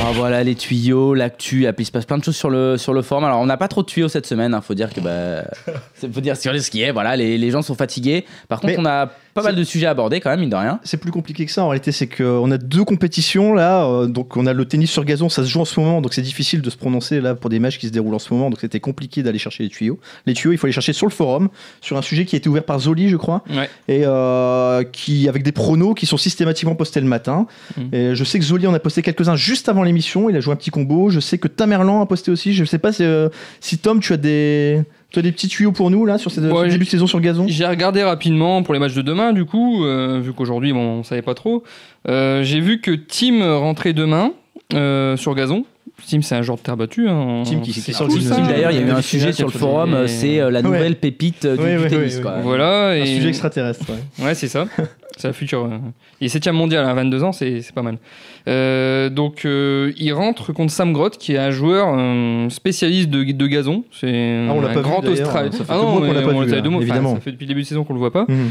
Alors 0.00 0.14
voilà 0.14 0.44
les 0.44 0.54
tuyaux, 0.54 1.14
l'actu, 1.14 1.66
il 1.78 1.84
se 1.86 1.90
passe 1.90 2.04
plein 2.04 2.18
de 2.18 2.22
choses 2.24 2.36
sur 2.36 2.48
le, 2.50 2.76
sur 2.76 2.92
le 2.92 3.02
forum. 3.02 3.24
Alors 3.24 3.40
on 3.40 3.46
n'a 3.46 3.56
pas 3.56 3.66
trop 3.68 3.82
de 3.82 3.86
tuyaux 3.86 4.08
cette 4.08 4.26
semaine, 4.26 4.54
il 4.56 4.64
faut 4.64 4.74
dire 4.74 4.92
que 4.92 5.00
bah, 5.00 5.42
c'est- 5.94 6.12
faut 6.12 6.20
dire 6.20 6.36
sur 6.36 6.56
ce 6.60 6.70
qui 6.70 6.82
est, 6.82 6.92
voilà, 6.92 7.16
les, 7.16 7.38
les 7.38 7.50
gens 7.50 7.62
sont 7.62 7.74
fatigués. 7.74 8.24
Par 8.48 8.60
contre 8.60 8.74
Mais 8.74 8.78
on 8.78 8.86
a 8.86 9.10
pas 9.36 9.42
mal 9.42 9.54
de 9.54 9.62
sujets 9.64 9.86
à 9.86 9.90
aborder 9.90 10.20
quand 10.20 10.30
même, 10.30 10.40
mine 10.40 10.50
de 10.50 10.56
rien. 10.56 10.80
C'est 10.82 10.96
plus 10.96 11.12
compliqué 11.12 11.46
que 11.46 11.52
ça 11.52 11.64
en 11.64 11.68
réalité, 11.68 11.92
c'est 11.92 12.08
qu'on 12.08 12.50
a 12.50 12.58
deux 12.58 12.84
compétitions 12.84 13.52
là, 13.54 13.84
euh, 13.86 14.06
donc 14.06 14.36
on 14.36 14.46
a 14.46 14.52
le 14.52 14.64
tennis 14.64 14.90
sur 14.90 15.04
gazon, 15.04 15.28
ça 15.28 15.42
se 15.44 15.48
joue 15.48 15.60
en 15.60 15.64
ce 15.64 15.78
moment, 15.78 16.00
donc 16.00 16.14
c'est 16.14 16.22
difficile 16.22 16.62
de 16.62 16.70
se 16.70 16.76
prononcer 16.76 17.20
là 17.20 17.34
pour 17.34 17.50
des 17.50 17.58
matchs 17.60 17.78
qui 17.78 17.86
se 17.86 17.92
déroulent 17.92 18.14
en 18.14 18.18
ce 18.18 18.32
moment, 18.34 18.50
donc 18.50 18.58
c'était 18.60 18.80
compliqué 18.80 19.22
d'aller 19.22 19.38
chercher 19.38 19.62
les 19.62 19.68
tuyaux. 19.68 19.98
Les 20.26 20.34
tuyaux, 20.34 20.52
il 20.52 20.58
faut 20.58 20.66
les 20.66 20.72
chercher 20.72 20.92
sur 20.92 21.06
le 21.06 21.12
forum, 21.12 21.48
sur 21.80 21.96
un 21.96 22.02
sujet 22.02 22.24
qui 22.24 22.34
a 22.36 22.38
été 22.38 22.48
ouvert 22.48 22.64
par 22.64 22.80
Zoli, 22.80 23.08
je 23.08 23.16
crois, 23.16 23.44
Ouais. 23.54 23.68
et 23.88 24.02
euh, 24.04 24.82
qui 24.84 25.28
avec 25.28 25.42
des 25.42 25.52
pronos 25.52 25.94
qui 25.94 26.06
sont 26.06 26.16
systématiquement 26.16 26.74
postés 26.74 27.00
le 27.00 27.06
matin. 27.06 27.46
Mhm. 27.76 27.88
Et 27.92 28.14
je 28.14 28.24
sais 28.24 28.38
que 28.38 28.44
Zoli 28.44 28.66
en 28.66 28.74
a 28.74 28.78
posté 28.78 29.02
quelques-uns 29.02 29.36
juste 29.36 29.68
avant 29.68 29.82
l'émission, 29.82 30.28
il 30.30 30.36
a 30.36 30.40
joué 30.40 30.52
un 30.52 30.56
petit 30.56 30.70
combo. 30.70 31.10
Je 31.10 31.20
sais 31.20 31.38
que 31.38 31.48
Tamerlan 31.48 32.00
a 32.00 32.06
posté 32.06 32.30
aussi. 32.30 32.54
Je 32.54 32.64
sais 32.64 32.78
pas 32.78 32.92
si, 32.92 33.04
euh, 33.04 33.28
si 33.60 33.78
Tom, 33.78 34.00
tu 34.00 34.12
as 34.12 34.16
des 34.16 34.82
tu 35.10 35.18
as 35.18 35.22
des 35.22 35.32
petits 35.32 35.48
tuyaux 35.48 35.72
pour 35.72 35.90
nous 35.90 36.04
là 36.04 36.18
sur 36.18 36.30
ce 36.30 36.40
Ouais, 36.40 36.68
début 36.68 36.84
de 36.84 36.90
saison 36.90 37.06
sur 37.06 37.20
gazon. 37.20 37.46
J'ai 37.48 37.66
regardé 37.66 38.02
rapidement 38.02 38.62
pour 38.62 38.74
les 38.74 38.80
matchs 38.80 38.94
de 38.94 39.02
demain, 39.02 39.32
du 39.32 39.44
coup, 39.44 39.84
euh, 39.84 40.20
vu 40.22 40.32
qu'aujourd'hui, 40.32 40.72
bon, 40.72 40.98
on 40.98 41.02
savait 41.04 41.22
pas 41.22 41.34
trop. 41.34 41.62
Euh, 42.08 42.42
J'ai 42.42 42.60
vu 42.60 42.80
que 42.80 42.90
Team 42.90 43.42
rentrait 43.42 43.92
demain 43.92 44.32
euh, 44.74 45.16
sur 45.16 45.34
gazon. 45.34 45.64
Team, 46.04 46.22
c'est 46.22 46.34
un 46.34 46.42
genre 46.42 46.56
de 46.56 46.62
terre 46.62 46.76
battue. 46.76 47.08
Hein. 47.08 47.42
Team 47.44 47.62
qui- 47.62 47.72
qui 47.72 47.80
sort 47.92 48.08
D'ailleurs, 48.08 48.70
il 48.70 48.80
y 48.80 48.82
a 48.82 48.86
eu 48.86 48.90
un 48.90 48.96
Des 48.96 49.02
sujet 49.02 49.32
sur 49.32 49.46
le 49.46 49.52
forum, 49.52 49.94
euh, 49.94 50.06
c'est 50.06 50.40
euh, 50.40 50.50
la 50.50 50.60
Ouais. 50.60 50.64
nouvelle 50.66 50.96
pépite 50.96 51.46
euh, 51.46 51.56
du, 51.56 51.62
Ouais, 51.62 51.76
du 51.76 51.82
ouais, 51.84 51.88
tennis. 51.88 52.16
ouais, 52.16 52.22
quoi. 52.22 52.34
Voilà. 52.42 52.88
Un 52.90 52.94
et... 52.96 53.06
sujet 53.06 53.28
extraterrestre. 53.30 53.86
ouais. 53.88 54.24
Ouais, 54.26 54.34
c'est 54.34 54.48
ça. 54.48 54.66
c'est 55.16 55.28
la 55.28 55.32
future. 55.32 55.64
euh, 55.64 55.78
Il 56.20 56.26
est 56.26 56.28
7 56.28 56.48
mondial 56.48 56.84
à 56.86 56.92
22 56.94 57.24
ans, 57.24 57.32
c'est 57.32 57.62
pas 57.74 57.82
mal. 57.82 57.98
Euh, 58.48 59.08
donc, 59.08 59.44
euh, 59.44 59.92
il 59.98 60.12
rentre 60.12 60.52
contre 60.52 60.72
Sam 60.72 60.92
Grott, 60.92 61.16
qui 61.18 61.32
est 61.34 61.38
un 61.38 61.50
joueur 61.50 61.88
euh, 61.96 62.48
spécialiste 62.50 63.10
de, 63.10 63.24
de 63.24 63.46
gazon. 63.46 63.84
C'est 63.92 64.46
Ah, 64.48 64.52
on 64.54 64.60
un 64.60 64.68
pas 64.68 64.74
vu, 64.74 64.80
grand 64.82 65.00
d'ailleurs. 65.00 65.26
Australien. 65.26 65.50
Ça 65.52 65.64
fait 65.64 65.72
Ah 65.72 65.76
non, 65.76 65.96
qu'on 65.98 66.12
l'a 66.12 66.22
pas 66.22 66.28
on 66.34 66.40
vu, 66.42 66.50
là, 66.50 66.60
deux 66.60 66.68
mois. 66.70 66.78
Enfin, 66.78 66.86
évidemment. 66.88 67.14
ça 67.14 67.20
fait 67.20 67.32
depuis 67.32 67.44
le 67.44 67.48
début 67.48 67.62
de 67.62 67.66
saison 67.66 67.84
qu'on 67.84 67.94
le 67.94 67.98
voit 67.98 68.12
pas. 68.12 68.26
Mhm. 68.28 68.50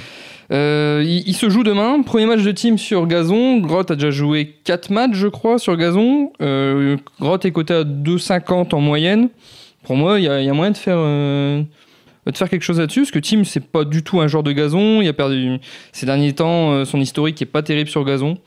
Euh, 0.51 1.01
il, 1.05 1.28
il 1.28 1.34
se 1.36 1.49
joue 1.49 1.63
demain. 1.63 2.01
Premier 2.03 2.26
match 2.26 2.43
de 2.43 2.51
team 2.51 2.78
sur 2.78 3.07
gazon. 3.07 3.57
Grott 3.59 3.89
a 3.91 3.95
déjà 3.95 4.11
joué 4.11 4.55
4 4.63 4.89
matchs, 4.91 5.13
je 5.16 5.28
crois, 5.28 5.57
sur 5.59 5.76
gazon. 5.78 6.32
Euh, 6.41 6.97
Grott 7.20 7.45
est 7.45 7.51
coté 7.51 7.74
à 7.74 7.84
2,50 7.84 8.74
en 8.76 8.82
moyenne. 8.82 9.30
Pour 9.84 9.95
moi, 9.95 10.20
il 10.20 10.26
y, 10.26 10.30
a- 10.30 10.41
il 10.41 10.45
y 10.45 10.49
a 10.49 10.53
moyen 10.53 10.72
de 10.72 10.78
faire, 10.78 10.97
euh, 10.97 11.61
de 12.32 12.38
faire 12.38 12.49
quelque 12.49 12.63
chose 12.63 12.80
là-dessus. 12.80 13.01
Parce 13.01 13.11
que 13.11 13.19
Team, 13.19 13.45
c'est 13.45 13.63
pas 13.65 13.84
du 13.86 14.03
tout 14.03 14.21
un 14.21 14.28
joueur 14.28 14.43
de 14.43 14.51
gazon. 14.51 15.01
Il 15.01 15.07
a 15.07 15.13
perdu 15.13 15.57
ces 15.91 16.05
derniers 16.05 16.34
temps 16.34 16.71
euh, 16.73 16.86
son 16.86 16.99
historique 16.99 17.36
qui 17.36 17.43
est 17.43 17.47
pas 17.47 17.61
terrible 17.63 17.89
sur 17.89 18.03
gazon. 18.03 18.38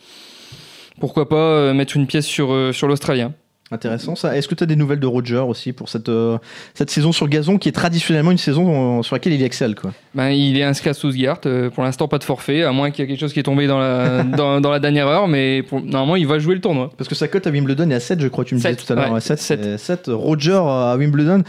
Pourquoi 1.00 1.28
pas 1.28 1.36
euh, 1.36 1.74
mettre 1.74 1.96
une 1.96 2.06
pièce 2.06 2.26
sur, 2.26 2.52
euh, 2.52 2.72
sur 2.72 2.88
l'Australien 2.88 3.32
Intéressant 3.70 4.16
ça. 4.16 4.34
Est-ce 4.34 4.48
que 4.48 4.54
tu 4.54 4.62
as 4.64 4.66
des 4.66 4.76
nouvelles 4.76 4.98
de 4.98 5.06
Roger 5.06 5.36
aussi 5.46 5.74
pour 5.74 5.90
cette, 5.90 6.08
euh, 6.08 6.38
cette 6.72 6.88
saison 6.88 7.12
sur 7.12 7.28
gazon 7.28 7.58
qui 7.58 7.68
est 7.68 7.72
traditionnellement 7.72 8.30
une 8.30 8.38
saison 8.38 9.02
sur 9.02 9.14
laquelle 9.14 9.34
il 9.34 9.42
excelle 9.42 9.74
quoi? 9.74 9.92
ben, 10.14 10.30
Il 10.30 10.56
est 10.56 10.62
inscrit 10.62 10.88
à 10.88 10.94
Sousgard. 10.94 11.38
Euh, 11.44 11.68
pour 11.68 11.84
l'instant, 11.84 12.08
pas 12.08 12.16
de 12.16 12.24
forfait. 12.24 12.62
À 12.62 12.72
moins 12.72 12.90
qu'il 12.90 13.02
y 13.02 13.04
ait 13.04 13.08
quelque 13.10 13.20
chose 13.20 13.34
qui 13.34 13.40
est 13.40 13.42
tombé 13.42 13.66
dans 13.66 13.78
la, 13.78 14.22
dans, 14.24 14.62
dans 14.62 14.70
la 14.70 14.78
dernière 14.80 15.06
heure. 15.06 15.28
Mais 15.28 15.62
pour- 15.62 15.82
normalement, 15.82 16.16
il 16.16 16.26
va 16.26 16.38
jouer 16.38 16.54
le 16.54 16.62
tournoi. 16.62 16.88
Parce 16.96 17.08
que 17.08 17.14
sa 17.14 17.28
cote 17.28 17.46
à 17.46 17.50
Wimbledon 17.50 17.90
est 17.90 17.94
à 17.94 18.00
7 18.00 18.22
je 18.22 18.28
crois, 18.28 18.46
tu 18.46 18.54
me 18.54 18.58
disais 18.58 18.74
tout 18.74 18.90
à 18.90 18.96
l'heure. 18.96 19.08
ouais, 19.08 19.12
Ouais, 19.16 19.20
7, 19.20 19.38
sept. 19.38 19.60
c'est 19.62 19.76
7. 19.78 20.04
Roger 20.08 20.54
à 20.64 20.96
Wimbledon. 20.98 21.42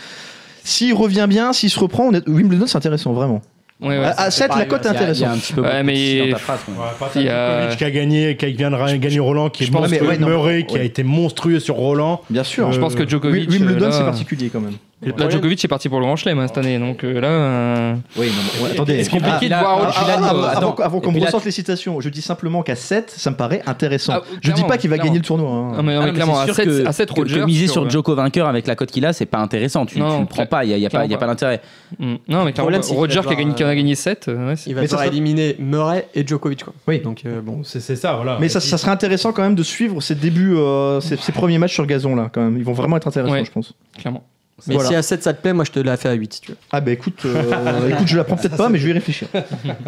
S'il 0.69 0.93
revient 0.93 1.25
bien, 1.27 1.51
s'il 1.51 1.69
se 1.69 1.79
reprend, 1.79 2.05
on 2.05 2.13
est- 2.13 2.27
Wimbledon 2.29 2.67
c'est 2.67 2.77
intéressant 2.77 3.11
vraiment. 3.13 3.41
Ouais, 3.81 3.97
ouais. 3.97 4.11
à, 4.17 4.29
7 4.29 4.49
la 4.57 4.65
cote 4.65 4.85
est 4.85 4.89
a- 4.89 4.91
il 4.91 4.93
y 4.93 4.97
a 4.97 5.01
intéressante. 5.01 5.27
un 5.29 5.37
petit 5.37 5.53
peu 5.53 5.61
Ouais, 5.61 5.83
mais- 5.83 6.27
dans 6.27 6.33
ta 6.33 6.39
phrase. 6.39 6.59
Ouais, 6.67 6.73
pas 6.99 7.09
Il 7.15 7.21
y 7.23 7.29
a- 7.29 7.59
Djokovic 7.61 7.77
qui 7.77 7.83
a 7.85 7.91
gagné, 7.91 8.35
qui 8.35 8.45
vient 8.53 8.71
de 8.71 8.97
gagner 8.97 9.19
Roland, 9.19 9.49
qui 9.49 9.63
est 9.63 9.71
monstrueux. 9.71 9.99
mais 10.01 10.07
ouais, 10.09 10.17
non, 10.17 10.27
Murray 10.27 10.65
qui 10.67 10.77
a 10.77 10.83
été 10.83 11.01
monstrueux 11.03 11.59
sur 11.61 11.75
Roland. 11.75 12.21
Bien 12.29 12.43
sûr. 12.43 12.67
Euh, 12.67 12.71
Je 12.73 12.79
pense 12.79 12.93
que 12.95 13.07
Djokovic. 13.07 13.49
Wimbledon 13.49 13.85
euh, 13.85 13.89
là- 13.89 13.91
c'est 13.93 14.03
particulier 14.03 14.49
quand 14.51 14.59
même. 14.59 14.73
Là, 15.01 15.29
Djokovic 15.29 15.63
est 15.63 15.67
parti 15.69 15.87
pour 15.87 15.99
le 15.99 16.05
Grand 16.05 16.17
Chelem 16.17 16.39
hein, 16.39 16.47
cette 16.47 16.57
année, 16.57 16.77
donc 16.77 17.05
euh, 17.05 17.21
là. 17.21 17.27
euh, 17.29 17.93
Oui, 18.17 18.27
non, 18.27 18.33
mais- 18.57 18.63
ouais, 18.65 18.71
attendez. 18.73 19.01
C'est 19.05 19.09
compliqué 19.11 19.33
Ah, 19.33 19.45
de 19.45 19.49
là, 19.49 19.59
voir 19.61 19.77
ah, 19.77 19.81
autre 19.83 19.93
ah, 19.95 19.99
chose. 20.01 20.09
ah, 20.09 20.57
avant, 20.57 20.75
avant- 20.75 20.99
qu'on 20.99 21.11
me 21.13 21.21
ressorte 21.21 21.45
les 21.45 21.51
citations, 21.51 22.01
je 22.01 22.09
dis 22.09 22.21
simplement 22.21 22.63
qu'à 22.63 22.75
7, 22.75 23.09
ça 23.15 23.31
me 23.31 23.37
paraît 23.37 23.61
intéressant. 23.65 24.13
Ah, 24.17 24.21
je 24.41 24.51
dis 24.51 24.61
pas 24.63 24.77
qu'il 24.77 24.89
va 24.89 24.97
clairement. 24.97 25.05
gagner 25.11 25.19
le 25.19 25.25
tournoi. 25.25 25.49
hein. 25.49 25.71
Non, 25.77 25.83
mais, 25.83 25.95
non, 25.95 26.01
Ah 26.01 26.05
mais 26.07 26.11
clairement, 26.11 26.39
à 26.41 26.45
sûr 26.45 26.55
7, 26.55 26.65
que, 26.65 26.85
à 26.85 26.91
7 26.91 27.09
que- 27.09 27.13
que 27.15 27.19
Roger. 27.21 27.45
miser 27.45 27.67
sur 27.67 27.85
euh, 27.85 27.89
Djoko 27.89 28.13
vainqueur 28.13 28.47
avec 28.49 28.67
la 28.67 28.75
cote 28.75 28.91
qu'il 28.91 29.05
a, 29.05 29.13
c'est 29.13 29.25
pas 29.25 29.37
intéressant. 29.37 29.85
Tu, 29.85 29.99
Non, 29.99 30.15
tu 30.15 30.19
le 30.21 30.25
prends 30.27 30.45
pas, 30.45 30.65
il 30.65 30.77
y 30.77 30.85
a, 30.85 30.89
pas, 30.89 31.07
d'intérêt. 31.07 31.61
Mm. 31.97 32.03
Non, 32.03 32.09
mais 32.09 32.17
clairement, 32.27 32.53
problème, 32.53 32.81
c'est 32.83 32.89
qu'il 32.89 32.97
Roger 32.97 33.21
qui 33.21 33.27
a, 33.27 33.29
gagné, 33.31 33.43
devoir, 33.45 33.55
qui 33.55 33.63
en 33.63 33.67
a 33.67 33.69
euh, 33.71 33.75
gagné 33.75 33.95
7. 33.95 34.25
ouais, 34.27 34.55
c'est- 34.57 34.69
Il 34.69 34.75
va 34.75 34.81
Mais 34.81 34.87
ça 34.87 34.97
devoir 34.97 35.07
éliminer 35.07 35.55
Murray 35.59 36.07
et 36.13 36.27
Djokovic. 36.27 36.65
Oui. 36.89 36.99
Donc, 36.99 37.21
euh, 37.25 37.39
bon. 37.41 37.61
C'est 37.63 37.79
ça, 37.95 38.15
voilà. 38.15 38.37
Mais 38.41 38.49
ça, 38.49 38.59
serait 38.59 38.91
intéressant 38.91 39.31
quand 39.31 39.43
même 39.43 39.55
de 39.55 39.63
suivre 39.63 40.01
ces 40.01 40.15
débuts, 40.15 40.57
euh, 40.57 40.99
ces, 40.99 41.15
ces 41.15 41.31
premiers 41.31 41.57
matchs 41.57 41.75
sur 41.75 41.85
gazon 41.85 42.17
là 42.17 42.29
quand 42.33 42.41
même. 42.41 42.57
Ils 42.57 42.65
vont 42.65 42.73
vraiment 42.73 42.97
être 42.97 43.07
intéressants, 43.07 43.31
Ouais. 43.33 43.45
je 43.45 43.51
pense. 43.51 43.73
clairement. 43.97 44.23
Mais 44.67 44.75
Voilà. 44.75 44.89
si 44.89 44.95
à 44.95 45.01
7 45.01 45.23
ça 45.23 45.33
te 45.33 45.41
plaît, 45.41 45.53
moi 45.53 45.65
je 45.65 45.71
te 45.71 45.79
la 45.79 45.97
fais 45.97 46.09
à 46.09 46.13
8 46.13 46.33
si 46.33 46.41
tu 46.41 46.51
veux. 46.51 46.57
Ah 46.71 46.81
bah 46.81 46.91
écoute, 46.91 47.21
euh, 47.25 47.89
écoute, 47.89 48.07
je 48.07 48.17
la 48.17 48.23
prends 48.23 48.35
peut-être 48.35 48.57
pas, 48.57 48.69
mais 48.69 48.77
je 48.77 48.83
vais 48.85 48.91
y 48.91 48.93
réfléchir. 48.93 49.27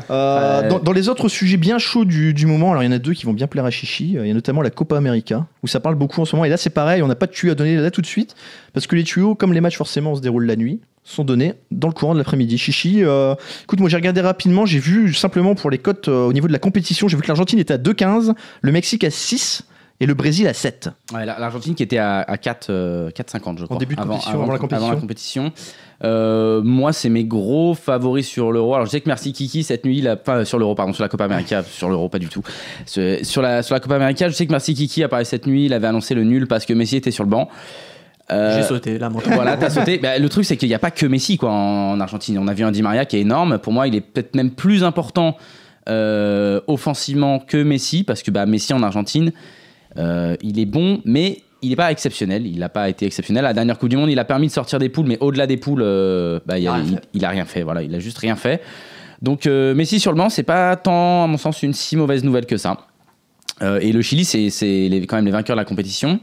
Euh, 0.10 0.68
dans, 0.70 0.80
dans 0.80 0.92
les 0.92 1.10
autres 1.10 1.30
sujets 1.30 1.58
bien 1.58 1.78
chauds 1.78 2.06
du, 2.06 2.34
du 2.34 2.46
moment, 2.46 2.72
alors 2.72 2.84
il 2.84 2.88
y 2.88 2.90
en 2.90 2.92
a 2.92 3.00
deux 3.00 3.14
qui 3.14 3.26
vont 3.26 3.34
bien 3.34 3.48
plaire 3.48 3.66
à 3.66 3.70
Chichi. 3.72 4.14
Il 4.20 4.28
y 4.28 4.32
a 4.32 4.34
notamment 4.34 4.62
la 4.62 4.70
Copa 4.70 4.98
América, 4.98 5.46
où 5.64 5.68
ça 5.68 5.80
parle 5.80 5.96
beaucoup 5.96 6.20
en 6.22 6.26
ce 6.26 6.36
moment. 6.36 6.46
Et 6.46 6.50
là 6.50 6.58
c'est 6.58 6.70
pareil, 6.70 7.02
on 7.02 7.08
n'a 7.08 7.16
pas 7.16 7.28
de 7.28 7.32
tuyaux 7.32 7.52
à 7.54 7.56
donner 7.56 7.76
là 7.78 7.92
tout 7.92 8.02
de 8.02 8.06
suite, 8.06 8.36
parce 8.74 8.88
que 8.88 8.96
les 8.96 9.04
tuyaux, 9.04 9.36
comme 9.36 9.54
les 9.54 9.62
matchs 9.62 9.78
forcément 9.78 10.16
se 10.16 10.22
déroulent 10.22 10.46
la 10.46 10.56
nuit, 10.56 10.82
sont 11.04 11.24
donnés 11.24 11.54
dans 11.72 11.88
le 11.88 11.94
courant 11.94 12.14
de 12.14 12.20
l'après-midi. 12.20 12.58
Chichi, 12.58 13.04
euh, 13.04 13.34
écoute, 13.64 13.80
moi 13.80 13.90
j'ai 13.90 13.96
regardé 13.98 14.22
rapidement, 14.22 14.66
j'ai 14.66 14.80
vu 14.80 15.14
simplement 15.14 15.56
pour 15.56 15.70
les 15.72 15.78
cotes 15.78 16.08
euh, 16.10 16.26
au 16.28 16.34
niveau 16.34 16.48
de 16.48 16.54
la 16.54 16.60
compétition, 16.60 17.08
j'ai 17.08 17.16
vu 17.18 17.24
que 17.24 17.28
l'Argentine 17.28 17.60
était 17.60 17.74
à 17.74 17.78
2,15, 17.78 18.34
le 18.62 18.72
Mexique 18.72 19.04
à 19.04 19.10
6 19.10 19.64
et 20.02 20.06
le 20.06 20.14
Brésil 20.14 20.48
à 20.48 20.54
7. 20.54 20.90
Ouais, 21.14 21.26
la- 21.26 21.40
L'Argentine 21.40 21.76
qui 21.76 21.84
était 21.84 21.98
à, 22.00 22.20
à 22.20 22.38
4, 22.38 22.68
euh, 22.70 23.10
4,50 23.12 23.60
je 23.60 23.66
crois. 23.66 23.78
début 23.78 23.96
de 23.96 24.02
compétition, 24.02 24.32
avant 24.34 24.52
la 24.52 24.58
compétition. 24.60 25.00
compétition. 25.00 25.52
Euh, 26.04 26.62
moi, 26.64 26.92
c'est 26.92 27.10
mes 27.10 27.24
gros 27.24 27.76
favoris 27.76 28.28
sur 28.28 28.52
l'Euro. 28.52 28.74
Alors, 28.74 28.88
je 28.88 28.92
sais 28.92 29.00
que 29.02 29.08
merci 29.08 29.32
Kiki 29.32 29.64
cette 29.64 29.86
nuit, 29.86 30.00
il 30.00 30.08
a 30.08 30.16
pas 30.16 30.44
sur 30.46 30.58
l'Euro, 30.58 30.74
pardon, 30.76 30.92
sur 30.94 31.04
la 31.04 31.10
Copa 31.10 31.26
América, 31.26 31.64
sur 31.72 31.90
l'Euro, 31.90 32.10
pas 32.10 32.18
du 32.20 32.28
tout. 32.28 32.42
Sur 32.88 33.42
la, 33.44 33.62
sur 33.64 33.76
la 33.76 33.80
Copa 33.80 33.96
América, 33.96 34.28
je 34.28 34.34
sais 34.34 34.46
que 34.48 34.52
merci 34.52 34.74
Kiki 34.74 35.04
a 35.04 35.08
parlé 35.08 35.24
cette 35.26 35.46
nuit, 35.46 35.66
il 35.66 35.74
avait 35.74 35.88
annoncé 35.88 36.16
le 36.16 36.24
nul 36.24 36.48
parce 36.48 36.66
que 36.66 36.74
Messi 36.74 36.96
était 36.98 37.12
sur 37.12 37.24
le 37.24 37.30
banc. 37.30 37.48
Euh, 38.32 38.58
J'ai 38.62 38.64
sauté, 38.68 38.98
lamentablement. 38.98 39.36
voilà, 39.36 39.58
t'as 39.58 39.70
sauté. 39.80 40.00
Bah, 40.00 40.18
le 40.18 40.30
truc, 40.30 40.46
c'est 40.46 40.58
qu'il 40.58 40.70
n'y 40.70 40.74
a 40.76 40.80
pas 40.80 40.90
que 40.92 41.06
Messi 41.06 41.38
quoi, 41.38 41.52
en, 41.52 41.92
en 41.92 42.00
Argentine. 42.00 42.38
On 42.40 42.48
a 42.48 42.54
vu 42.54 42.64
un 42.64 42.72
Di 42.72 42.82
Maria 42.82 43.06
qui 43.06 43.18
est 43.18 43.22
énorme. 43.22 43.60
Pour 43.60 43.74
moi, 43.74 43.88
il 43.88 43.94
est 43.96 44.02
peut-être 44.02 44.36
même 44.36 44.52
plus 44.52 44.84
important 44.84 45.38
euh, 45.90 46.62
offensivement 46.68 47.40
que 47.40 47.62
Messi, 47.62 48.04
parce 48.04 48.24
que 48.24 48.32
bah, 48.32 48.46
Messi 48.46 48.74
en 48.74 48.82
Argentine, 48.84 49.32
euh, 49.98 50.36
il 50.42 50.60
est 50.60 50.66
bon, 50.66 51.02
mais 51.06 51.42
il 51.62 51.70
n'est 51.70 51.76
pas 51.76 51.92
exceptionnel. 51.92 52.46
Il 52.48 52.60
n'a 52.60 52.70
pas 52.70 52.90
été 52.90 53.06
exceptionnel. 53.06 53.44
La 53.44 53.54
dernière 53.54 53.78
Coupe 53.78 53.90
du 53.90 53.98
Monde, 53.98 54.10
il 54.10 54.20
a 54.20 54.26
permis 54.26 54.48
de 54.48 54.52
sortir 54.52 54.80
des 54.80 54.90
poules, 54.90 55.06
mais 55.08 55.18
au-delà 55.20 55.48
des 55.48 55.58
poules, 55.58 55.82
euh, 55.84 56.40
bah, 56.46 56.58
il, 56.58 56.68
a, 56.68 56.74
rien 56.74 56.84
il- 56.84 56.94
fait. 56.96 57.02
il 57.14 57.26
a 57.26 57.30
rien 57.30 57.46
fait. 57.46 57.64
Voilà, 57.64 57.84
il 57.84 57.94
a 57.94 58.00
juste 58.00 58.18
rien 58.18 58.36
fait. 58.36 58.62
Donc 59.22 59.46
euh, 59.46 59.76
Messi 59.76 60.00
sur 60.00 60.12
le 60.12 60.18
banc, 60.18 60.30
c'est 60.30 60.44
pas 60.44 60.76
tant, 60.76 61.24
à 61.24 61.28
mon 61.28 61.38
sens, 61.38 61.62
une 61.62 61.74
si 61.74 61.96
mauvaise 61.96 62.24
nouvelle 62.24 62.46
que 62.48 62.58
ça. 62.58 62.78
Euh, 63.62 63.80
et 63.80 63.92
le 63.92 64.02
Chili, 64.02 64.26
c'est 64.26 64.50
quand 65.08 65.18
même 65.18 65.26
les 65.26 65.32
vainqueurs 65.32 65.56
de 65.56 65.62
la 65.62 65.66
compétition. 65.66 66.20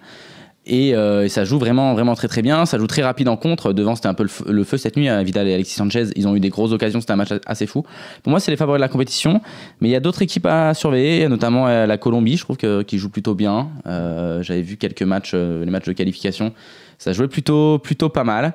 Et, 0.68 0.94
euh, 0.94 1.24
et 1.24 1.28
ça 1.28 1.44
joue 1.44 1.58
vraiment, 1.58 1.94
vraiment 1.94 2.14
très 2.14 2.28
très 2.28 2.42
bien. 2.42 2.66
Ça 2.66 2.78
joue 2.78 2.86
très 2.86 3.02
rapide 3.02 3.28
en 3.28 3.36
contre. 3.36 3.72
Devant, 3.72 3.94
c'était 3.96 4.08
un 4.08 4.14
peu 4.14 4.22
le 4.22 4.28
feu, 4.28 4.44
le 4.48 4.64
feu 4.64 4.76
cette 4.76 4.96
nuit. 4.96 5.08
hein. 5.08 5.22
Vidal 5.22 5.48
et 5.48 5.54
Alexis 5.54 5.74
Sanchez, 5.74 6.08
ils 6.14 6.28
ont 6.28 6.36
eu 6.36 6.40
des 6.40 6.50
grosses 6.50 6.72
occasions. 6.72 7.00
C'était 7.00 7.12
un 7.14 7.16
match 7.16 7.30
assez 7.46 7.66
fou. 7.66 7.84
Pour 8.22 8.30
moi, 8.30 8.38
c'est 8.38 8.50
les 8.50 8.56
favoris 8.56 8.78
de 8.78 8.82
la 8.82 8.88
compétition. 8.88 9.40
Mais 9.80 9.88
il 9.88 9.92
y 9.92 9.96
a 9.96 10.00
d'autres 10.00 10.22
équipes 10.22 10.46
à 10.46 10.74
surveiller, 10.74 11.26
notamment 11.28 11.66
euh, 11.68 11.86
la 11.86 11.96
Colombie, 11.98 12.36
je 12.36 12.44
trouve 12.44 12.56
qu'ils 12.56 12.98
jouent 12.98 13.08
plutôt 13.10 13.34
bien. 13.34 13.70
Euh, 13.86 14.42
J'avais 14.42 14.62
vu 14.62 14.76
quelques 14.76 15.02
matchs, 15.02 15.34
les 15.34 15.70
matchs 15.70 15.86
de 15.86 15.92
qualification. 15.92 16.52
Ça 16.98 17.12
jouait 17.12 17.28
plutôt, 17.28 17.78
plutôt 17.78 18.08
pas 18.10 18.24
mal. 18.24 18.54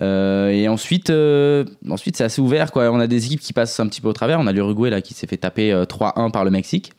Euh, 0.00 0.50
et 0.50 0.68
ensuite, 0.68 1.10
euh, 1.10 1.64
ensuite 1.90 2.16
c'est 2.16 2.24
assez 2.24 2.40
ouvert. 2.40 2.70
Quoi. 2.70 2.90
On 2.92 3.00
a 3.00 3.08
des 3.08 3.26
équipes 3.26 3.40
qui 3.40 3.52
passent 3.52 3.80
un 3.80 3.88
petit 3.88 4.00
peu 4.00 4.08
au 4.08 4.12
travers. 4.12 4.38
On 4.38 4.46
a 4.46 4.52
l'Uruguay 4.52 4.90
là, 4.90 5.00
qui 5.00 5.14
s'est 5.14 5.26
fait 5.26 5.38
taper 5.38 5.72
euh, 5.72 5.84
3-1 5.86 6.30
par 6.30 6.44
le 6.44 6.50
Mexique. 6.52 6.92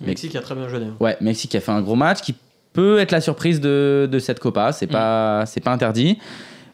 Le 0.00 0.06
Mexique 0.06 0.36
a 0.36 0.40
très 0.40 0.54
bien 0.54 0.68
joué. 0.68 0.78
Ouais, 1.00 1.16
Mexique 1.20 1.54
a 1.56 1.60
fait 1.60 1.72
un 1.72 1.80
gros 1.82 1.96
match, 1.96 2.20
qui 2.20 2.36
peut 2.72 2.98
être 2.98 3.10
la 3.12 3.20
surprise 3.20 3.60
de, 3.60 4.08
de 4.10 4.18
cette 4.18 4.40
Copa. 4.40 4.72
C'est 4.72 4.86
pas, 4.86 5.44
c'est 5.46 5.60
pas 5.60 5.72
interdit. 5.72 6.18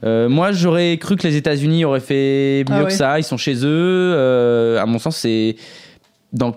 Euh, 0.04 0.28
moi, 0.28 0.52
j'aurais 0.52 0.96
cru 0.98 1.16
que 1.16 1.26
les 1.26 1.36
États-Unis 1.36 1.84
auraient 1.84 1.98
fait 2.00 2.64
mieux 2.68 2.76
Ah 2.76 2.78
que 2.80 2.84
ouais. 2.84 2.90
ça. 2.90 3.18
Ils 3.18 3.24
sont 3.24 3.36
chez 3.36 3.56
eux. 3.64 4.12
Euh, 4.14 4.80
à 4.80 4.86
mon 4.86 4.98
sens, 5.00 5.16
c'est 5.16 5.56
dans 6.32 6.54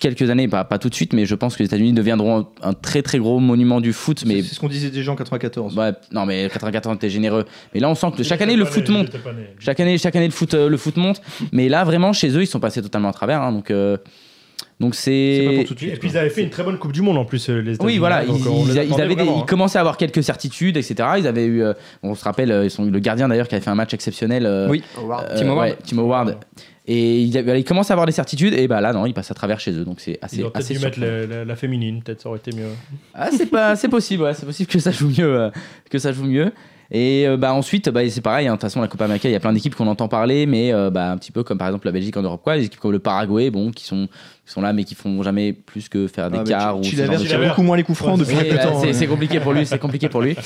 quelques 0.00 0.28
années, 0.30 0.48
pas, 0.48 0.64
pas 0.64 0.78
tout 0.78 0.88
de 0.90 0.94
suite, 0.94 1.12
mais 1.12 1.24
je 1.24 1.34
pense 1.34 1.56
que 1.56 1.62
les 1.62 1.66
États-Unis 1.66 1.92
deviendront 1.92 2.40
un, 2.62 2.68
un 2.68 2.72
très 2.72 3.00
très 3.02 3.18
gros 3.18 3.40
monument 3.40 3.80
du 3.80 3.92
foot. 3.92 4.22
Mais 4.26 4.42
c'est 4.42 4.54
ce 4.54 4.60
qu'on 4.60 4.68
disait 4.68 4.90
déjà 4.90 5.12
en 5.12 5.16
94. 5.16 5.76
ouais, 5.76 5.92
non, 6.12 6.26
mais 6.26 6.48
94, 6.52 6.98
t'es 6.98 7.10
généreux. 7.10 7.44
Mais 7.72 7.80
là, 7.80 7.88
on 7.88 7.94
sent 7.94 8.08
que 8.16 8.22
chaque 8.22 8.42
année 8.42 8.56
le 8.56 8.64
foot 8.64 8.88
monte. 8.90 9.10
Chaque 9.58 9.80
année, 9.80 9.98
chaque 9.98 10.14
année 10.14 10.26
le 10.26 10.32
foot, 10.32 10.54
euh, 10.54 10.68
le 10.68 10.76
foot 10.76 10.96
monte. 10.96 11.20
Mais 11.52 11.68
là, 11.68 11.84
vraiment, 11.84 12.12
chez 12.12 12.28
eux, 12.36 12.42
ils 12.42 12.46
sont 12.46 12.60
passés 12.60 12.82
totalement 12.82 13.08
à 13.08 13.12
travers. 13.12 13.40
hein. 13.42 13.50
donc, 13.52 13.70
euh, 13.70 13.96
donc 14.80 14.94
C'est. 14.94 15.12
Et 15.12 15.64
puis 15.98 16.08
ils 16.10 16.18
avaient 16.18 16.30
fait 16.30 16.42
une 16.42 16.50
très 16.50 16.62
bonne 16.62 16.78
Coupe 16.78 16.92
du 16.92 17.02
Monde 17.02 17.16
en 17.18 17.24
plus, 17.24 17.48
euh, 17.48 17.60
les 17.60 17.74
États-Unis. 17.74 17.92
Oui, 17.94 17.98
voilà, 17.98 18.24
Donc, 18.24 18.38
ils, 18.40 18.76
ils- 18.76 18.90
ils 18.92 19.00
avaient 19.00 19.14
des- 19.14 19.22
ils 19.24 19.28
hein. 19.28 19.44
commençaient 19.46 19.78
à 19.78 19.80
avoir 19.82 19.96
quelques 19.96 20.22
certitudes, 20.22 20.76
etc. 20.76 21.08
Ils 21.18 21.26
avaient 21.26 21.44
eu, 21.46 21.62
euh, 21.62 21.72
on 22.02 22.14
se 22.14 22.24
rappelle, 22.24 22.50
euh, 22.50 22.64
ils 22.64 22.70
sont, 22.70 22.84
le 22.84 22.98
gardien 22.98 23.28
d'ailleurs 23.28 23.48
qui 23.48 23.54
avait 23.54 23.64
fait 23.64 23.70
un 23.70 23.74
match 23.76 23.94
exceptionnel. 23.94 24.46
euh, 24.46 24.68
Oui. 24.68 24.82
euh, 24.98 25.36
Tim 25.38 25.48
Howard. 25.48 25.58
ouais, 25.70 25.76
Tim 25.86 25.98
Howard. 25.98 26.36
Et 26.86 27.20
ils, 27.22 27.38
avaient- 27.38 27.58
ils 27.60 27.64
commencent 27.64 27.90
à 27.90 27.94
avoir 27.94 28.04
des 28.06 28.12
certitudes, 28.12 28.52
et 28.52 28.68
bah 28.68 28.82
là, 28.82 28.92
non, 28.92 29.06
ils 29.06 29.14
passent 29.14 29.30
à 29.30 29.34
travers 29.34 29.58
chez 29.58 29.72
eux, 29.72 29.84
donc 29.86 30.00
c'est 30.00 30.18
assez, 30.20 30.40
Ils 30.40 30.46
assez 30.52 30.74
dû 30.74 30.80
mettre 30.80 31.00
la, 31.00 31.24
la- 31.26 31.44
la 31.46 31.56
féminine, 31.56 32.02
peut-être 32.02 32.20
ça 32.20 32.28
aurait 32.28 32.40
été 32.40 32.54
mieux. 32.54 32.66
Ah, 33.14 33.30
c'est 33.30 33.46
pas, 33.46 33.74
c'est 33.74 33.88
possible, 33.88 34.24
ouais, 34.24 34.34
c'est 34.34 34.44
possible 34.44 34.68
que 34.70 34.78
ça 34.78 34.90
joue 34.90 35.08
mieux, 35.08 35.40
euh, 35.40 35.50
que 35.88 35.98
ça 35.98 36.12
joue 36.12 36.24
mieux. 36.24 36.52
Et 36.90 37.26
euh, 37.26 37.36
bah 37.36 37.52
ensuite, 37.54 37.88
bah, 37.88 38.08
c'est 38.08 38.20
pareil. 38.20 38.46
hein, 38.46 38.52
De 38.52 38.56
toute 38.56 38.62
façon, 38.62 38.80
la 38.80 38.88
Copa 38.88 39.04
América, 39.06 39.28
il 39.28 39.32
y 39.32 39.34
a 39.36 39.40
plein 39.40 39.52
d'équipes 39.52 39.74
qu'on 39.74 39.86
entend 39.86 40.06
parler, 40.08 40.46
mais 40.46 40.72
euh, 40.72 40.90
bah, 40.90 41.10
un 41.10 41.16
petit 41.16 41.32
peu 41.32 41.42
comme 41.42 41.58
par 41.58 41.68
exemple 41.68 41.86
la 41.86 41.92
Belgique 41.92 42.16
en 42.16 42.22
Europe, 42.22 42.42
quoi. 42.44 42.56
Les 42.56 42.66
équipes 42.66 42.80
comme 42.80 42.92
le 42.92 42.98
Paraguay, 42.98 43.50
bon, 43.50 43.70
qui 43.70 43.84
sont, 43.84 44.06
qui 44.44 44.52
sont 44.52 44.60
là, 44.60 44.72
mais 44.72 44.84
qui 44.84 44.94
font 44.94 45.22
jamais 45.22 45.52
plus 45.52 45.88
que 45.88 46.06
faire 46.06 46.30
des 46.30 46.38
Ah, 46.40 46.44
quarts 46.44 46.78
ou 46.78 46.82
genre 46.82 46.92
de 47.08 47.16
tire 47.24 47.38
choses. 47.38 47.48
beaucoup 47.48 47.62
moins 47.62 47.76
les 47.76 47.82
coups 47.84 47.98
francs 47.98 48.18
Ouais, 48.18 48.24
depuis 48.24 48.36
quelques 48.36 48.60
temps. 48.62 48.80
c'est 48.80 48.90
hein. 48.90 48.92
c'est 48.92 49.06
compliqué 49.06 49.40
pour 49.40 49.52
lui, 49.52 49.64
c'est 49.66 49.78
compliqué 49.78 50.08
pour 50.08 50.20
lui. 50.20 50.36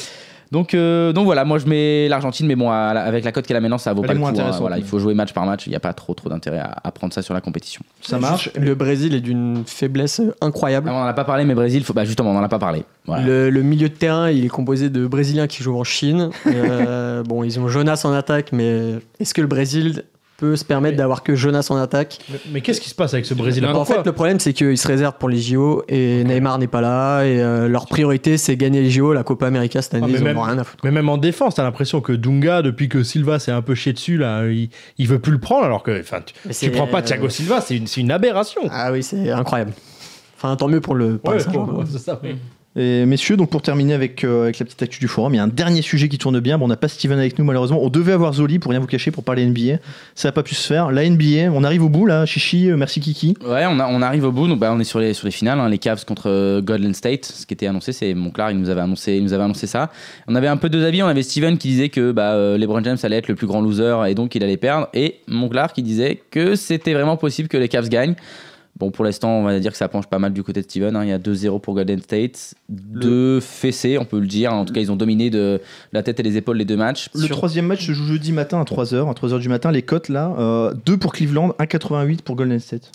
Donc, 0.50 0.72
euh, 0.72 1.12
donc 1.12 1.26
voilà, 1.26 1.44
moi 1.44 1.58
je 1.58 1.66
mets 1.66 2.08
l'Argentine, 2.08 2.46
mais 2.46 2.56
bon, 2.56 2.70
à 2.70 2.76
avec 2.76 3.24
la 3.24 3.32
cote 3.32 3.46
qu'elle 3.46 3.56
a 3.56 3.60
maintenant, 3.60 3.76
ça 3.78 3.92
vaut 3.92 4.02
Elle 4.02 4.08
pas 4.08 4.14
le 4.14 4.18
moins 4.20 4.32
coup. 4.32 4.40
hein. 4.40 4.50
Voilà, 4.60 4.78
il 4.78 4.84
faut 4.84 4.98
jouer 4.98 5.12
match 5.14 5.32
par 5.32 5.44
match. 5.44 5.66
Il 5.66 5.70
n'y 5.70 5.76
a 5.76 5.80
pas 5.80 5.92
trop 5.92 6.14
trop 6.14 6.28
d'intérêt 6.28 6.58
à, 6.58 6.74
à 6.82 6.90
prendre 6.90 7.12
ça 7.12 7.20
sur 7.22 7.34
la 7.34 7.40
compétition. 7.40 7.82
Ça 8.00 8.18
marche. 8.18 8.50
Le 8.58 8.74
Brésil 8.74 9.14
est 9.14 9.20
d'une 9.20 9.64
faiblesse 9.66 10.22
incroyable. 10.40 10.88
Ah, 10.90 10.94
on 10.94 11.00
n'en 11.00 11.06
a 11.06 11.12
pas 11.12 11.24
parlé, 11.24 11.44
mais 11.44 11.54
Brésil, 11.54 11.84
faut, 11.84 11.92
bah 11.92 12.04
justement, 12.04 12.30
on 12.30 12.34
n'en 12.34 12.42
a 12.42 12.48
pas 12.48 12.58
parlé. 12.58 12.84
Voilà. 13.06 13.24
Le, 13.26 13.50
le 13.50 13.62
milieu 13.62 13.88
de 13.88 13.94
terrain, 13.94 14.30
il 14.30 14.44
est 14.44 14.48
composé 14.48 14.88
de 14.90 15.06
Brésiliens 15.06 15.46
qui 15.46 15.62
jouent 15.62 15.78
en 15.78 15.84
Chine. 15.84 16.30
Euh, 16.46 17.22
bon, 17.22 17.44
ils 17.44 17.60
ont 17.60 17.68
Jonas 17.68 18.02
en 18.04 18.12
attaque, 18.12 18.52
mais 18.52 18.94
est-ce 19.20 19.32
que 19.34 19.40
le 19.40 19.46
Brésil 19.46 20.04
peut 20.38 20.54
se 20.56 20.64
permettre 20.64 20.96
d'avoir 20.96 21.22
que 21.24 21.34
Jonas 21.34 21.66
en 21.70 21.76
attaque 21.76 22.20
Mais, 22.30 22.38
mais 22.52 22.60
qu'est-ce 22.60 22.80
qui 22.80 22.88
se 22.88 22.94
passe 22.94 23.12
avec 23.12 23.26
ce 23.26 23.34
Brésil? 23.34 23.66
En 23.66 23.84
fait, 23.84 24.06
le 24.06 24.12
problème, 24.12 24.38
c'est 24.38 24.52
qu'ils 24.52 24.78
se 24.78 24.86
réservent 24.86 25.16
pour 25.18 25.28
les 25.28 25.38
JO 25.40 25.82
et 25.88 26.22
Neymar 26.22 26.58
n'est 26.58 26.68
pas 26.68 26.80
là. 26.80 27.24
Et 27.24 27.42
euh, 27.42 27.66
leur 27.68 27.86
priorité, 27.86 28.38
c'est 28.38 28.56
gagner 28.56 28.80
les 28.80 28.88
JO. 28.90 29.12
La 29.12 29.24
Copa 29.24 29.48
América 29.48 29.82
cette 29.82 29.94
année, 29.94 30.04
Ah, 30.06 30.12
mais 30.12 30.18
ils 30.18 30.24
même- 30.24 30.38
ont 30.38 30.42
rien 30.42 30.56
à 30.56 30.62
foutre. 30.64 30.84
Mais 30.84 30.92
même 30.92 31.08
en 31.08 31.18
défense, 31.18 31.56
t'as 31.56 31.64
l'impression 31.64 32.00
que 32.00 32.12
Dunga, 32.12 32.62
depuis 32.62 32.88
que 32.88 33.02
Silva 33.02 33.40
s'est 33.40 33.50
un 33.50 33.62
peu 33.62 33.74
chié 33.74 33.92
dessus, 33.92 34.16
là, 34.16 34.46
il, 34.46 34.70
il 34.96 35.08
veut 35.08 35.18
plus 35.18 35.32
le 35.32 35.40
prendre, 35.40 35.64
alors 35.64 35.82
que 35.82 36.00
enfin, 36.00 36.20
tu, 36.24 36.34
tu 36.54 36.70
prends 36.70 36.86
pas 36.86 37.02
Thiago 37.02 37.28
Silva, 37.28 37.60
c'est 37.60 37.76
une, 37.76 37.88
c'est 37.88 38.00
une 38.00 38.12
aberration. 38.12 38.62
Ah 38.70 38.92
oui, 38.92 39.02
c'est 39.02 39.30
incroyable. 39.32 39.72
Enfin, 40.36 40.54
tant 40.54 40.68
mieux 40.68 40.80
pour 40.80 40.94
le 40.94 41.18
Paris 41.18 41.38
Ouais, 41.38 41.42
Saint-Germain. 41.42 41.72
ouais, 41.74 41.84
c'est 41.90 41.98
ça, 41.98 42.20
mais- 42.22 42.36
Et 42.80 43.06
messieurs, 43.06 43.36
donc 43.36 43.50
pour 43.50 43.60
terminer 43.60 43.92
avec, 43.92 44.22
euh, 44.22 44.44
avec 44.44 44.60
la 44.60 44.64
petite 44.64 44.80
actu 44.80 45.00
du 45.00 45.08
forum, 45.08 45.34
il 45.34 45.38
y 45.38 45.40
a 45.40 45.42
un 45.42 45.48
dernier 45.48 45.82
sujet 45.82 46.08
qui 46.08 46.16
tourne 46.16 46.38
bien. 46.38 46.58
Bon, 46.58 46.66
on 46.66 46.68
n'a 46.68 46.76
pas 46.76 46.86
Steven 46.86 47.18
avec 47.18 47.36
nous 47.36 47.44
malheureusement. 47.44 47.82
On 47.82 47.88
devait 47.88 48.12
avoir 48.12 48.34
Zoli 48.34 48.60
pour 48.60 48.70
rien 48.70 48.78
vous 48.78 48.86
cacher 48.86 49.10
pour 49.10 49.24
parler 49.24 49.44
NBA. 49.44 49.78
Ça 50.14 50.28
n'a 50.28 50.32
pas 50.32 50.44
pu 50.44 50.54
se 50.54 50.64
faire. 50.64 50.92
La 50.92 51.08
NBA, 51.10 51.50
on 51.52 51.64
arrive 51.64 51.82
au 51.82 51.88
bout 51.88 52.06
là. 52.06 52.24
Chichi, 52.24 52.70
euh, 52.70 52.76
merci 52.76 53.00
Kiki. 53.00 53.34
Ouais, 53.44 53.66
on, 53.66 54.00
arrive 54.00 54.24
au 54.24 54.30
bout. 54.30 54.46
Donc, 54.46 54.60
bah, 54.60 54.70
on 54.72 54.78
est 54.78 54.84
sur 54.84 55.00
les, 55.00 55.12
sur 55.12 55.26
les 55.26 55.32
finales. 55.32 55.58
hein, 55.58 55.68
les 55.68 55.78
Cavs 55.78 56.04
contre 56.04 56.30
euh, 56.30 56.62
Golden 56.62 56.94
State. 56.94 57.24
Ce 57.24 57.46
qui 57.46 57.54
était 57.54 57.66
annoncé, 57.66 57.92
c'est 57.92 58.14
Monclar. 58.14 58.52
Il 58.52 58.58
nous 58.58 58.70
avait 58.70 58.82
annoncé, 58.82 59.20
nous 59.20 59.32
avait 59.32 59.42
annoncé 59.42 59.66
ça. 59.66 59.90
On 60.28 60.36
avait 60.36 60.46
un 60.46 60.56
peu 60.56 60.68
deux 60.68 60.84
avis. 60.84 61.02
On 61.02 61.08
avait 61.08 61.24
Steven 61.24 61.58
qui 61.58 61.70
disait 61.70 61.88
que 61.88 62.12
bah, 62.12 62.56
LeBron 62.56 62.84
James 62.84 62.98
allait 63.02 63.16
être 63.16 63.28
le 63.28 63.34
plus 63.34 63.48
grand 63.48 63.60
loser 63.60 64.04
et 64.06 64.14
donc 64.14 64.36
il 64.36 64.44
allait 64.44 64.56
perdre. 64.56 64.86
Et 64.94 65.16
Monclar 65.26 65.72
qui 65.72 65.82
disait 65.82 66.22
que 66.30 66.54
c'était 66.54 66.94
vraiment 66.94 67.16
possible 67.16 67.48
que 67.48 67.56
les 67.56 67.68
Cavs 67.68 67.88
gagnent. 67.88 68.14
Bon, 68.78 68.90
pour 68.92 69.04
l'instant, 69.04 69.30
on 69.40 69.44
va 69.44 69.58
dire 69.58 69.72
que 69.72 69.76
ça 69.78 69.88
penche 69.88 70.06
pas 70.06 70.18
mal 70.20 70.32
du 70.32 70.42
côté 70.44 70.60
de 70.60 70.64
Steven. 70.64 70.94
hein. 70.94 71.02
Il 71.04 71.08
y 71.08 71.12
a 71.12 71.18
2-0 71.18 71.60
pour 71.60 71.74
Golden 71.74 72.00
State. 72.00 72.54
Deux 72.68 73.40
fessés, 73.40 73.98
on 73.98 74.04
peut 74.04 74.20
le 74.20 74.26
dire. 74.26 74.52
En 74.52 74.64
tout 74.64 74.72
cas, 74.72 74.80
ils 74.80 74.92
ont 74.92 74.96
dominé 74.96 75.30
de 75.30 75.60
la 75.92 76.02
tête 76.02 76.20
et 76.20 76.22
les 76.22 76.36
épaules 76.36 76.58
les 76.58 76.64
deux 76.64 76.76
matchs. 76.76 77.08
Le 77.14 77.26
troisième 77.28 77.66
match 77.66 77.86
se 77.86 77.92
joue 77.92 78.06
jeudi 78.06 78.32
matin 78.32 78.60
à 78.60 78.64
3h. 78.64 79.08
À 79.10 79.12
3h 79.12 79.40
du 79.40 79.48
matin, 79.48 79.72
les 79.72 79.82
cotes 79.82 80.08
là. 80.08 80.72
2 80.86 80.96
pour 80.96 81.12
Cleveland, 81.12 81.54
1,88 81.58 82.22
pour 82.22 82.36
Golden 82.36 82.60
State. 82.60 82.92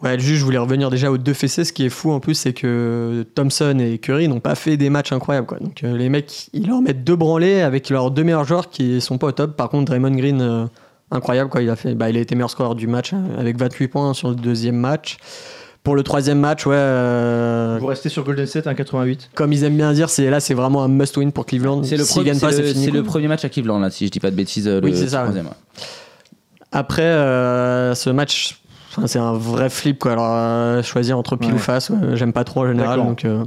Ouais, 0.00 0.16
juste, 0.16 0.38
je 0.38 0.44
voulais 0.44 0.58
revenir 0.58 0.90
déjà 0.90 1.10
aux 1.10 1.18
deux 1.18 1.34
fessés. 1.34 1.64
Ce 1.64 1.72
qui 1.72 1.84
est 1.84 1.88
fou 1.88 2.12
en 2.12 2.20
plus, 2.20 2.34
c'est 2.34 2.52
que 2.52 3.26
Thompson 3.34 3.76
et 3.80 3.98
Curry 3.98 4.28
n'ont 4.28 4.38
pas 4.38 4.54
fait 4.54 4.76
des 4.76 4.90
matchs 4.90 5.10
incroyables. 5.10 5.46
Quoi. 5.48 5.58
Donc 5.58 5.82
euh, 5.82 5.96
les 5.96 6.08
mecs, 6.08 6.48
ils 6.52 6.68
leur 6.68 6.80
mettent 6.80 7.02
deux 7.02 7.16
branlés 7.16 7.62
avec 7.62 7.90
leurs 7.90 8.12
deux 8.12 8.22
meilleurs 8.22 8.44
joueurs 8.44 8.70
qui 8.70 9.00
sont 9.00 9.18
pas 9.18 9.26
au 9.26 9.32
top. 9.32 9.56
Par 9.56 9.68
contre, 9.68 9.86
Draymond 9.86 10.12
Green, 10.14 10.40
euh, 10.40 10.66
incroyable. 11.10 11.50
Quoi. 11.50 11.62
Il, 11.62 11.70
a 11.70 11.76
fait, 11.76 11.94
bah, 11.94 12.10
il 12.10 12.16
a 12.16 12.20
été 12.20 12.34
meilleur 12.34 12.50
scoreur 12.50 12.74
du 12.74 12.86
match 12.86 13.12
hein, 13.12 13.22
avec 13.38 13.56
28 13.58 13.88
points 13.88 14.14
sur 14.14 14.28
le 14.30 14.34
deuxième 14.34 14.76
match. 14.76 15.16
Pour 15.84 15.94
le 15.94 16.02
troisième 16.02 16.40
match, 16.40 16.66
ouais, 16.66 16.74
euh, 16.76 17.78
Vous 17.80 17.86
restez 17.86 18.08
sur 18.10 18.22
Golden 18.24 18.44
State, 18.46 18.66
1,88. 18.66 19.28
comme 19.34 19.52
ils 19.52 19.64
aiment 19.64 19.76
bien 19.76 19.92
dire, 19.92 20.10
c'est 20.10 20.28
là, 20.28 20.38
c'est 20.40 20.52
vraiment 20.52 20.82
un 20.82 20.88
must-win 20.88 21.30
pour 21.30 21.46
Cleveland. 21.46 21.82
C'est 21.84 21.96
le, 21.96 22.02
pas, 22.38 22.52
fini. 22.52 23.02
premier 23.02 23.28
match 23.28 23.44
à 23.44 23.48
Cleveland, 23.48 23.78
là, 23.78 23.88
si 23.88 24.04
je 24.06 24.10
dis 24.10 24.20
pas 24.20 24.30
de 24.30 24.36
bêtises. 24.36 24.68
euh, 24.68 24.80
Oui, 24.82 24.92
c'est 24.94 25.08
ça, 25.08 25.18
ouais. 25.18 25.22
troisième, 25.24 25.46
ouais. 25.46 25.52
Après, 26.72 27.02
euh, 27.02 27.94
ce 27.94 28.10
match, 28.10 28.60
enfin, 28.90 29.06
c'est 29.06 29.18
un 29.20 29.32
vrai 29.32 29.70
flip. 29.70 29.98
Quoi. 29.98 30.12
Alors, 30.12 30.26
euh, 30.28 30.82
choisir 30.82 31.16
entre 31.16 31.36
pile 31.36 31.50
Ouais. 31.50 31.54
ou 31.56 31.58
face, 31.58 31.88
ouais, 31.88 31.96
j'aime 32.14 32.34
pas 32.34 32.44
trop 32.44 32.64
en 32.64 32.68
général. 32.68 32.98
Donc, 32.98 33.24
euh, 33.24 33.44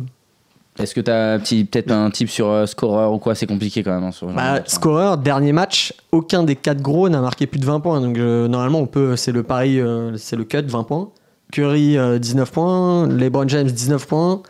Est-ce 0.79 0.95
que 0.95 1.01
tu 1.01 1.11
as 1.11 1.37
peut-être 1.39 1.91
un 1.91 2.09
type 2.09 2.29
sur 2.29 2.47
euh, 2.49 2.65
scoreur 2.65 3.11
ou 3.13 3.17
quoi? 3.19 3.35
C'est 3.35 3.45
compliqué 3.45 3.83
quand 3.83 3.91
même. 3.91 4.03
hein, 4.05 4.11
sur 4.11 4.27
Bah, 4.27 4.53
match, 4.53 4.67
scoreur, 4.69 5.17
dernier 5.17 5.51
match, 5.51 5.93
aucun 6.11 6.43
des 6.43 6.55
quatre 6.55 6.81
gros 6.81 7.09
n'a 7.09 7.19
marqué 7.21 7.45
plus 7.45 7.59
de 7.59 7.65
20 7.65 7.81
points. 7.81 7.99
Donc 8.01 8.17
euh, 8.17 8.47
normalement, 8.47 8.79
on 8.79 8.87
peut, 8.87 9.15
c'est 9.15 9.31
le 9.33 9.43
pari, 9.43 9.79
euh, 9.79 10.15
c'est 10.17 10.35
le 10.35 10.43
cut, 10.45 10.61
20 10.65 10.83
points. 10.83 11.09
Curry, 11.51 11.97
euh, 11.97 12.17
19 12.19 12.51
points. 12.51 13.07
LeBron 13.07 13.47
James, 13.49 13.67
19 13.69 14.07
points. 14.07 14.41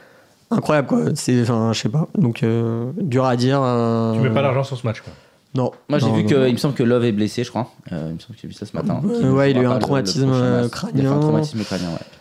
Incroyable, 0.52 0.88
quoi. 0.88 1.00
C'est, 1.16 1.42
enfin, 1.42 1.72
je 1.74 1.80
sais 1.80 1.90
pas. 1.90 2.08
Donc, 2.18 2.44
euh, 2.44 2.92
dur 3.00 3.26
à 3.26 3.36
dire. 3.36 3.60
euh, 3.64 4.14
Tu 4.14 4.20
mets 4.20 4.30
pas 4.30 4.42
d'argent 4.44 4.64
sur 4.64 4.78
ce 4.78 4.86
match, 4.86 5.02
quoi. 5.02 5.12
Non. 5.56 5.72
Moi, 5.90 6.00
j'ai 6.00 6.06
Non, 6.08 6.14
vu 6.14 6.24
non, 6.24 6.30
que, 6.30 6.36
non. 6.36 6.46
il 6.46 6.54
me 6.54 6.58
semble 6.58 6.76
que 6.76 6.84
Love 6.84 7.04
est 7.06 7.12
blessé, 7.12 7.44
je 7.44 7.50
crois. 7.50 7.72
Euh, 7.92 8.08
il 8.10 8.16
me 8.16 8.20
semble 8.20 8.36
que 8.36 8.42
j'ai 8.42 8.48
vu 8.48 8.54
ça 8.54 8.66
ce 8.66 8.76
matin. 8.76 9.02
Ouais, 9.04 9.48
Qu'il 9.52 9.58
il 9.58 9.58
a 9.58 9.62
eu 9.64 9.66
un 9.74 9.80
traumatisme, 9.80 10.30
euh, 10.32 10.60
fait 10.60 10.66
un 10.66 10.70
crânien. 10.70 11.20
traumatisme 11.20 11.64
crânien, 11.64 11.88
ouais. 11.90 12.21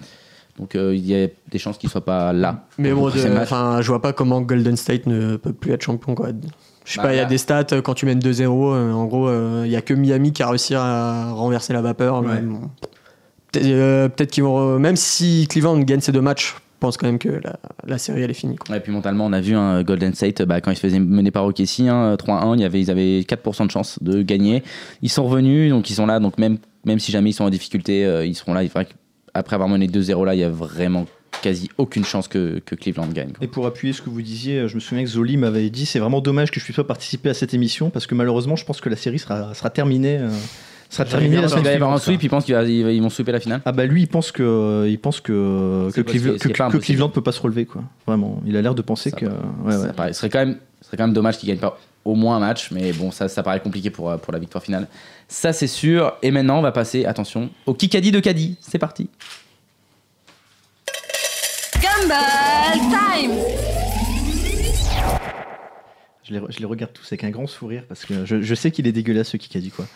Donc, 0.60 0.74
euh, 0.76 0.94
il 0.94 1.06
y 1.06 1.14
a 1.24 1.26
des 1.50 1.58
chances 1.58 1.78
qu'il 1.78 1.88
soit 1.90 2.04
pas 2.04 2.32
là. 2.32 2.66
Mais 2.78 2.92
bon, 2.92 3.06
match. 3.06 3.16
enfin, 3.40 3.78
je 3.80 3.88
vois 3.88 4.02
pas 4.02 4.12
comment 4.12 4.40
Golden 4.42 4.76
State 4.76 5.06
ne 5.06 5.36
peut 5.36 5.54
plus 5.54 5.72
être 5.72 5.82
champion, 5.82 6.14
quoi. 6.14 6.28
Je 6.84 6.92
sais 6.92 6.96
Bah, 6.98 7.04
pas, 7.08 7.14
il 7.14 7.16
y 7.16 7.20
a 7.20 7.24
des 7.24 7.38
stats 7.38 7.66
euh, 7.72 7.80
quand 7.82 7.94
tu 7.94 8.04
mènes 8.06 8.18
2-0. 8.20 8.42
euh, 8.74 8.92
en 8.92 9.06
gros, 9.06 9.26
euh, 9.28 9.62
il 9.64 9.70
y 9.72 9.76
a 9.76 9.80
que 9.82 9.94
Miami 9.94 10.32
qui 10.32 10.42
a 10.42 10.48
réussi 10.50 10.74
à 10.74 11.30
renverser 11.32 11.72
la 11.72 11.80
vapeur. 11.82 12.20
mais 12.22 12.28
Ouais. 12.34 12.40
bon. 12.42 12.60
Peut-être 13.52 13.66
euh, 13.66 14.08
qu'ils 14.26 14.44
vont. 14.44 14.78
Même 14.78 14.96
si 14.96 15.46
Cleveland 15.48 15.78
gagne 15.80 16.00
ces 16.00 16.12
deux 16.12 16.20
matchs, 16.20 16.54
je 16.56 16.60
pense 16.78 16.96
quand 16.96 17.06
même 17.06 17.18
que 17.18 17.28
la, 17.28 17.56
la 17.86 17.98
série 17.98 18.22
elle 18.22 18.30
est 18.30 18.34
finie. 18.34 18.56
quoi. 18.56 18.76
Et 18.76 18.80
puis 18.80 18.92
mentalement, 18.92 19.26
on 19.26 19.32
a 19.32 19.40
vu 19.40 19.54
un 19.56 19.82
Golden 19.82 20.14
State, 20.14 20.42
bah, 20.42 20.60
quand 20.60 20.70
ils 20.70 20.76
se 20.76 20.80
faisaient 20.80 21.00
mener 21.00 21.30
par 21.30 21.44
OKC, 21.46 21.80
hein, 21.88 22.14
3-1, 22.16 22.54
il 22.56 22.60
y 22.60 22.64
avait, 22.64 22.80
ils 22.80 22.90
avaient 22.90 23.20
4% 23.22 23.66
de 23.66 23.70
chance 23.70 23.98
de 24.02 24.22
gagner. 24.22 24.62
Ils 25.02 25.08
sont 25.10 25.24
revenus, 25.24 25.70
donc 25.70 25.90
ils 25.90 25.94
sont 25.94 26.06
là. 26.06 26.20
Donc 26.20 26.38
même, 26.38 26.58
même 26.84 26.98
si 26.98 27.10
jamais 27.12 27.30
ils 27.30 27.34
sont 27.34 27.44
en 27.44 27.50
difficulté, 27.50 28.04
euh, 28.06 28.24
ils 28.24 28.34
seront 28.36 28.54
là. 28.54 28.62
Il 28.62 28.68
faudrait 28.68 28.88
qu'après 29.34 29.54
avoir 29.54 29.68
mené 29.68 29.86
2-0 29.86 30.24
là, 30.24 30.34
il 30.34 30.40
y 30.40 30.44
a 30.44 30.50
vraiment 30.50 31.06
quasi 31.42 31.70
aucune 31.78 32.04
chance 32.04 32.28
que, 32.28 32.58
que 32.64 32.74
Cleveland 32.74 33.06
gagne. 33.08 33.30
quoi. 33.32 33.42
Et 33.44 33.48
pour 33.48 33.66
appuyer 33.66 33.92
ce 33.94 34.02
que 34.02 34.10
vous 34.10 34.20
disiez, 34.22 34.68
je 34.68 34.74
me 34.74 34.80
souviens 34.80 35.02
que 35.04 35.10
Zoli 35.10 35.36
m'avait 35.36 35.70
dit 35.70 35.86
c'est 35.86 35.98
vraiment 35.98 36.20
dommage 36.20 36.50
que 36.50 36.60
je 36.60 36.64
puisse 36.64 36.76
pas 36.76 36.84
participer 36.84 37.30
à 37.30 37.34
cette 37.34 37.54
émission 37.54 37.88
parce 37.90 38.06
que 38.06 38.14
malheureusement, 38.14 38.56
je 38.56 38.64
pense 38.64 38.80
que 38.80 38.88
la 38.88 38.96
série 38.96 39.18
sera, 39.18 39.54
sera 39.54 39.70
terminée. 39.70 40.18
euh, 40.18 40.28
sera 40.90 41.04
terminé 41.04 41.36
la 41.36 41.42
Il 41.42 41.48
semaine 41.48 41.64
va 41.64 41.70
y 41.72 41.74
avoir 41.76 41.92
un 41.92 41.98
suivante. 41.98 42.20
sweep, 42.20 42.22
il 42.24 42.28
pense 42.30 42.44
qu'ils 42.44 43.00
vont 43.02 43.10
sweeper 43.10 43.32
la 43.32 43.40
finale. 43.40 43.62
Ah 43.64 43.70
bah 43.72 43.86
lui 43.86 44.02
il 44.02 44.08
pense 44.08 44.32
que 44.32 44.86
il 44.88 44.98
pense 44.98 45.20
que 45.20 45.88
Cleveland, 46.02 46.70
que-. 46.70 46.78
Cleveland 46.78 47.08
peut 47.10 47.22
pas 47.22 47.32
se 47.32 47.40
relever 47.40 47.64
quoi. 47.64 47.84
Vraiment, 48.08 48.42
il 48.44 48.56
a 48.56 48.60
l'air 48.62 48.74
de 48.74 48.82
penser 48.82 49.10
Ça 49.10 49.16
que 49.16 49.26
ouais, 49.26 49.32
ouais. 49.66 49.72
Ça 49.72 49.92
paraît- 49.92 50.12
ce 50.12 50.18
serait 50.18 50.30
quand 50.30 50.40
même, 50.40 50.56
serait 50.82 50.96
quand 50.96 51.04
même 51.06 51.14
dommage 51.14 51.38
qu'ils 51.38 51.48
gagnent 51.48 51.58
pas 51.58 51.78
au 52.04 52.14
moins 52.16 52.36
un 52.36 52.40
match, 52.40 52.70
mais 52.72 52.92
bon, 52.92 53.10
ça, 53.12 53.28
ça 53.28 53.42
paraît 53.42 53.60
compliqué 53.60 53.90
pour, 53.90 54.10
euh, 54.10 54.16
pour 54.16 54.32
la 54.32 54.38
victoire 54.38 54.64
finale. 54.64 54.88
Ça, 55.32 55.52
c'est 55.52 55.68
sûr. 55.68 56.12
Et 56.22 56.32
maintenant, 56.32 56.58
on 56.58 56.62
va 56.62 56.72
passer, 56.72 57.04
attention, 57.04 57.50
au 57.66 57.72
Kikadi 57.72 58.10
de 58.10 58.18
Caddy. 58.18 58.56
C'est 58.60 58.78
parti. 58.80 59.08
Gumball 61.80 62.80
Time 62.90 63.30
Je 66.24 66.34
les, 66.34 66.40
je 66.50 66.58
les 66.58 66.64
regarde 66.64 66.92
tous 66.92 67.06
avec 67.08 67.24
un 67.24 67.30
grand 67.30 67.46
sourire 67.46 67.84
parce 67.88 68.04
que 68.04 68.24
je, 68.24 68.42
je 68.42 68.54
sais 68.54 68.70
qu'il 68.70 68.86
est 68.86 68.92
dégueulasse 68.92 69.28
ce 69.30 69.36
Kikadi 69.36 69.70
quoi. 69.70 69.86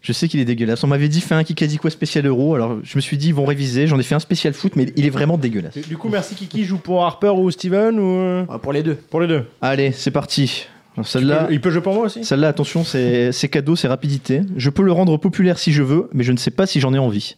je 0.00 0.12
sais 0.12 0.28
qu'il 0.28 0.38
est 0.40 0.44
dégueulasse. 0.44 0.82
On 0.84 0.86
m'avait 0.88 1.08
dit 1.08 1.20
fais 1.20 1.34
un 1.34 1.44
Kikadi 1.44 1.78
quoi 1.78 1.90
spécial 1.90 2.26
euro, 2.26 2.54
alors 2.54 2.78
je 2.82 2.96
me 2.96 3.00
suis 3.00 3.16
dit 3.16 3.28
ils 3.28 3.34
vont 3.34 3.44
réviser. 3.46 3.86
J'en 3.86 3.98
ai 3.98 4.02
fait 4.02 4.14
un 4.16 4.20
spécial 4.20 4.52
foot, 4.52 4.74
mais 4.76 4.92
il 4.96 5.06
est 5.06 5.10
vraiment 5.10 5.38
dégueulasse. 5.38 5.78
Du 5.78 5.96
coup, 5.96 6.08
merci 6.08 6.34
Kiki 6.34 6.64
joue 6.64 6.78
pour 6.78 7.04
Harper 7.04 7.28
ou 7.30 7.50
Steven 7.50 7.98
ou 7.98 8.16
euh, 8.18 8.44
Ah, 8.48 8.58
Pour 8.58 8.72
les 8.72 8.82
deux. 8.82 8.94
pour 8.96 9.20
les 9.20 9.26
deux. 9.28 9.44
Allez, 9.60 9.92
c'est 9.92 10.10
parti. 10.10 10.66
Celle-là, 11.02 11.48
Il 11.50 11.60
peut 11.60 11.70
jouer 11.70 11.80
pour 11.80 11.94
moi 11.94 12.04
aussi. 12.06 12.24
celle-là, 12.24 12.48
attention, 12.48 12.84
c'est 12.84 13.32
c'est 13.32 13.48
cadeau, 13.48 13.76
c'est 13.76 13.88
rapidité. 13.88 14.42
Je 14.56 14.68
peux 14.70 14.82
le 14.82 14.92
rendre 14.92 15.16
populaire 15.16 15.58
si 15.58 15.72
je 15.72 15.82
veux, 15.82 16.08
mais 16.12 16.22
je 16.24 16.32
ne 16.32 16.36
sais 16.36 16.50
pas 16.50 16.66
si 16.66 16.80
j'en 16.80 16.92
ai 16.92 16.98
envie. 16.98 17.36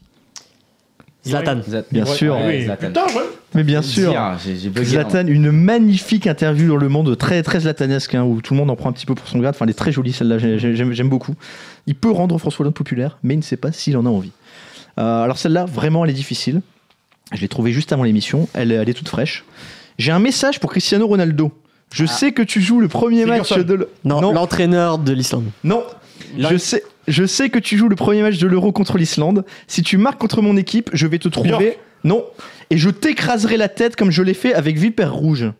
Zlatan. 1.26 1.60
Bien 1.90 2.04
sûr. 2.04 2.34
ouais, 2.36 2.58
oui. 2.58 2.64
Zlatan. 2.64 2.86
Putain, 2.88 3.06
ouais. 3.16 3.22
Mais 3.54 3.62
bien 3.62 3.80
sûr. 3.80 4.10
Dire. 4.10 4.84
Zlatan, 4.84 5.26
une 5.28 5.50
magnifique 5.52 6.26
interview 6.26 6.68
dans 6.68 6.76
le 6.76 6.88
monde, 6.88 7.16
très 7.16 7.42
très 7.42 7.60
zlatanesque, 7.60 8.14
hein, 8.14 8.24
où 8.24 8.42
tout 8.42 8.52
le 8.52 8.58
monde 8.58 8.70
en 8.70 8.76
prend 8.76 8.90
un 8.90 8.92
petit 8.92 9.06
peu 9.06 9.14
pour 9.14 9.26
son 9.28 9.38
grade. 9.38 9.54
Enfin, 9.54 9.64
elle 9.64 9.70
est 9.70 9.74
très 9.74 9.92
jolie 9.92 10.12
celle-là, 10.12 10.36
j'ai- 10.38 10.58
j'ai- 10.58 10.74
j'aime 10.74 10.92
j'aime 10.92 11.08
beaucoup. 11.08 11.34
Il 11.86 11.94
peut 11.94 12.10
rendre 12.10 12.36
François 12.38 12.62
Hollande 12.64 12.74
populaire, 12.74 13.18
mais 13.22 13.34
il 13.34 13.38
ne 13.38 13.42
sait 13.42 13.56
pas 13.56 13.72
s'il 13.72 13.96
en 13.96 14.04
a 14.04 14.08
envie. 14.10 14.32
Euh, 14.98 15.22
alors 15.22 15.38
celle-là, 15.38 15.64
vraiment, 15.64 16.04
elle 16.04 16.10
est 16.10 16.14
difficile. 16.14 16.60
Je 17.32 17.40
l'ai 17.40 17.48
trouvée 17.48 17.72
juste 17.72 17.92
avant 17.92 18.02
l'émission, 18.02 18.48
elle, 18.52 18.70
elle 18.72 18.88
est 18.88 18.94
toute 18.94 19.08
fraîche. 19.08 19.44
J'ai 19.98 20.12
un 20.12 20.18
message 20.18 20.60
pour 20.60 20.70
Cristiano 20.70 21.06
Ronaldo. 21.06 21.52
Je 21.94 22.06
sais 22.06 22.32
que 22.32 22.42
tu 22.42 22.60
joues 22.60 22.80
le 22.80 22.88
premier 22.88 23.24
match 23.24 23.52
de... 23.56 23.74
l- 23.74 23.86
Non, 24.04 24.20
non, 24.20 24.32
l'entraîneur 24.32 24.98
de 24.98 25.12
l'Islande. 25.12 25.46
non. 25.62 25.84
Je 26.36 26.56
sais, 26.56 26.82
je 27.06 27.24
sais 27.24 27.48
que 27.50 27.58
tu 27.60 27.76
joues 27.76 27.88
le 27.88 27.94
premier 27.94 28.22
match 28.22 28.38
de 28.38 28.46
l'Euro 28.48 28.72
contre 28.72 28.98
l'Islande. 28.98 29.44
Si 29.68 29.82
tu 29.82 29.96
marques 29.98 30.18
contre 30.18 30.42
mon 30.42 30.56
équipe, 30.56 30.90
je 30.92 31.06
vais 31.06 31.18
te 31.18 31.28
trouver. 31.28 31.78
Non. 32.02 32.24
Et 32.70 32.76
je 32.76 32.90
t'écraserai 32.90 33.56
la 33.56 33.68
tête 33.68 33.94
comme 33.94 34.10
je 34.10 34.22
l'ai 34.22 34.34
fait 34.34 34.52
avec 34.54 34.76
Viper 34.76 35.06
Rouge. 35.06 35.52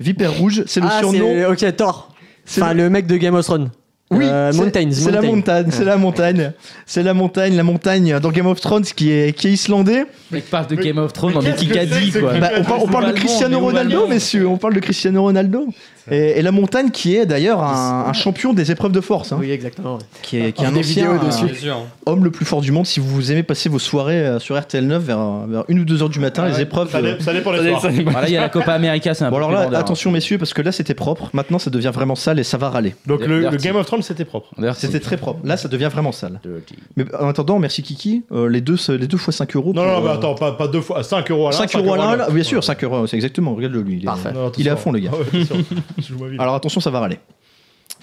Viper 0.00 0.26
Rouge, 0.26 0.64
c'est 0.66 0.80
le 0.80 0.88
ah, 0.90 0.98
surnom. 0.98 1.18
c'est 1.20 1.66
ok, 1.66 1.76
Thor. 1.76 2.14
Enfin, 2.48 2.74
le... 2.74 2.90
mec 2.90 3.06
de 3.06 3.16
Game 3.16 3.34
of 3.34 3.44
Thrones. 3.44 3.70
Oui, 4.12 4.26
Euh, 4.28 4.52
c'est- 4.52 4.58
Mountains, 4.58 4.88
C'est 4.92 5.10
la 5.10 5.22
montagne, 5.22 5.66
c'est 5.70 5.84
la 5.84 5.96
montagne. 5.96 6.52
C'est 6.86 7.02
la 7.02 7.14
montagne, 7.14 7.56
la 7.56 7.62
montagne 7.62 8.18
dans 8.20 8.30
Game 8.30 8.46
of 8.46 8.60
Thrones 8.60 8.84
qui 8.84 9.10
est, 9.10 9.32
qui 9.36 9.48
est 9.48 9.52
islandais. 9.52 10.04
Mec 10.30 10.48
parle 10.50 10.66
de 10.68 10.76
Game 10.76 10.98
of 10.98 11.12
Thrones 11.12 11.32
mais 11.42 12.20
quoi. 12.20 12.34
ce 12.34 12.38
Bah, 12.40 12.50
on, 12.58 12.64
par- 12.64 12.82
on 12.82 12.86
parle 12.88 13.06
de 13.08 13.12
Cristiano 13.12 13.58
mais 13.58 13.64
Ronaldo, 13.66 14.06
messieurs. 14.08 14.46
On 14.48 14.56
parle 14.58 14.74
de 14.74 14.80
Cristiano 14.80 15.22
Ronaldo. 15.22 15.66
Et, 16.10 16.38
et 16.38 16.42
la 16.42 16.50
montagne 16.52 16.90
qui 16.90 17.16
est 17.16 17.26
d'ailleurs 17.26 17.62
un, 17.62 18.06
un 18.08 18.12
champion 18.12 18.52
des 18.52 18.70
épreuves 18.70 18.92
de 18.92 19.00
force. 19.00 19.32
hein, 19.32 19.36
Oui, 19.40 19.50
exactement. 19.50 19.94
ouais. 19.96 20.02
Qui 20.22 20.38
est, 20.38 20.52
qui 20.52 20.62
est 20.62 20.66
Ah, 20.66 20.68
un 20.68 20.72
des 20.72 20.80
ancien 20.80 21.20
sûr. 21.52 21.76
homme 22.06 22.24
le 22.24 22.30
plus 22.30 22.44
fort 22.44 22.60
du 22.60 22.72
monde. 22.72 22.86
Si 22.86 22.98
vous 23.00 23.30
aimez 23.30 23.42
passer 23.42 23.68
vos 23.68 23.78
soirées 23.78 24.18
euh, 24.20 24.38
sur 24.38 24.58
RTL 24.60 24.86
9 24.86 25.02
vers, 25.02 25.18
vers 25.48 25.64
1 25.70 25.78
ou 25.78 25.84
2 25.84 26.02
heures 26.02 26.08
du 26.08 26.18
matin, 26.18 26.48
les 26.48 26.60
épreuves. 26.60 26.90
Ça, 26.90 26.98
euh, 26.98 27.16
ça 27.20 27.32
dépend 27.32 27.52
soirs. 27.54 27.80
ça, 27.82 27.88
Voilà, 28.04 28.28
il 28.28 28.32
y 28.34 28.36
a 28.36 28.40
la 28.40 28.48
Copa 28.48 28.72
América, 28.72 29.14
c'est 29.14 29.24
un 29.24 29.30
Bon 29.30 29.36
peu 29.36 29.42
alors 29.44 29.52
là, 29.52 29.62
vendeur, 29.64 29.78
hein. 29.78 29.80
attention 29.82 30.10
messieurs, 30.10 30.38
parce 30.38 30.52
que 30.54 30.62
là 30.62 30.72
c'était 30.72 30.94
propre. 30.94 31.30
Maintenant 31.34 31.58
ça 31.58 31.70
devient 31.70 31.90
vraiment 31.94 32.14
sale 32.16 32.38
et 32.38 32.44
ça 32.44 32.58
va 32.58 32.70
râler. 32.70 32.94
Donc 33.06 33.24
le. 33.24 33.48
Game 33.56 33.76
of 33.76 33.86
Thrones, 33.86 34.02
c'était 34.02 34.24
propre. 34.24 34.48
C'était 34.74 35.00
très 35.00 35.16
propre. 35.16 35.40
Là 35.44 35.56
ça 35.56 35.68
devient 35.68 35.88
vraiment 35.92 36.12
sale. 36.12 36.40
Dirty. 36.44 36.74
Mais 36.96 37.04
en 37.14 37.28
attendant, 37.28 37.58
merci 37.58 37.82
Kiki. 37.82 38.24
euh, 38.32 38.48
les, 38.48 38.60
deux, 38.60 38.76
les 38.88 39.06
deux 39.06 39.18
fois 39.18 39.32
5 39.32 39.54
euros. 39.56 39.72
Non, 39.74 39.82
pour, 39.84 39.92
non, 39.92 40.00
mais 40.02 40.08
euh, 40.08 40.14
attends, 40.14 40.34
pas, 40.34 40.52
pas 40.52 40.66
deux 40.68 40.80
fois. 40.80 41.02
5 41.02 41.30
euros 41.30 41.48
à 41.48 41.50
l'un. 41.52 41.56
5 41.58 41.76
euros 41.76 41.94
à 41.94 41.96
l'un, 41.96 42.16
là, 42.16 42.30
bien 42.30 42.42
sûr, 42.42 42.58
Ouais. 42.58 42.62
5 42.62 42.84
euros, 42.84 43.06
c'est 43.06 43.16
exactement. 43.16 43.54
Regarde-le 43.54 43.82
lui. 43.82 43.98
Il 43.98 44.04
est, 44.04 44.08
à 44.08 44.12
attention. 44.14 44.76
fond, 44.76 44.92
le 44.92 44.98
gars. 45.00 45.10
Ah. 46.38 46.42
Alors 46.42 46.54
attention, 46.54 46.80
ça 46.80 46.90
va 46.90 47.00
râler. 47.00 47.18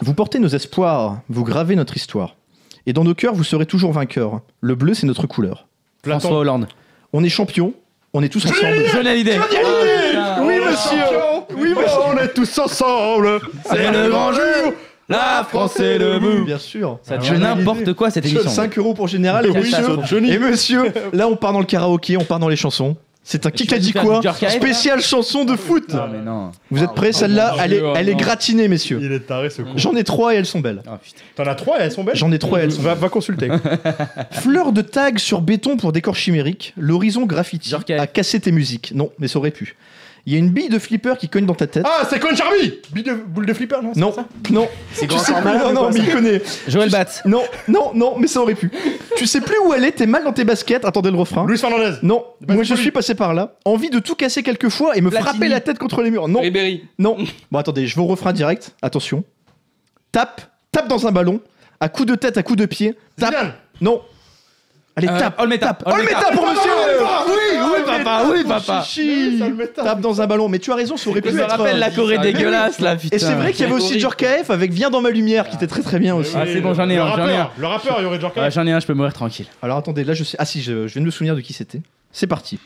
Vous 0.01 0.13
portez 0.13 0.39
nos 0.39 0.47
espoirs, 0.47 1.19
vous 1.29 1.43
gravez 1.43 1.75
notre 1.75 1.95
histoire. 1.97 2.35
Et 2.85 2.93
dans 2.93 3.03
nos 3.03 3.13
cœurs, 3.13 3.33
vous 3.33 3.43
serez 3.43 3.65
toujours 3.65 3.91
vainqueurs. 3.91 4.41
Le 4.61 4.75
bleu, 4.75 4.93
c'est 4.93 5.05
notre 5.07 5.27
couleur. 5.27 5.67
Platon. 6.01 6.19
François 6.19 6.39
Hollande. 6.39 6.67
On 7.11 7.23
est 7.23 7.29
champions, 7.29 7.73
on 8.13 8.23
est 8.23 8.29
tous 8.29 8.45
ensemble. 8.45 8.85
Johnny 8.91 9.09
Hallyday. 9.09 9.39
Oui, 10.41 10.55
monsieur 10.59 11.03
Oui, 11.55 11.69
monsieur 11.69 11.99
On 12.07 12.17
est 12.17 12.33
tous 12.33 12.57
ensemble. 12.59 13.39
C'est 13.65 13.91
le 13.91 14.09
grand 14.09 14.31
jour. 14.33 14.73
La 15.09 15.43
France 15.47 15.79
est 15.79 15.97
debout. 15.97 16.45
Bien 16.45 16.59
sûr. 16.59 16.99
Ça 17.01 17.17
devient 17.17 17.39
n'importe 17.39 17.93
quoi 17.93 18.11
cette 18.11 18.25
émission. 18.25 18.49
5 18.49 18.77
euros 18.77 18.93
pour 18.93 19.07
général. 19.07 19.47
Et, 19.47 19.49
Oui, 19.49 19.73
et 20.29 20.37
monsieur, 20.37 20.93
là 21.13 21.27
on 21.27 21.35
part 21.35 21.51
dans 21.51 21.59
le 21.59 21.65
karaoké, 21.65 22.15
on 22.15 22.23
part 22.23 22.39
dans 22.39 22.47
les 22.47 22.55
chansons. 22.55 22.95
C'est 23.31 23.45
un 23.45 23.51
qui 23.51 23.71
a 23.71 23.77
dit 23.77 23.93
quoi 23.93 24.21
Spéciale 24.49 25.01
chanson 25.01 25.45
de 25.45 25.55
foot. 25.55 25.93
Non, 25.93 26.07
mais 26.11 26.19
non. 26.19 26.51
Vous 26.71 26.81
êtes 26.83 26.95
prêts 26.95 27.11
Celle-là, 27.11 27.53
mon 27.55 27.61
elle, 27.63 27.73
est, 27.73 27.81
oh 27.81 27.93
elle 27.95 28.09
est 28.09 28.15
gratinée, 28.15 28.67
messieurs. 28.67 28.99
Il 29.03 29.11
est 29.11 29.19
taré 29.19 29.51
ce 29.51 29.61
con. 29.61 29.73
J'en 29.75 29.95
ai 29.95 30.03
trois 30.03 30.33
et 30.33 30.37
elles 30.37 30.47
sont 30.47 30.61
belles. 30.61 30.81
Oh, 30.87 30.95
putain. 30.99 31.21
T'en 31.35 31.43
as 31.43 31.53
trois 31.53 31.79
et 31.79 31.83
elles 31.83 31.91
sont 31.91 32.03
belles 32.03 32.15
J'en 32.15 32.31
ai 32.31 32.39
trois 32.39 32.59
et 32.59 32.63
elles 32.63 32.71
sont 32.71 32.81
Va, 32.81 32.95
va 32.95 33.07
consulter. 33.07 33.49
Fleurs 34.31 34.71
de 34.71 34.81
tag 34.81 35.19
sur 35.19 35.41
béton 35.41 35.77
pour 35.77 35.91
décor 35.91 36.15
chimérique. 36.15 36.73
L'horizon 36.75 37.27
graffiti 37.27 37.71
a 37.75 38.07
cassé 38.07 38.39
tes 38.39 38.51
musiques. 38.51 38.93
Non, 38.95 39.11
mais 39.19 39.27
ça 39.27 39.37
aurait 39.37 39.51
pu. 39.51 39.75
Il 40.25 40.33
y 40.33 40.35
a 40.35 40.39
une 40.39 40.49
bille 40.49 40.69
de 40.69 40.77
flipper 40.79 41.17
qui 41.17 41.27
cogne 41.29 41.45
dans 41.45 41.55
ta 41.55 41.65
tête. 41.67 41.85
Ah, 41.87 42.05
c'est 42.09 42.19
Con 42.19 42.35
Charmy 42.35 42.73
Boule 42.91 43.03
de, 43.03 43.13
boule 43.13 43.45
de 43.45 43.53
flipper, 43.53 43.81
non 43.81 43.91
c'est 43.93 43.99
non, 43.99 44.11
pas 44.11 44.21
ça 44.21 44.51
non. 44.51 44.67
C'est 44.93 45.07
grand 45.07 45.17
sais 45.19 45.33
plus- 45.33 45.43
non, 45.43 45.73
non, 45.73 45.89
mais 45.91 45.97
ça 45.99 46.03
il 46.05 46.11
connaît. 46.13 46.41
Joël 46.67 46.89
Batz. 46.91 47.21
Non, 47.25 47.41
non, 47.67 47.91
non, 47.95 48.15
mais 48.19 48.27
ça 48.27 48.41
aurait 48.41 48.55
pu. 48.55 48.69
tu 49.15 49.25
sais 49.25 49.41
plus 49.41 49.57
où 49.65 49.71
aller, 49.71 49.91
t'es 49.91 50.05
mal 50.05 50.23
dans 50.23 50.33
tes 50.33 50.43
baskets. 50.43 50.85
Attendez 50.85 51.09
le 51.11 51.17
refrain. 51.17 51.45
Luis 51.47 51.57
Fernandez. 51.57 51.97
Non, 52.03 52.23
Bah, 52.41 52.53
moi 52.53 52.63
c'est 52.63 52.75
je 52.75 52.81
suis 52.81 52.91
passé 52.91 53.15
par 53.15 53.33
là. 53.33 53.55
Envie 53.65 53.89
de 53.89 53.99
tout 53.99 54.15
casser 54.15 54.43
quelques 54.43 54.69
fois 54.69 54.95
et 54.97 55.01
me 55.01 55.09
Platini. 55.09 55.29
frapper 55.29 55.47
la 55.47 55.59
tête 55.61 55.79
contre 55.79 56.01
les 56.01 56.11
murs. 56.11 56.27
Non, 56.27 56.41
Ribéry. 56.41 56.83
non. 56.99 57.17
Bon, 57.51 57.59
attendez, 57.59 57.87
je 57.87 57.95
vais 57.95 58.01
au 58.01 58.05
refrain 58.07 58.33
direct. 58.33 58.75
Attention. 58.81 59.23
Tape, 60.11 60.41
tape 60.71 60.87
dans 60.87 61.07
un 61.07 61.11
ballon. 61.11 61.39
À 61.79 61.87
coup 61.89 62.05
de 62.05 62.15
tête, 62.15 62.37
à 62.37 62.43
coup 62.43 62.55
de 62.55 62.65
pied. 62.65 62.95
Tape. 63.17 63.33
Zidane. 63.33 63.53
Non. 63.81 64.01
Allez, 64.95 65.07
Euh, 65.07 65.17
tape. 65.19 65.39
Olmeta. 65.39 65.67
tape. 65.67 65.83
Olmeta 65.87 66.31
pour 66.33 66.45
monsieur. 66.47 66.71
Oui, 67.27 67.57
oui, 67.61 67.79
papa, 67.85 68.23
oui, 68.29 68.43
papa. 68.45 68.83
Chichi. 68.83 69.41
Olmeta. 69.41 69.83
Tape 69.83 70.01
dans 70.01 70.21
un 70.21 70.27
ballon. 70.27 70.49
Mais 70.49 70.59
tu 70.59 70.71
as 70.71 70.75
raison, 70.75 70.97
ça 70.97 71.09
aurait 71.09 71.21
pu 71.21 71.31
me 71.31 71.39
être. 71.39 71.49
rappelle 71.57 71.75
euh, 71.77 71.79
la 71.79 71.89
Corée 71.91 72.15
ça- 72.17 72.21
dégueulasse 72.21 72.79
là, 72.79 72.95
putain. 72.97 73.15
Et 73.15 73.19
c'est 73.19 73.33
vrai 73.33 73.53
qu'il 73.53 73.61
y 73.61 73.63
avait 73.65 73.73
aussi. 73.75 73.99
Djorkaeff 73.99 74.49
avec 74.49 74.71
Viens 74.71 74.89
dans 74.89 75.01
ma 75.01 75.09
lumière 75.11 75.47
qui 75.47 75.55
était 75.55 75.67
très 75.67 75.81
très 75.83 75.99
bien 75.99 76.15
aussi. 76.15 76.33
Ah, 76.35 76.43
c'est 76.45 76.59
bon, 76.61 76.73
j'en 76.73 76.89
ai 76.89 76.95
le 76.95 77.01
un, 77.01 77.07
j'en 77.09 77.17
ai 77.17 77.21
rappeur, 77.21 77.39
un. 77.57 77.61
Le 77.61 77.67
rappeur, 77.67 77.95
il 77.99 78.03
y 78.03 78.05
aurait 78.05 78.19
genre 78.19 78.33
Ouais, 78.35 78.51
J'en 78.51 78.67
ai 78.67 78.71
un, 78.73 78.79
je 78.79 78.87
peux 78.87 78.93
mourir 78.93 79.13
tranquille. 79.13 79.45
Alors 79.61 79.77
attendez, 79.77 80.03
là 80.03 80.13
je 80.13 80.23
sais. 80.25 80.35
Ah 80.39 80.45
si, 80.45 80.61
je, 80.61 80.87
je 80.87 80.93
viens 80.93 81.01
de 81.01 81.05
me 81.05 81.11
souvenir 81.11 81.35
de 81.35 81.41
qui 81.41 81.53
c'était. 81.53 81.81
C'est 82.11 82.27
parti. 82.27 82.59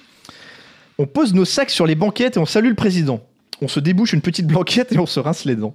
On 0.98 1.06
pose 1.06 1.34
nos 1.34 1.46
sacs 1.46 1.70
sur 1.72 1.86
les 1.86 1.96
banquettes 1.96 2.38
et 2.38 2.40
on 2.40 2.46
salue 2.46 2.70
le 2.70 2.76
président. 2.76 3.20
On 3.64 3.70
se 3.70 3.80
débouche 3.80 4.12
une 4.12 4.20
petite 4.22 4.46
blanquette 4.46 4.92
et 4.92 5.00
on 5.00 5.06
se 5.06 5.22
rince 5.22 5.46
les 5.46 5.56
dents. 5.56 5.74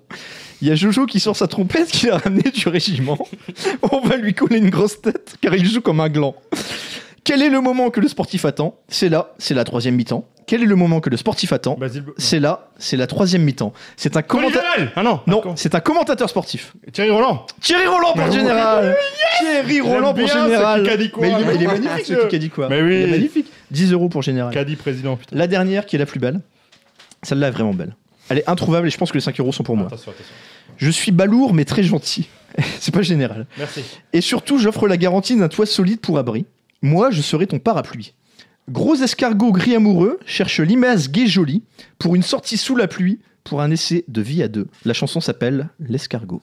Il 0.60 0.68
y 0.68 0.70
a 0.70 0.74
Jojo 0.74 1.06
qui 1.06 1.20
sort 1.20 1.36
sa 1.36 1.46
trompette 1.46 1.88
qu'il 1.90 2.10
a 2.10 2.18
ramené 2.18 2.50
du 2.50 2.68
régiment. 2.68 3.16
On 3.92 4.00
va 4.00 4.16
lui 4.16 4.34
coller 4.34 4.58
une 4.58 4.68
grosse 4.68 5.00
tête 5.00 5.36
car 5.40 5.54
il 5.54 5.64
joue 5.66 5.80
comme 5.80 6.00
un 6.00 6.10
gland. 6.10 6.34
Quel 7.24 7.40
est 7.42 7.48
le 7.48 7.60
moment 7.62 7.88
que 7.88 8.00
le 8.00 8.08
sportif 8.08 8.44
attend? 8.44 8.78
C'est 8.88 9.08
là, 9.08 9.32
c'est 9.38 9.54
la 9.54 9.64
troisième 9.64 9.94
mi-temps. 9.94 10.26
Quel 10.46 10.62
est 10.62 10.66
le 10.66 10.76
moment 10.76 11.00
que 11.00 11.08
le 11.10 11.16
sportif 11.16 11.52
attend? 11.52 11.74
Basile. 11.74 12.04
C'est 12.18 12.40
là, 12.40 12.68
c'est 12.78 12.96
la 12.96 13.06
troisième 13.06 13.42
mi-temps. 13.42 13.72
C'est 13.96 14.16
un 14.16 14.22
Comment 14.22 14.48
commentateur. 14.48 14.88
Ah 14.96 15.02
non. 15.02 15.20
Non, 15.26 15.36
d'accord. 15.36 15.52
c'est 15.56 15.74
un 15.74 15.80
commentateur 15.80 16.28
sportif. 16.28 16.74
Thierry 16.92 17.10
Roland. 17.10 17.46
Thierry 17.60 17.86
Roland 17.86 18.12
pour 18.14 18.30
général. 18.32 18.96
Thierry 19.40 19.80
Roland 19.80 20.14
pour 20.14 20.24
bien 20.24 20.26
ce 20.28 20.38
général. 20.44 20.82
Mais 20.82 20.94
il, 20.94 21.22
est- 21.24 21.30
là. 21.30 21.52
il 21.54 21.62
est 21.62 21.66
magnifique 21.66 22.06
ce. 22.06 22.68
Mais 22.68 22.82
oui. 22.82 22.94
Il 22.96 23.02
est 23.02 23.06
magnifique. 23.10 23.46
10 23.70 23.92
euros 23.92 24.08
pour 24.08 24.22
général. 24.22 24.52
Caddy 24.52 24.76
président, 24.76 25.16
putain. 25.16 25.36
La 25.36 25.46
dernière 25.46 25.86
qui 25.86 25.96
est 25.96 25.98
la 25.98 26.06
plus 26.06 26.20
belle. 26.20 26.40
Celle-là 27.22 27.48
est 27.48 27.52
vraiment 27.52 27.74
belle. 27.74 27.96
Elle 28.28 28.38
est 28.38 28.48
introuvable 28.48 28.86
et 28.86 28.90
je 28.90 28.98
pense 28.98 29.10
que 29.10 29.16
les 29.16 29.22
5 29.22 29.38
euros 29.40 29.52
sont 29.52 29.62
pour 29.62 29.76
moi. 29.76 29.86
Attention, 29.86 30.10
attention. 30.10 30.34
Je 30.76 30.90
suis 30.90 31.12
balourd 31.12 31.54
mais 31.54 31.64
très 31.64 31.82
gentil. 31.82 32.28
C'est 32.78 32.92
pas 32.92 33.02
général. 33.02 33.46
Merci. 33.58 33.82
Et 34.12 34.20
surtout, 34.20 34.58
j'offre 34.58 34.86
la 34.86 34.96
garantie 34.96 35.36
d'un 35.36 35.48
toit 35.48 35.66
solide 35.66 36.00
pour 36.00 36.18
abri. 36.18 36.46
Moi, 36.82 37.10
je 37.10 37.20
serai 37.22 37.46
ton 37.46 37.58
parapluie. 37.58 38.14
Gros 38.70 38.94
escargot 38.96 39.50
gris 39.52 39.74
amoureux 39.74 40.18
cherche 40.26 40.60
l'image 40.60 41.10
gay 41.10 41.26
jolie 41.26 41.62
pour 41.98 42.14
une 42.14 42.22
sortie 42.22 42.56
sous 42.58 42.76
la 42.76 42.86
pluie 42.86 43.18
pour 43.44 43.62
un 43.62 43.70
essai 43.70 44.04
de 44.08 44.20
vie 44.20 44.42
à 44.42 44.48
deux. 44.48 44.66
La 44.84 44.92
chanson 44.92 45.20
s'appelle 45.20 45.68
L'escargot. 45.80 46.42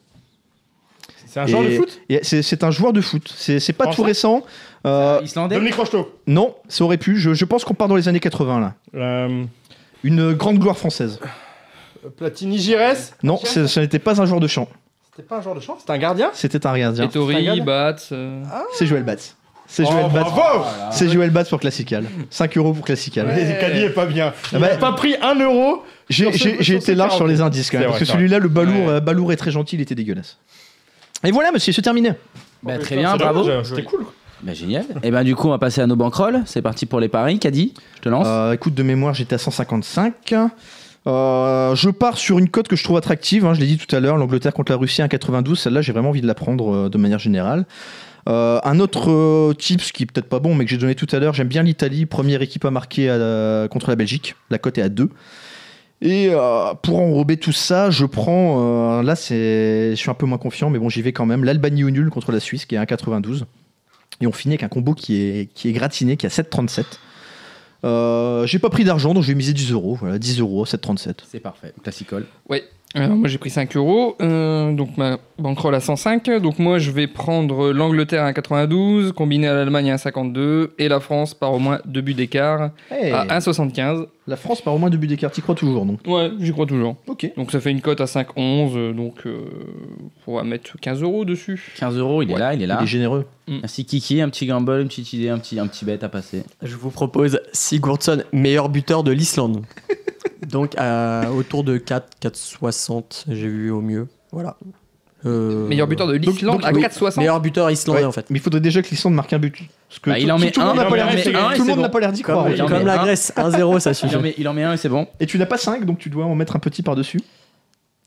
C'est 1.28 1.40
un 1.42 1.46
joueur 1.48 1.64
de 1.64 1.70
foot? 1.76 2.02
C'est 2.24 2.42
c'est 2.42 2.64
un 2.64 2.72
joueur 2.72 2.94
de 2.94 3.02
foot. 3.02 3.34
C'est 3.36 3.60
c'est 3.60 3.74
pas 3.74 3.88
tout 3.88 4.04
récent. 4.04 4.44
Euh, 4.88 5.20
Islandais? 5.24 5.56
Dominique 5.56 5.76
Rocheteau. 5.76 6.18
non, 6.28 6.56
ça 6.68 6.84
aurait 6.84 6.98
pu. 6.98 7.18
Je, 7.18 7.34
je 7.34 7.46
pense 7.46 7.64
qu'on 7.64 7.74
part 7.74 7.88
dans 7.88 7.96
les 7.96 8.08
années 8.08 8.20
80 8.20 8.60
là. 8.60 8.74
Euh, 8.96 9.44
Une 10.06 10.34
grande 10.34 10.60
gloire 10.60 10.78
française. 10.78 11.20
Platini 12.18 12.60
Gires. 12.60 12.80
Non, 13.24 13.40
c'est- 13.44 13.68
ce 13.68 13.80
n'était 13.80 13.98
pas 14.00 14.22
un 14.22 14.26
joueur 14.26 14.40
de 14.40 14.48
chant. 14.48 14.70
C'était 15.10 15.28
pas 15.28 15.38
un 15.38 15.42
joueur 15.42 15.56
de 15.56 15.62
chant, 15.62 15.78
c'était 15.80 15.92
un 15.94 15.98
gardien 15.98 16.30
C'était 16.34 16.66
un 16.68 16.78
gardien. 16.78 17.10
Regarde. 17.16 17.60
Batz. 17.66 18.10
euh, 18.12 18.44
C'est 18.78 18.86
Joël 18.86 19.04
Batz. 19.04 19.36
C'est 19.68 19.84
Oh, 19.88 19.92
Joël 19.92 20.12
Batz. 20.14 20.30
bravo 20.30 20.66
C'est 20.92 21.10
Joël 21.10 21.32
Batz 21.32 21.50
pour 21.50 21.60
Classical. 21.60 22.06
5 22.30 22.56
euros 22.58 22.74
pour 22.74 22.86
Classical. 22.86 23.26
Mais 23.26 23.58
Caddy 23.60 23.80
est 23.80 23.90
pas 23.90 24.06
bien. 24.06 24.32
Il 24.52 24.58
Ah 24.58 24.60
bah, 24.60 24.68
a 24.74 24.78
pas 24.78 24.92
pris 24.94 25.16
un 25.22 25.34
euro. 25.40 25.82
J'ai 26.08 26.26
Sur 26.26 26.34
ce- 26.34 26.38
j'ai- 26.38 26.58
j'ai 26.60 26.64
sur 26.74 26.76
été 26.84 26.94
large 26.94 27.16
sur 27.16 27.26
les 27.26 27.42
indices 27.42 27.72
quand 27.72 27.80
même. 27.80 27.86
C'est 27.86 27.88
Parce 27.88 28.00
que 28.02 28.06
vrai, 28.06 28.12
c'est 28.14 28.18
celui-là, 28.20 28.38
le 28.38 28.50
balourd, 28.50 28.86
Ouais. 28.88 28.94
euh, 28.94 29.00
balourd 29.00 29.32
est 29.34 29.38
très 29.38 29.50
gentil, 29.50 29.76
il 29.78 29.82
était 29.82 29.96
dégueulasse. 29.96 30.38
Et 31.24 31.32
voilà, 31.32 31.52
monsieur, 31.52 31.74
c'est 31.74 31.82
terminé. 31.82 32.12
Bah, 32.62 32.78
très 32.78 32.96
bien, 32.96 33.14
C'est 33.14 33.18
bravo. 33.18 33.64
C'était 33.64 33.82
cool. 33.84 34.06
Bah, 34.44 34.54
génial. 34.54 34.86
Et 35.04 35.12
ben 35.12 35.24
du 35.24 35.36
coup, 35.36 35.48
on 35.48 35.52
va 35.52 35.60
passer 35.60 35.82
à 35.82 35.88
nos 35.88 35.96
banquerolles. 35.96 36.44
C'est 36.46 36.62
parti 36.62 36.86
pour 36.86 37.00
les 37.00 37.10
paris. 37.10 37.40
Caddy, 37.40 37.74
je 37.98 38.02
te 38.02 38.10
lance. 38.10 38.28
Euh, 38.28 38.54
écoute, 38.54 38.74
de 38.76 38.84
mémoire, 38.84 39.14
j'étais 39.14 39.36
à 39.36 39.40
155. 39.40 40.34
Euh, 41.08 41.76
je 41.76 41.90
pars 41.90 42.18
sur 42.18 42.40
une 42.40 42.50
cote 42.50 42.68
que 42.68 42.76
je 42.76 42.84
trouve 42.84 42.98
attractive. 42.98 43.46
hein, 43.46 43.54
je 43.54 43.60
l'ai 43.60 43.68
dit 43.68 43.78
tout 43.78 43.94
à 43.96 44.00
l'heure, 44.00 44.18
l'Angleterre 44.18 44.54
contre 44.54 44.72
la 44.72 44.78
Russie 44.78 45.02
1,92. 45.02 45.56
Celle-là, 45.56 45.82
j'ai 45.82 45.92
vraiment 45.92 46.10
envie 46.10 46.22
de 46.22 46.28
la 46.28 46.34
prendre 46.34 46.74
euh, 46.74 46.90
de 46.90 46.98
manière 46.98 47.20
générale. 47.20 47.66
Un 48.28 48.80
autre 48.80 49.12
euh, 49.12 49.54
tips 49.54 49.92
qui 49.92 50.02
est 50.02 50.06
peut-être 50.08 50.28
pas 50.28 50.40
bon, 50.40 50.56
mais 50.56 50.66
que 50.66 50.72
j'ai 50.72 50.80
donné 50.80 50.96
tout 50.96 51.06
à 51.12 51.20
l'heure, 51.20 51.36
j'aime 51.36 51.48
bien 51.48 51.62
l'Italie, 51.62 52.08
première 52.08 52.42
équipe 52.42 52.66
à 52.66 52.72
marquer 52.72 53.08
contre 53.70 53.90
la 53.90 53.96
Belgique. 53.96 54.36
La 54.50 54.58
cote 54.58 54.80
est 54.80 54.82
à 54.82 54.90
2. 54.90 55.12
Et 56.02 56.32
pour 56.82 57.00
enrober 57.00 57.38
tout 57.38 57.52
ça, 57.52 57.92
je 57.92 58.04
prends. 58.04 59.04
là, 59.04 59.14
je 59.14 59.94
suis 59.96 60.10
un 60.10 60.16
peu 60.16 60.26
moins 60.26 60.40
confiant, 60.40 60.72
mais 60.72 60.80
bon, 60.80 60.90
j'y 60.90 61.04
vais 61.04 61.14
quand 61.14 61.28
même. 61.28 61.44
L'Albanie 61.44 61.84
au 61.84 61.92
nul 61.92 62.10
contre 62.10 62.32
la 62.32 62.40
Suisse, 62.40 62.66
qui 62.66 62.74
est 62.74 62.80
à 62.80 62.86
1,92. 62.86 63.44
Et 64.22 64.28
on 64.28 64.32
finit 64.32 64.54
avec 64.54 64.64
un 64.64 64.70
combo 64.70 64.94
qui 64.94 65.22
est, 65.22 65.54
qui 65.54 65.70
est 65.70 65.74
gratiné, 65.74 66.18
qui 66.18 66.26
est 66.26 66.40
à 66.40 66.44
7,37. 66.44 66.86
Euh, 67.84 68.46
j'ai 68.48 68.60
pas 68.60 68.70
pris 68.70 68.84
d'argent, 68.84 69.14
donc 69.14 69.24
je 69.24 69.28
vais 69.30 69.36
miser 69.36 69.54
10 69.54 69.72
euros. 69.72 69.96
Voilà, 69.96 70.18
10 70.18 70.40
euros, 70.40 70.66
7,37. 70.66 71.18
C'est 71.30 71.40
parfait. 71.40 71.74
Classicole. 71.84 72.26
Alors 72.96 73.18
moi 73.18 73.28
j'ai 73.28 73.38
pris 73.38 73.50
5 73.50 73.76
euros, 73.76 74.16
euh, 74.22 74.72
donc 74.74 74.96
ma 74.98 75.18
bankroll 75.38 75.76
à 75.76 75.80
105. 75.82 76.30
Donc 76.42 76.60
moi 76.60 76.80
je 76.80 76.92
vais 76.92 77.08
prendre 77.08 77.72
l'Angleterre 77.74 78.24
à 78.24 78.32
92, 78.34 79.12
combiné 79.12 79.48
à 79.50 79.54
l'Allemagne 79.54 79.92
à 79.92 79.98
52 79.98 80.74
et 80.80 80.88
la 80.88 81.00
France 81.02 81.34
par 81.34 81.52
au 81.54 81.60
moins 81.60 81.80
2 81.86 82.02
buts 82.02 82.14
d'écart 82.14 82.72
Hey, 82.90 83.12
à 83.12 83.26
1,75. 83.40 84.06
La 84.28 84.38
France 84.38 84.62
par 84.62 84.74
au 84.74 84.80
moins 84.80 84.90
deux 84.90 84.98
buts 84.98 85.06
d'écart, 85.06 85.30
t'y 85.30 85.42
crois 85.44 85.54
toujours, 85.54 85.86
donc. 85.86 86.00
Ouais, 86.08 86.32
j'y 86.40 86.52
crois 86.52 86.66
toujours. 86.66 86.96
Ok. 87.06 87.30
Donc 87.38 87.52
ça 87.52 87.60
fait 87.60 87.70
une 87.70 87.82
cote 87.82 88.02
à 88.02 88.06
5,11, 88.06 88.72
euh, 88.76 88.92
donc 88.94 89.28
euh, 89.28 89.38
on 90.26 90.36
va 90.38 90.44
mettre 90.44 90.80
15 90.80 91.04
euros 91.04 91.26
dessus. 91.26 91.74
15 91.78 91.98
euros, 91.98 92.24
il 92.24 92.32
est 92.32 92.34
Ouais. 92.34 92.40
là, 92.40 92.54
il 92.56 92.62
est 92.64 92.66
là. 92.66 92.78
Il 92.80 92.86
est 92.86 92.88
généreux. 92.88 93.26
Merci 93.48 93.86
Kiki, 93.86 94.22
un 94.22 94.30
petit 94.30 94.48
gamble, 94.48 94.80
une 94.82 94.88
petite 94.88 95.14
idée, 95.14 95.30
un 95.30 95.38
petit, 95.38 95.60
un 95.60 95.68
petit 95.68 95.86
bet 95.86 96.04
à 96.04 96.10
passer. 96.10 96.44
Je 96.64 96.76
vous 96.76 96.90
propose 96.90 97.40
Sigurdsson, 97.54 98.24
meilleur 98.34 98.70
buteur 98.70 99.04
de 99.04 99.12
l'Islande. 99.12 99.62
Donc 100.50 100.74
à- 100.78 101.30
autour 101.36 101.64
de 101.64 101.78
4, 101.78 102.08
4,60, 102.22 103.26
j'ai 103.30 103.48
vu 103.48 103.72
au 103.72 103.82
mieux. 103.82 104.08
Voilà. 104.32 104.56
Euh, 105.26 105.68
Meilleur 105.68 105.88
buteur 105.88 106.06
de 106.08 106.14
l'Islande 106.14 106.64
à 106.64 106.72
oui, 106.72 106.82
4,60. 106.84 107.18
Meilleur 107.18 107.40
buteur 107.42 107.72
islandais 107.72 108.02
Ouais, 108.02 108.06
en 108.06 108.12
fait. 108.12 108.30
Mais 108.30 108.38
il 108.38 108.42
faudrait 108.42 108.60
déjà 108.60 108.84
que 108.84 108.90
l'Islande 108.90 109.16
marque 109.16 109.34
un 109.34 109.40
but. 109.40 109.58
Parce 109.90 110.00
que 110.00 110.10
Bah, 110.12 110.20
il 110.20 110.26
tout, 110.28 110.32
en 110.32 110.38
met 110.38 110.52
tout 110.52 110.60
le 110.60 110.66
un, 110.68 110.74
tout 110.76 111.64
le 111.64 111.70
monde 111.70 111.80
n'a 111.80 111.90
pas 111.90 112.00
l'air 112.00 112.12
d'y 112.12 112.22
croire. 112.22 112.46
Comme, 112.68 112.86
la 112.86 113.02
un. 113.02 113.04
Grèce, 113.06 113.34
1-0 113.36 113.80
ça 113.80 113.90
Il 113.90 113.94
en 113.94 113.94
suffit. 113.96 114.18
met, 114.18 114.36
il 114.38 114.48
en 114.48 114.54
met 114.54 114.64
un 114.64 114.74
et 114.74 114.78
c'est 114.78 114.90
bon. 114.90 115.08
Et 115.20 115.26
tu 115.26 115.40
n'as 115.40 115.48
pas 115.48 115.58
5, 115.58 115.84
donc 115.86 115.98
tu 115.98 116.10
dois 116.10 116.26
en 116.26 116.36
mettre 116.36 116.56
un 116.56 116.60
petit 116.60 116.84
par-dessus. 116.84 117.22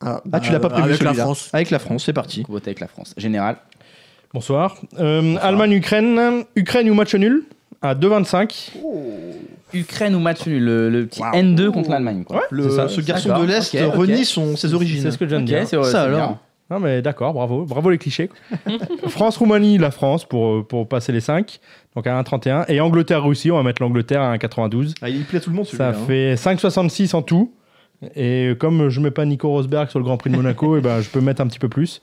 Ah, 0.01 0.23
Ah, 0.33 0.39
tu 0.39 0.53
l'as 0.53 0.61
pas 0.61 0.69
bah, 0.69 0.77
prévu 0.77 0.91
avec 0.91 1.03
la. 1.03 1.13
France. 1.15 1.51
Avec 1.53 1.71
la 1.71 1.81
France, 1.81 2.05
c'est 2.05 2.13
parti. 2.13 2.45
Voter 2.49 2.69
avec 2.71 2.79
la 2.81 2.87
France. 2.87 3.15
Général. 3.17 3.57
Bonsoir. 4.33 4.77
Euh, 5.01 5.37
Allemagne-Ukraine. 5.43 6.45
Ukraine 6.55 6.89
ou 6.89 6.95
match 6.95 7.15
nul? 7.17 7.43
À 7.83 7.95
2,25. 7.97 8.73
Ukraine 9.75 10.15
ou 10.15 10.21
match 10.21 10.47
nul, 10.47 10.65
le, 10.65 10.91
le 10.91 11.07
petit 11.07 11.21
Waouh. 11.21 11.33
N2 11.35 11.71
contre 11.71 11.91
l'Allemagne. 11.91 12.25
Quoi. 12.25 12.43
Le- 12.51 12.69
C'est 12.71 12.77
ça. 12.77 12.89
ce 12.89 13.01
garçon 13.01 13.29
D'accord, 13.29 13.45
de 13.45 13.49
l'Est 13.49 13.75
ok, 13.75 13.81
ok. 13.89 13.95
renie 13.95 14.25
son, 14.25 14.57
ses 14.57 14.75
origines. 14.75 15.03
C'est 15.03 15.11
ce 15.11 15.19
que 15.19 15.25
je 15.25 15.31
viens 15.31 15.39
de 15.41 15.45
Ok, 15.45 15.49
dire. 15.49 15.67
c'est 15.69 15.77
Ça 15.83 15.91
c'est 15.91 15.97
alors. 15.99 16.19
bien. 16.29 16.39
Non 16.71 16.81
mais 16.81 17.01
d'accord, 17.01 17.33
bravo, 17.33 17.65
bravo 17.65 17.89
les 17.89 17.97
clichés. 17.97 18.29
France-Roumanie, 19.09 19.79
la 19.79 19.91
France 19.91 20.25
pour, 20.27 20.67
pour 20.67 20.87
passer 20.89 21.13
les 21.13 21.21
5, 21.21 21.61
donc 21.97 22.07
à 22.07 22.21
1,31. 22.23 22.67
Et 22.69 22.81
Angleterre-Russie, 22.81 23.51
on 23.51 23.57
va 23.57 23.63
mettre 23.63 23.81
l'Angleterre 23.83 24.21
à 24.23 24.37
1,92. 24.37 24.95
Ah, 25.03 25.09
il 25.09 25.25
plaît 25.25 25.39
à 25.39 25.41
tout 25.41 25.51
le 25.51 25.57
monde 25.57 25.67
Ça 25.67 25.95
celui-là. 25.95 25.99
hein. 25.99 26.07
fait 26.07 26.35
5,66 26.35 27.15
en 27.17 27.23
tout. 27.23 27.53
Et 28.15 28.53
comme 28.61 28.91
je 28.91 29.01
mets 29.01 29.11
pas 29.11 29.25
Nico 29.25 29.49
Rosberg 29.49 29.89
sur 29.89 29.99
le 29.99 30.05
Grand 30.05 30.17
Prix 30.19 30.31
de 30.31 30.37
Monaco, 30.37 30.77
et 30.79 30.81
ben 30.81 31.01
je 31.01 31.09
peux 31.09 31.21
mettre 31.21 31.41
un 31.41 31.47
petit 31.47 31.59
peu 31.59 31.69
plus. 31.69 32.03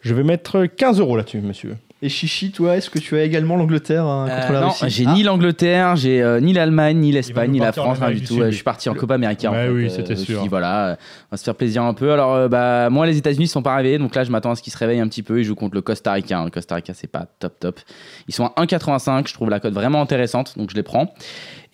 Je 0.00 0.14
vais 0.14 0.22
mettre 0.22 0.64
15 0.66 1.00
euros 1.00 1.16
là-dessus, 1.16 1.40
monsieur. 1.40 1.76
Et 2.00 2.08
Chichi, 2.08 2.52
toi, 2.52 2.76
est-ce 2.76 2.90
que 2.90 3.00
tu 3.00 3.16
as 3.16 3.24
également 3.24 3.56
l'Angleterre 3.56 4.04
hein, 4.04 4.28
contre 4.28 4.50
Euh, 4.50 4.52
la 4.52 4.60
non, 4.60 4.68
Russie 4.68 4.84
j'ai 4.88 5.04
Ah, 5.08 5.14
ni 5.14 5.24
l'Angleterre, 5.24 5.96
j'ai 5.96 6.22
euh, 6.22 6.38
ni 6.38 6.52
l'Allemagne, 6.52 6.96
ni 6.98 7.10
l'Espagne, 7.10 7.50
ni 7.50 7.58
la 7.58 7.72
France, 7.72 7.98
rien 7.98 8.12
du 8.12 8.22
tout. 8.22 8.34
Ouais, 8.36 8.50
je 8.52 8.54
suis 8.54 8.62
parti 8.62 8.88
en 8.88 8.94
Copa 8.94 9.14
América. 9.14 9.50
en 9.50 9.54
Ouais, 9.54 9.66
fait, 9.66 9.72
oui, 9.72 9.84
euh, 9.86 9.88
c'était 9.88 10.14
sûr. 10.14 10.40
dit, 10.42 10.46
voilà, 10.46 10.86
euh, 10.90 10.94
on 10.94 11.26
va 11.32 11.36
se 11.38 11.42
faire 11.42 11.56
plaisir 11.56 11.82
un 11.82 11.94
peu. 11.94 12.12
Alors, 12.12 12.34
euh, 12.34 12.46
bah, 12.46 12.88
moi, 12.88 13.04
les 13.04 13.16
États-Unis 13.18 13.48
sont 13.48 13.62
pas 13.62 13.72
arrivés, 13.74 13.98
donc 13.98 14.14
là, 14.14 14.22
je 14.22 14.30
m'attends 14.30 14.52
à 14.52 14.54
ce 14.54 14.62
qu'ils 14.62 14.72
se 14.72 14.78
réveillent 14.78 15.00
un 15.00 15.08
petit 15.08 15.24
peu. 15.24 15.40
Ils 15.40 15.44
jouent 15.44 15.56
contre 15.56 15.74
le 15.74 15.82
Costa 15.82 16.12
Rica. 16.12 16.44
Le 16.44 16.50
Costa 16.50 16.76
Rica, 16.76 16.94
c'est 16.94 17.10
pas 17.10 17.26
top 17.40 17.58
top. 17.58 17.80
Ils 18.28 18.34
sont 18.34 18.44
à 18.46 18.52
1,85. 18.62 19.26
Je 19.26 19.34
trouve 19.34 19.50
la 19.50 19.58
cote 19.58 19.74
vraiment 19.74 20.00
intéressante, 20.00 20.56
donc 20.56 20.70
je 20.70 20.76
les 20.76 20.84
prends. 20.84 21.12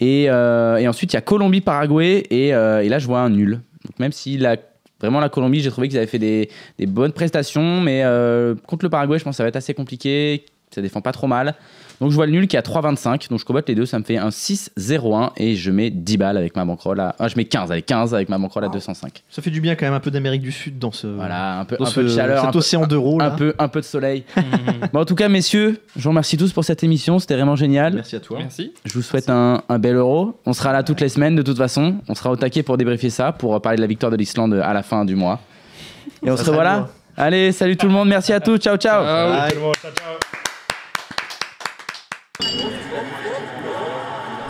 Et, 0.01 0.31
euh, 0.31 0.79
et 0.79 0.89
ensuite, 0.89 1.13
il 1.13 1.17
y 1.17 1.19
a 1.19 1.23
Colombie-Paraguay, 1.23 2.23
et, 2.31 2.55
euh, 2.55 2.83
et 2.83 2.89
là, 2.89 2.99
je 2.99 3.07
vois 3.07 3.21
un 3.21 3.29
nul. 3.29 3.61
Donc, 3.85 3.99
même 3.99 4.13
si 4.13 4.39
la 4.39 4.57
Vraiment, 5.01 5.21
la 5.21 5.29
Colombie, 5.29 5.61
j'ai 5.61 5.71
trouvé 5.71 5.89
qu'ils 5.89 5.99
avaient 5.99 6.07
fait 6.07 6.19
des, 6.19 6.49
bonnes 6.87 7.13
prestations, 7.13 7.81
mais 7.81 8.03
euh, 8.05 8.55
contre 8.67 8.85
le 8.85 8.91
Paraguay, 8.91 9.19
je 9.19 9.25
pense 9.25 9.33
que 9.33 9.37
ça 9.37 9.43
va 9.43 9.49
être 9.49 9.57
assez 9.57 9.75
compliqué. 9.75 10.47
Ça 10.71 10.83
défend 10.83 11.01
pas 11.01 11.13
trop 11.13 11.27
mal. 11.27 11.55
Donc, 12.05 12.11
je 12.11 12.17
vois 12.17 12.27
le 12.27 12.33
nul 12.33 12.47
qui 12.49 12.55
est 12.55 12.59
à 12.59 12.63
3,25. 12.63 13.31
Donc, 13.31 13.39
je 13.39 13.47
combatte 13.47 13.67
les 13.67 13.75
deux. 13.75 13.87
Ça 13.87 13.99
me 13.99 14.05
fait 14.05 14.19
un 14.19 14.29
6-0-1 14.29 15.31
et 15.39 15.57
je 15.57 15.71
mets 15.71 15.89
10 15.89 16.19
balles 16.19 16.37
avec 16.37 16.55
ma 16.55 16.63
bankroll 16.67 17.01
à. 17.01 17.17
Ah, 17.19 17.29
je 17.29 17.37
mets 17.39 17.47
15, 17.47 17.73
allez, 17.73 17.81
15 17.81 18.15
avec 18.15 18.29
ma 18.29 18.37
bankroll 18.37 18.63
à 18.67 18.69
205. 18.69 19.23
Ça 19.31 19.41
fait 19.41 19.51
du 19.51 19.63
bien 19.63 19.75
quand 19.75 19.87
même 19.87 19.95
un 19.95 20.01
peu 20.01 20.11
d'Amérique 20.11 20.43
du 20.43 20.53
Sud 20.53 20.79
dans 20.79 20.93
ce, 20.93 21.07
Voilà, 21.07 21.61
un 21.61 21.65
peu, 21.65 21.79
dans 21.79 21.87
un 21.87 21.89
ce- 21.89 21.95
peu 21.95 22.03
de 22.05 22.09
chaleur, 22.09 22.41
cet 22.41 22.49
un 22.49 22.53
peu, 22.53 22.59
océan 22.59 22.87
d'euros. 22.87 23.19
un, 23.23 23.31
peu, 23.31 23.55
un 23.59 23.69
peu 23.69 23.81
de 23.81 23.87
soleil. 23.87 24.25
bon, 24.93 25.01
en 25.01 25.05
tout 25.07 25.15
cas, 25.15 25.31
messieurs, 25.31 25.81
je 25.97 26.03
vous 26.03 26.11
remercie 26.11 26.37
tous 26.37 26.53
pour 26.53 26.63
cette 26.65 26.85
émission. 26.85 27.19
C'était 27.19 27.37
vraiment 27.37 27.57
génial. 27.57 27.95
Merci 27.95 28.17
à 28.17 28.21
toi. 28.21 28.37
Merci. 28.39 28.75
Je 28.85 28.93
vous 28.93 29.03
souhaite 29.03 29.31
un, 29.31 29.63
un 29.71 29.79
bel 29.79 29.97
euro. 29.97 30.39
On 30.45 30.53
sera 30.53 30.75
là 30.75 30.83
toutes 30.83 31.01
les 31.01 31.09
semaines 31.09 31.37
de 31.37 31.43
toute 31.43 31.57
façon. 31.57 31.97
On 32.09 32.15
sera 32.15 32.31
au 32.31 32.37
taquet 32.37 32.63
pour 32.63 32.77
débriefer 32.77 33.09
ça, 33.09 33.33
pour 33.33 33.59
parler 33.63 33.77
de 33.77 33.81
la 33.83 33.89
victoire 33.89 34.13
de 34.13 34.17
l'Islande 34.19 34.53
à 34.63 34.75
la 34.75 34.83
fin 34.83 35.07
du 35.07 35.15
mois. 35.17 35.41
Et 36.23 36.31
on 36.31 36.37
Ça 36.37 36.45
se 36.45 36.51
revoit 36.51 36.65
là. 36.65 36.89
Allez, 37.17 37.53
salut 37.53 37.77
tout 37.79 37.87
le 37.87 37.93
monde. 37.93 38.09
Merci 38.09 38.33
à 38.35 38.41
tous. 38.41 38.59
Ciao, 38.59 38.77
ciao. 38.77 39.03
Ah, 39.07 39.49
Bye. 39.49 39.59